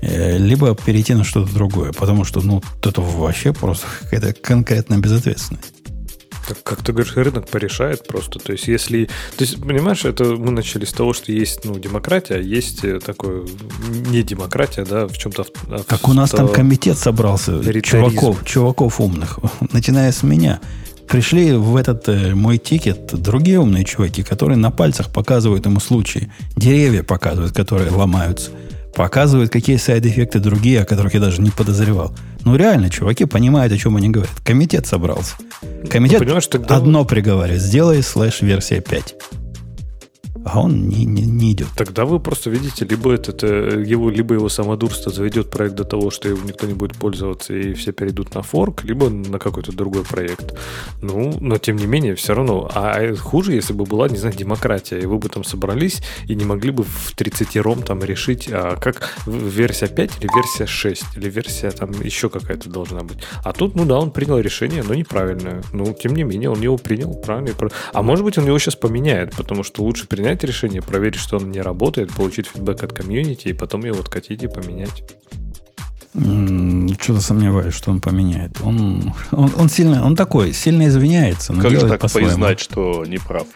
э, 0.00 0.38
либо 0.38 0.74
перейти 0.74 1.14
на 1.14 1.24
что-то 1.24 1.52
другое. 1.52 1.92
Потому 1.92 2.24
что, 2.24 2.40
ну, 2.40 2.62
это 2.82 3.00
вообще 3.00 3.52
просто 3.52 3.86
какая-то 4.00 4.32
конкретная 4.32 4.98
безответственность. 4.98 5.75
Так, 6.48 6.62
как 6.62 6.82
ты 6.82 6.92
говоришь, 6.92 7.16
рынок 7.16 7.48
порешает 7.48 8.06
просто. 8.06 8.38
То 8.38 8.52
есть, 8.52 8.68
если... 8.68 9.06
То 9.36 9.44
есть, 9.44 9.60
понимаешь, 9.60 10.04
это 10.04 10.24
мы 10.24 10.50
начали 10.50 10.84
с 10.84 10.92
того, 10.92 11.12
что 11.12 11.32
есть, 11.32 11.64
ну, 11.64 11.78
демократия, 11.78 12.34
а 12.34 12.38
есть 12.38 12.84
э, 12.84 13.00
такое 13.00 13.44
не 14.10 14.22
демократия, 14.22 14.84
да, 14.84 15.06
в 15.06 15.16
чем-то... 15.16 15.44
Так 15.86 16.08
у 16.08 16.12
нас 16.12 16.30
там 16.30 16.48
комитет 16.48 16.98
собрался 16.98 17.60
чуваков, 17.82 18.44
чуваков 18.44 19.00
умных, 19.00 19.38
начиная 19.72 20.12
с 20.12 20.22
меня. 20.22 20.60
Пришли 21.08 21.52
в 21.52 21.76
этот 21.76 22.08
э, 22.08 22.34
мой 22.34 22.58
тикет 22.58 23.14
другие 23.14 23.60
умные 23.60 23.84
чуваки, 23.84 24.22
которые 24.22 24.56
на 24.56 24.70
пальцах 24.70 25.12
показывают 25.12 25.66
ему 25.66 25.80
случаи. 25.80 26.32
Деревья 26.56 27.02
показывают, 27.02 27.54
которые 27.54 27.90
ломаются– 27.90 28.50
показывают, 28.96 29.52
какие 29.52 29.76
сайд-эффекты 29.76 30.40
другие, 30.40 30.80
о 30.80 30.84
которых 30.84 31.14
я 31.14 31.20
даже 31.20 31.42
не 31.42 31.50
подозревал. 31.50 32.14
Ну, 32.46 32.54
реально, 32.54 32.90
чуваки 32.90 33.24
понимают, 33.24 33.72
о 33.72 33.76
чем 33.76 33.96
они 33.96 34.08
говорят. 34.08 34.32
Комитет 34.44 34.86
собрался. 34.86 35.34
Комитет 35.90 36.22
ну, 36.24 36.40
тогда... 36.40 36.76
одно 36.76 37.04
приговаривает. 37.04 37.60
Сделай 37.60 38.04
слэш-версия 38.04 38.80
5 38.80 39.14
а 40.46 40.60
он 40.60 40.88
не, 40.88 41.04
не, 41.04 41.22
не 41.22 41.52
идет. 41.52 41.68
Тогда 41.76 42.04
вы 42.04 42.20
просто 42.20 42.50
видите, 42.50 42.84
либо 42.84 43.12
это, 43.12 43.32
это 43.32 43.46
его, 43.46 44.10
либо 44.10 44.34
его 44.34 44.48
самодурство 44.48 45.10
заведет 45.10 45.50
проект 45.50 45.74
до 45.74 45.82
того, 45.82 46.10
что 46.10 46.28
его 46.28 46.40
никто 46.46 46.68
не 46.68 46.74
будет 46.74 46.96
пользоваться, 46.96 47.52
и 47.52 47.72
все 47.72 47.90
перейдут 47.90 48.32
на 48.34 48.42
форк, 48.42 48.84
либо 48.84 49.10
на 49.10 49.40
какой-то 49.40 49.72
другой 49.72 50.04
проект. 50.04 50.56
Ну, 51.02 51.36
но 51.40 51.58
тем 51.58 51.74
не 51.74 51.86
менее, 51.86 52.14
все 52.14 52.32
равно. 52.34 52.70
А 52.72 53.12
хуже, 53.16 53.54
если 53.54 53.72
бы 53.72 53.86
была, 53.86 54.08
не 54.08 54.18
знаю, 54.18 54.36
демократия, 54.36 55.00
и 55.00 55.06
вы 55.06 55.18
бы 55.18 55.28
там 55.28 55.42
собрались 55.42 56.00
и 56.28 56.36
не 56.36 56.44
могли 56.44 56.70
бы 56.70 56.84
в 56.84 57.12
30 57.16 57.56
ром 57.56 57.82
там 57.82 58.04
решить, 58.04 58.48
а 58.48 58.76
как 58.76 59.16
версия 59.26 59.88
5 59.88 60.12
или 60.20 60.30
версия 60.32 60.66
6, 60.66 61.16
или 61.16 61.28
версия 61.28 61.72
там 61.72 61.90
еще 62.02 62.28
какая-то 62.28 62.70
должна 62.70 63.02
быть. 63.02 63.18
А 63.42 63.52
тут, 63.52 63.74
ну 63.74 63.84
да, 63.84 63.98
он 63.98 64.12
принял 64.12 64.38
решение, 64.38 64.84
но 64.84 64.94
неправильное. 64.94 65.64
Ну, 65.72 65.92
тем 65.92 66.14
не 66.14 66.22
менее, 66.22 66.50
он 66.50 66.60
его 66.60 66.78
принял 66.78 67.14
правильно. 67.14 67.50
А 67.92 68.02
может 68.02 68.24
быть, 68.24 68.38
он 68.38 68.46
его 68.46 68.58
сейчас 68.60 68.76
поменяет, 68.76 69.34
потому 69.34 69.64
что 69.64 69.82
лучше 69.82 70.06
принять 70.06 70.35
принять 70.36 70.44
решение, 70.44 70.82
проверить, 70.82 71.18
что 71.18 71.36
он 71.36 71.50
не 71.50 71.60
работает, 71.60 72.12
получить 72.12 72.46
фидбэк 72.46 72.82
от 72.82 72.92
комьюнити 72.92 73.48
и 73.48 73.52
потом 73.52 73.84
его 73.84 74.00
откатить 74.00 74.42
и 74.42 74.48
поменять. 74.48 75.02
Что-то 76.14 77.20
сомневаюсь, 77.20 77.74
что 77.74 77.90
он 77.90 78.00
поменяет. 78.00 78.58
Он, 78.62 79.12
он, 79.32 79.52
он 79.56 79.68
сильно, 79.68 80.04
он 80.04 80.16
такой, 80.16 80.52
сильно 80.52 80.86
извиняется, 80.88 81.52
но 81.52 81.62
как 81.62 81.70
делает 81.70 81.86
же 81.86 81.92
так 81.92 82.00
по-своему. 82.00 82.28
признать, 82.30 82.60
что 82.60 83.04
не 83.06 83.18
прав? 83.18 83.46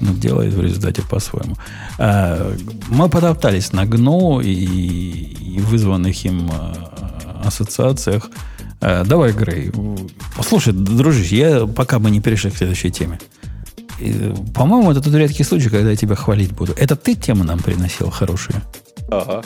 Но 0.00 0.12
делает 0.12 0.52
в 0.52 0.60
результате 0.60 1.02
по-своему. 1.02 1.56
А, 1.98 2.54
мы 2.88 3.08
подоптались 3.08 3.72
на 3.72 3.86
ГНУ 3.86 4.40
и, 4.40 4.52
и 4.52 5.60
вызванных 5.60 6.24
им 6.24 6.50
а, 6.52 7.42
ассоциациях. 7.44 8.30
А, 8.80 9.04
давай, 9.04 9.32
Грей. 9.32 9.72
Слушай, 10.46 10.74
дружище, 10.74 11.36
я 11.36 11.66
пока 11.66 11.98
мы 11.98 12.10
не 12.10 12.20
перешли 12.20 12.50
к 12.50 12.56
следующей 12.56 12.90
теме. 12.90 13.18
По-моему, 14.54 14.90
это 14.90 15.00
тот 15.00 15.14
редкий 15.14 15.44
случай, 15.44 15.68
когда 15.68 15.90
я 15.90 15.96
тебя 15.96 16.14
хвалить 16.14 16.52
буду. 16.52 16.72
Это 16.76 16.96
ты 16.96 17.14
тему 17.14 17.44
нам 17.44 17.58
приносил 17.58 18.10
хорошие? 18.10 18.62
Ага. 19.08 19.42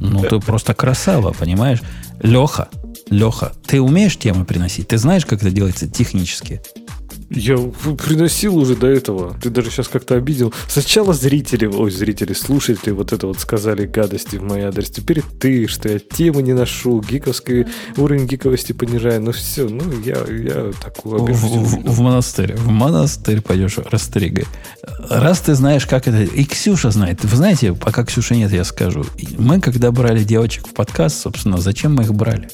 Ну, 0.00 0.22
ты 0.22 0.38
просто 0.40 0.74
красава, 0.74 1.32
понимаешь? 1.32 1.82
Леха, 2.22 2.68
Леха, 3.10 3.52
ты 3.66 3.80
умеешь 3.80 4.16
темы 4.16 4.44
приносить? 4.44 4.88
Ты 4.88 4.98
знаешь, 4.98 5.26
как 5.26 5.40
это 5.40 5.50
делается 5.50 5.88
технически? 5.88 6.60
Я 7.30 7.58
приносил 7.58 8.56
уже 8.56 8.74
до 8.74 8.86
этого. 8.86 9.36
Ты 9.42 9.50
даже 9.50 9.70
сейчас 9.70 9.88
как-то 9.88 10.14
обидел. 10.14 10.52
Сначала 10.66 11.12
зрители, 11.12 11.66
ой, 11.66 11.90
зрители, 11.90 12.32
слушатели 12.32 12.90
вот 12.90 13.12
это 13.12 13.26
вот 13.26 13.38
сказали 13.38 13.86
гадости 13.86 14.36
в 14.36 14.42
мой 14.42 14.62
адрес. 14.62 14.88
Теперь 14.90 15.22
ты, 15.38 15.66
что 15.66 15.90
я 15.90 15.98
темы 15.98 16.42
не 16.42 16.54
ношу, 16.54 17.02
гиковский 17.02 17.66
уровень 17.96 18.26
гиковости 18.26 18.72
понижаю. 18.72 19.20
Ну 19.20 19.32
все, 19.32 19.68
ну 19.68 19.82
я, 20.04 20.24
я 20.28 20.72
такую 20.82 21.22
обижусь. 21.22 21.50
В, 21.50 21.82
в, 21.82 21.96
в 21.96 22.00
монастырь. 22.00 22.54
В 22.56 22.68
монастырь 22.68 23.42
пойдешь 23.42 23.76
растригай. 23.78 24.46
Раз 25.10 25.40
ты 25.40 25.54
знаешь, 25.54 25.86
как 25.86 26.08
это... 26.08 26.22
И 26.22 26.44
Ксюша 26.44 26.90
знает. 26.90 27.22
Вы 27.24 27.36
знаете, 27.36 27.74
пока 27.74 28.04
Ксюши 28.04 28.36
нет, 28.36 28.52
я 28.52 28.64
скажу. 28.64 29.04
Мы, 29.36 29.60
когда 29.60 29.92
брали 29.92 30.24
девочек 30.24 30.66
в 30.66 30.72
подкаст, 30.72 31.20
собственно, 31.20 31.58
зачем 31.58 31.94
мы 31.94 32.04
их 32.04 32.14
брали? 32.14 32.48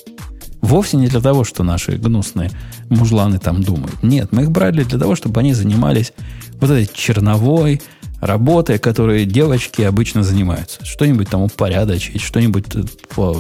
Вовсе 0.65 0.97
не 0.97 1.09
для 1.09 1.21
того, 1.21 1.45
что 1.45 1.63
наши 1.63 1.93
гнусные 1.93 2.51
мужланы 2.89 3.39
там 3.39 3.63
думают. 3.63 4.03
Нет, 4.03 4.33
мы 4.33 4.45
их 4.45 4.51
брали 4.51 4.83
для 4.83 4.99
того, 4.99 5.15
чтобы 5.15 5.41
они 5.41 5.53
занимались 5.53 6.15
вот 6.59 6.71
этой 6.71 6.89
черновой 6.91 7.83
работой, 8.23 8.79
которой 8.79 9.27
девочки 9.27 9.83
обычно 9.83 10.23
занимаются. 10.23 10.83
Что-нибудь 10.83 11.29
там 11.29 11.43
упорядочить, 11.43 12.23
что-нибудь 12.23 12.65
э. 12.75 13.35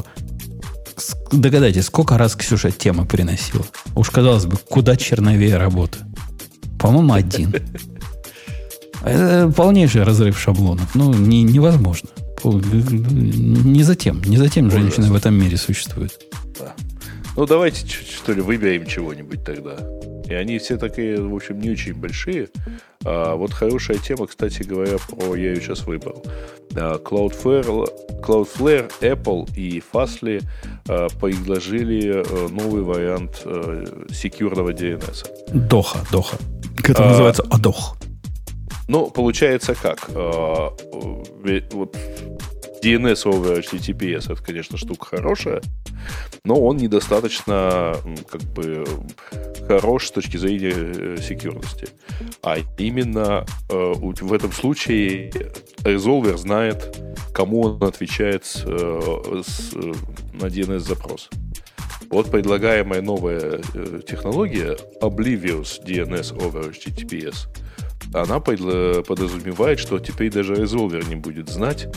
Догадайтесь, 1.32 1.86
сколько 1.86 2.18
раз 2.18 2.36
Ксюша 2.36 2.70
темы 2.70 3.06
приносила? 3.06 3.64
Уж 3.94 4.10
казалось 4.10 4.44
бы, 4.44 4.59
куда 4.59 4.94
черновее 4.94 5.56
работа? 5.56 6.01
По-моему, 6.78 7.14
один. 7.14 7.55
Это 9.02 9.51
полнейший 9.56 10.02
разрыв 10.02 10.38
шаблонов. 10.38 10.94
Ну, 10.94 11.14
не, 11.14 11.42
невозможно. 11.42 12.10
Не 12.44 13.82
затем, 13.82 14.22
не 14.24 14.36
затем 14.36 14.70
женщины 14.70 15.10
в 15.10 15.14
этом 15.14 15.32
мире 15.34 15.56
существуют. 15.56 16.12
Да. 16.60 16.74
Ну, 17.36 17.47
давайте, 17.47 17.86
что 17.86 18.32
ли, 18.32 18.40
выберем 18.40 18.86
чего-нибудь 18.86 19.44
тогда. 19.44 19.77
И 20.28 20.32
они 20.32 20.59
все 20.59 20.78
такие, 20.78 21.20
в 21.20 21.35
общем, 21.35 21.61
не 21.61 21.70
очень 21.70 21.94
большие. 21.94 22.48
А, 23.05 23.35
вот 23.35 23.52
хорошая 23.52 23.98
тема, 23.98 24.27
кстати 24.27 24.62
говоря, 24.62 24.97
про 24.98 25.35
я 25.35 25.51
ее 25.52 25.61
сейчас 25.61 25.82
выбрал. 25.82 26.24
А, 26.77 26.98
Cloudflare, 26.98 27.89
Cloudflare, 28.23 28.90
Apple 29.01 29.51
и 29.55 29.82
Fastly 29.93 30.43
а, 30.89 31.09
предложили 31.20 32.23
а, 32.24 32.48
новый 32.48 32.82
вариант 32.82 33.43
а, 33.44 33.85
секьюрного 34.11 34.70
DNS. 34.70 35.27
Доха, 35.69 35.98
Доха. 36.11 36.39
Это 36.82 37.05
а, 37.05 37.09
называется 37.09 37.44
Адох. 37.51 37.97
Ну, 38.89 39.11
получается 39.11 39.74
как? 39.74 40.09
А, 40.15 40.73
вот 41.73 41.97
DNS 42.85 43.24
over 43.24 43.59
HTTPS 43.61 44.31
это, 44.31 44.43
конечно, 44.43 44.77
штука 44.77 45.06
хорошая, 45.16 45.62
но 46.44 46.61
он 46.61 46.77
недостаточно 46.77 47.97
как 48.31 48.43
бы 48.43 48.85
хорош 49.66 50.09
с 50.09 50.11
точки 50.11 50.36
зрения 50.36 50.74
э, 50.74 51.16
секьюрности. 51.23 51.89
А 52.43 52.59
именно 52.77 53.47
э, 53.70 53.93
в 53.94 54.32
этом 54.35 54.52
случае 54.52 55.32
резолвер 55.82 56.36
знает, 56.36 57.01
кому 57.32 57.62
он 57.62 57.82
отвечает 57.82 58.44
с, 58.44 58.65
э, 58.66 59.43
с, 59.47 59.73
на 60.35 60.47
DNS-запрос. 60.48 61.31
Вот 62.11 62.31
предлагаемая 62.31 63.01
новая 63.01 63.62
технология 64.06 64.77
Oblivious 65.01 65.82
DNS 65.82 66.36
over 66.36 66.70
HTTPS, 66.70 67.48
она 68.12 68.40
подразумевает, 68.40 69.78
что 69.78 69.98
теперь 69.98 70.31
даже 70.31 70.55
резолвер 70.55 71.09
не 71.09 71.16
будет 71.16 71.48
знать, 71.48 71.89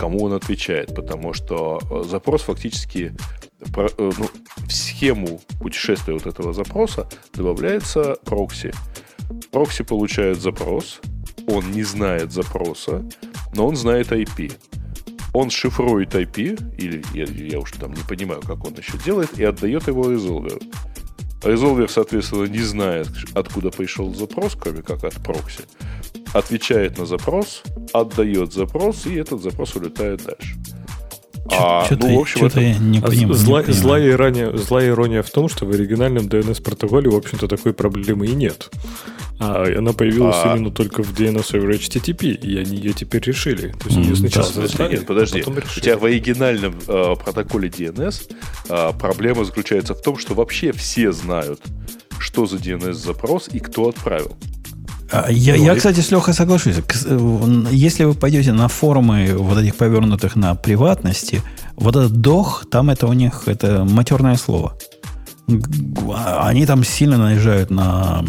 кому 0.00 0.24
он 0.24 0.32
отвечает, 0.32 0.94
потому 0.94 1.34
что 1.34 1.78
э, 1.90 2.08
запрос 2.08 2.42
фактически 2.42 3.14
э, 3.60 3.88
ну, 3.98 4.30
в 4.56 4.72
схему 4.72 5.40
путешествия 5.60 6.14
вот 6.14 6.26
этого 6.26 6.54
запроса 6.54 7.06
добавляется 7.34 8.16
прокси. 8.24 8.72
Прокси 9.50 9.84
получает 9.84 10.40
запрос, 10.40 11.00
он 11.46 11.70
не 11.72 11.82
знает 11.82 12.32
запроса, 12.32 13.04
но 13.54 13.66
он 13.66 13.76
знает 13.76 14.10
IP. 14.10 14.52
Он 15.34 15.50
шифрует 15.50 16.14
IP, 16.14 16.78
или 16.78 17.04
я, 17.12 17.24
я 17.24 17.58
уж 17.58 17.72
там 17.72 17.92
не 17.92 18.02
понимаю, 18.08 18.40
как 18.40 18.64
он 18.66 18.74
еще 18.74 18.96
делает, 19.04 19.38
и 19.38 19.44
отдает 19.44 19.86
его 19.86 20.10
резолверу. 20.10 20.60
Резолвер, 21.42 21.88
соответственно, 21.90 22.44
не 22.44 22.58
знает, 22.60 23.08
откуда 23.34 23.70
пришел 23.70 24.14
запрос, 24.14 24.56
кроме 24.60 24.82
как 24.82 25.04
от 25.04 25.14
прокси. 25.14 25.64
Отвечает 26.34 26.98
на 26.98 27.06
запрос, 27.06 27.62
отдает 27.92 28.52
запрос, 28.52 29.06
и 29.06 29.14
этот 29.14 29.42
запрос 29.42 29.74
улетает 29.74 30.22
дальше. 30.22 30.56
А, 31.48 31.84
что-то, 31.84 32.06
ну, 32.06 32.18
в 32.18 32.20
общем, 32.20 32.46
это... 32.46 32.60
я 32.60 32.78
не 32.78 33.00
понимаю. 33.00 33.34
Зла, 33.34 33.60
не 33.60 33.66
понимаю. 33.66 33.82
Злая, 33.82 34.10
ирония, 34.10 34.56
злая 34.56 34.88
ирония 34.88 35.22
в 35.22 35.30
том, 35.30 35.48
что 35.48 35.66
в 35.66 35.70
оригинальном 35.70 36.26
DNS-протоколе, 36.26 37.10
в 37.10 37.16
общем-то, 37.16 37.48
такой 37.48 37.72
проблемы 37.72 38.26
и 38.26 38.34
нет. 38.34 38.70
А 39.40 39.64
она 39.64 39.92
появилась 39.94 40.36
а... 40.44 40.54
именно 40.54 40.70
только 40.70 41.02
в 41.02 41.12
DNS 41.14 41.52
over 41.52 41.70
HTTP, 41.70 42.34
и 42.34 42.58
они 42.58 42.76
ее 42.76 42.92
теперь 42.92 43.22
решили. 43.22 43.68
То 43.68 43.86
есть 43.86 43.96
mm, 43.96 44.02
ее 44.02 44.16
сначала 44.16 44.46
да, 44.48 44.60
застали, 44.62 44.96
Нет, 44.96 45.06
подожди. 45.06 45.38
Потом 45.38 45.58
решили. 45.58 45.78
У 45.78 45.82
тебя 45.82 45.98
в 45.98 46.04
оригинальном 46.04 46.78
э, 46.86 47.14
протоколе 47.16 47.68
DNS 47.70 48.32
э, 48.68 48.92
проблема 48.98 49.44
заключается 49.44 49.94
в 49.94 50.02
том, 50.02 50.18
что 50.18 50.34
вообще 50.34 50.72
все 50.72 51.10
знают, 51.12 51.60
что 52.18 52.44
за 52.44 52.58
DNS-запрос 52.58 53.48
и 53.50 53.60
кто 53.60 53.88
отправил. 53.88 54.36
А, 55.12 55.30
я, 55.30 55.56
я, 55.56 55.74
кстати, 55.74 56.00
с 56.00 56.10
Лехой 56.10 56.34
соглашусь. 56.34 56.76
Если 57.70 58.04
вы 58.04 58.14
пойдете 58.14 58.52
на 58.52 58.68
форумы 58.68 59.34
вот 59.36 59.58
этих 59.58 59.76
повернутых 59.76 60.36
на 60.36 60.54
приватности, 60.54 61.42
вот 61.76 61.96
этот 61.96 62.12
дох, 62.20 62.64
там 62.70 62.90
это 62.90 63.06
у 63.06 63.12
них 63.12 63.42
это 63.46 63.84
матерное 63.84 64.36
слово. 64.36 64.76
Они 66.38 66.64
там 66.64 66.84
сильно 66.84 67.18
наезжают 67.18 67.70
на, 67.70 68.24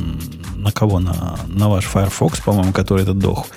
на 0.55 0.71
кого? 0.71 0.99
На, 0.99 1.37
на 1.47 1.69
ваш 1.69 1.85
Firefox, 1.85 2.41
по-моему, 2.41 2.73
который 2.73 3.03
этот 3.03 3.19
дох 3.19 3.47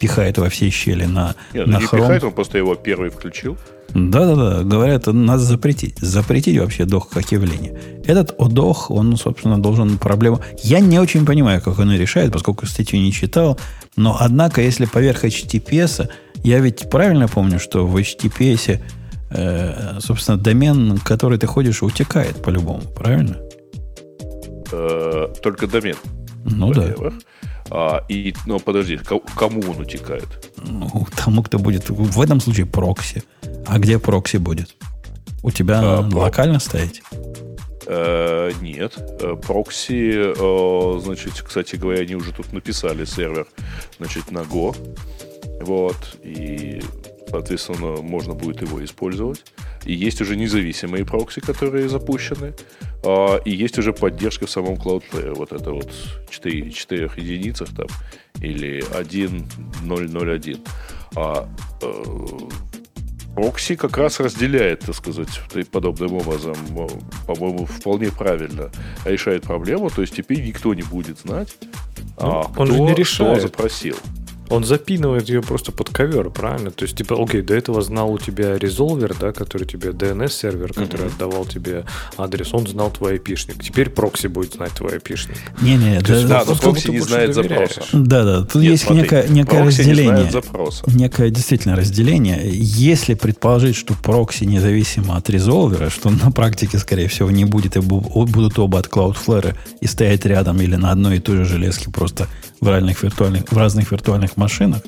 пихает 0.00 0.38
во 0.38 0.48
все 0.48 0.70
щели 0.70 1.04
на, 1.04 1.34
Нет, 1.52 1.66
на 1.66 1.78
не 1.78 1.84
Chrome. 1.84 1.98
пихает, 1.98 2.24
он 2.24 2.32
просто 2.32 2.58
его 2.58 2.74
первый 2.74 3.10
включил. 3.10 3.56
Да-да-да, 3.94 4.62
говорят, 4.62 5.06
надо 5.06 5.42
запретить. 5.42 5.98
Запретить 5.98 6.58
вообще 6.58 6.84
дох 6.84 7.10
как 7.10 7.30
явление. 7.32 7.78
Этот 8.04 8.34
одох, 8.38 8.90
он, 8.90 9.16
собственно, 9.16 9.60
должен 9.60 9.98
проблему... 9.98 10.40
Я 10.62 10.80
не 10.80 10.98
очень 10.98 11.26
понимаю, 11.26 11.60
как 11.60 11.78
он 11.78 11.90
ее 11.90 11.98
решает, 11.98 12.32
поскольку 12.32 12.66
статью 12.66 13.00
не 13.00 13.12
читал. 13.12 13.58
Но, 13.96 14.16
однако, 14.18 14.62
если 14.62 14.86
поверх 14.86 15.24
HTTPS, 15.24 16.08
я 16.42 16.60
ведь 16.60 16.88
правильно 16.88 17.28
помню, 17.28 17.58
что 17.58 17.86
в 17.86 17.96
HTTPS, 17.96 18.80
э, 19.30 20.00
собственно, 20.00 20.38
домен, 20.38 20.98
который 20.98 21.38
ты 21.38 21.46
ходишь, 21.46 21.82
утекает 21.82 22.40
по-любому, 22.42 22.82
правильно? 22.96 23.36
Э, 24.72 25.26
только 25.42 25.66
домен. 25.66 25.96
Ну 26.44 26.72
да. 26.72 26.94
А, 27.70 28.04
и, 28.08 28.34
ну, 28.46 28.58
подожди, 28.58 28.98
кому 29.36 29.60
он 29.60 29.80
утекает? 29.80 30.52
Ну, 30.56 31.06
тому, 31.16 31.42
кто 31.42 31.58
будет... 31.58 31.88
В 31.88 32.20
этом 32.20 32.40
случае 32.40 32.66
прокси. 32.66 33.22
А 33.66 33.78
где 33.78 33.98
прокси 33.98 34.38
будет? 34.38 34.74
У 35.42 35.50
тебя 35.50 35.80
а, 35.80 36.08
локально 36.12 36.58
прок... 36.58 36.62
стоять? 36.62 37.02
Э, 37.86 38.50
нет. 38.60 38.94
Э, 39.20 39.36
прокси, 39.36 40.34
э, 40.36 41.00
значит, 41.00 41.42
кстати 41.42 41.76
говоря, 41.76 42.02
они 42.02 42.14
уже 42.14 42.32
тут 42.32 42.52
написали 42.52 43.04
сервер, 43.04 43.46
значит, 43.98 44.30
на 44.30 44.40
Go. 44.40 44.76
Вот. 45.60 46.18
И, 46.22 46.82
соответственно, 47.30 48.02
можно 48.02 48.34
будет 48.34 48.62
его 48.62 48.84
использовать. 48.84 49.44
И 49.84 49.94
есть 49.94 50.20
уже 50.20 50.36
независимые 50.36 51.04
прокси, 51.04 51.40
которые 51.40 51.88
запущены. 51.88 52.54
А, 53.04 53.36
и 53.44 53.50
есть 53.50 53.78
уже 53.78 53.92
поддержка 53.92 54.46
в 54.46 54.50
самом 54.50 54.74
Cloudflare. 54.74 55.34
Вот 55.34 55.52
это 55.52 55.70
вот 55.70 55.90
4, 56.30 56.70
4 56.70 57.10
единицах 57.16 57.68
там. 57.74 57.86
Или 58.40 58.82
1.001. 58.92 60.60
А 61.16 61.48
э, 61.82 62.04
прокси 63.34 63.76
как 63.76 63.96
раз 63.96 64.20
разделяет, 64.20 64.80
так 64.80 64.94
сказать, 64.94 65.28
подобным 65.70 66.14
образом, 66.14 66.56
по-моему, 67.26 67.64
вполне 67.64 68.10
правильно 68.10 68.70
решает 69.04 69.42
проблему. 69.44 69.90
То 69.90 70.02
есть 70.02 70.14
теперь 70.14 70.42
никто 70.42 70.74
не 70.74 70.82
будет 70.82 71.20
знать, 71.20 71.56
ну, 72.20 72.26
а 72.26 72.40
он 72.42 72.52
кто, 72.52 72.66
же 72.66 72.80
не 72.80 72.94
решает. 72.94 73.38
кто 73.38 73.48
запросил. 73.48 73.96
Он 74.50 74.64
запинывает 74.64 75.28
ее 75.28 75.42
просто 75.42 75.72
под 75.72 75.90
ковер, 75.90 76.30
правильно? 76.30 76.70
То 76.70 76.84
есть, 76.84 76.96
типа, 76.96 77.16
окей, 77.20 77.40
до 77.40 77.54
этого 77.54 77.82
знал 77.82 78.12
у 78.12 78.18
тебя 78.18 78.58
резолвер, 78.58 79.14
да, 79.18 79.32
который 79.32 79.66
тебе 79.66 79.90
DNS-сервер, 79.90 80.72
который 80.72 81.06
mm-hmm. 81.06 81.14
отдавал 81.14 81.44
тебе 81.44 81.84
адрес, 82.18 82.52
он 82.52 82.66
знал 82.66 82.90
твой 82.90 83.16
IP-шник. 83.16 83.62
Теперь 83.62 83.90
прокси 83.90 84.26
будет 84.26 84.54
знать 84.54 84.72
твой 84.72 84.96
IP-шник. 84.96 85.38
Не-не, 85.62 86.00
да, 86.00 86.26
да, 86.26 86.44
но 86.46 86.54
прокси 86.56 86.90
не 86.90 87.00
знает 87.00 87.34
запроса. 87.34 87.82
Да-да, 87.92 88.42
тут 88.42 88.62
Нет, 88.62 88.72
есть 88.72 88.84
смотри, 88.84 89.02
некое, 89.02 89.28
некое 89.28 89.64
разделение. 89.64 90.30
Некое 90.86 91.30
действительно 91.30 91.76
разделение. 91.76 92.40
Если 92.52 93.14
предположить, 93.14 93.76
что 93.76 93.94
прокси 93.94 94.44
независимо 94.44 95.16
от 95.16 95.30
резолвера, 95.30 95.90
что 95.90 96.10
на 96.10 96.32
практике, 96.32 96.78
скорее 96.78 97.08
всего, 97.08 97.30
не 97.30 97.44
будет, 97.44 97.76
и 97.76 97.80
будут 97.80 98.58
оба 98.58 98.80
от 98.80 98.88
Cloudflare 98.88 99.54
и 99.80 99.86
стоять 99.86 100.24
рядом 100.26 100.60
или 100.60 100.76
на 100.76 100.90
одной 100.90 101.16
и 101.16 101.20
той 101.20 101.36
же 101.36 101.44
железке 101.44 101.90
просто 101.90 102.26
в, 102.60 102.68
разных 102.68 103.02
виртуальных, 103.02 103.50
в 103.50 103.56
разных 103.56 103.90
виртуальных 103.90 104.36
машинах, 104.36 104.82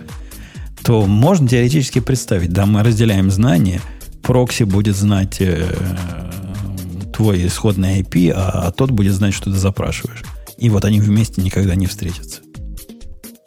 то 0.85 1.07
можно 1.07 1.49
теоретически 1.49 2.01
представить, 2.01 2.53
да, 2.53 2.67
мы 2.67 2.83
разделяем 2.83 3.31
знания, 3.31 3.81
прокси 4.23 4.65
будет 4.65 4.97
знать 4.97 5.41
э, 5.41 5.67
твой 7.15 7.47
исходный 7.47 8.01
IP, 8.01 8.33
а, 8.35 8.67
а 8.67 8.73
тот 8.73 8.91
будет 8.91 9.15
знать, 9.15 9.35
что 9.35 9.51
ты 9.51 9.57
запрашиваешь. 9.57 10.23
И 10.59 10.69
вот 10.71 10.85
они 10.85 11.01
вместе 11.01 11.43
никогда 11.43 11.75
не 11.75 11.87
встретятся. 11.87 12.41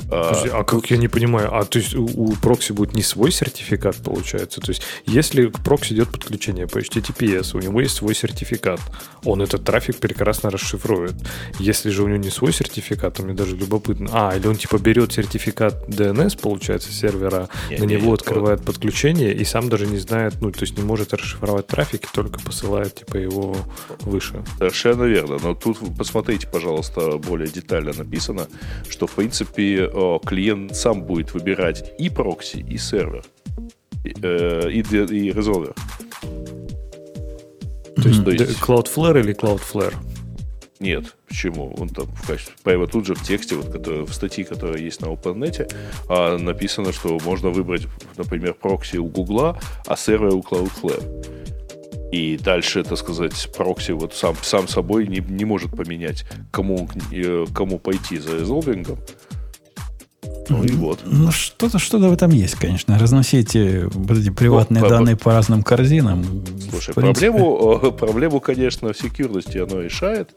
Подожди, 0.10 0.50
а 0.50 0.64
как 0.64 0.92
я 0.92 0.98
не 0.98 1.08
понимаю, 1.08 1.56
а 1.56 1.66
то 1.66 1.80
есть 1.80 1.96
у, 1.96 2.06
у 2.06 2.34
прокси 2.34 2.72
будет 2.74 2.96
не 2.96 3.02
свой 3.02 3.32
сертификат, 3.32 3.96
получается? 3.98 4.62
То 4.62 4.70
есть, 4.70 4.84
если 5.06 5.48
к 5.48 5.60
прокси 5.64 5.94
идет 5.94 6.10
подключение 6.10 6.68
по 6.68 6.80
HTTPS, 6.80 7.58
у 7.58 7.60
него 7.60 7.82
есть 7.82 7.96
свой 7.96 8.14
сертификат, 8.14 8.80
он 9.24 9.42
этот 9.42 9.64
трафик 9.64 9.98
прекрасно 9.98 10.52
расшифрует. 10.52 11.14
Если 11.60 11.90
же 11.90 12.04
у 12.04 12.08
него 12.08 12.18
не 12.18 12.30
свой 12.30 12.54
сертификат, 12.54 13.16
то 13.16 13.24
мне 13.24 13.34
даже 13.34 13.56
любопытно. 13.56 14.10
А, 14.12 14.36
или 14.36 14.48
он 14.48 14.56
типа 14.56 14.78
берет 14.78 15.12
сертификат 15.12 15.88
DNS, 15.88 16.40
получается, 16.40 16.92
сервера, 16.92 17.50
не, 17.70 17.78
на 17.78 17.84
не, 17.86 17.96
него 17.96 18.08
не, 18.08 18.14
открывает 18.14 18.60
вот. 18.60 18.68
подключение 18.68 19.34
и 19.34 19.44
сам 19.44 19.70
даже 19.70 19.88
не 19.88 19.98
знает, 19.98 20.36
ну, 20.42 20.52
то 20.52 20.62
есть 20.62 20.78
не 20.78 20.84
может 20.84 21.14
расшифровать 21.14 21.68
трафик 21.68 22.04
и 22.04 22.08
только 22.14 22.40
посылает 22.40 22.96
типа 22.96 23.18
его 23.18 23.56
выше. 24.02 24.44
Совершенно 24.58 25.04
верно. 25.04 25.38
Но 25.42 25.56
тут 25.56 25.80
посмотрите, 25.98 26.48
пожалуйста, 26.48 27.18
более 27.18 27.48
детально 27.48 27.94
написано, 27.94 28.48
что 28.90 29.08
в 29.08 29.12
принципе 29.12 29.90
клиент 30.26 30.76
сам 30.76 31.04
будет 31.04 31.34
выбирать 31.34 31.92
и 31.98 32.10
прокси, 32.10 32.58
и 32.58 32.78
сервер, 32.78 33.26
и, 34.04 34.14
э, 34.22 34.70
и, 34.72 34.80
и 34.80 35.32
резолвер. 35.32 35.74
То 37.96 38.10
есть, 38.10 38.24
то 38.24 38.32
есть 38.32 38.60
Cloudflare 38.60 39.20
или 39.22 39.36
Cloudflare? 39.36 39.96
Нет, 40.80 41.16
почему? 41.28 41.74
Он 41.78 41.88
там 41.88 42.08
в 42.08 42.28
качестве, 42.28 42.54
прямо 42.64 42.86
тут 42.88 43.06
же 43.06 43.16
в 43.16 43.24
тексте, 43.24 43.56
вот, 43.56 43.72
который, 43.72 44.06
в 44.06 44.14
статье, 44.14 44.44
которая 44.44 44.78
есть 44.78 45.02
на 45.02 45.08
OpenNet, 45.08 45.74
а, 46.10 46.38
написано, 46.38 46.92
что 46.92 47.18
можно 47.24 47.50
выбрать, 47.50 47.88
например, 48.18 48.54
прокси 48.54 48.98
у 48.98 49.06
Гугла, 49.06 49.58
а 49.88 49.96
сервер 49.96 50.36
у 50.36 50.42
Cloudflare. 50.42 52.12
И 52.12 52.38
дальше, 52.38 52.84
так 52.84 52.98
сказать, 52.98 53.50
прокси 53.56 53.92
вот 53.92 54.14
сам, 54.14 54.36
сам 54.42 54.68
собой 54.68 55.08
не, 55.08 55.20
не 55.20 55.46
может 55.46 55.72
поменять, 55.72 56.26
кому, 56.52 56.88
э, 57.12 57.46
кому 57.54 57.80
пойти 57.80 58.18
за 58.18 58.38
резолвингом. 58.38 59.00
Ну 60.50 60.64
и 60.64 60.72
вот. 60.72 61.00
Ну, 61.06 61.32
что-то 61.32 61.80
что 61.80 61.98
в 61.98 62.14
этом 62.14 62.30
есть, 62.30 62.56
конечно. 62.56 63.00
Разносить 63.00 63.56
вот 63.56 64.18
эти 64.18 64.30
приватные 64.30 64.84
ну, 64.84 64.90
данные 64.90 65.16
по 65.16 65.34
разным 65.34 65.64
корзинам. 65.64 66.24
Слушай, 66.70 66.94
проблему, 66.94 67.92
проблему, 67.92 68.40
конечно, 68.40 68.94
в 68.94 68.98
секьюрности 68.98 69.58
оно 69.58 69.82
решает. 69.82 70.30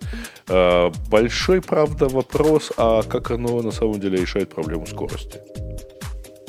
А, 0.48 0.90
большой, 1.10 1.60
правда, 1.60 2.08
вопрос, 2.08 2.72
а 2.76 3.02
как 3.02 3.30
оно 3.30 3.60
на 3.62 3.70
самом 3.70 4.00
деле 4.00 4.18
решает 4.18 4.54
проблему 4.54 4.86
скорости? 4.86 5.40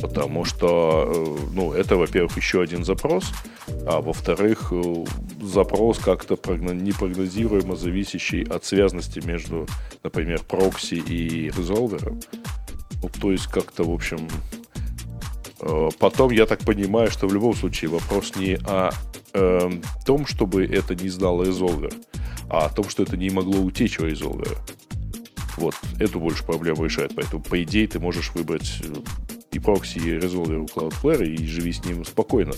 Потому 0.02 0.46
что, 0.46 1.12
э, 1.14 1.54
ну, 1.54 1.74
это, 1.74 1.98
во-первых, 1.98 2.38
еще 2.38 2.62
один 2.62 2.86
запрос, 2.86 3.26
а 3.86 4.00
во-вторых, 4.00 4.72
э, 4.72 5.06
запрос 5.42 6.00
как-то 6.00 6.38
непрогнозируемо 6.56 7.76
зависящий 7.76 8.44
от 8.44 8.64
связности 8.64 9.20
между, 9.26 9.68
например, 10.04 10.42
прокси 10.48 10.96
и 10.96 11.50
резолвером. 11.50 12.22
Ну, 13.02 13.10
то 13.10 13.32
есть 13.32 13.48
как-то, 13.48 13.84
в 13.84 13.94
общем... 13.94 14.28
Э, 15.62 15.90
потом 16.00 16.32
я 16.32 16.46
так 16.46 16.60
понимаю, 16.60 17.12
что 17.12 17.28
в 17.28 17.34
любом 17.34 17.54
случае 17.54 17.90
вопрос 17.90 18.36
не 18.36 18.56
о 18.66 18.92
э, 19.34 19.70
том, 20.06 20.26
чтобы 20.26 20.66
это 20.66 20.96
не 20.96 21.10
знал 21.10 21.44
резолвер, 21.44 21.94
а 22.50 22.66
о 22.66 22.70
том, 22.70 22.90
что 22.90 23.04
это 23.04 23.18
не 23.18 23.30
могло 23.30 23.60
утечь 23.60 24.00
у 24.00 24.06
резолвера. 24.06 24.58
Вот, 25.58 25.76
эту 26.00 26.20
больше 26.20 26.46
проблему 26.46 26.86
решает. 26.86 27.14
Поэтому, 27.16 27.44
по 27.44 27.62
идее, 27.62 27.88
ты 27.88 28.00
можешь 28.00 28.32
выбрать 28.34 28.82
э, 28.84 28.94
и 29.52 29.60
прокси, 29.60 29.98
и 29.98 30.12
резолвер 30.12 30.60
у 30.60 30.66
Cloudflare 30.66 31.26
и 31.26 31.46
живи 31.46 31.74
с 31.74 31.84
ним 31.84 32.06
спокойно. 32.06 32.54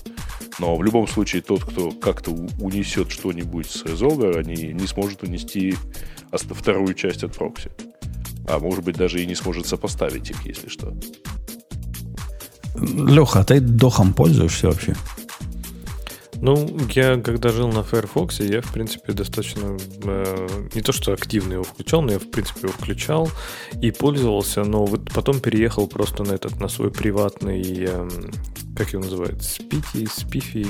Но 0.60 0.76
в 0.76 0.84
любом 0.84 1.08
случае 1.08 1.42
тот, 1.42 1.64
кто 1.64 1.92
как-то 1.92 2.32
унесет 2.60 3.12
что-нибудь 3.12 3.70
с 3.70 3.86
резолвера, 3.86 4.44
не, 4.44 4.74
не 4.74 4.88
сможет 4.88 5.24
унести 5.24 5.76
вторую 6.32 6.94
часть 6.94 7.24
от 7.24 7.36
прокси. 7.36 7.72
А 8.48 8.60
может 8.60 8.84
быть, 8.84 8.98
даже 8.98 9.22
и 9.22 9.26
не 9.26 9.36
сможет 9.36 9.68
сопоставить 9.68 10.30
их, 10.30 10.46
если 10.46 10.70
что. 10.70 10.94
Леха, 12.76 13.42
а 13.42 13.44
ты 13.44 13.60
дохом 13.60 14.14
пользуешься 14.14 14.68
вообще? 14.68 14.96
Ну, 16.42 16.76
я 16.96 17.22
когда 17.22 17.50
жил 17.50 17.68
на 17.68 17.84
Firefox, 17.84 18.40
я, 18.40 18.62
в 18.62 18.74
принципе, 18.74 19.14
достаточно 19.14 19.78
э, 20.04 20.48
не 20.74 20.82
то 20.82 20.92
что 20.92 21.14
активно 21.14 21.54
его 21.54 21.64
включал, 21.64 22.02
но 22.02 22.14
я, 22.14 22.20
в 22.20 22.32
принципе, 22.32 22.62
его 22.64 22.72
включал 22.72 23.30
и 23.80 23.92
пользовался, 23.92 24.64
но 24.64 24.86
вот 24.86 25.12
потом 25.14 25.40
переехал 25.40 25.86
просто 25.86 26.24
на 26.24 26.34
этот, 26.34 26.60
на 26.60 26.68
свой 26.68 26.90
приватный, 26.90 27.86
э, 27.88 28.10
как 28.82 28.94
его 28.94 29.04
называют, 29.04 29.44
спити, 29.44 30.08
спифи. 30.12 30.66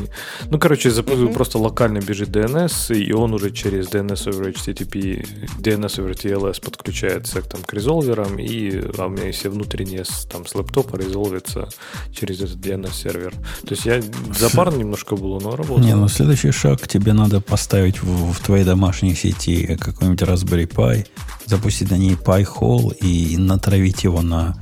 Ну, 0.50 0.60
короче, 0.60 0.90
mm-hmm. 0.90 1.34
просто 1.34 1.60
локально 1.60 2.00
бежит 2.00 2.28
DNS, 2.30 2.94
и 2.94 3.14
он 3.14 3.34
уже 3.34 3.52
через 3.52 3.88
DNS 3.88 4.28
over 4.28 4.54
HTTP, 4.54 5.26
DNS 5.60 5.98
over 6.00 6.14
TLS 6.14 6.62
подключается 6.62 7.42
там, 7.42 7.62
к 7.62 7.74
резолверам, 7.74 8.38
и 8.38 8.84
а 8.98 9.06
у 9.06 9.10
меня 9.10 9.32
все 9.32 9.50
внутренние 9.50 10.04
там, 10.30 10.46
с 10.46 10.54
лэптопа 10.54 10.98
резолвится 10.98 11.70
через 12.14 12.42
этот 12.42 12.58
DNS-сервер. 12.58 13.34
То 13.66 13.70
есть 13.70 13.86
я 13.86 14.02
запарно 14.38 14.76
немножко 14.80 15.16
было, 15.16 15.40
но 15.40 15.56
работал. 15.56 15.80
Не, 15.80 15.96
ну 15.96 16.10
следующий 16.10 16.52
шаг 16.52 16.86
тебе 16.88 17.14
надо 17.14 17.40
поставить 17.40 18.04
в, 18.04 18.34
в 18.34 18.40
твоей 18.42 18.66
домашней 18.66 19.16
сети 19.16 19.78
какой-нибудь 19.80 20.22
Raspberry 20.22 20.68
Pi, 20.68 21.08
запустить 21.46 21.92
на 21.92 21.96
ней 21.96 22.16
Pi-hole 22.16 22.94
и 22.98 23.38
натравить 23.38 24.04
его 24.04 24.22
на 24.22 24.62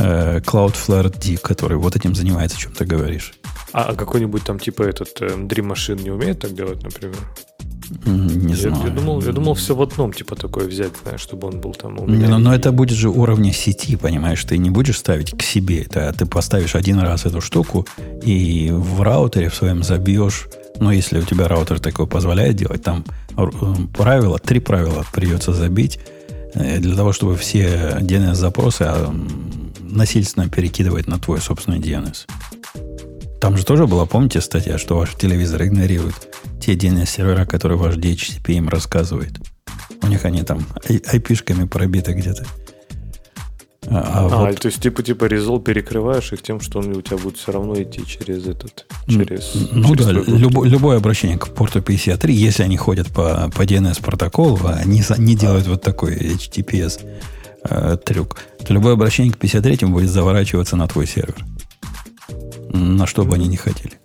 э, 0.00 0.40
Cloudflare 0.40 1.10
D, 1.10 1.36
который 1.38 1.76
вот 1.76 1.96
этим 1.96 2.14
занимается, 2.14 2.56
о 2.56 2.60
чем 2.60 2.72
ты 2.72 2.84
говоришь. 2.84 3.34
А, 3.72 3.90
а 3.90 3.94
какой-нибудь 3.94 4.42
там 4.42 4.58
типа 4.58 4.82
этот 4.82 5.20
э, 5.20 5.28
Dream 5.28 5.72
Machine 5.72 6.02
не 6.02 6.10
умеет 6.10 6.40
так 6.40 6.54
делать, 6.54 6.82
например? 6.82 7.16
Не 8.06 8.54
я, 8.54 8.70
знаю. 8.70 8.84
Я 8.84 8.90
думал, 8.90 9.22
я 9.22 9.32
думал 9.32 9.54
все 9.54 9.74
в 9.74 9.82
одном, 9.82 10.12
типа 10.12 10.36
такое 10.36 10.66
взять, 10.66 10.92
знаешь, 11.02 11.20
чтобы 11.20 11.48
он 11.48 11.60
был 11.60 11.72
там 11.72 11.98
у 11.98 12.06
меня. 12.06 12.28
Но, 12.28 12.38
но 12.38 12.54
это 12.54 12.70
будет 12.70 12.96
же 12.96 13.08
уровня 13.08 13.52
сети, 13.52 13.96
понимаешь? 13.96 14.44
Ты 14.44 14.58
не 14.58 14.70
будешь 14.70 14.98
ставить 14.98 15.36
к 15.36 15.42
себе 15.42 15.82
это, 15.82 16.12
ты 16.12 16.26
поставишь 16.26 16.76
один 16.76 17.00
раз 17.00 17.26
эту 17.26 17.40
штуку 17.40 17.86
и 18.22 18.70
в 18.72 19.02
раутере 19.02 19.48
в 19.48 19.54
своем 19.54 19.82
забьешь. 19.82 20.48
Ну, 20.78 20.90
если 20.90 21.18
у 21.18 21.22
тебя 21.22 21.48
раутер 21.48 21.80
такой 21.80 22.06
позволяет 22.06 22.54
делать, 22.56 22.82
там 22.82 23.04
э, 23.36 23.46
правила, 23.92 24.38
три 24.38 24.60
правила 24.60 25.04
придется 25.12 25.52
забить 25.52 25.98
э, 26.54 26.78
для 26.78 26.96
того, 26.96 27.12
чтобы 27.12 27.36
все 27.36 27.98
DNS-запросы 28.00 28.82
а, 28.82 29.12
насильственно 29.90 30.48
перекидывать 30.48 31.06
на 31.06 31.18
твой 31.18 31.40
собственный 31.40 31.78
DNS. 31.78 32.26
Там 33.40 33.56
же 33.56 33.64
тоже 33.64 33.86
была, 33.86 34.04
помните, 34.06 34.40
статья, 34.40 34.76
что 34.78 34.96
ваш 34.98 35.14
телевизор 35.14 35.64
игнорирует 35.64 36.14
те 36.60 36.74
DNS-сервера, 36.74 37.46
которые 37.46 37.78
ваш 37.78 37.96
DHCP 37.96 38.52
им 38.52 38.68
рассказывает. 38.68 39.32
У 40.02 40.06
них 40.06 40.24
они 40.24 40.42
там 40.42 40.66
IP-шками 40.86 41.66
пробиты 41.66 42.12
где-то. 42.12 42.46
А, 43.88 44.28
а, 44.30 44.46
вот... 44.46 44.60
то 44.60 44.66
есть 44.66 44.80
типа 44.80 45.02
типа 45.02 45.24
резол 45.24 45.58
перекрываешь 45.58 46.32
их 46.32 46.42
тем, 46.42 46.60
что 46.60 46.78
он 46.78 46.94
у 46.94 47.00
тебя 47.00 47.16
будет 47.16 47.38
все 47.38 47.50
равно 47.50 47.80
идти 47.82 48.06
через 48.06 48.46
этот, 48.46 48.86
через. 49.08 49.52
Ну 49.72 49.96
через 49.96 50.06
да, 50.06 50.12
любо, 50.12 50.64
любое 50.64 50.98
обращение 50.98 51.38
к 51.38 51.48
порту 51.48 51.80
53, 51.80 52.32
если 52.32 52.62
они 52.62 52.76
ходят 52.76 53.08
по, 53.08 53.50
по 53.56 53.62
DNS 53.62 54.00
протоколу, 54.02 54.60
а 54.64 54.74
они 54.74 55.02
не 55.18 55.34
делают 55.34 55.66
вот 55.66 55.80
такой 55.82 56.14
HTTPS 56.14 57.00
э, 57.64 57.96
трюк, 58.04 58.36
то 58.66 58.72
любое 58.72 58.94
обращение 58.94 59.32
к 59.32 59.38
53 59.38 59.86
будет 59.86 60.10
заворачиваться 60.10 60.76
на 60.76 60.86
твой 60.86 61.06
сервер. 61.06 61.44
На 62.72 63.06
что 63.06 63.24
бы 63.24 63.34
они 63.34 63.48
не 63.48 63.56
хотели. 63.56 63.98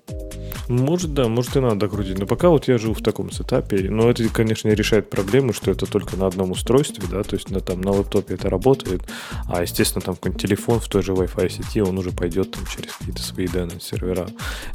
Может, 0.68 1.14
да, 1.14 1.28
может 1.28 1.56
и 1.56 1.60
надо 1.60 1.76
докрутить. 1.76 2.18
Но 2.18 2.26
пока 2.26 2.50
вот 2.50 2.68
я 2.68 2.78
живу 2.78 2.94
в 2.94 3.02
таком 3.02 3.32
сетапе. 3.32 3.90
Но 3.90 4.10
это, 4.10 4.28
конечно, 4.30 4.70
решает 4.70 5.10
проблему, 5.10 5.54
что 5.54 5.72
это 5.72 5.86
только 5.86 6.18
на 6.18 6.28
одном 6.28 6.52
устройстве, 6.52 7.06
да, 7.10 7.24
то 7.24 7.36
есть 7.36 7.52
на, 7.52 7.60
там, 7.60 7.82
на 7.82 7.92
лэптопе 7.92 8.34
это 8.34 8.50
работает, 8.50 9.04
а, 9.48 9.62
естественно, 9.62 10.02
там 10.02 10.16
какой-нибудь 10.16 10.42
телефон 10.42 10.80
в 10.80 10.88
той 10.88 11.04
же 11.04 11.12
Wi-Fi 11.14 11.50
сети, 11.50 11.82
он 11.82 11.98
уже 11.98 12.12
пойдет 12.12 12.52
там 12.52 12.66
через 12.66 12.94
какие-то 12.94 13.22
свои 13.22 13.46
DNS-сервера. 13.46 14.28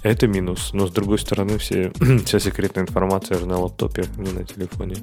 Это 0.03 0.27
минус. 0.27 0.71
Но, 0.73 0.87
с 0.87 0.93
другой 0.93 1.19
стороны, 1.19 1.59
все, 1.59 1.93
вся 2.25 2.39
секретная 2.39 2.85
информация 2.85 3.39
же 3.39 3.47
на 3.47 3.59
лэптопе, 3.59 4.05
не 4.17 4.31
на 4.31 4.45
телефоне. 4.45 4.97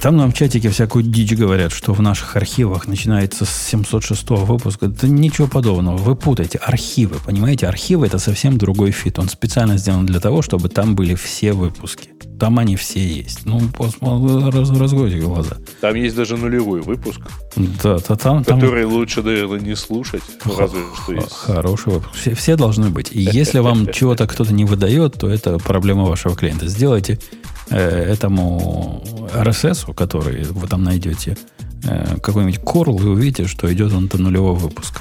Там 0.00 0.16
нам 0.16 0.30
в 0.30 0.34
чатике 0.34 0.68
всякую 0.68 1.04
дичь 1.04 1.32
говорят, 1.32 1.72
что 1.72 1.92
в 1.92 2.00
наших 2.00 2.36
архивах 2.36 2.86
начинается 2.86 3.44
с 3.44 3.68
706 3.68 4.30
выпуска. 4.30 4.86
Это 4.86 5.08
ничего 5.08 5.48
подобного. 5.48 5.96
Вы 5.96 6.14
путаете 6.14 6.58
архивы. 6.58 7.16
Понимаете, 7.24 7.66
архивы 7.66 8.06
это 8.06 8.18
совсем 8.18 8.58
другой 8.58 8.92
feed. 8.92 9.18
Он 9.18 9.28
специально 9.28 9.76
сделан 9.76 10.06
для 10.06 10.20
того, 10.20 10.42
чтобы 10.42 10.68
там 10.68 10.94
были 10.94 11.14
все 11.14 11.52
выпуски. 11.52 12.10
Там 12.38 12.58
они 12.58 12.76
все 12.76 13.00
есть. 13.00 13.44
Ну, 13.44 13.60
раз, 13.78 14.70
разуйте 14.70 15.18
глаза. 15.18 15.58
Там 15.80 15.94
есть 15.94 16.16
даже 16.16 16.36
нулевой 16.36 16.80
выпуск. 16.80 17.20
Да, 17.56 17.98
то 17.98 18.16
там, 18.16 18.42
который 18.42 18.82
там... 18.82 18.92
лучше, 18.92 19.22
наверное, 19.22 19.60
не 19.60 19.76
слушать. 19.76 20.22
Разве 20.44 20.80
что 21.00 21.12
есть. 21.12 21.32
Хороший 21.32 21.92
выпуск. 21.92 22.14
Все, 22.14 22.34
все 22.34 22.56
должны 22.56 22.90
быть. 22.90 23.10
И 23.12 23.20
если 23.20 23.60
вам 23.60 23.86
чего-то 23.92 24.26
кто-то 24.26 24.52
не 24.52 24.64
выдает, 24.64 25.14
то 25.14 25.28
это 25.28 25.58
проблема 25.58 26.04
вашего 26.04 26.34
клиента. 26.34 26.66
Сделайте 26.66 27.12
э, 27.14 27.51
этому 27.76 29.02
RSS, 29.34 29.94
который 29.94 30.44
вы 30.44 30.68
там 30.68 30.84
найдете, 30.84 31.36
э, 31.84 32.18
какой-нибудь 32.20 32.60
корл, 32.60 33.00
и 33.00 33.06
увидите, 33.06 33.46
что 33.46 33.72
идет 33.72 33.92
он 33.92 34.08
до 34.08 34.18
нулевого 34.18 34.54
выпуска. 34.54 35.00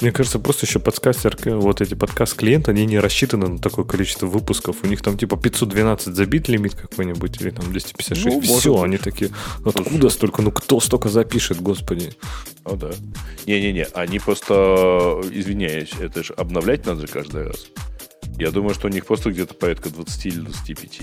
Мне 0.00 0.12
кажется, 0.12 0.38
просто 0.38 0.64
еще 0.64 0.78
подкастер, 0.78 1.36
вот 1.58 1.82
эти 1.82 1.92
подкаст 1.92 2.34
клиенты, 2.34 2.70
они 2.70 2.86
не 2.86 2.98
рассчитаны 2.98 3.48
на 3.48 3.58
такое 3.58 3.84
количество 3.84 4.26
выпусков. 4.26 4.76
У 4.82 4.86
них 4.86 5.02
там 5.02 5.18
типа 5.18 5.36
512 5.36 6.14
забит 6.14 6.48
лимит 6.48 6.74
какой-нибудь, 6.74 7.38
или 7.42 7.50
там 7.50 7.70
256. 7.70 8.24
Ну, 8.24 8.40
Все, 8.40 8.70
может. 8.70 8.84
они 8.84 8.96
такие, 8.96 9.30
откуда 9.62 10.08
столько, 10.08 10.40
ну 10.40 10.52
кто 10.52 10.80
столько 10.80 11.10
запишет, 11.10 11.60
господи. 11.60 12.12
Ну 12.64 12.76
да. 12.76 12.92
Не-не-не, 13.46 13.88
они 13.92 14.18
просто, 14.20 15.20
извиняюсь, 15.32 15.92
это 16.00 16.24
же 16.24 16.32
обновлять 16.32 16.86
надо 16.86 17.02
же 17.02 17.06
каждый 17.06 17.48
раз. 17.48 17.66
Я 18.38 18.52
думаю, 18.52 18.74
что 18.74 18.88
у 18.88 18.90
них 18.90 19.04
просто 19.04 19.30
где-то 19.30 19.52
порядка 19.52 19.90
20 19.90 20.26
или 20.26 20.40
25 20.40 21.02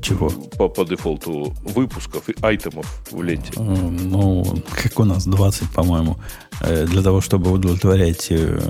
чего? 0.00 0.30
По, 0.56 0.68
по 0.68 0.84
дефолту 0.84 1.54
выпусков 1.62 2.28
и 2.28 2.34
айтемов 2.40 3.02
в 3.10 3.22
ленте. 3.22 3.52
Ну, 3.58 4.44
как 4.82 5.00
у 5.00 5.04
нас 5.04 5.26
20, 5.26 5.70
по-моему. 5.70 6.16
Э, 6.60 6.86
для 6.86 7.02
того, 7.02 7.20
чтобы 7.20 7.50
удовлетворять... 7.50 8.28
Э, 8.30 8.60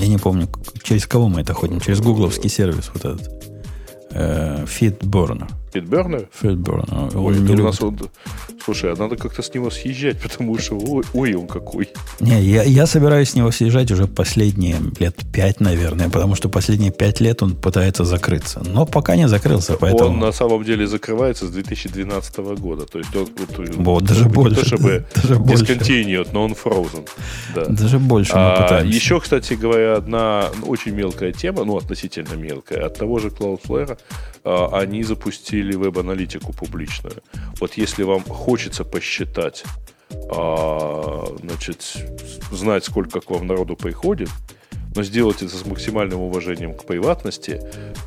я 0.00 0.08
не 0.08 0.18
помню, 0.18 0.48
через 0.82 1.06
кого 1.06 1.28
мы 1.28 1.42
это 1.42 1.54
ходим. 1.54 1.80
Через 1.80 2.00
гугловский 2.00 2.50
сервис 2.50 2.90
вот 2.94 3.04
этот. 3.04 4.68
Фитборнер. 4.68 5.48
Фитбернер? 5.74 6.28
Фитбернер. 6.32 7.16
Ой, 7.16 7.36
у 7.36 7.62
нас 7.64 7.82
он... 7.82 7.98
Слушай, 8.64 8.92
а 8.92 8.96
надо 8.96 9.16
как-то 9.16 9.42
с 9.42 9.52
него 9.52 9.70
съезжать, 9.70 10.22
потому 10.22 10.56
что 10.58 10.78
ой, 10.78 11.04
ой 11.12 11.34
он 11.34 11.48
какой. 11.48 11.88
Не, 12.20 12.40
я, 12.40 12.62
я 12.62 12.86
собираюсь 12.86 13.30
с 13.30 13.34
него 13.34 13.50
съезжать 13.50 13.90
уже 13.90 14.06
последние 14.06 14.76
лет 15.00 15.16
пять, 15.32 15.60
наверное, 15.60 16.08
потому 16.08 16.36
что 16.36 16.48
последние 16.48 16.92
пять 16.92 17.20
лет 17.20 17.42
он 17.42 17.56
пытается 17.56 18.04
закрыться. 18.04 18.62
Но 18.64 18.86
пока 18.86 19.16
не 19.16 19.26
закрылся, 19.26 19.76
поэтому... 19.76 20.10
Он 20.10 20.18
на 20.20 20.32
самом 20.32 20.62
деле 20.62 20.86
закрывается 20.86 21.46
с 21.46 21.50
2012 21.50 22.36
года. 22.60 22.86
То 22.86 22.98
есть 22.98 23.16
он... 23.16 23.28
Вот, 23.58 23.76
вот 23.76 24.04
даже 24.08 24.28
больше. 24.28 24.60
То, 24.60 24.66
чтобы 24.66 25.04
даже 25.14 25.34
discontinued, 25.34 26.28
но 26.32 26.44
он 26.44 26.52
frozen. 26.52 27.08
Да. 27.54 27.64
Даже 27.64 27.98
больше 27.98 28.32
мы 28.34 28.40
а, 28.40 28.62
пытаемся. 28.62 28.96
Еще, 28.96 29.20
кстати 29.20 29.54
говоря, 29.54 29.96
одна 29.96 30.50
очень 30.66 30.92
мелкая 30.92 31.32
тема, 31.32 31.64
ну, 31.64 31.76
относительно 31.76 32.34
мелкая, 32.34 32.86
от 32.86 32.98
того 32.98 33.18
же 33.18 33.28
Cloudflare, 33.28 33.98
а, 34.44 34.78
они 34.78 35.02
запустили 35.02 35.63
веб-аналитику 35.72 36.52
публичную. 36.52 37.22
Вот 37.60 37.74
если 37.74 38.02
вам 38.02 38.22
хочется 38.22 38.84
посчитать, 38.84 39.64
а, 40.30 41.34
значит, 41.42 41.96
знать, 42.52 42.84
сколько 42.84 43.20
к 43.20 43.30
вам 43.30 43.46
народу 43.46 43.76
приходит, 43.76 44.28
но 44.94 45.02
сделать 45.02 45.42
это 45.42 45.56
с 45.56 45.66
максимальным 45.66 46.20
уважением 46.20 46.74
к 46.74 46.84
приватности, 46.84 47.60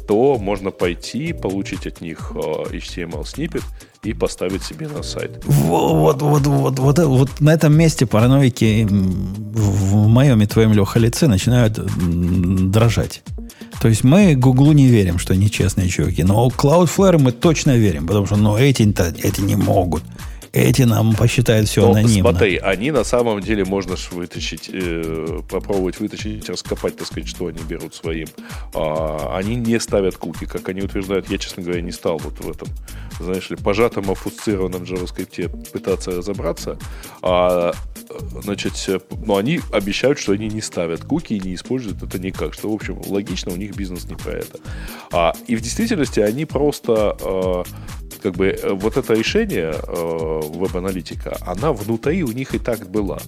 то 0.07 0.37
можно 0.37 0.71
пойти, 0.71 1.33
получить 1.33 1.85
от 1.85 2.01
них 2.01 2.31
а, 2.33 2.63
HTML 2.69 3.27
снипет 3.27 3.63
и 4.03 4.13
поставить 4.13 4.63
себе 4.63 4.87
на 4.87 5.03
сайт. 5.03 5.43
Вот, 5.45 6.21
вот, 6.21 6.47
вот, 6.47 6.79
вот, 6.79 6.99
вот 6.99 7.41
на 7.41 7.53
этом 7.53 7.75
месте 7.75 8.05
параноики 8.05 8.87
в 8.89 10.07
моем 10.07 10.41
и 10.41 10.45
твоем 10.45 10.71
Леха 10.73 10.99
лице 10.99 11.27
начинают 11.27 11.73
дрожать. 12.71 13.21
То 13.81 13.87
есть 13.87 14.03
мы 14.03 14.35
Гуглу 14.35 14.71
не 14.71 14.87
верим, 14.87 15.19
что 15.19 15.33
они 15.33 15.49
честные 15.49 15.89
чуваки, 15.89 16.23
но 16.23 16.47
Cloudflare 16.47 17.19
мы 17.19 17.31
точно 17.31 17.77
верим, 17.77 18.07
потому 18.07 18.25
что 18.25 18.35
ну, 18.35 18.57
эти, 18.57 18.83
эти 18.83 19.41
не 19.41 19.55
могут. 19.55 20.03
Эти 20.53 20.83
нам 20.83 21.13
посчитают 21.13 21.67
все 21.67 21.81
Но, 21.81 21.91
анонимно. 21.91 22.31
Смотри, 22.31 22.57
они 22.57 22.89
на 22.89 23.03
самом 23.03 23.41
деле 23.41 23.63
можно 23.63 23.95
вытащить, 24.11 24.69
э, 24.73 25.41
попробовать 25.49 25.99
вытащить, 25.99 26.49
раскопать, 26.49 26.97
так 26.97 27.05
сказать, 27.05 27.29
что 27.29 27.45
они 27.47 27.59
берут 27.67 27.93
своим. 27.93 28.27
А, 28.73 29.37
они 29.37 29.55
не 29.55 29.79
ставят 29.79 30.17
куки, 30.17 30.45
как 30.45 30.67
они 30.69 30.81
утверждают. 30.81 31.29
Я, 31.29 31.37
честно 31.37 31.61
говоря, 31.61 31.81
не 31.81 31.91
стал 31.91 32.17
вот 32.17 32.39
в 32.39 32.49
этом, 32.49 32.69
знаешь 33.19 33.49
ли, 33.51 33.55
пожатом, 33.55 34.09
офуцированном 34.09 34.83
JavaScript 34.83 35.71
пытаться 35.71 36.11
разобраться. 36.11 36.79
А, 37.21 37.73
значит, 38.41 38.73
ну, 39.25 39.37
они 39.37 39.59
обещают, 39.71 40.19
что 40.19 40.33
они 40.33 40.47
не 40.47 40.61
ставят 40.61 41.03
куки 41.03 41.33
и 41.33 41.39
не 41.39 41.55
используют 41.55 42.03
это 42.03 42.19
никак. 42.19 42.53
Что, 42.53 42.69
в 42.69 42.73
общем, 42.73 43.01
логично, 43.07 43.51
у 43.51 43.55
них 43.55 43.75
бизнес 43.75 44.05
не 44.05 44.15
про 44.15 44.33
это. 44.33 44.59
А, 45.11 45.33
и 45.47 45.55
в 45.55 45.61
действительности 45.61 46.19
они 46.19 46.45
просто 46.45 47.17
а, 47.21 47.63
как 48.21 48.35
бы 48.35 48.47
э, 48.47 48.73
вот 48.73 48.97
это 48.97 49.13
решение 49.13 49.73
э, 49.75 50.41
веб-аналитика, 50.53 51.37
она 51.41 51.73
внутри 51.73 52.23
у 52.23 52.31
них 52.31 52.55
и 52.55 52.59
так 52.59 52.89
была. 52.89 53.19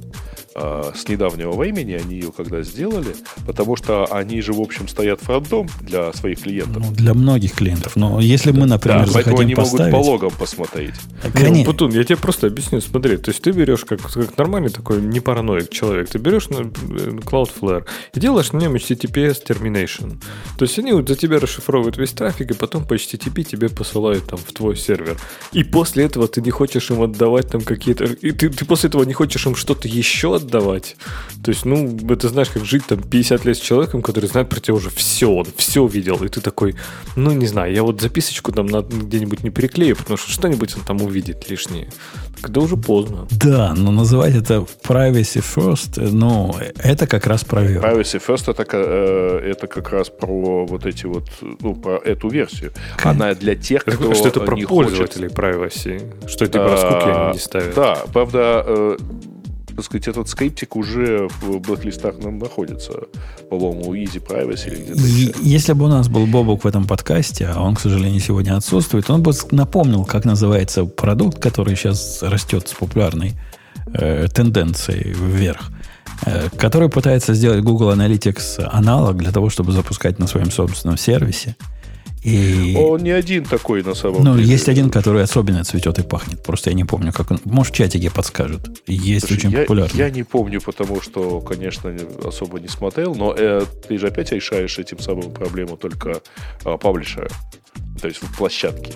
а, 0.56 0.91
с 0.95 1.07
недавнего 1.07 1.53
времени, 1.53 1.93
они 1.93 2.15
ее 2.15 2.31
когда 2.35 2.61
сделали, 2.64 3.15
потому 3.45 3.76
что 3.76 4.06
они 4.06 4.41
же, 4.41 4.53
в 4.53 4.60
общем, 4.60 4.88
стоят 4.88 5.22
фронтом 5.22 5.68
для 5.81 6.11
своих 6.14 6.41
клиентов. 6.41 6.84
Ну, 6.85 6.91
для 6.91 7.14
многих 7.14 7.53
клиентов. 7.53 7.95
Но 7.95 8.19
если 8.19 8.51
мы, 8.51 8.65
например, 8.65 9.06
да, 9.06 9.11
захотим 9.11 9.39
они 9.39 9.56
поставить... 9.56 9.93
могут 9.93 10.07
по 10.07 10.11
логам 10.11 10.31
посмотреть. 10.38 10.95
Конечно. 11.34 11.57
Ну, 11.57 11.65
Путун, 11.65 11.91
я 11.91 12.03
тебе 12.03 12.18
просто 12.18 12.47
объясню. 12.47 12.81
Смотри, 12.81 13.18
то 13.18 13.31
есть 13.31 13.41
ты 13.41 13.51
берешь 13.51 13.85
как, 13.85 14.01
как 14.01 14.38
нормальный 14.38 14.69
такой 14.69 15.01
не 15.01 15.19
параноик 15.19 15.69
человек, 15.69 16.10
ты 16.10 16.18
берешь 16.18 16.49
на 16.49 16.57
э, 16.57 16.64
Cloudflare 16.64 17.85
и 18.14 18.19
делаешь 18.19 18.51
на 18.51 18.57
нем 18.57 18.76
HTTPS 18.76 19.45
termination. 19.47 20.22
То 20.57 20.65
есть 20.65 20.77
они 20.80 20.91
вот 20.91 21.07
за 21.07 21.15
тебя 21.15 21.39
расшифровывают 21.39 21.97
весь 21.97 22.11
трафик, 22.11 22.51
и 22.51 22.53
потом 22.53 22.85
по 22.85 22.95
HTTP 22.95 23.43
тебе 23.43 23.69
посылают 23.69 24.26
там 24.26 24.39
в 24.39 24.51
твой 24.51 24.69
сервер. 24.76 25.18
И 25.52 25.64
после 25.64 26.06
этого 26.06 26.28
ты 26.28 26.41
не 26.41 26.52
хочешь 26.52 26.90
им 26.91 27.02
отдавать 27.02 27.50
там 27.50 27.62
какие-то... 27.62 28.06
И 28.06 28.32
ты, 28.32 28.50
ты 28.50 28.66
после 28.66 28.90
этого 28.90 29.04
не 29.04 29.14
хочешь 29.14 29.46
им 29.46 29.56
что-то 29.56 29.88
еще 29.88 30.36
отдавать. 30.36 30.96
То 31.44 31.50
есть, 31.50 31.66
ну, 31.66 31.98
это 32.10 32.30
знаешь, 32.30 32.50
как 32.50 32.66
жить 32.66 32.86
там 32.88 33.02
50 33.02 33.46
лет 33.46 33.58
с 33.58 33.62
человеком, 33.62 34.02
который 34.02 34.28
знает 34.28 34.50
про 34.50 34.60
тебя 34.60 34.76
уже 34.76 34.90
все, 34.90 35.32
он 35.32 35.48
все 35.56 35.86
видел, 35.88 36.24
и 36.24 36.30
ты 36.30 36.41
такой, 36.41 36.76
ну, 37.16 37.32
не 37.32 37.48
знаю, 37.48 37.74
я 37.74 37.84
вот 37.84 38.02
записочку 38.02 38.52
там 38.52 38.68
где-нибудь 38.68 39.44
не 39.44 39.50
переклею, 39.50 39.96
потому 39.96 40.18
что 40.18 40.32
что-нибудь 40.32 40.76
он 40.76 40.84
там 40.84 41.02
увидит 41.02 41.50
лишнее. 41.50 41.90
Когда 42.41 42.61
уже 42.61 42.78
поздно. 42.78 43.28
Да, 43.32 43.74
но 43.76 43.91
называть 43.91 44.36
это 44.36 44.66
privacy 44.88 45.44
first, 45.44 45.99
ну, 46.11 46.56
это 46.78 47.07
как 47.07 47.28
раз 47.28 47.44
про 47.44 47.60
Privacy 47.64 48.22
first 48.26 48.49
это, 48.52 48.66
э, 48.72 49.52
это 49.52 49.68
как 49.68 49.90
раз 49.91 50.10
про 50.10 50.66
вот 50.66 50.86
эти 50.86 51.06
вот, 51.06 51.24
ну, 51.61 51.76
про 51.76 51.98
эту 51.98 52.30
версию. 52.30 52.72
Она 53.03 53.34
для 53.34 53.56
тех, 53.56 53.84
кто 53.84 54.14
Что 54.14 54.28
это 54.30 54.40
про 54.40 54.56
пользователей 54.56 55.28
хочет. 55.30 55.40
privacy, 55.40 56.28
что 56.28 56.45
это 56.45 56.60
про 56.60 56.78
скуки 56.78 57.10
они 57.18 57.34
не 57.34 57.40
ставят. 57.40 57.76
Да, 57.76 57.98
правда, 58.14 58.64
э, 58.68 58.98
так 59.80 59.85
сказать, 59.85 60.07
этот 60.10 60.27
скриптик 60.27 60.76
уже 60.76 61.30
в 61.41 61.60
блэк-листах 61.60 62.18
находится. 62.18 62.91
По-моему, 63.49 63.89
у 63.89 63.95
Easy 63.95 64.19
Privacy 64.19 64.68
или 64.68 64.84
где-то 64.84 64.99
еще. 64.99 65.34
Если 65.41 65.72
бы 65.72 65.85
у 65.85 65.88
нас 65.88 66.10
был 66.10 66.27
Бобок 66.27 66.65
в 66.65 66.68
этом 66.68 66.85
подкасте, 66.85 67.47
а 67.47 67.61
он, 67.61 67.76
к 67.76 67.80
сожалению, 67.80 68.19
сегодня 68.19 68.57
отсутствует, 68.57 69.10
он 69.10 69.23
бы 69.23 69.31
напомнил, 69.51 70.03
как 70.03 70.26
называется 70.26 70.84
продукт, 70.84 71.39
который 71.39 71.77
сейчас 71.77 72.22
растет 72.22 72.68
с 72.68 72.73
популярной 72.73 73.35
э, 73.93 74.27
тенденцией 74.27 75.14
вверх 75.14 75.72
э, 76.26 76.49
который 76.57 76.89
пытается 76.89 77.34
сделать 77.34 77.64
Google 77.64 77.93
Analytics 77.93 78.61
аналог 78.69 79.15
для 79.15 79.31
того, 79.31 79.49
чтобы 79.49 79.72
запускать 79.72 80.19
на 80.19 80.27
своем 80.27 80.51
собственном 80.51 80.97
сервисе. 80.97 81.56
И... 82.24 82.76
Он 82.78 83.02
не 83.02 83.12
один 83.12 83.46
такой, 83.46 83.84
на 83.84 83.94
самом 83.94 84.24
ну, 84.24 84.36
деле. 84.36 84.48
есть 84.48 84.68
один, 84.68 84.90
который 84.90 85.24
особенно 85.24 85.64
цветет 85.64 86.00
и 86.00 86.04
пахнет. 86.04 86.44
Просто 86.44 86.70
я 86.70 86.76
не 86.76 86.84
помню, 86.84 87.14
как 87.14 87.32
он. 87.32 87.40
Может, 87.46 87.74
в 87.74 87.78
чатике 87.78 88.12
подскажут. 88.12 88.82
Есть 88.88 89.28
Слушай, 89.28 89.40
очень 89.40 89.52
я, 89.52 89.60
популярный. 89.60 89.98
Я 89.98 90.10
не 90.10 90.24
помню, 90.24 90.62
потому 90.62 91.02
что, 91.02 91.40
конечно, 91.41 91.96
особо 92.26 92.60
не 92.60 92.68
смотрел, 92.68 93.16
но 93.16 93.34
э, 93.38 93.64
ты 93.88 93.98
же 93.98 94.08
опять 94.08 94.32
решаешь 94.32 94.78
этим 94.80 95.00
самым 95.00 95.32
проблему 95.32 95.78
только 95.78 96.22
э, 96.66 96.78
паблишера. 96.78 97.30
То 98.02 98.08
есть 98.08 98.22
в 98.22 98.38
площадке. 98.38 98.91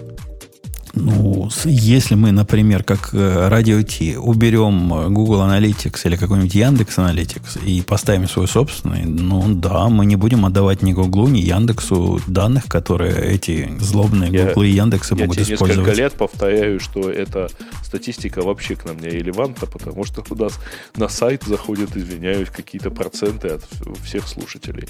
Ну, 0.96 1.50
если 1.66 2.14
мы, 2.14 2.32
например, 2.32 2.84
как 2.84 3.10
э, 3.14 3.84
T, 3.84 4.20
уберем 4.20 4.94
э, 4.94 5.10
Google 5.10 5.42
Analytics 5.42 6.02
или 6.06 6.16
какой-нибудь 6.16 6.54
Яндекс 6.54 7.00
Analytics 7.00 7.66
и 7.66 7.82
поставим 7.82 8.28
свой 8.28 8.48
собственный, 8.48 9.04
ну 9.06 9.56
да, 9.56 9.90
мы 9.90 10.06
не 10.06 10.16
будем 10.18 10.46
отдавать 10.46 10.84
ни 10.84 10.94
Google, 10.94 11.30
ни 11.30 11.40
Яндексу 11.40 12.22
данных, 12.28 12.66
которые 12.66 13.16
эти 13.34 13.72
злобные 13.80 14.30
Google 14.30 14.64
и 14.64 14.70
Яндексы 14.70 15.16
могут 15.16 15.38
я 15.38 15.44
использовать. 15.44 15.72
Я 15.72 15.78
несколько 15.78 15.98
лет 15.98 16.14
повторяю, 16.14 16.80
что 16.80 17.10
эта 17.10 17.50
статистика 17.84 18.44
вообще 18.44 18.76
к 18.76 18.86
нам 18.86 19.00
не 19.00 19.10
релевантна, 19.10 19.66
потому 19.66 20.06
что 20.06 20.24
у 20.30 20.36
нас 20.36 20.60
на 20.96 21.10
сайт 21.10 21.42
заходят, 21.44 21.98
извиняюсь, 21.98 22.50
какие-то 22.50 22.92
проценты 22.92 23.48
от 23.48 23.64
всех 24.04 24.28
слушателей. 24.28 24.88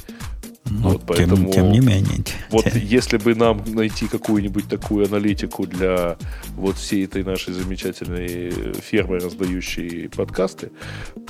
Ну, 0.65 0.91
вот, 0.91 1.03
поэтому, 1.05 1.51
тем, 1.51 1.51
тем 1.51 1.71
не 1.71 1.79
менее. 1.79 2.23
Вот 2.49 2.63
тем... 2.63 2.81
если 2.81 3.17
бы 3.17 3.35
нам 3.35 3.63
найти 3.65 4.07
какую-нибудь 4.07 4.67
такую 4.69 5.05
аналитику 5.05 5.67
для 5.67 6.17
вот 6.55 6.77
всей 6.77 7.05
этой 7.05 7.23
нашей 7.23 7.53
замечательной 7.53 8.73
фермы, 8.81 9.19
раздающей 9.19 10.09
подкасты, 10.09 10.71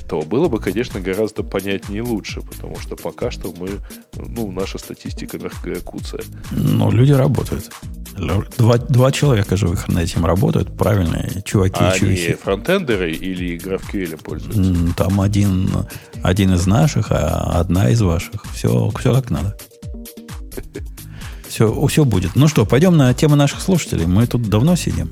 то 0.08 0.22
было 0.22 0.48
бы, 0.48 0.60
конечно, 0.60 1.00
гораздо 1.00 1.44
понятнее 1.44 2.00
и 2.00 2.02
лучше, 2.02 2.42
потому 2.42 2.80
что 2.80 2.96
пока 2.96 3.32
что 3.32 3.54
мы, 3.58 3.70
ну, 4.16 4.52
наша 4.52 4.78
статистика 4.78 5.38
мягкая 5.40 5.80
куция. 5.80 6.24
Ну, 6.52 6.92
люди 6.92 7.12
работают. 7.12 7.72
Два, 8.58 8.78
два 8.78 9.12
человека 9.12 9.58
живых 9.58 9.88
над 9.88 10.04
этим 10.04 10.26
работают, 10.26 10.78
правильные 10.78 11.42
чуваки 11.44 11.80
а 11.80 11.96
и 11.96 12.00
чувихи. 12.00 12.26
Они 12.28 12.36
фронтендеры 12.36 13.12
или 13.12 13.58
GraphQL 13.58 14.22
пользуются? 14.22 14.94
Там 14.96 15.20
один, 15.20 15.70
один 16.24 16.54
из 16.54 16.66
наших, 16.66 17.12
а 17.12 17.60
одна 17.60 17.90
из 17.90 18.02
ваших. 18.02 18.46
Все, 18.54 18.90
все 18.98 19.14
как 19.14 19.30
надо. 19.30 19.56
Все, 21.48 21.88
все 21.88 22.06
будет. 22.06 22.36
Ну 22.36 22.48
что, 22.48 22.66
пойдем 22.66 22.98
на 22.98 23.14
тему 23.14 23.36
наших 23.36 23.62
слушателей. 23.62 24.06
Мы 24.06 24.26
тут 24.26 24.50
давно 24.50 24.76
сидим. 24.76 25.12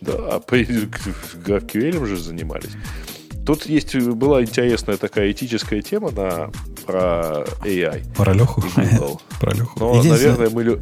Да, 0.00 0.40
по 0.40 0.60
GraphQL 0.60 1.98
уже 1.98 2.16
занимались. 2.16 2.72
Тут 3.46 3.66
есть 3.66 3.94
была 3.96 4.42
интересная 4.42 4.96
такая 4.96 5.32
этическая 5.32 5.80
тема 5.80 6.10
на 6.10 6.50
про 6.86 7.44
AI. 7.64 8.02
Про 8.16 8.32
Леху. 8.34 8.62
Про 9.40 9.54
Леху. 9.54 9.78
Но, 9.78 10.02
наверное, 10.02 10.50
мы 10.50 10.80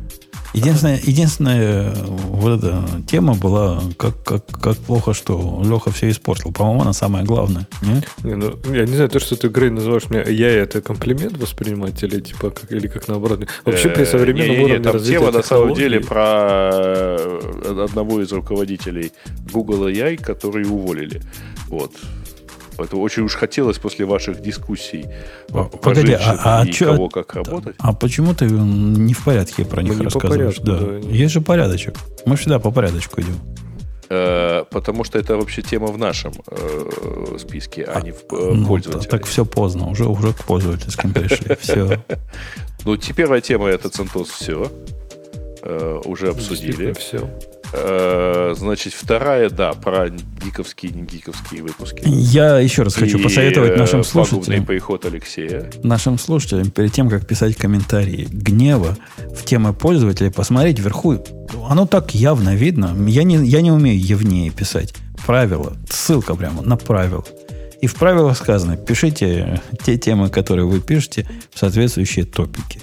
Единственная, 0.57 0.99
единственная 1.05 1.95
вот 2.07 2.59
эта 2.59 2.83
тема 3.07 3.35
была, 3.35 3.83
как, 3.99 4.25
как, 4.25 4.47
как 4.47 4.79
плохо, 4.79 5.13
что 5.13 5.63
Леха 5.63 5.91
все 5.91 6.09
испортил. 6.09 6.51
По-моему, 6.51 6.81
она 6.81 6.95
самая 6.95 7.25
главная. 7.25 7.69
Нет? 7.83 8.09
Не, 8.25 8.37
ну, 8.37 8.59
я 8.73 8.87
не 8.87 8.95
знаю, 8.95 9.11
то, 9.11 9.21
что 9.21 9.37
ты, 9.37 9.49
Грей, 9.49 9.69
называешь 9.69 10.09
меня 10.09 10.23
я 10.23 10.49
это 10.49 10.81
комплимент 10.81 11.37
воспринимать 11.37 12.03
или 12.03 12.21
типа 12.21 12.51
как, 12.51 12.73
или 12.73 12.89
как 12.89 13.07
наоборот. 13.07 13.47
Вообще 13.67 13.91
при 13.91 14.05
современном 14.05 14.61
уровне 14.61 14.81
там 14.81 14.99
тема 14.99 15.31
на 15.31 15.43
самом 15.43 15.75
деле 15.75 16.01
про 16.01 16.71
э, 16.73 17.85
одного 17.85 18.23
из 18.23 18.33
руководителей 18.33 19.13
Google 19.53 19.89
AI, 19.89 20.17
которые 20.17 20.67
уволили. 20.67 21.21
Вот. 21.69 21.93
Это 22.79 22.97
очень 22.97 23.23
уж 23.23 23.35
хотелось 23.35 23.79
после 23.79 24.07
ваших 24.07 24.41
дискуссий 24.41 25.07
Погоди, 25.49 26.13
а, 26.13 26.61
а 26.61 26.67
и 26.67 26.73
чё, 26.73 26.93
кого 26.93 27.09
как 27.09 27.35
работать. 27.35 27.77
А 27.79 27.93
почему 27.93 28.35
ты 28.35 28.47
не 28.47 29.15
в 29.15 29.25
порядке 29.25 29.65
про 29.65 29.83
них 29.83 29.97
Мы 29.97 30.05
рассказываешь? 30.05 30.59
да. 30.59 30.79
да. 30.79 30.99
Есть 31.09 31.33
же 31.33 31.41
порядочек. 31.41 31.95
Мы 32.27 32.37
всегда 32.37 32.59
по 32.59 32.71
порядочку 32.71 33.21
идем. 33.21 33.39
Э, 34.09 34.65
потому 34.71 35.05
что 35.05 35.19
это 35.19 35.37
вообще 35.37 35.63
тема 35.63 35.89
в 35.89 35.99
нашем 35.99 36.33
э, 36.49 37.37
списке, 37.39 37.85
а, 37.85 37.99
а 37.99 38.01
не 38.03 38.13
в 38.13 38.23
э, 38.31 38.53
ну, 38.55 38.67
пользователе. 38.67 39.11
Так 39.11 39.25
все 39.25 39.45
поздно, 39.45 39.89
уже, 39.89 40.05
уже 40.05 40.33
к 40.33 40.45
пользовательским 40.45 41.13
пришли. 41.13 41.57
Все. 41.61 42.03
Ну, 42.85 42.97
первая 42.97 43.41
тема 43.41 43.69
это 43.69 43.89
CentOS 43.89 44.29
все. 44.31 44.71
Э, 45.63 46.01
уже 46.05 46.29
обсудили. 46.29 46.93
Все. 46.93 47.29
Э, 47.79 48.55
значит, 48.57 48.95
вторая, 48.95 49.51
да, 49.51 49.73
про 49.73 50.09
гиковские 50.09 50.93
и 50.93 50.95
не 50.95 51.03
гиковские 51.03 51.63
выпуски. 51.63 52.03
Я 52.07 52.59
еще 52.59 52.83
раз 52.83 52.95
хочу 52.95 53.19
и 53.19 53.23
посоветовать 53.23 53.77
нашим 53.77 54.03
слушателям. 54.03 54.65
приход 54.65 55.05
Алексея. 55.05 55.71
Нашим 55.83 56.19
слушателям, 56.19 56.71
перед 56.71 56.93
тем, 56.93 57.11
как 57.11 57.27
писать 57.27 57.57
комментарии 57.57 58.27
гнева 58.31 58.97
в 59.35 59.45
темы 59.45 59.75
пользователя, 59.75 60.31
посмотреть 60.31 60.79
вверху. 60.79 61.23
Оно 61.69 61.87
так 61.87 62.15
явно 62.15 62.55
видно. 62.55 62.97
Я 63.09 63.25
не, 63.25 63.37
я 63.47 63.61
не 63.61 63.71
умею 63.71 64.01
явнее 64.01 64.51
писать. 64.51 64.95
Правила. 65.27 65.77
Ссылка 65.91 66.35
прямо 66.35 66.63
на 66.63 66.77
правила. 66.77 67.25
И 67.83 67.87
в 67.89 67.95
правилах 67.97 68.39
сказано, 68.39 68.77
пишите 68.77 69.61
те 69.85 69.99
темы, 69.99 70.31
которые 70.31 70.67
вы 70.67 70.81
пишете, 70.81 71.29
в 71.53 71.59
соответствующие 71.59 72.25
топики. 72.25 72.81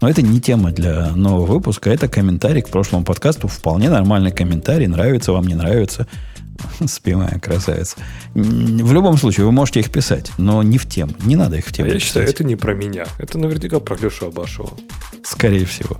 Но 0.00 0.08
это 0.08 0.22
не 0.22 0.40
тема 0.40 0.72
для 0.72 1.10
нового 1.10 1.46
выпуска, 1.46 1.90
это 1.90 2.08
комментарий 2.08 2.62
к 2.62 2.70
прошлому 2.70 3.04
подкасту. 3.04 3.48
Вполне 3.48 3.90
нормальный 3.90 4.32
комментарий. 4.32 4.86
Нравится 4.86 5.32
вам, 5.32 5.46
не 5.46 5.54
нравится. 5.54 6.06
Спимая 6.86 7.38
красавица. 7.38 7.96
В 8.34 8.92
любом 8.92 9.16
случае, 9.16 9.46
вы 9.46 9.52
можете 9.52 9.80
их 9.80 9.90
писать, 9.90 10.32
но 10.38 10.62
не 10.62 10.78
в 10.78 10.86
тему. 10.86 11.12
Не 11.24 11.36
надо 11.36 11.56
их 11.56 11.66
в 11.66 11.72
тему. 11.72 11.88
А 11.88 11.88
я 11.88 11.94
писать. 11.96 12.08
считаю, 12.08 12.28
это 12.28 12.44
не 12.44 12.56
про 12.56 12.74
меня. 12.74 13.06
Это 13.18 13.38
наверняка 13.38 13.80
про 13.80 13.96
Лешу 13.96 14.26
Абашева. 14.26 14.72
Скорее 15.22 15.66
всего. 15.66 15.98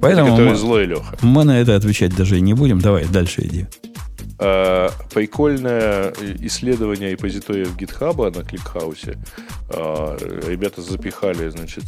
Поэтому 0.00 0.36
мы, 0.36 0.54
злой 0.54 0.86
Леха. 0.86 1.16
мы 1.20 1.44
на 1.44 1.60
это 1.60 1.76
отвечать 1.76 2.14
даже 2.16 2.38
и 2.38 2.40
не 2.40 2.54
будем. 2.54 2.80
Давай, 2.80 3.04
дальше 3.04 3.42
иди. 3.42 3.66
Э, 4.44 4.90
прикольное 5.14 6.12
исследование 6.40 7.10
репозитория 7.10 7.64
в 7.66 7.76
GitHub 7.76 8.36
на 8.36 8.42
ClickHouse 8.42 9.04
е. 9.04 9.16
Э, 9.70 10.16
ребята 10.48 10.82
запихали, 10.82 11.48
значит, 11.48 11.84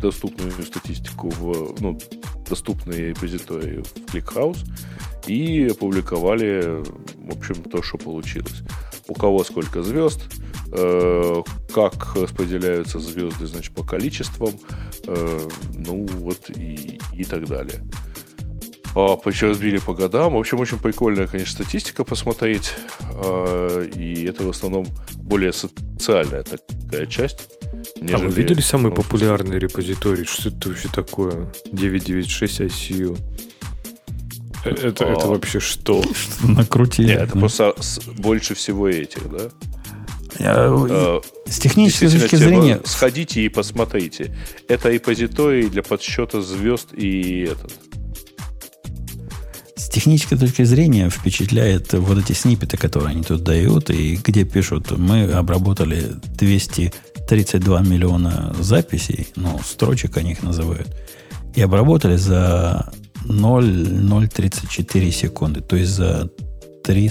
доступную 0.00 0.50
статистику 0.64 1.30
в 1.30 1.80
ну, 1.80 2.00
доступные 2.48 3.10
репозитории 3.10 3.80
в 3.82 4.10
ClickHouse 4.10 4.64
и 5.28 5.68
опубликовали, 5.70 6.82
в 7.28 7.36
общем, 7.36 7.62
то, 7.62 7.80
что 7.80 7.96
получилось. 7.96 8.62
У 9.06 9.14
кого 9.14 9.44
сколько 9.44 9.84
звезд, 9.84 10.20
э, 10.72 11.42
как 11.72 12.16
распределяются 12.16 12.98
звезды, 12.98 13.46
значит, 13.46 13.72
по 13.72 13.84
количествам, 13.84 14.54
ну 15.06 16.06
вот 16.06 16.50
и, 16.50 16.98
и 17.12 17.24
так 17.24 17.46
далее. 17.46 17.82
А, 18.94 19.18
еще 19.26 19.48
разбили 19.48 19.78
по 19.78 19.94
годам. 19.94 20.34
В 20.34 20.38
общем, 20.38 20.60
очень 20.60 20.78
прикольная, 20.78 21.26
конечно, 21.26 21.64
статистика 21.64 22.04
посмотреть. 22.04 22.74
А, 23.00 23.86
и 23.86 24.24
это 24.24 24.44
в 24.44 24.50
основном 24.50 24.86
более 25.16 25.52
специальная 25.52 26.42
такая 26.42 27.06
часть. 27.06 27.48
Нежели, 28.00 28.14
а 28.14 28.18
вы 28.18 28.32
видели 28.32 28.60
самый 28.60 28.90
ну, 28.90 28.96
популярный 28.96 29.58
репозиторий? 29.58 30.24
Что 30.24 30.50
это 30.50 30.68
вообще 30.68 30.88
такое? 30.88 31.52
996 31.72 32.60
ICU. 32.60 33.18
Э, 34.64 34.70
это, 34.70 35.04
это 35.04 35.26
вообще 35.26 35.60
что? 35.60 36.02
Накрутили. 36.42 37.08
Нет, 37.08 37.22
это 37.22 37.38
просто 37.38 37.74
больше 38.18 38.54
всего 38.54 38.88
этих, 38.88 39.30
да? 39.30 39.50
Я, 40.38 41.20
с 41.46 41.58
технической 41.58 42.08
точки 42.08 42.36
зрения... 42.36 42.80
Сходите 42.84 43.42
и 43.42 43.48
посмотрите. 43.48 44.34
Это 44.68 44.90
репозиторий 44.90 45.68
для 45.68 45.82
подсчета 45.82 46.40
звезд 46.40 46.88
и 46.94 47.48
этот. 47.50 47.72
С 49.82 49.88
технической 49.88 50.38
точки 50.38 50.62
зрения 50.62 51.10
впечатляет 51.10 51.92
вот 51.92 52.16
эти 52.16 52.32
снипеты, 52.34 52.76
которые 52.76 53.10
они 53.10 53.24
тут 53.24 53.42
дают, 53.42 53.90
и 53.90 54.14
где 54.14 54.44
пишут, 54.44 54.96
мы 54.96 55.24
обработали 55.24 56.12
232 56.38 57.80
миллиона 57.80 58.54
записей, 58.60 59.26
ну, 59.34 59.60
строчек 59.64 60.16
они 60.18 60.32
их 60.32 60.44
называют, 60.44 60.86
и 61.56 61.60
обработали 61.60 62.14
за 62.14 62.92
0,034 63.24 65.10
секунды, 65.10 65.60
то 65.60 65.74
есть 65.74 65.90
за, 65.90 66.30
3, 66.84 67.10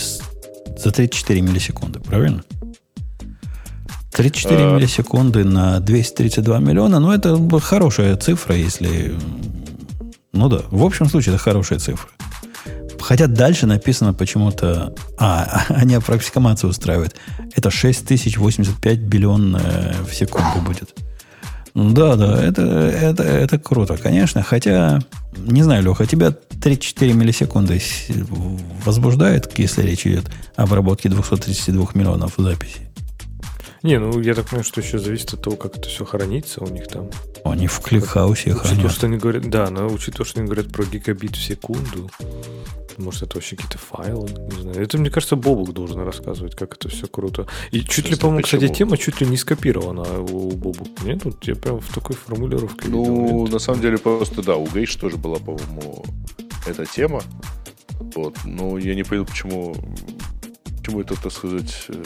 за 0.78 0.92
34 0.92 1.42
миллисекунды, 1.42 2.00
правильно? 2.00 2.42
34 4.14 4.56
а... 4.56 4.76
миллисекунды 4.78 5.44
на 5.44 5.82
232 5.82 6.60
миллиона, 6.60 7.02
ну, 7.02 7.12
это 7.12 7.38
хорошая 7.60 8.16
цифра, 8.16 8.56
если... 8.56 9.14
Ну 10.32 10.48
да, 10.48 10.62
в 10.72 10.86
общем 10.86 11.10
случае 11.10 11.36
это 11.36 11.44
хорошая 11.44 11.78
цифра. 11.78 12.10
Хотя 13.02 13.28
дальше 13.28 13.68
написано 13.68 14.14
почему-то... 14.14 14.94
А, 15.18 15.66
они 15.70 15.96
аппроксимацию 15.96 16.70
устраивают. 16.70 17.16
Это 17.56 17.70
6085 17.70 19.00
биллион 19.00 19.56
э, 19.56 19.94
в 20.10 20.14
секунду 20.14 20.62
будет. 20.62 20.94
Да, 21.74 22.16
да, 22.16 22.42
это, 22.44 22.62
это, 22.62 23.24
это 23.24 23.58
круто, 23.58 23.98
конечно. 23.98 24.44
Хотя, 24.44 25.00
не 25.38 25.64
знаю, 25.64 25.84
Леха, 25.84 26.06
тебя 26.06 26.32
34 26.32 27.14
миллисекунды 27.14 27.82
возбуждает, 28.86 29.58
если 29.58 29.84
речь 29.84 30.06
идет 30.06 30.30
об 30.56 30.66
обработке 30.66 31.08
232 31.10 31.88
миллионов 31.94 32.34
записей? 32.38 32.90
Не, 33.84 33.98
ну 33.98 34.20
я 34.20 34.36
так 34.36 34.46
понимаю, 34.46 34.64
что 34.64 34.82
еще 34.82 35.00
зависит 35.00 35.34
от 35.34 35.42
того, 35.42 35.56
как 35.56 35.78
это 35.78 35.90
все 35.90 36.06
хранится 36.06 36.64
у 36.64 36.68
них 36.68 36.88
там. 36.88 37.10
Они 37.44 37.68
в 37.68 37.80
кликхаусе 37.80 38.52
хранят. 38.52 38.66
Учитывая, 38.66 38.90
что 38.90 39.08
они 39.08 39.18
говорят, 39.18 39.50
да, 39.50 39.70
но 39.72 39.88
учитывая, 39.88 40.26
что 40.26 40.40
они 40.40 40.48
говорят 40.48 40.72
про 40.72 40.84
гигабит 40.84 41.36
в 41.36 41.44
секунду, 41.44 42.10
может, 42.98 43.24
это 43.24 43.36
вообще 43.36 43.56
какие-то 43.56 43.78
файлы, 43.78 44.30
не 44.30 44.62
знаю. 44.62 44.82
Это, 44.82 44.98
мне 44.98 45.10
кажется, 45.10 45.36
Бобук 45.36 45.74
должен 45.74 46.02
рассказывать, 46.02 46.56
как 46.56 46.76
это 46.76 46.90
все 46.90 47.08
круто. 47.08 47.48
И 47.72 47.82
чуть 47.82 48.10
ли, 48.10 48.16
по-моему, 48.16 48.44
кстати, 48.44 48.68
тема 48.68 48.98
чуть 48.98 49.22
ли 49.22 49.28
не 49.28 49.38
скопирована 49.38 50.22
у 50.22 50.52
Бобука. 50.52 51.04
Нет, 51.04 51.24
тут 51.24 51.44
я 51.48 51.56
прям 51.56 51.80
в 51.80 51.94
такой 51.94 52.16
формулировке 52.16 52.88
Ну, 52.88 53.48
на 53.48 53.60
самом 53.60 53.82
деле, 53.82 53.98
просто, 53.98 54.44
да, 54.44 54.56
у 54.56 54.68
Гейш 54.68 54.96
тоже 54.96 55.18
была, 55.18 55.38
по-моему, 55.38 56.06
эта 56.68 56.86
тема. 56.86 57.24
Вот. 58.16 58.36
Но 58.46 58.78
я 58.78 58.96
не 58.96 59.04
понял, 59.04 59.26
почему, 59.26 59.76
почему 60.78 61.02
это, 61.02 61.22
так 61.22 61.32
сказать, 61.32 61.86
э, 61.90 62.04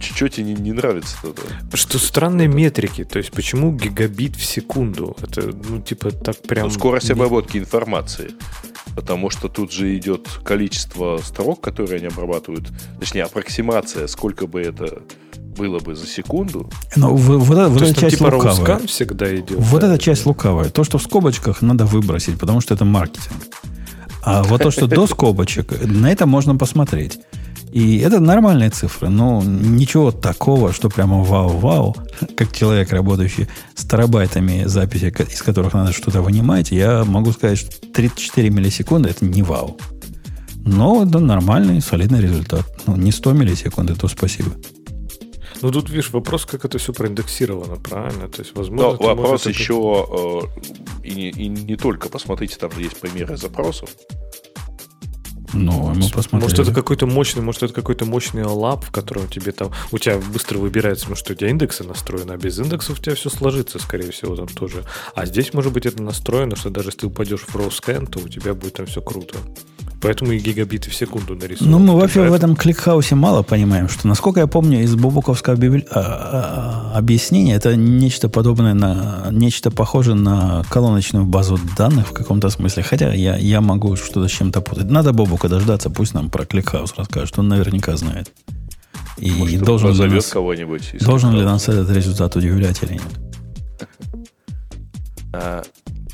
что 0.00 0.28
тебе 0.28 0.44
не, 0.44 0.54
не 0.54 0.72
нравится 0.72 1.16
тогда? 1.20 1.42
Что 1.74 1.98
странные 1.98 2.48
это... 2.48 2.56
метрики. 2.56 3.04
То 3.04 3.18
есть, 3.18 3.32
почему 3.32 3.72
гигабит 3.72 4.36
в 4.36 4.44
секунду? 4.44 5.16
Это, 5.20 5.52
ну, 5.68 5.80
типа, 5.80 6.10
так 6.10 6.40
прям... 6.42 6.68
Ну, 6.68 6.70
скорость 6.70 7.10
обработки 7.10 7.58
информации. 7.58 8.32
Потому 8.94 9.30
что 9.30 9.48
тут 9.48 9.72
же 9.72 9.96
идет 9.96 10.28
количество 10.42 11.18
строк, 11.22 11.60
которые 11.60 11.98
они 11.98 12.06
обрабатывают. 12.06 12.70
Точнее, 13.00 13.24
аппроксимация, 13.24 14.06
сколько 14.06 14.46
бы 14.46 14.60
это 14.60 15.02
было 15.56 15.78
бы 15.78 15.94
за 15.94 16.06
секунду. 16.06 16.70
Ну, 16.96 17.14
вот, 17.14 17.38
вот, 17.38 17.68
вот 17.70 17.82
эта 17.82 18.00
часть 18.00 18.18
типа 18.18 18.30
лукавая. 18.34 18.86
всегда 18.86 19.34
идет. 19.34 19.58
Вот 19.58 19.80
да, 19.80 19.92
эта 19.92 20.02
часть 20.02 20.26
лукавая. 20.26 20.70
То, 20.70 20.84
что 20.84 20.98
в 20.98 21.02
скобочках, 21.02 21.62
надо 21.62 21.86
выбросить, 21.86 22.38
потому 22.38 22.60
что 22.60 22.74
это 22.74 22.84
маркетинг. 22.84 23.36
А 24.22 24.42
вот 24.42 24.62
то, 24.62 24.70
что 24.70 24.86
до 24.86 25.06
скобочек, 25.06 25.72
на 25.84 26.10
это 26.10 26.26
можно 26.26 26.56
посмотреть. 26.56 27.20
И 27.74 27.98
это 27.98 28.20
нормальные 28.20 28.70
цифры, 28.70 29.08
но 29.08 29.42
ничего 29.42 30.12
такого, 30.12 30.72
что 30.72 30.88
прямо 30.88 31.24
вау-вау, 31.24 31.96
как 32.36 32.52
человек, 32.52 32.92
работающий 32.92 33.48
с 33.74 33.84
терабайтами 33.84 34.62
записи, 34.66 35.12
из 35.32 35.42
которых 35.42 35.74
надо 35.74 35.92
что-то 35.92 36.22
вынимать, 36.22 36.70
я 36.70 37.02
могу 37.04 37.32
сказать, 37.32 37.58
что 37.58 37.72
34 37.92 38.50
миллисекунды 38.50 39.08
это 39.08 39.24
не 39.24 39.42
вау. 39.42 39.76
Но 40.64 41.02
это 41.04 41.18
нормальный, 41.18 41.80
солидный 41.80 42.20
результат. 42.20 42.64
Ну, 42.86 42.94
не 42.94 43.10
100 43.10 43.32
миллисекунд, 43.32 43.98
то 43.98 44.06
спасибо. 44.06 44.52
Ну, 45.60 45.72
тут, 45.72 45.90
видишь, 45.90 46.10
вопрос, 46.12 46.46
как 46.46 46.64
это 46.64 46.78
все 46.78 46.92
проиндексировано, 46.92 47.74
правильно? 47.74 48.28
То 48.28 48.42
есть, 48.42 48.54
возможно... 48.54 48.96
Да, 48.96 49.14
вопрос 49.14 49.46
еще, 49.46 50.06
э, 50.54 51.02
и, 51.02 51.14
не, 51.16 51.30
и 51.30 51.48
не 51.48 51.74
только, 51.74 52.08
посмотрите, 52.08 52.54
там 52.56 52.70
есть 52.78 53.00
примеры 53.00 53.36
запросов. 53.36 53.90
Ну, 55.54 55.94
мы 55.94 56.08
посмотрели. 56.10 56.42
Может, 56.42 56.58
это 56.58 56.72
какой-то 56.72 57.06
мощный, 57.06 57.42
может, 57.42 57.62
это 57.62 57.72
какой-то 57.72 58.04
мощный 58.04 58.44
лап, 58.44 58.84
в 58.84 58.90
котором 58.90 59.28
тебе 59.28 59.52
там, 59.52 59.70
у 59.92 59.98
тебя 59.98 60.18
быстро 60.18 60.58
выбирается, 60.58 61.06
ну, 61.08 61.14
что 61.14 61.32
у 61.32 61.36
тебя 61.36 61.50
индексы 61.50 61.84
настроены, 61.84 62.32
а 62.32 62.36
без 62.36 62.58
индексов 62.58 62.98
у 62.98 63.02
тебя 63.02 63.14
все 63.14 63.30
сложится, 63.30 63.78
скорее 63.78 64.10
всего, 64.10 64.36
там 64.36 64.48
тоже. 64.48 64.84
А 65.14 65.26
здесь, 65.26 65.54
может 65.54 65.72
быть, 65.72 65.86
это 65.86 66.02
настроено, 66.02 66.56
что 66.56 66.70
даже 66.70 66.88
если 66.88 67.00
ты 67.00 67.06
упадешь 67.06 67.42
в 67.42 67.56
raw 67.56 67.70
scan, 67.70 68.06
то 68.06 68.18
у 68.18 68.28
тебя 68.28 68.54
будет 68.54 68.74
там 68.74 68.86
все 68.86 69.00
круто. 69.00 69.36
Поэтому 70.04 70.32
и 70.32 70.38
гигабиты 70.38 70.90
в 70.90 70.94
секунду 70.94 71.34
нарисованы. 71.34 71.70
Ну, 71.70 71.78
мы 71.78 71.98
вообще 71.98 72.28
в 72.28 72.32
этом 72.34 72.56
ClickHouse 72.56 73.09
е 73.09 73.14
мало 73.14 73.42
понимаем, 73.42 73.88
что, 73.88 74.06
насколько 74.06 74.40
я 74.40 74.46
помню, 74.46 74.82
из 74.82 74.94
бубуковского 74.94 75.56
библи... 75.56 75.86
а, 75.90 76.00
а, 76.00 76.92
а, 76.94 76.98
объяснения 76.98 77.54
это 77.54 77.74
нечто 77.74 78.28
подобное 78.28 78.74
на... 78.74 79.28
нечто 79.30 79.70
похожее 79.70 80.14
на 80.14 80.62
колоночную 80.68 81.24
базу 81.24 81.58
данных 81.78 82.08
в 82.08 82.12
каком-то 82.12 82.50
смысле. 82.50 82.82
Хотя 82.82 83.14
я, 83.14 83.36
я 83.36 83.62
могу 83.62 83.96
что-то 83.96 84.28
с 84.28 84.30
чем-то 84.30 84.60
путать. 84.60 84.90
Надо 84.90 85.14
Бобука 85.14 85.48
дождаться, 85.48 85.88
пусть 85.88 86.12
нам 86.12 86.28
про 86.28 86.44
ClickHouse 86.44 86.92
расскажет. 86.98 87.38
Он 87.38 87.48
наверняка 87.48 87.96
знает. 87.96 88.30
И 89.16 89.30
Может, 89.30 89.62
должен, 89.62 89.92
ли 89.92 90.16
нас, 90.16 90.26
кого-нибудь 90.26 90.96
должен 91.00 91.34
ли 91.34 91.44
нас 91.44 91.68
этот 91.68 91.90
результат 91.90 92.36
удивлять 92.36 92.82
или 92.82 92.94
нет? 92.94 93.02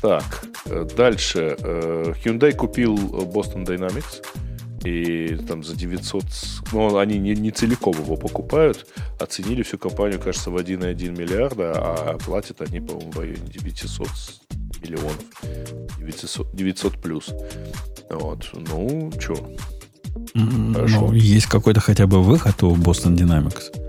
Так, 0.01 0.45
э, 0.65 0.87
дальше. 0.97 1.55
Э, 1.59 2.13
Hyundai 2.23 2.53
купил 2.53 2.95
Boston 2.95 3.65
Dynamics. 3.65 4.23
И 4.83 5.35
там 5.47 5.63
за 5.63 5.75
900... 5.75 6.23
Ну, 6.71 6.97
они 6.97 7.19
не, 7.19 7.35
не 7.35 7.51
целиком 7.51 7.93
его 7.93 8.17
покупают. 8.17 8.87
Оценили 9.19 9.61
всю 9.61 9.77
компанию, 9.77 10.19
кажется, 10.19 10.49
в 10.49 10.57
1,1 10.57 11.11
миллиарда, 11.11 11.71
а 11.75 12.17
платят 12.17 12.61
они, 12.61 12.79
по-моему, 12.79 13.11
в 13.11 13.19
районе 13.19 13.41
900 13.45 14.07
миллионов. 14.81 15.17
900, 15.99 16.55
900 16.55 16.97
плюс. 16.99 17.29
Вот. 18.09 18.49
Ну, 18.53 19.11
что? 19.19 19.35
Ну, 20.33 21.13
есть 21.13 21.45
какой-то 21.45 21.79
хотя 21.79 22.07
бы 22.07 22.23
выход 22.23 22.63
у 22.63 22.75
Boston 22.75 23.15
Dynamics. 23.15 23.80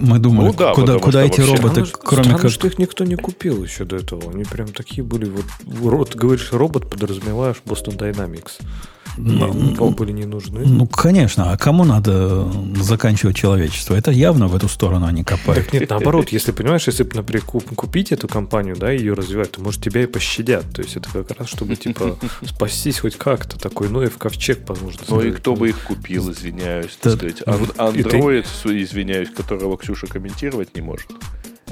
Мы 0.00 0.18
думали, 0.18 0.48
ну, 0.48 0.54
да, 0.54 0.74
куда, 0.74 0.98
куда 0.98 1.22
эти 1.22 1.40
вообще... 1.40 1.56
роботы, 1.56 1.86
странно, 1.86 2.04
кроме 2.04 2.24
странно, 2.24 2.42
как... 2.42 2.50
что 2.50 2.66
их 2.66 2.78
никто 2.78 3.04
не 3.04 3.16
купил 3.16 3.62
еще 3.62 3.84
до 3.84 3.96
этого. 3.96 4.30
Они 4.32 4.44
прям 4.44 4.68
такие 4.68 5.02
были. 5.02 5.30
Вот, 5.64 6.10
ты 6.10 6.18
говоришь 6.18 6.52
робот, 6.52 6.88
подразумеваешь 6.88 7.62
Boston 7.64 7.96
Dynamics. 7.96 8.60
Ну, 9.16 9.52
никому 9.52 9.90
были 9.90 10.12
не 10.12 10.24
нужны. 10.24 10.62
Ну, 10.66 10.86
конечно. 10.86 11.52
А 11.52 11.56
кому 11.56 11.84
надо 11.84 12.46
заканчивать 12.76 13.36
человечество? 13.36 13.94
Это 13.94 14.10
явно 14.10 14.48
в 14.48 14.56
эту 14.56 14.68
сторону 14.68 15.06
они 15.06 15.24
копают. 15.24 15.66
Так 15.66 15.72
нет, 15.72 15.90
наоборот, 15.90 16.30
если 16.30 16.52
понимаешь, 16.52 16.86
если, 16.86 17.04
например, 17.14 17.42
купить 17.42 18.12
эту 18.12 18.28
компанию, 18.28 18.76
да, 18.76 18.92
и 18.92 18.98
ее 18.98 19.14
развивать, 19.14 19.52
то, 19.52 19.60
может, 19.60 19.82
тебя 19.82 20.02
и 20.02 20.06
пощадят. 20.06 20.64
То 20.72 20.82
есть 20.82 20.96
это 20.96 21.08
как 21.10 21.38
раз, 21.38 21.48
чтобы, 21.48 21.76
типа, 21.76 22.18
спастись 22.44 23.00
хоть 23.00 23.16
как-то. 23.16 23.58
Такой 23.58 23.88
ну 23.88 24.04
в 24.04 24.18
ковчег, 24.18 24.68
возможно. 24.68 25.00
Ну 25.08 25.20
и 25.20 25.30
кто 25.30 25.54
бы 25.54 25.68
их 25.68 25.80
купил, 25.84 26.30
извиняюсь, 26.30 26.96
так 27.00 27.14
сказать. 27.14 27.42
Андроид, 27.76 28.46
извиняюсь, 28.64 29.30
которого 29.30 29.76
Ксюша 29.78 30.06
комментировать 30.06 30.74
не 30.74 30.82
может. 30.82 31.06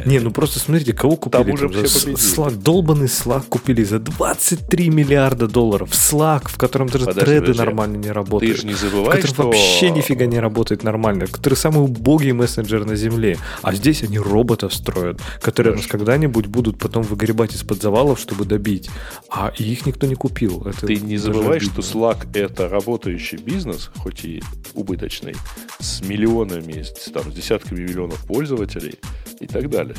Не, 0.05 0.21
ну 0.21 0.31
просто 0.31 0.59
смотрите, 0.59 0.93
кого 0.93 1.17
купили. 1.17 1.43
Там 1.43 1.53
уже 1.53 1.69
там, 1.69 1.85
все 1.85 2.13
Slack, 2.13 2.57
долбанный 2.57 3.07
Slack 3.07 3.45
купили 3.49 3.85
за 3.85 3.99
23 3.99 4.89
миллиарда 4.89 5.49
долларов. 5.49 5.91
Slack, 5.91 6.49
в 6.49 6.57
котором 6.57 6.89
даже 6.89 7.05
подожди, 7.05 7.25
треды 7.25 7.41
подожди. 7.41 7.61
нормально 7.61 7.97
не 7.97 8.11
работают. 8.11 8.57
Ты 8.57 8.61
же 8.61 8.67
не 8.67 8.75
забывай, 8.75 9.19
в 9.19 9.23
котором 9.23 9.35
что... 9.35 9.43
вообще 9.45 9.91
нифига 9.91 10.27
не 10.27 10.41
работает 10.41 10.83
нормально. 10.83 11.27
Который 11.27 11.55
самый 11.55 11.85
убогий 11.85 12.33
мессенджер 12.33 12.85
на 12.85 12.97
Земле. 12.97 13.39
А 13.63 13.75
здесь 13.75 14.03
они 14.03 14.19
роботов 14.19 14.75
строят, 14.75 15.21
которые 15.41 15.77
нас 15.77 15.87
когда-нибудь 15.87 16.47
будут 16.47 16.79
потом 16.79 17.03
выгребать 17.03 17.55
из-под 17.55 17.83
завалов, 17.83 18.19
чтобы 18.19 18.45
добить. 18.45 18.91
А 19.31 19.53
их 19.57 19.87
никто 19.87 20.07
не 20.07 20.15
купил. 20.15 20.63
Это 20.67 20.87
Ты 20.87 20.97
не 20.97 21.19
забывай, 21.19 21.61
что 21.61 21.83
Slack 21.83 22.29
это 22.35 22.69
работающий 22.69 23.39
бизнес, 23.39 23.91
хоть 23.97 24.25
и 24.25 24.43
убыточный, 24.75 25.35
с 25.83 26.01
миллионами, 26.01 26.85
там, 27.13 27.31
с 27.31 27.35
десятками 27.35 27.81
миллионов 27.81 28.25
пользователей 28.27 28.99
и 29.41 29.47
так 29.47 29.69
далее. 29.69 29.97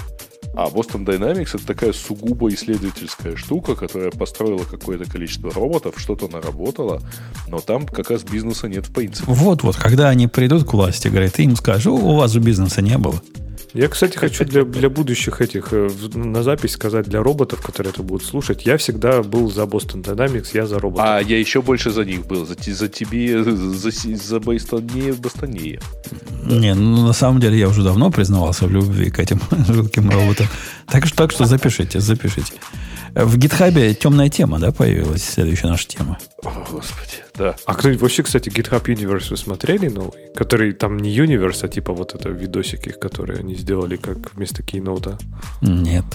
А 0.55 0.67
Boston 0.67 1.03
Dynamics 1.03 1.55
это 1.55 1.65
такая 1.65 1.93
сугубо 1.93 2.47
исследовательская 2.53 3.35
штука, 3.35 3.75
которая 3.75 4.11
построила 4.11 4.63
какое-то 4.63 5.09
количество 5.09 5.51
роботов, 5.51 5.95
что-то 5.97 6.27
наработала, 6.27 7.01
но 7.47 7.59
там 7.59 7.87
как 7.87 8.11
раз 8.11 8.23
бизнеса 8.23 8.67
нет 8.67 8.85
в 8.85 8.93
принципе. 8.93 9.31
Вот-вот, 9.31 9.75
когда 9.75 10.09
они 10.09 10.27
придут 10.27 10.65
к 10.65 10.73
власти, 10.73 11.07
говорят, 11.07 11.33
ты 11.33 11.43
им 11.43 11.55
скажешь, 11.55 11.87
у 11.87 12.15
вас 12.15 12.31
же 12.31 12.39
бизнеса 12.39 12.83
не 12.83 12.97
было. 12.99 13.19
Я, 13.73 13.87
кстати, 13.87 14.17
хочу 14.17 14.45
для, 14.45 14.63
для 14.63 14.87
будущих 14.89 15.41
этих 15.41 15.69
э, 15.71 15.89
на 16.13 16.43
запись 16.43 16.73
сказать 16.73 17.07
для 17.07 17.23
роботов, 17.23 17.61
которые 17.61 17.91
это 17.91 18.03
будут 18.03 18.23
слушать. 18.23 18.67
Я 18.67 18.77
всегда 18.77 19.23
был 19.23 19.51
за 19.51 19.63
Boston 19.63 20.03
Dynamics, 20.03 20.49
я 20.53 20.67
за 20.67 20.77
роботов. 20.77 21.05
А 21.09 21.19
я 21.19 21.39
еще 21.39 21.63
больше 21.63 21.89
за 21.89 22.05
них 22.05 22.27
был. 22.27 22.45
За, 22.45 22.55
за 22.55 22.87
тебе, 22.87 23.43
за, 23.43 23.89
за 23.91 24.39
Бостонее, 24.39 25.13
Бостонее. 25.13 25.79
Не, 26.43 26.75
ну 26.75 27.07
на 27.07 27.13
самом 27.13 27.39
деле 27.39 27.57
я 27.57 27.67
уже 27.67 27.83
давно 27.83 28.11
признавался 28.11 28.67
в 28.67 28.71
любви 28.71 29.09
к 29.09 29.17
этим 29.17 29.41
жутким 29.67 30.09
роботам. 30.09 30.47
Так 30.87 31.07
что, 31.07 31.15
так 31.15 31.31
что 31.31 31.45
запишите, 31.45 31.99
запишите. 31.99 32.53
В 33.15 33.37
гитхабе 33.37 33.95
темная 33.95 34.29
тема, 34.29 34.59
да, 34.59 34.71
появилась? 34.71 35.23
Следующая 35.23 35.67
наша 35.67 35.87
тема. 35.87 36.19
О, 36.43 36.51
Господи, 36.69 37.22
да. 37.35 37.55
А 37.65 37.73
кто 37.73 37.89
вообще, 37.93 38.23
кстати, 38.23 38.49
GitHub 38.49 38.83
Universe 38.85 39.31
вы 39.31 39.37
смотрели 39.37 39.87
новый? 39.87 40.31
Который 40.35 40.73
там 40.73 40.97
не 40.97 41.15
Universe, 41.15 41.65
а 41.65 41.67
типа 41.67 41.93
вот 41.93 42.13
это 42.13 42.29
видосики, 42.29 42.89
которые 42.89 43.39
они 43.39 43.55
сделали 43.55 43.95
как 43.95 44.33
вместо 44.35 44.61
кейноута? 44.61 45.17
Нет. 45.61 46.05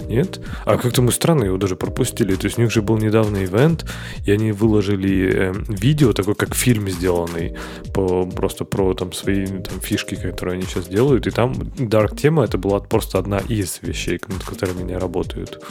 Нет? 0.00 0.40
А 0.64 0.76
как-то 0.76 1.00
мы 1.02 1.12
странно 1.12 1.44
его 1.44 1.56
даже 1.56 1.76
пропустили. 1.76 2.34
То 2.34 2.46
есть 2.46 2.58
у 2.58 2.62
них 2.62 2.70
же 2.70 2.82
был 2.82 2.98
недавно 2.98 3.44
ивент, 3.44 3.86
и 4.26 4.32
они 4.32 4.52
выложили 4.52 5.32
э, 5.32 5.52
видео, 5.68 6.12
такой 6.12 6.34
как 6.34 6.54
фильм 6.54 6.88
сделанный, 6.88 7.56
по, 7.94 8.26
просто 8.26 8.64
про 8.64 8.94
там 8.94 9.12
свои 9.12 9.46
там, 9.46 9.80
фишки, 9.80 10.16
которые 10.16 10.56
они 10.56 10.64
сейчас 10.64 10.88
делают. 10.88 11.26
И 11.26 11.30
там 11.30 11.52
Dark 11.52 12.16
тема 12.16 12.44
это 12.44 12.58
была 12.58 12.80
просто 12.80 13.18
одна 13.18 13.38
из 13.38 13.78
вещей, 13.82 14.20
над 14.26 14.42
которыми 14.42 14.82
они 14.82 14.96
работают. 14.96 15.62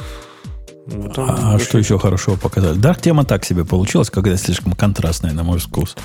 Ну, 0.94 1.10
там 1.10 1.30
а 1.30 1.60
что 1.60 1.78
еще 1.78 1.98
хорошего 1.98 2.36
показали? 2.36 2.80
Dark 2.80 3.02
тема 3.02 3.24
так 3.24 3.46
себе 3.46 3.66
получилась, 3.66 4.10
когда 4.10 4.36
слишком 4.36 4.74
контрастная, 4.74 5.34
на 5.34 5.44
мой 5.44 5.60
вкус. 5.60 5.96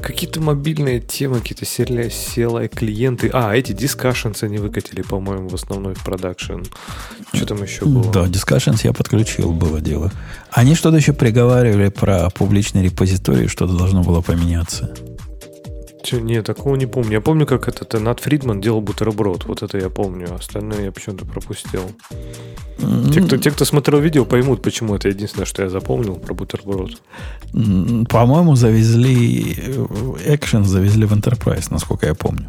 Какие-то 0.00 0.40
мобильные 0.40 1.00
темы, 1.00 1.40
какие-то 1.40 1.64
CLI 1.64 2.68
клиенты. 2.68 3.30
А, 3.32 3.54
эти 3.54 3.72
discussions 3.72 4.42
они 4.42 4.58
выкатили, 4.58 5.02
по-моему, 5.02 5.48
в 5.48 5.54
основной 5.54 5.94
в 5.94 6.02
продакшн. 6.02 6.62
Что 7.32 7.46
там 7.46 7.62
еще 7.62 7.84
было? 7.84 8.12
Да, 8.12 8.24
discussions 8.24 8.80
я 8.84 8.92
подключил, 8.92 9.52
было 9.52 9.80
дело. 9.80 10.10
Они 10.50 10.74
что-то 10.74 10.96
еще 10.96 11.12
приговаривали 11.12 11.88
про 11.88 12.28
публичный 12.30 12.82
репозиторий, 12.82 13.48
что-то 13.48 13.74
должно 13.74 14.02
было 14.02 14.20
поменяться. 14.20 14.94
Нет, 16.12 16.46
такого 16.46 16.76
не 16.76 16.86
помню. 16.86 17.12
Я 17.12 17.20
помню, 17.20 17.46
как 17.46 17.68
этот 17.68 17.92
Нат 18.00 18.20
Фридман 18.20 18.60
делал 18.60 18.80
бутерброд. 18.80 19.44
Вот 19.44 19.62
это 19.62 19.78
я 19.78 19.88
помню. 19.88 20.34
Остальное 20.34 20.84
я 20.84 20.92
почему-то 20.92 21.24
пропустил. 21.24 21.82
Те, 23.12 23.20
кто, 23.20 23.36
те, 23.36 23.50
кто 23.50 23.64
смотрел 23.64 24.00
видео, 24.00 24.24
поймут, 24.24 24.62
почему 24.62 24.96
это 24.96 25.08
единственное, 25.08 25.46
что 25.46 25.62
я 25.62 25.68
запомнил 25.68 26.16
про 26.16 26.34
бутерброд. 26.34 27.00
По-моему, 28.08 28.56
завезли 28.56 29.56
экшен 30.26 30.64
завезли 30.64 31.06
в 31.06 31.12
Enterprise, 31.12 31.68
насколько 31.70 32.06
я 32.06 32.14
помню. 32.14 32.48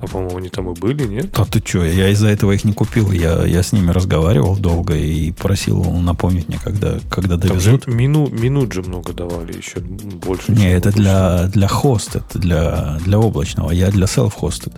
А 0.00 0.06
по-моему, 0.06 0.36
они 0.36 0.48
там 0.48 0.70
и 0.70 0.78
были, 0.78 1.06
нет? 1.06 1.38
А 1.38 1.44
ты 1.44 1.62
что, 1.64 1.84
я 1.84 2.08
из-за 2.10 2.28
этого 2.28 2.52
их 2.52 2.64
не 2.64 2.72
купил. 2.72 3.10
Я, 3.10 3.44
я 3.44 3.62
с 3.62 3.72
ними 3.72 3.90
разговаривал 3.90 4.56
долго 4.56 4.94
и 4.94 5.32
просил 5.32 5.82
напомнить 5.84 6.48
мне, 6.48 6.58
когда, 6.62 6.98
когда 7.08 7.36
довезут. 7.36 7.84
Там 7.84 7.96
мину, 7.96 8.28
минут 8.28 8.72
же 8.72 8.82
много 8.82 9.12
давали, 9.12 9.56
еще 9.56 9.80
больше. 9.80 10.52
Не, 10.52 10.72
это 10.72 10.90
для, 10.90 11.46
для 11.46 11.68
хост, 11.68 12.16
это 12.16 12.38
для, 12.38 12.98
для 13.04 13.18
облачного. 13.18 13.70
Я 13.70 13.90
для 13.90 14.06
self-hosted. 14.06 14.74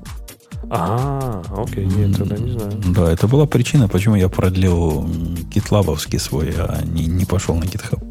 А, 0.69 1.43
окей, 1.57 1.87
нет, 1.87 2.17
тогда 2.17 2.37
не 2.37 2.53
знаю. 2.53 2.73
Да, 2.89 3.13
это 3.13 3.29
была 3.29 3.47
причина, 3.47 3.89
почему 3.89 4.17
я 4.17 4.29
продлил 4.29 5.09
гитлабовский 5.55 6.19
свой, 6.19 6.53
а 6.59 6.83
не, 6.85 7.07
не 7.07 7.25
пошел 7.25 7.55
на 7.55 7.65
GitHub. 7.65 8.03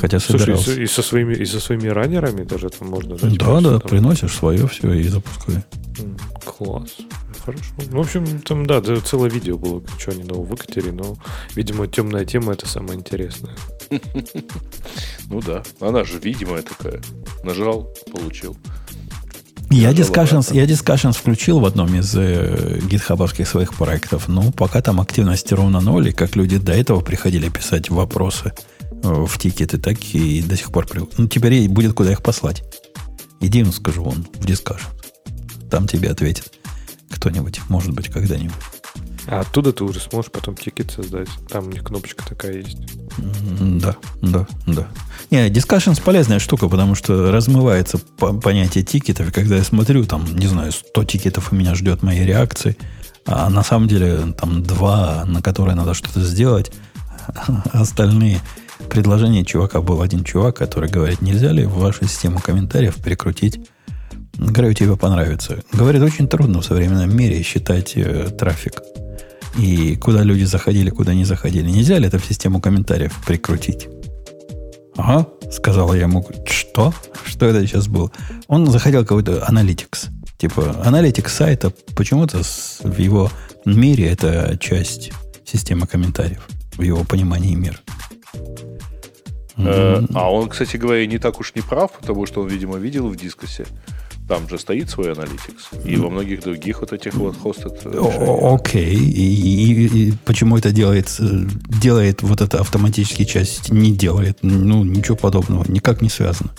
Хотя 0.00 0.20
собирался. 0.20 0.64
Слушай, 0.64 0.84
и, 0.84 0.86
со 0.86 1.02
своими, 1.02 1.34
и 1.34 1.44
со 1.44 1.60
своими 1.60 1.88
раннерами 1.88 2.44
даже 2.44 2.68
там 2.68 2.88
можно 2.88 3.16
дать. 3.16 3.38
Да, 3.38 3.60
да, 3.60 3.78
там... 3.78 3.88
приносишь 3.88 4.34
свое 4.34 4.68
все 4.68 4.92
и 4.92 5.02
запускай. 5.04 5.64
Класс. 6.44 6.96
Хорошо. 7.44 7.64
Ну, 7.90 7.98
в 7.98 8.00
общем, 8.00 8.40
там, 8.42 8.66
да, 8.66 8.80
целое 9.00 9.28
видео 9.28 9.58
было, 9.58 9.82
что 9.98 10.12
они 10.12 10.22
нового 10.22 10.44
выкатили, 10.44 10.90
но, 10.90 11.16
видимо, 11.56 11.88
темная 11.88 12.24
тема 12.24 12.52
это 12.52 12.66
самое 12.66 12.98
интересное. 12.98 13.56
Ну 15.28 15.40
да. 15.40 15.62
Она 15.80 16.04
же 16.04 16.18
видимая 16.18 16.60
такая. 16.60 17.00
Нажал, 17.42 17.88
получил. 18.12 18.54
Я 19.70 19.92
discussions, 19.92 20.54
я 20.54 20.66
discussions 20.66 21.14
включил 21.14 21.60
в 21.60 21.64
одном 21.64 21.94
из 21.94 22.14
э, 22.14 22.78
гитхабовских 22.82 23.48
своих 23.48 23.72
проектов. 23.72 24.28
Ну, 24.28 24.52
пока 24.52 24.82
там 24.82 25.00
активность 25.00 25.50
ровно 25.52 25.80
ноль, 25.80 26.10
и 26.10 26.12
как 26.12 26.36
люди 26.36 26.58
до 26.58 26.72
этого 26.72 27.00
приходили 27.00 27.48
писать 27.48 27.88
вопросы 27.88 28.52
в 29.02 29.38
тикеты, 29.38 29.78
так 29.78 29.98
и 30.14 30.42
до 30.42 30.56
сих 30.56 30.70
пор... 30.70 30.86
Ну, 31.18 31.28
теперь 31.28 31.68
будет 31.68 31.94
куда 31.94 32.12
их 32.12 32.22
послать. 32.22 32.62
Иди, 33.40 33.60
ему 33.60 33.72
скажу, 33.72 34.04
он 34.04 34.26
в 34.34 34.44
discussion. 34.44 34.88
Там 35.70 35.86
тебе 35.86 36.10
ответит 36.10 36.52
кто-нибудь, 37.10 37.60
может 37.68 37.92
быть, 37.92 38.08
когда-нибудь. 38.08 38.54
А 39.26 39.40
оттуда 39.40 39.72
ты 39.72 39.84
уже 39.84 40.00
сможешь 40.00 40.30
потом 40.32 40.56
тикет 40.56 40.90
создать. 40.90 41.28
Там 41.48 41.68
у 41.68 41.70
них 41.70 41.84
кнопочка 41.84 42.24
такая 42.26 42.58
есть. 42.58 42.78
Да, 43.60 43.96
да, 44.20 44.46
да. 44.66 44.88
Не, 45.30 45.48
Discussions 45.48 46.02
полезная 46.02 46.40
штука, 46.40 46.68
потому 46.68 46.94
что 46.94 47.30
размывается 47.30 47.98
понятие 47.98 48.82
тикетов. 48.82 49.28
И 49.28 49.32
когда 49.32 49.56
я 49.56 49.64
смотрю, 49.64 50.04
там, 50.04 50.24
не 50.36 50.46
знаю, 50.46 50.72
100 50.72 51.04
тикетов 51.04 51.52
у 51.52 51.54
меня 51.54 51.74
ждет 51.74 52.02
моей 52.02 52.24
реакции, 52.24 52.76
а 53.24 53.48
на 53.48 53.62
самом 53.62 53.86
деле 53.86 54.32
там 54.32 54.62
два, 54.62 55.24
на 55.24 55.40
которые 55.40 55.76
надо 55.76 55.94
что-то 55.94 56.20
сделать, 56.22 56.72
остальные 57.72 58.40
предложения 58.90 59.44
чувака 59.44 59.80
был 59.80 60.02
один 60.02 60.24
чувак, 60.24 60.56
который 60.56 60.90
говорит, 60.90 61.22
нельзя 61.22 61.52
ли 61.52 61.64
в 61.64 61.78
вашу 61.78 62.06
систему 62.06 62.40
комментариев 62.40 62.96
прикрутить 62.96 63.60
Говорю, 64.34 64.72
тебе 64.72 64.96
понравится. 64.96 65.62
Говорит, 65.72 66.02
очень 66.02 66.26
трудно 66.26 66.60
в 66.60 66.64
современном 66.64 67.14
мире 67.14 67.42
считать 67.42 67.92
э, 67.96 68.30
трафик. 68.30 68.82
И 69.58 69.96
куда 69.96 70.22
люди 70.22 70.44
заходили, 70.44 70.90
куда 70.90 71.12
не 71.12 71.24
заходили. 71.24 71.70
Нельзя 71.70 71.98
ли 71.98 72.06
это 72.06 72.18
в 72.18 72.24
систему 72.24 72.60
комментариев 72.60 73.14
прикрутить? 73.26 73.88
Ага, 74.96 75.26
сказал 75.50 75.92
я 75.94 76.02
ему. 76.02 76.26
Что? 76.46 76.94
Что 77.24 77.46
это 77.46 77.66
сейчас 77.66 77.88
было? 77.88 78.10
Он 78.48 78.66
заходил 78.66 79.02
какой-то 79.02 79.46
Analytics. 79.48 80.08
Типа, 80.38 80.82
Analytics 80.84 81.28
сайта 81.28 81.72
почему-то 81.94 82.42
в 82.42 82.98
его 82.98 83.30
мире 83.66 84.08
это 84.08 84.56
часть 84.58 85.12
системы 85.44 85.86
комментариев. 85.86 86.48
В 86.76 86.82
его 86.82 87.04
понимании 87.04 87.54
мира. 87.54 87.76
Э, 89.56 90.02
а 90.14 90.32
он, 90.32 90.48
кстати 90.48 90.76
говоря, 90.76 91.06
не 91.06 91.18
так 91.18 91.40
уж 91.40 91.54
не 91.54 91.62
прав, 91.62 91.92
потому 91.92 92.26
что 92.26 92.42
он, 92.42 92.48
видимо, 92.48 92.78
видел 92.78 93.08
в 93.08 93.16
дискосе, 93.16 93.66
там 94.28 94.48
же 94.48 94.58
стоит 94.58 94.88
свой 94.88 95.12
Analytics. 95.12 95.86
И 95.86 95.96
во 95.96 96.08
многих 96.08 96.40
других 96.40 96.80
вот 96.80 96.92
этих 96.92 97.14
вот 97.14 97.36
хостед. 97.36 97.84
Окей. 97.84 98.94
И, 98.94 99.72
и, 99.72 100.08
и 100.08 100.14
почему 100.24 100.56
это 100.56 100.72
делает, 100.72 101.14
делает 101.18 102.22
вот 102.22 102.40
это 102.40 102.60
автоматически 102.60 103.24
часть 103.24 103.70
не 103.70 103.92
делает? 103.92 104.38
Ну, 104.42 104.84
ничего 104.84 105.16
подобного. 105.16 105.64
Никак 105.68 106.02
не 106.02 106.08
связано. 106.08 106.50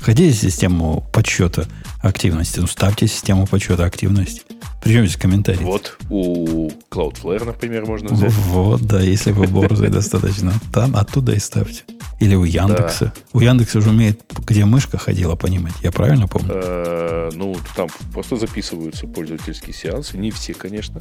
Хотите 0.00 0.32
систему 0.32 1.06
подсчета 1.12 1.66
активности? 2.02 2.60
Ну, 2.60 2.66
ставьте 2.66 3.06
систему 3.06 3.46
подсчета 3.46 3.84
активности. 3.84 4.42
Причем 4.86 5.04
здесь 5.04 5.16
комментарии. 5.16 5.64
Вот 5.64 5.98
у 6.10 6.68
Cloudflare, 6.90 7.44
например, 7.44 7.86
можно 7.86 8.14
взять. 8.14 8.32
Вот, 8.32 8.82
да, 8.82 9.00
если 9.00 9.32
вы 9.32 9.48
борзый 9.48 9.88
достаточно. 9.90 10.52
Там 10.72 10.94
оттуда 10.94 11.32
и 11.32 11.40
ставьте. 11.40 11.82
Или 12.20 12.36
у 12.36 12.44
Яндекса. 12.44 13.12
У 13.32 13.40
Яндекса 13.40 13.78
уже 13.78 13.90
умеет, 13.90 14.20
где 14.46 14.64
мышка 14.64 14.96
ходила, 14.96 15.34
понимать. 15.34 15.74
Я 15.82 15.90
правильно 15.90 16.28
помню? 16.28 16.52
Э, 16.54 17.30
ну, 17.34 17.56
там 17.74 17.88
просто 18.12 18.36
записываются 18.36 19.08
пользовательские 19.08 19.74
сеансы. 19.74 20.16
Не 20.16 20.30
все, 20.30 20.54
конечно, 20.54 21.00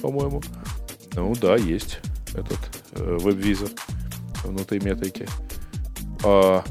по-моему. 0.00 0.42
Ну 1.14 1.34
да, 1.38 1.56
есть 1.56 2.00
этот 2.32 2.58
э, 2.92 3.18
веб-визор 3.20 3.68
внутри 4.44 4.80
метрики. 4.80 5.28
А, 6.24 6.64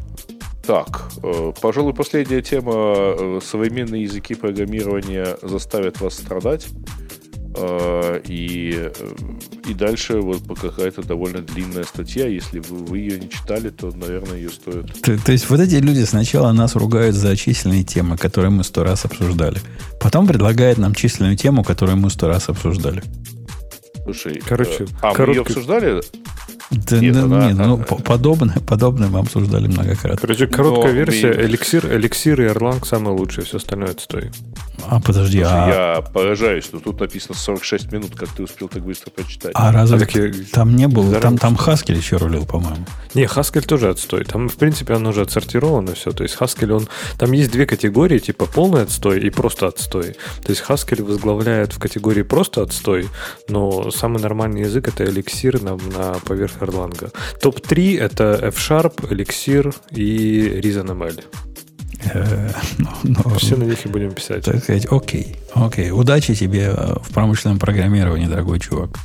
так, 0.65 1.09
э, 1.23 1.53
пожалуй, 1.61 1.93
последняя 1.93 2.41
тема. 2.41 3.39
Современные 3.41 4.03
языки 4.03 4.35
программирования 4.35 5.37
заставят 5.41 6.01
вас 6.01 6.15
страдать. 6.15 6.67
А, 7.57 8.21
и, 8.27 8.73
э, 8.75 8.91
и 9.69 9.73
дальше 9.73 10.19
вот 10.19 10.41
какая-то 10.59 11.03
довольно 11.03 11.41
длинная 11.41 11.83
статья. 11.83 12.27
Если 12.27 12.59
вы, 12.59 12.77
вы 12.85 12.99
ее 12.99 13.19
не 13.19 13.29
читали, 13.29 13.69
то, 13.69 13.91
наверное, 13.95 14.37
ее 14.37 14.49
стоит. 14.49 14.93
То, 15.01 15.17
то 15.17 15.31
есть 15.31 15.49
вот 15.49 15.59
эти 15.59 15.75
люди 15.75 16.03
сначала 16.03 16.51
нас 16.51 16.75
ругают 16.75 17.15
за 17.15 17.35
численные 17.37 17.83
темы, 17.83 18.17
которые 18.17 18.51
мы 18.51 18.63
сто 18.63 18.83
раз 18.83 19.05
обсуждали. 19.05 19.59
Потом 20.01 20.27
предлагают 20.27 20.77
нам 20.77 20.93
численную 20.93 21.37
тему, 21.37 21.63
которую 21.63 21.97
мы 21.97 22.09
сто 22.09 22.27
раз 22.27 22.49
обсуждали. 22.49 23.03
Слушай, 24.03 24.41
Короче, 24.45 24.83
э, 24.83 24.87
а 25.01 25.13
короткий... 25.13 25.25
мы 25.25 25.33
ее 25.33 25.41
обсуждали? 25.41 26.01
Да, 26.75 26.99
нет, 26.99 27.13
да, 27.13 27.23
она, 27.23 27.51
нет, 27.51 27.57
ну, 27.57 27.77
подобное, 27.77 28.57
подобное 28.67 29.07
мы 29.07 29.19
обсуждали 29.19 29.67
многократно. 29.67 30.17
Короче, 30.17 30.47
короткая 30.47 30.91
Но 30.93 30.99
версия, 30.99 31.27
мы... 31.27 31.43
эликсир, 31.43 31.93
эликсир 31.93 32.41
и 32.41 32.45
Erlang 32.45 32.85
самое 32.85 33.15
лучшее, 33.15 33.45
все 33.45 33.57
остальное 33.57 33.91
отстой. 33.91 34.31
А 34.87 34.99
подожди, 34.99 35.39
Слушай, 35.39 35.53
а... 35.53 35.95
Я 35.95 36.01
поражаюсь, 36.01 36.65
что 36.65 36.79
тут 36.79 36.99
написано 36.99 37.35
46 37.35 37.91
минут, 37.91 38.15
как 38.15 38.29
ты 38.29 38.43
успел 38.43 38.67
так 38.67 38.83
быстро 38.83 39.09
прочитать. 39.09 39.51
А 39.55 39.71
разве 39.71 39.97
а 39.97 40.19
я... 40.19 40.33
там 40.51 40.75
не 40.75 40.87
было? 40.87 41.19
Там, 41.19 41.37
там 41.37 41.55
Haskell 41.55 41.95
еще 41.95 42.17
рулил, 42.17 42.45
по-моему. 42.45 42.85
Не, 43.13 43.23
Haskell 43.23 43.65
тоже 43.65 43.89
отстой. 43.89 44.25
Там, 44.25 44.49
в 44.49 44.57
принципе, 44.57 44.93
оно 44.93 45.09
уже 45.09 45.21
отсортировано 45.21 45.93
все. 45.93 46.11
То 46.11 46.23
есть 46.23 46.35
Haskell, 46.39 46.71
он... 46.71 46.87
Там 47.17 47.31
есть 47.31 47.51
две 47.51 47.65
категории, 47.65 48.19
типа 48.19 48.45
полный 48.45 48.83
отстой 48.83 49.21
и 49.21 49.29
просто 49.29 49.67
отстой. 49.67 50.15
То 50.43 50.49
есть 50.49 50.63
Haskell 50.67 51.03
возглавляет 51.03 51.73
в 51.73 51.79
категории 51.79 52.23
просто 52.23 52.61
отстой, 52.61 53.07
но 53.47 53.89
самый 53.91 54.21
нормальный 54.21 54.61
язык 54.61 54.87
это 54.87 55.05
эликсир 55.05 55.61
на, 55.61 55.77
на 55.77 56.15
поверх 56.25 56.61
Erlang. 56.65 57.13
Топ-3 57.41 57.99
это 57.99 58.39
F-Sharp, 58.41 59.11
эликсир 59.11 59.73
и 59.91 60.59
ReasonML. 60.63 61.23
Э, 62.13 62.51
ну, 62.77 62.89
ну, 63.03 63.29
Все 63.35 63.55
на 63.55 63.63
них 63.63 63.85
и 63.85 63.89
будем 63.89 64.13
писать. 64.13 64.45
Так 64.45 64.63
сказать, 64.63 64.85
окей, 64.89 65.35
окей. 65.53 65.91
Удачи 65.91 66.35
тебе 66.35 66.71
в 66.71 67.13
промышленном 67.13 67.59
программировании, 67.59 68.27
дорогой 68.27 68.59
чувак. 68.59 68.99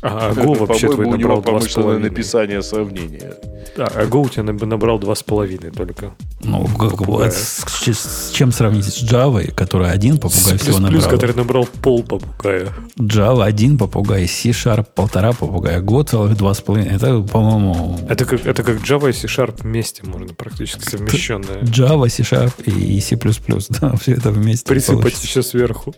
А 0.00 0.30
Go 0.32 0.56
вообще 0.56 0.88
твой 0.88 1.06
набрал 1.06 1.42
два 1.42 1.60
с 1.60 1.68
половиной. 1.68 2.10
написание 2.10 2.62
сравнения. 2.62 3.34
А, 3.76 3.90
а 3.94 4.04
Go 4.04 4.26
у 4.26 4.28
тебя 4.28 4.44
набрал 4.44 4.98
два 4.98 5.14
с 5.14 5.22
половиной 5.22 5.70
только. 5.70 6.12
Ну, 6.40 6.66
как 6.68 7.02
бы, 7.02 7.28
с, 7.30 7.64
с, 7.66 8.28
с 8.28 8.30
чем 8.30 8.52
сравнить? 8.52 8.84
С 8.84 9.02
Java, 9.02 9.52
которая 9.52 9.90
один 9.92 10.18
попугай 10.18 10.56
с 10.56 10.62
всего 10.62 10.78
набрал? 10.78 11.10
который 11.10 11.34
набрал 11.34 11.68
пол 11.82 12.04
попугая. 12.04 12.68
Java 12.98 13.44
один 13.44 13.76
попугай, 13.76 14.28
C-Sharp 14.28 14.86
полтора 14.94 15.32
попугая, 15.32 15.80
Go 15.80 16.04
целых 16.04 16.36
два 16.36 16.54
с 16.54 16.60
половиной. 16.60 16.94
Это, 16.94 17.20
по-моему... 17.20 17.98
Это 18.08 18.24
как, 18.24 18.46
это 18.46 18.62
как 18.62 18.76
Java 18.76 19.10
и 19.10 19.12
C-Sharp 19.12 19.62
вместе, 19.62 20.04
можно 20.04 20.32
практически 20.32 20.88
совмещенное. 20.88 21.62
Java, 21.62 22.08
C-Sharp 22.08 22.64
и 22.64 23.00
C++, 23.00 23.18
да, 23.80 23.96
все 23.96 24.12
это 24.12 24.30
вместе 24.30 24.68
Присыпать 24.68 25.22
еще 25.22 25.42
сверху. 25.42 25.94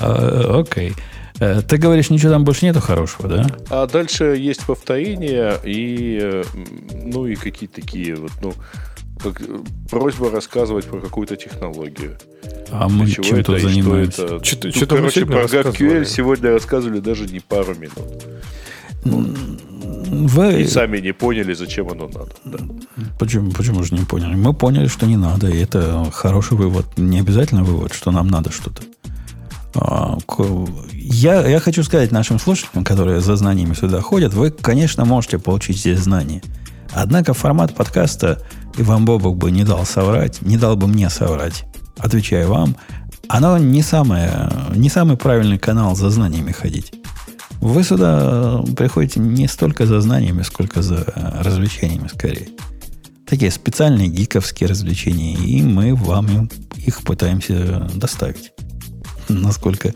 А, 0.00 0.60
окей. 0.60 0.90
Uh, 0.90 0.94
okay. 0.94 1.02
Э, 1.40 1.62
ты 1.62 1.76
говоришь, 1.76 2.10
ничего 2.10 2.32
там 2.32 2.44
больше 2.44 2.64
нету 2.64 2.80
хорошего, 2.80 3.28
да? 3.28 3.46
А 3.70 3.86
дальше 3.86 4.36
есть 4.36 4.64
повторения 4.64 5.54
и, 5.64 6.18
э, 6.20 6.44
ну, 7.04 7.26
и 7.26 7.36
какие-то 7.36 7.76
такие 7.76 8.16
вот, 8.16 8.32
ну, 8.42 8.54
как, 9.22 9.40
просьба 9.90 10.30
рассказывать 10.30 10.86
про 10.86 11.00
какую-то 11.00 11.36
технологию. 11.36 12.16
А 12.70 12.88
мы 12.88 13.08
чем 13.08 13.24
это, 13.36 13.52
тут 13.52 13.60
занимаемся? 13.60 14.44
Что-то, 14.44 14.70
что 14.70 14.86
короче, 14.86 15.26
про 15.26 15.44
GraphQL 15.44 16.04
сегодня 16.04 16.50
рассказывали 16.50 17.00
даже 17.00 17.26
не 17.26 17.40
пару 17.40 17.74
минут. 17.74 18.24
Вы... 19.04 20.62
И 20.62 20.66
сами 20.66 20.98
не 20.98 21.12
поняли, 21.12 21.54
зачем 21.54 21.88
оно 21.90 22.08
надо. 22.08 22.32
Да. 22.44 22.58
Почему, 23.18 23.52
почему 23.52 23.82
же 23.84 23.94
не 23.94 24.04
поняли? 24.04 24.34
Мы 24.34 24.54
поняли, 24.54 24.86
что 24.86 25.06
не 25.06 25.16
надо, 25.16 25.48
и 25.48 25.58
это 25.58 26.10
хороший 26.12 26.56
вывод. 26.56 26.86
Не 26.96 27.20
обязательно 27.20 27.62
вывод, 27.62 27.92
что 27.92 28.10
нам 28.10 28.28
надо 28.28 28.50
что-то. 28.50 28.82
А, 29.74 30.18
я, 30.92 31.46
я 31.46 31.60
хочу 31.60 31.82
сказать 31.82 32.12
нашим 32.12 32.38
слушателям, 32.38 32.84
которые 32.84 33.20
за 33.20 33.36
знаниями 33.36 33.74
сюда 33.74 34.00
ходят, 34.00 34.34
вы, 34.34 34.50
конечно, 34.50 35.04
можете 35.04 35.38
получить 35.38 35.78
здесь 35.78 36.00
знания. 36.00 36.42
Однако 36.92 37.34
формат 37.34 37.74
подкаста, 37.74 38.42
и 38.76 38.82
вам 38.82 39.04
Бобок 39.04 39.36
бы 39.36 39.50
не 39.50 39.64
дал 39.64 39.84
соврать, 39.84 40.40
не 40.42 40.56
дал 40.56 40.76
бы 40.76 40.86
мне 40.86 41.10
соврать, 41.10 41.64
отвечаю 41.98 42.48
вам, 42.48 42.76
оно 43.28 43.58
не, 43.58 43.82
самое, 43.82 44.50
не 44.74 44.88
самый 44.88 45.16
правильный 45.16 45.58
канал 45.58 45.94
за 45.94 46.08
знаниями 46.08 46.52
ходить. 46.52 46.92
Вы 47.60 47.82
сюда 47.82 48.62
приходите 48.76 49.20
не 49.20 49.48
столько 49.48 49.84
за 49.84 50.00
знаниями, 50.00 50.42
сколько 50.42 50.80
за 50.80 51.04
развлечениями 51.42 52.08
скорее. 52.08 52.48
Такие 53.26 53.50
специальные 53.50 54.08
гиковские 54.08 54.68
развлечения, 54.68 55.34
и 55.34 55.62
мы 55.62 55.94
вам 55.94 56.48
их 56.76 57.02
пытаемся 57.02 57.90
доставить 57.94 58.52
насколько 59.42 59.94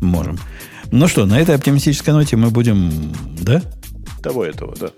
можем. 0.00 0.38
Ну 0.90 1.08
что, 1.08 1.26
на 1.26 1.38
этой 1.40 1.54
оптимистической 1.54 2.14
ноте 2.14 2.36
мы 2.36 2.50
будем, 2.50 3.12
да? 3.40 3.62
Того 4.22 4.44
этого, 4.44 4.74
да. 4.76 4.90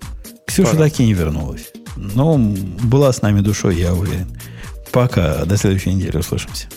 Ксюша 0.45 0.71
Пора. 0.71 0.89
так 0.89 0.99
и 0.99 1.05
не 1.05 1.13
вернулась. 1.13 1.71
Но 1.95 2.37
была 2.37 3.11
с 3.11 3.21
нами 3.21 3.41
душой, 3.41 3.77
я 3.77 3.93
уверен. 3.93 4.27
Пока. 4.91 5.45
До 5.45 5.57
следующей 5.57 5.93
недели 5.93 6.17
услышимся. 6.17 6.67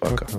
Пока. 0.00 0.26
Пока. 0.26 0.38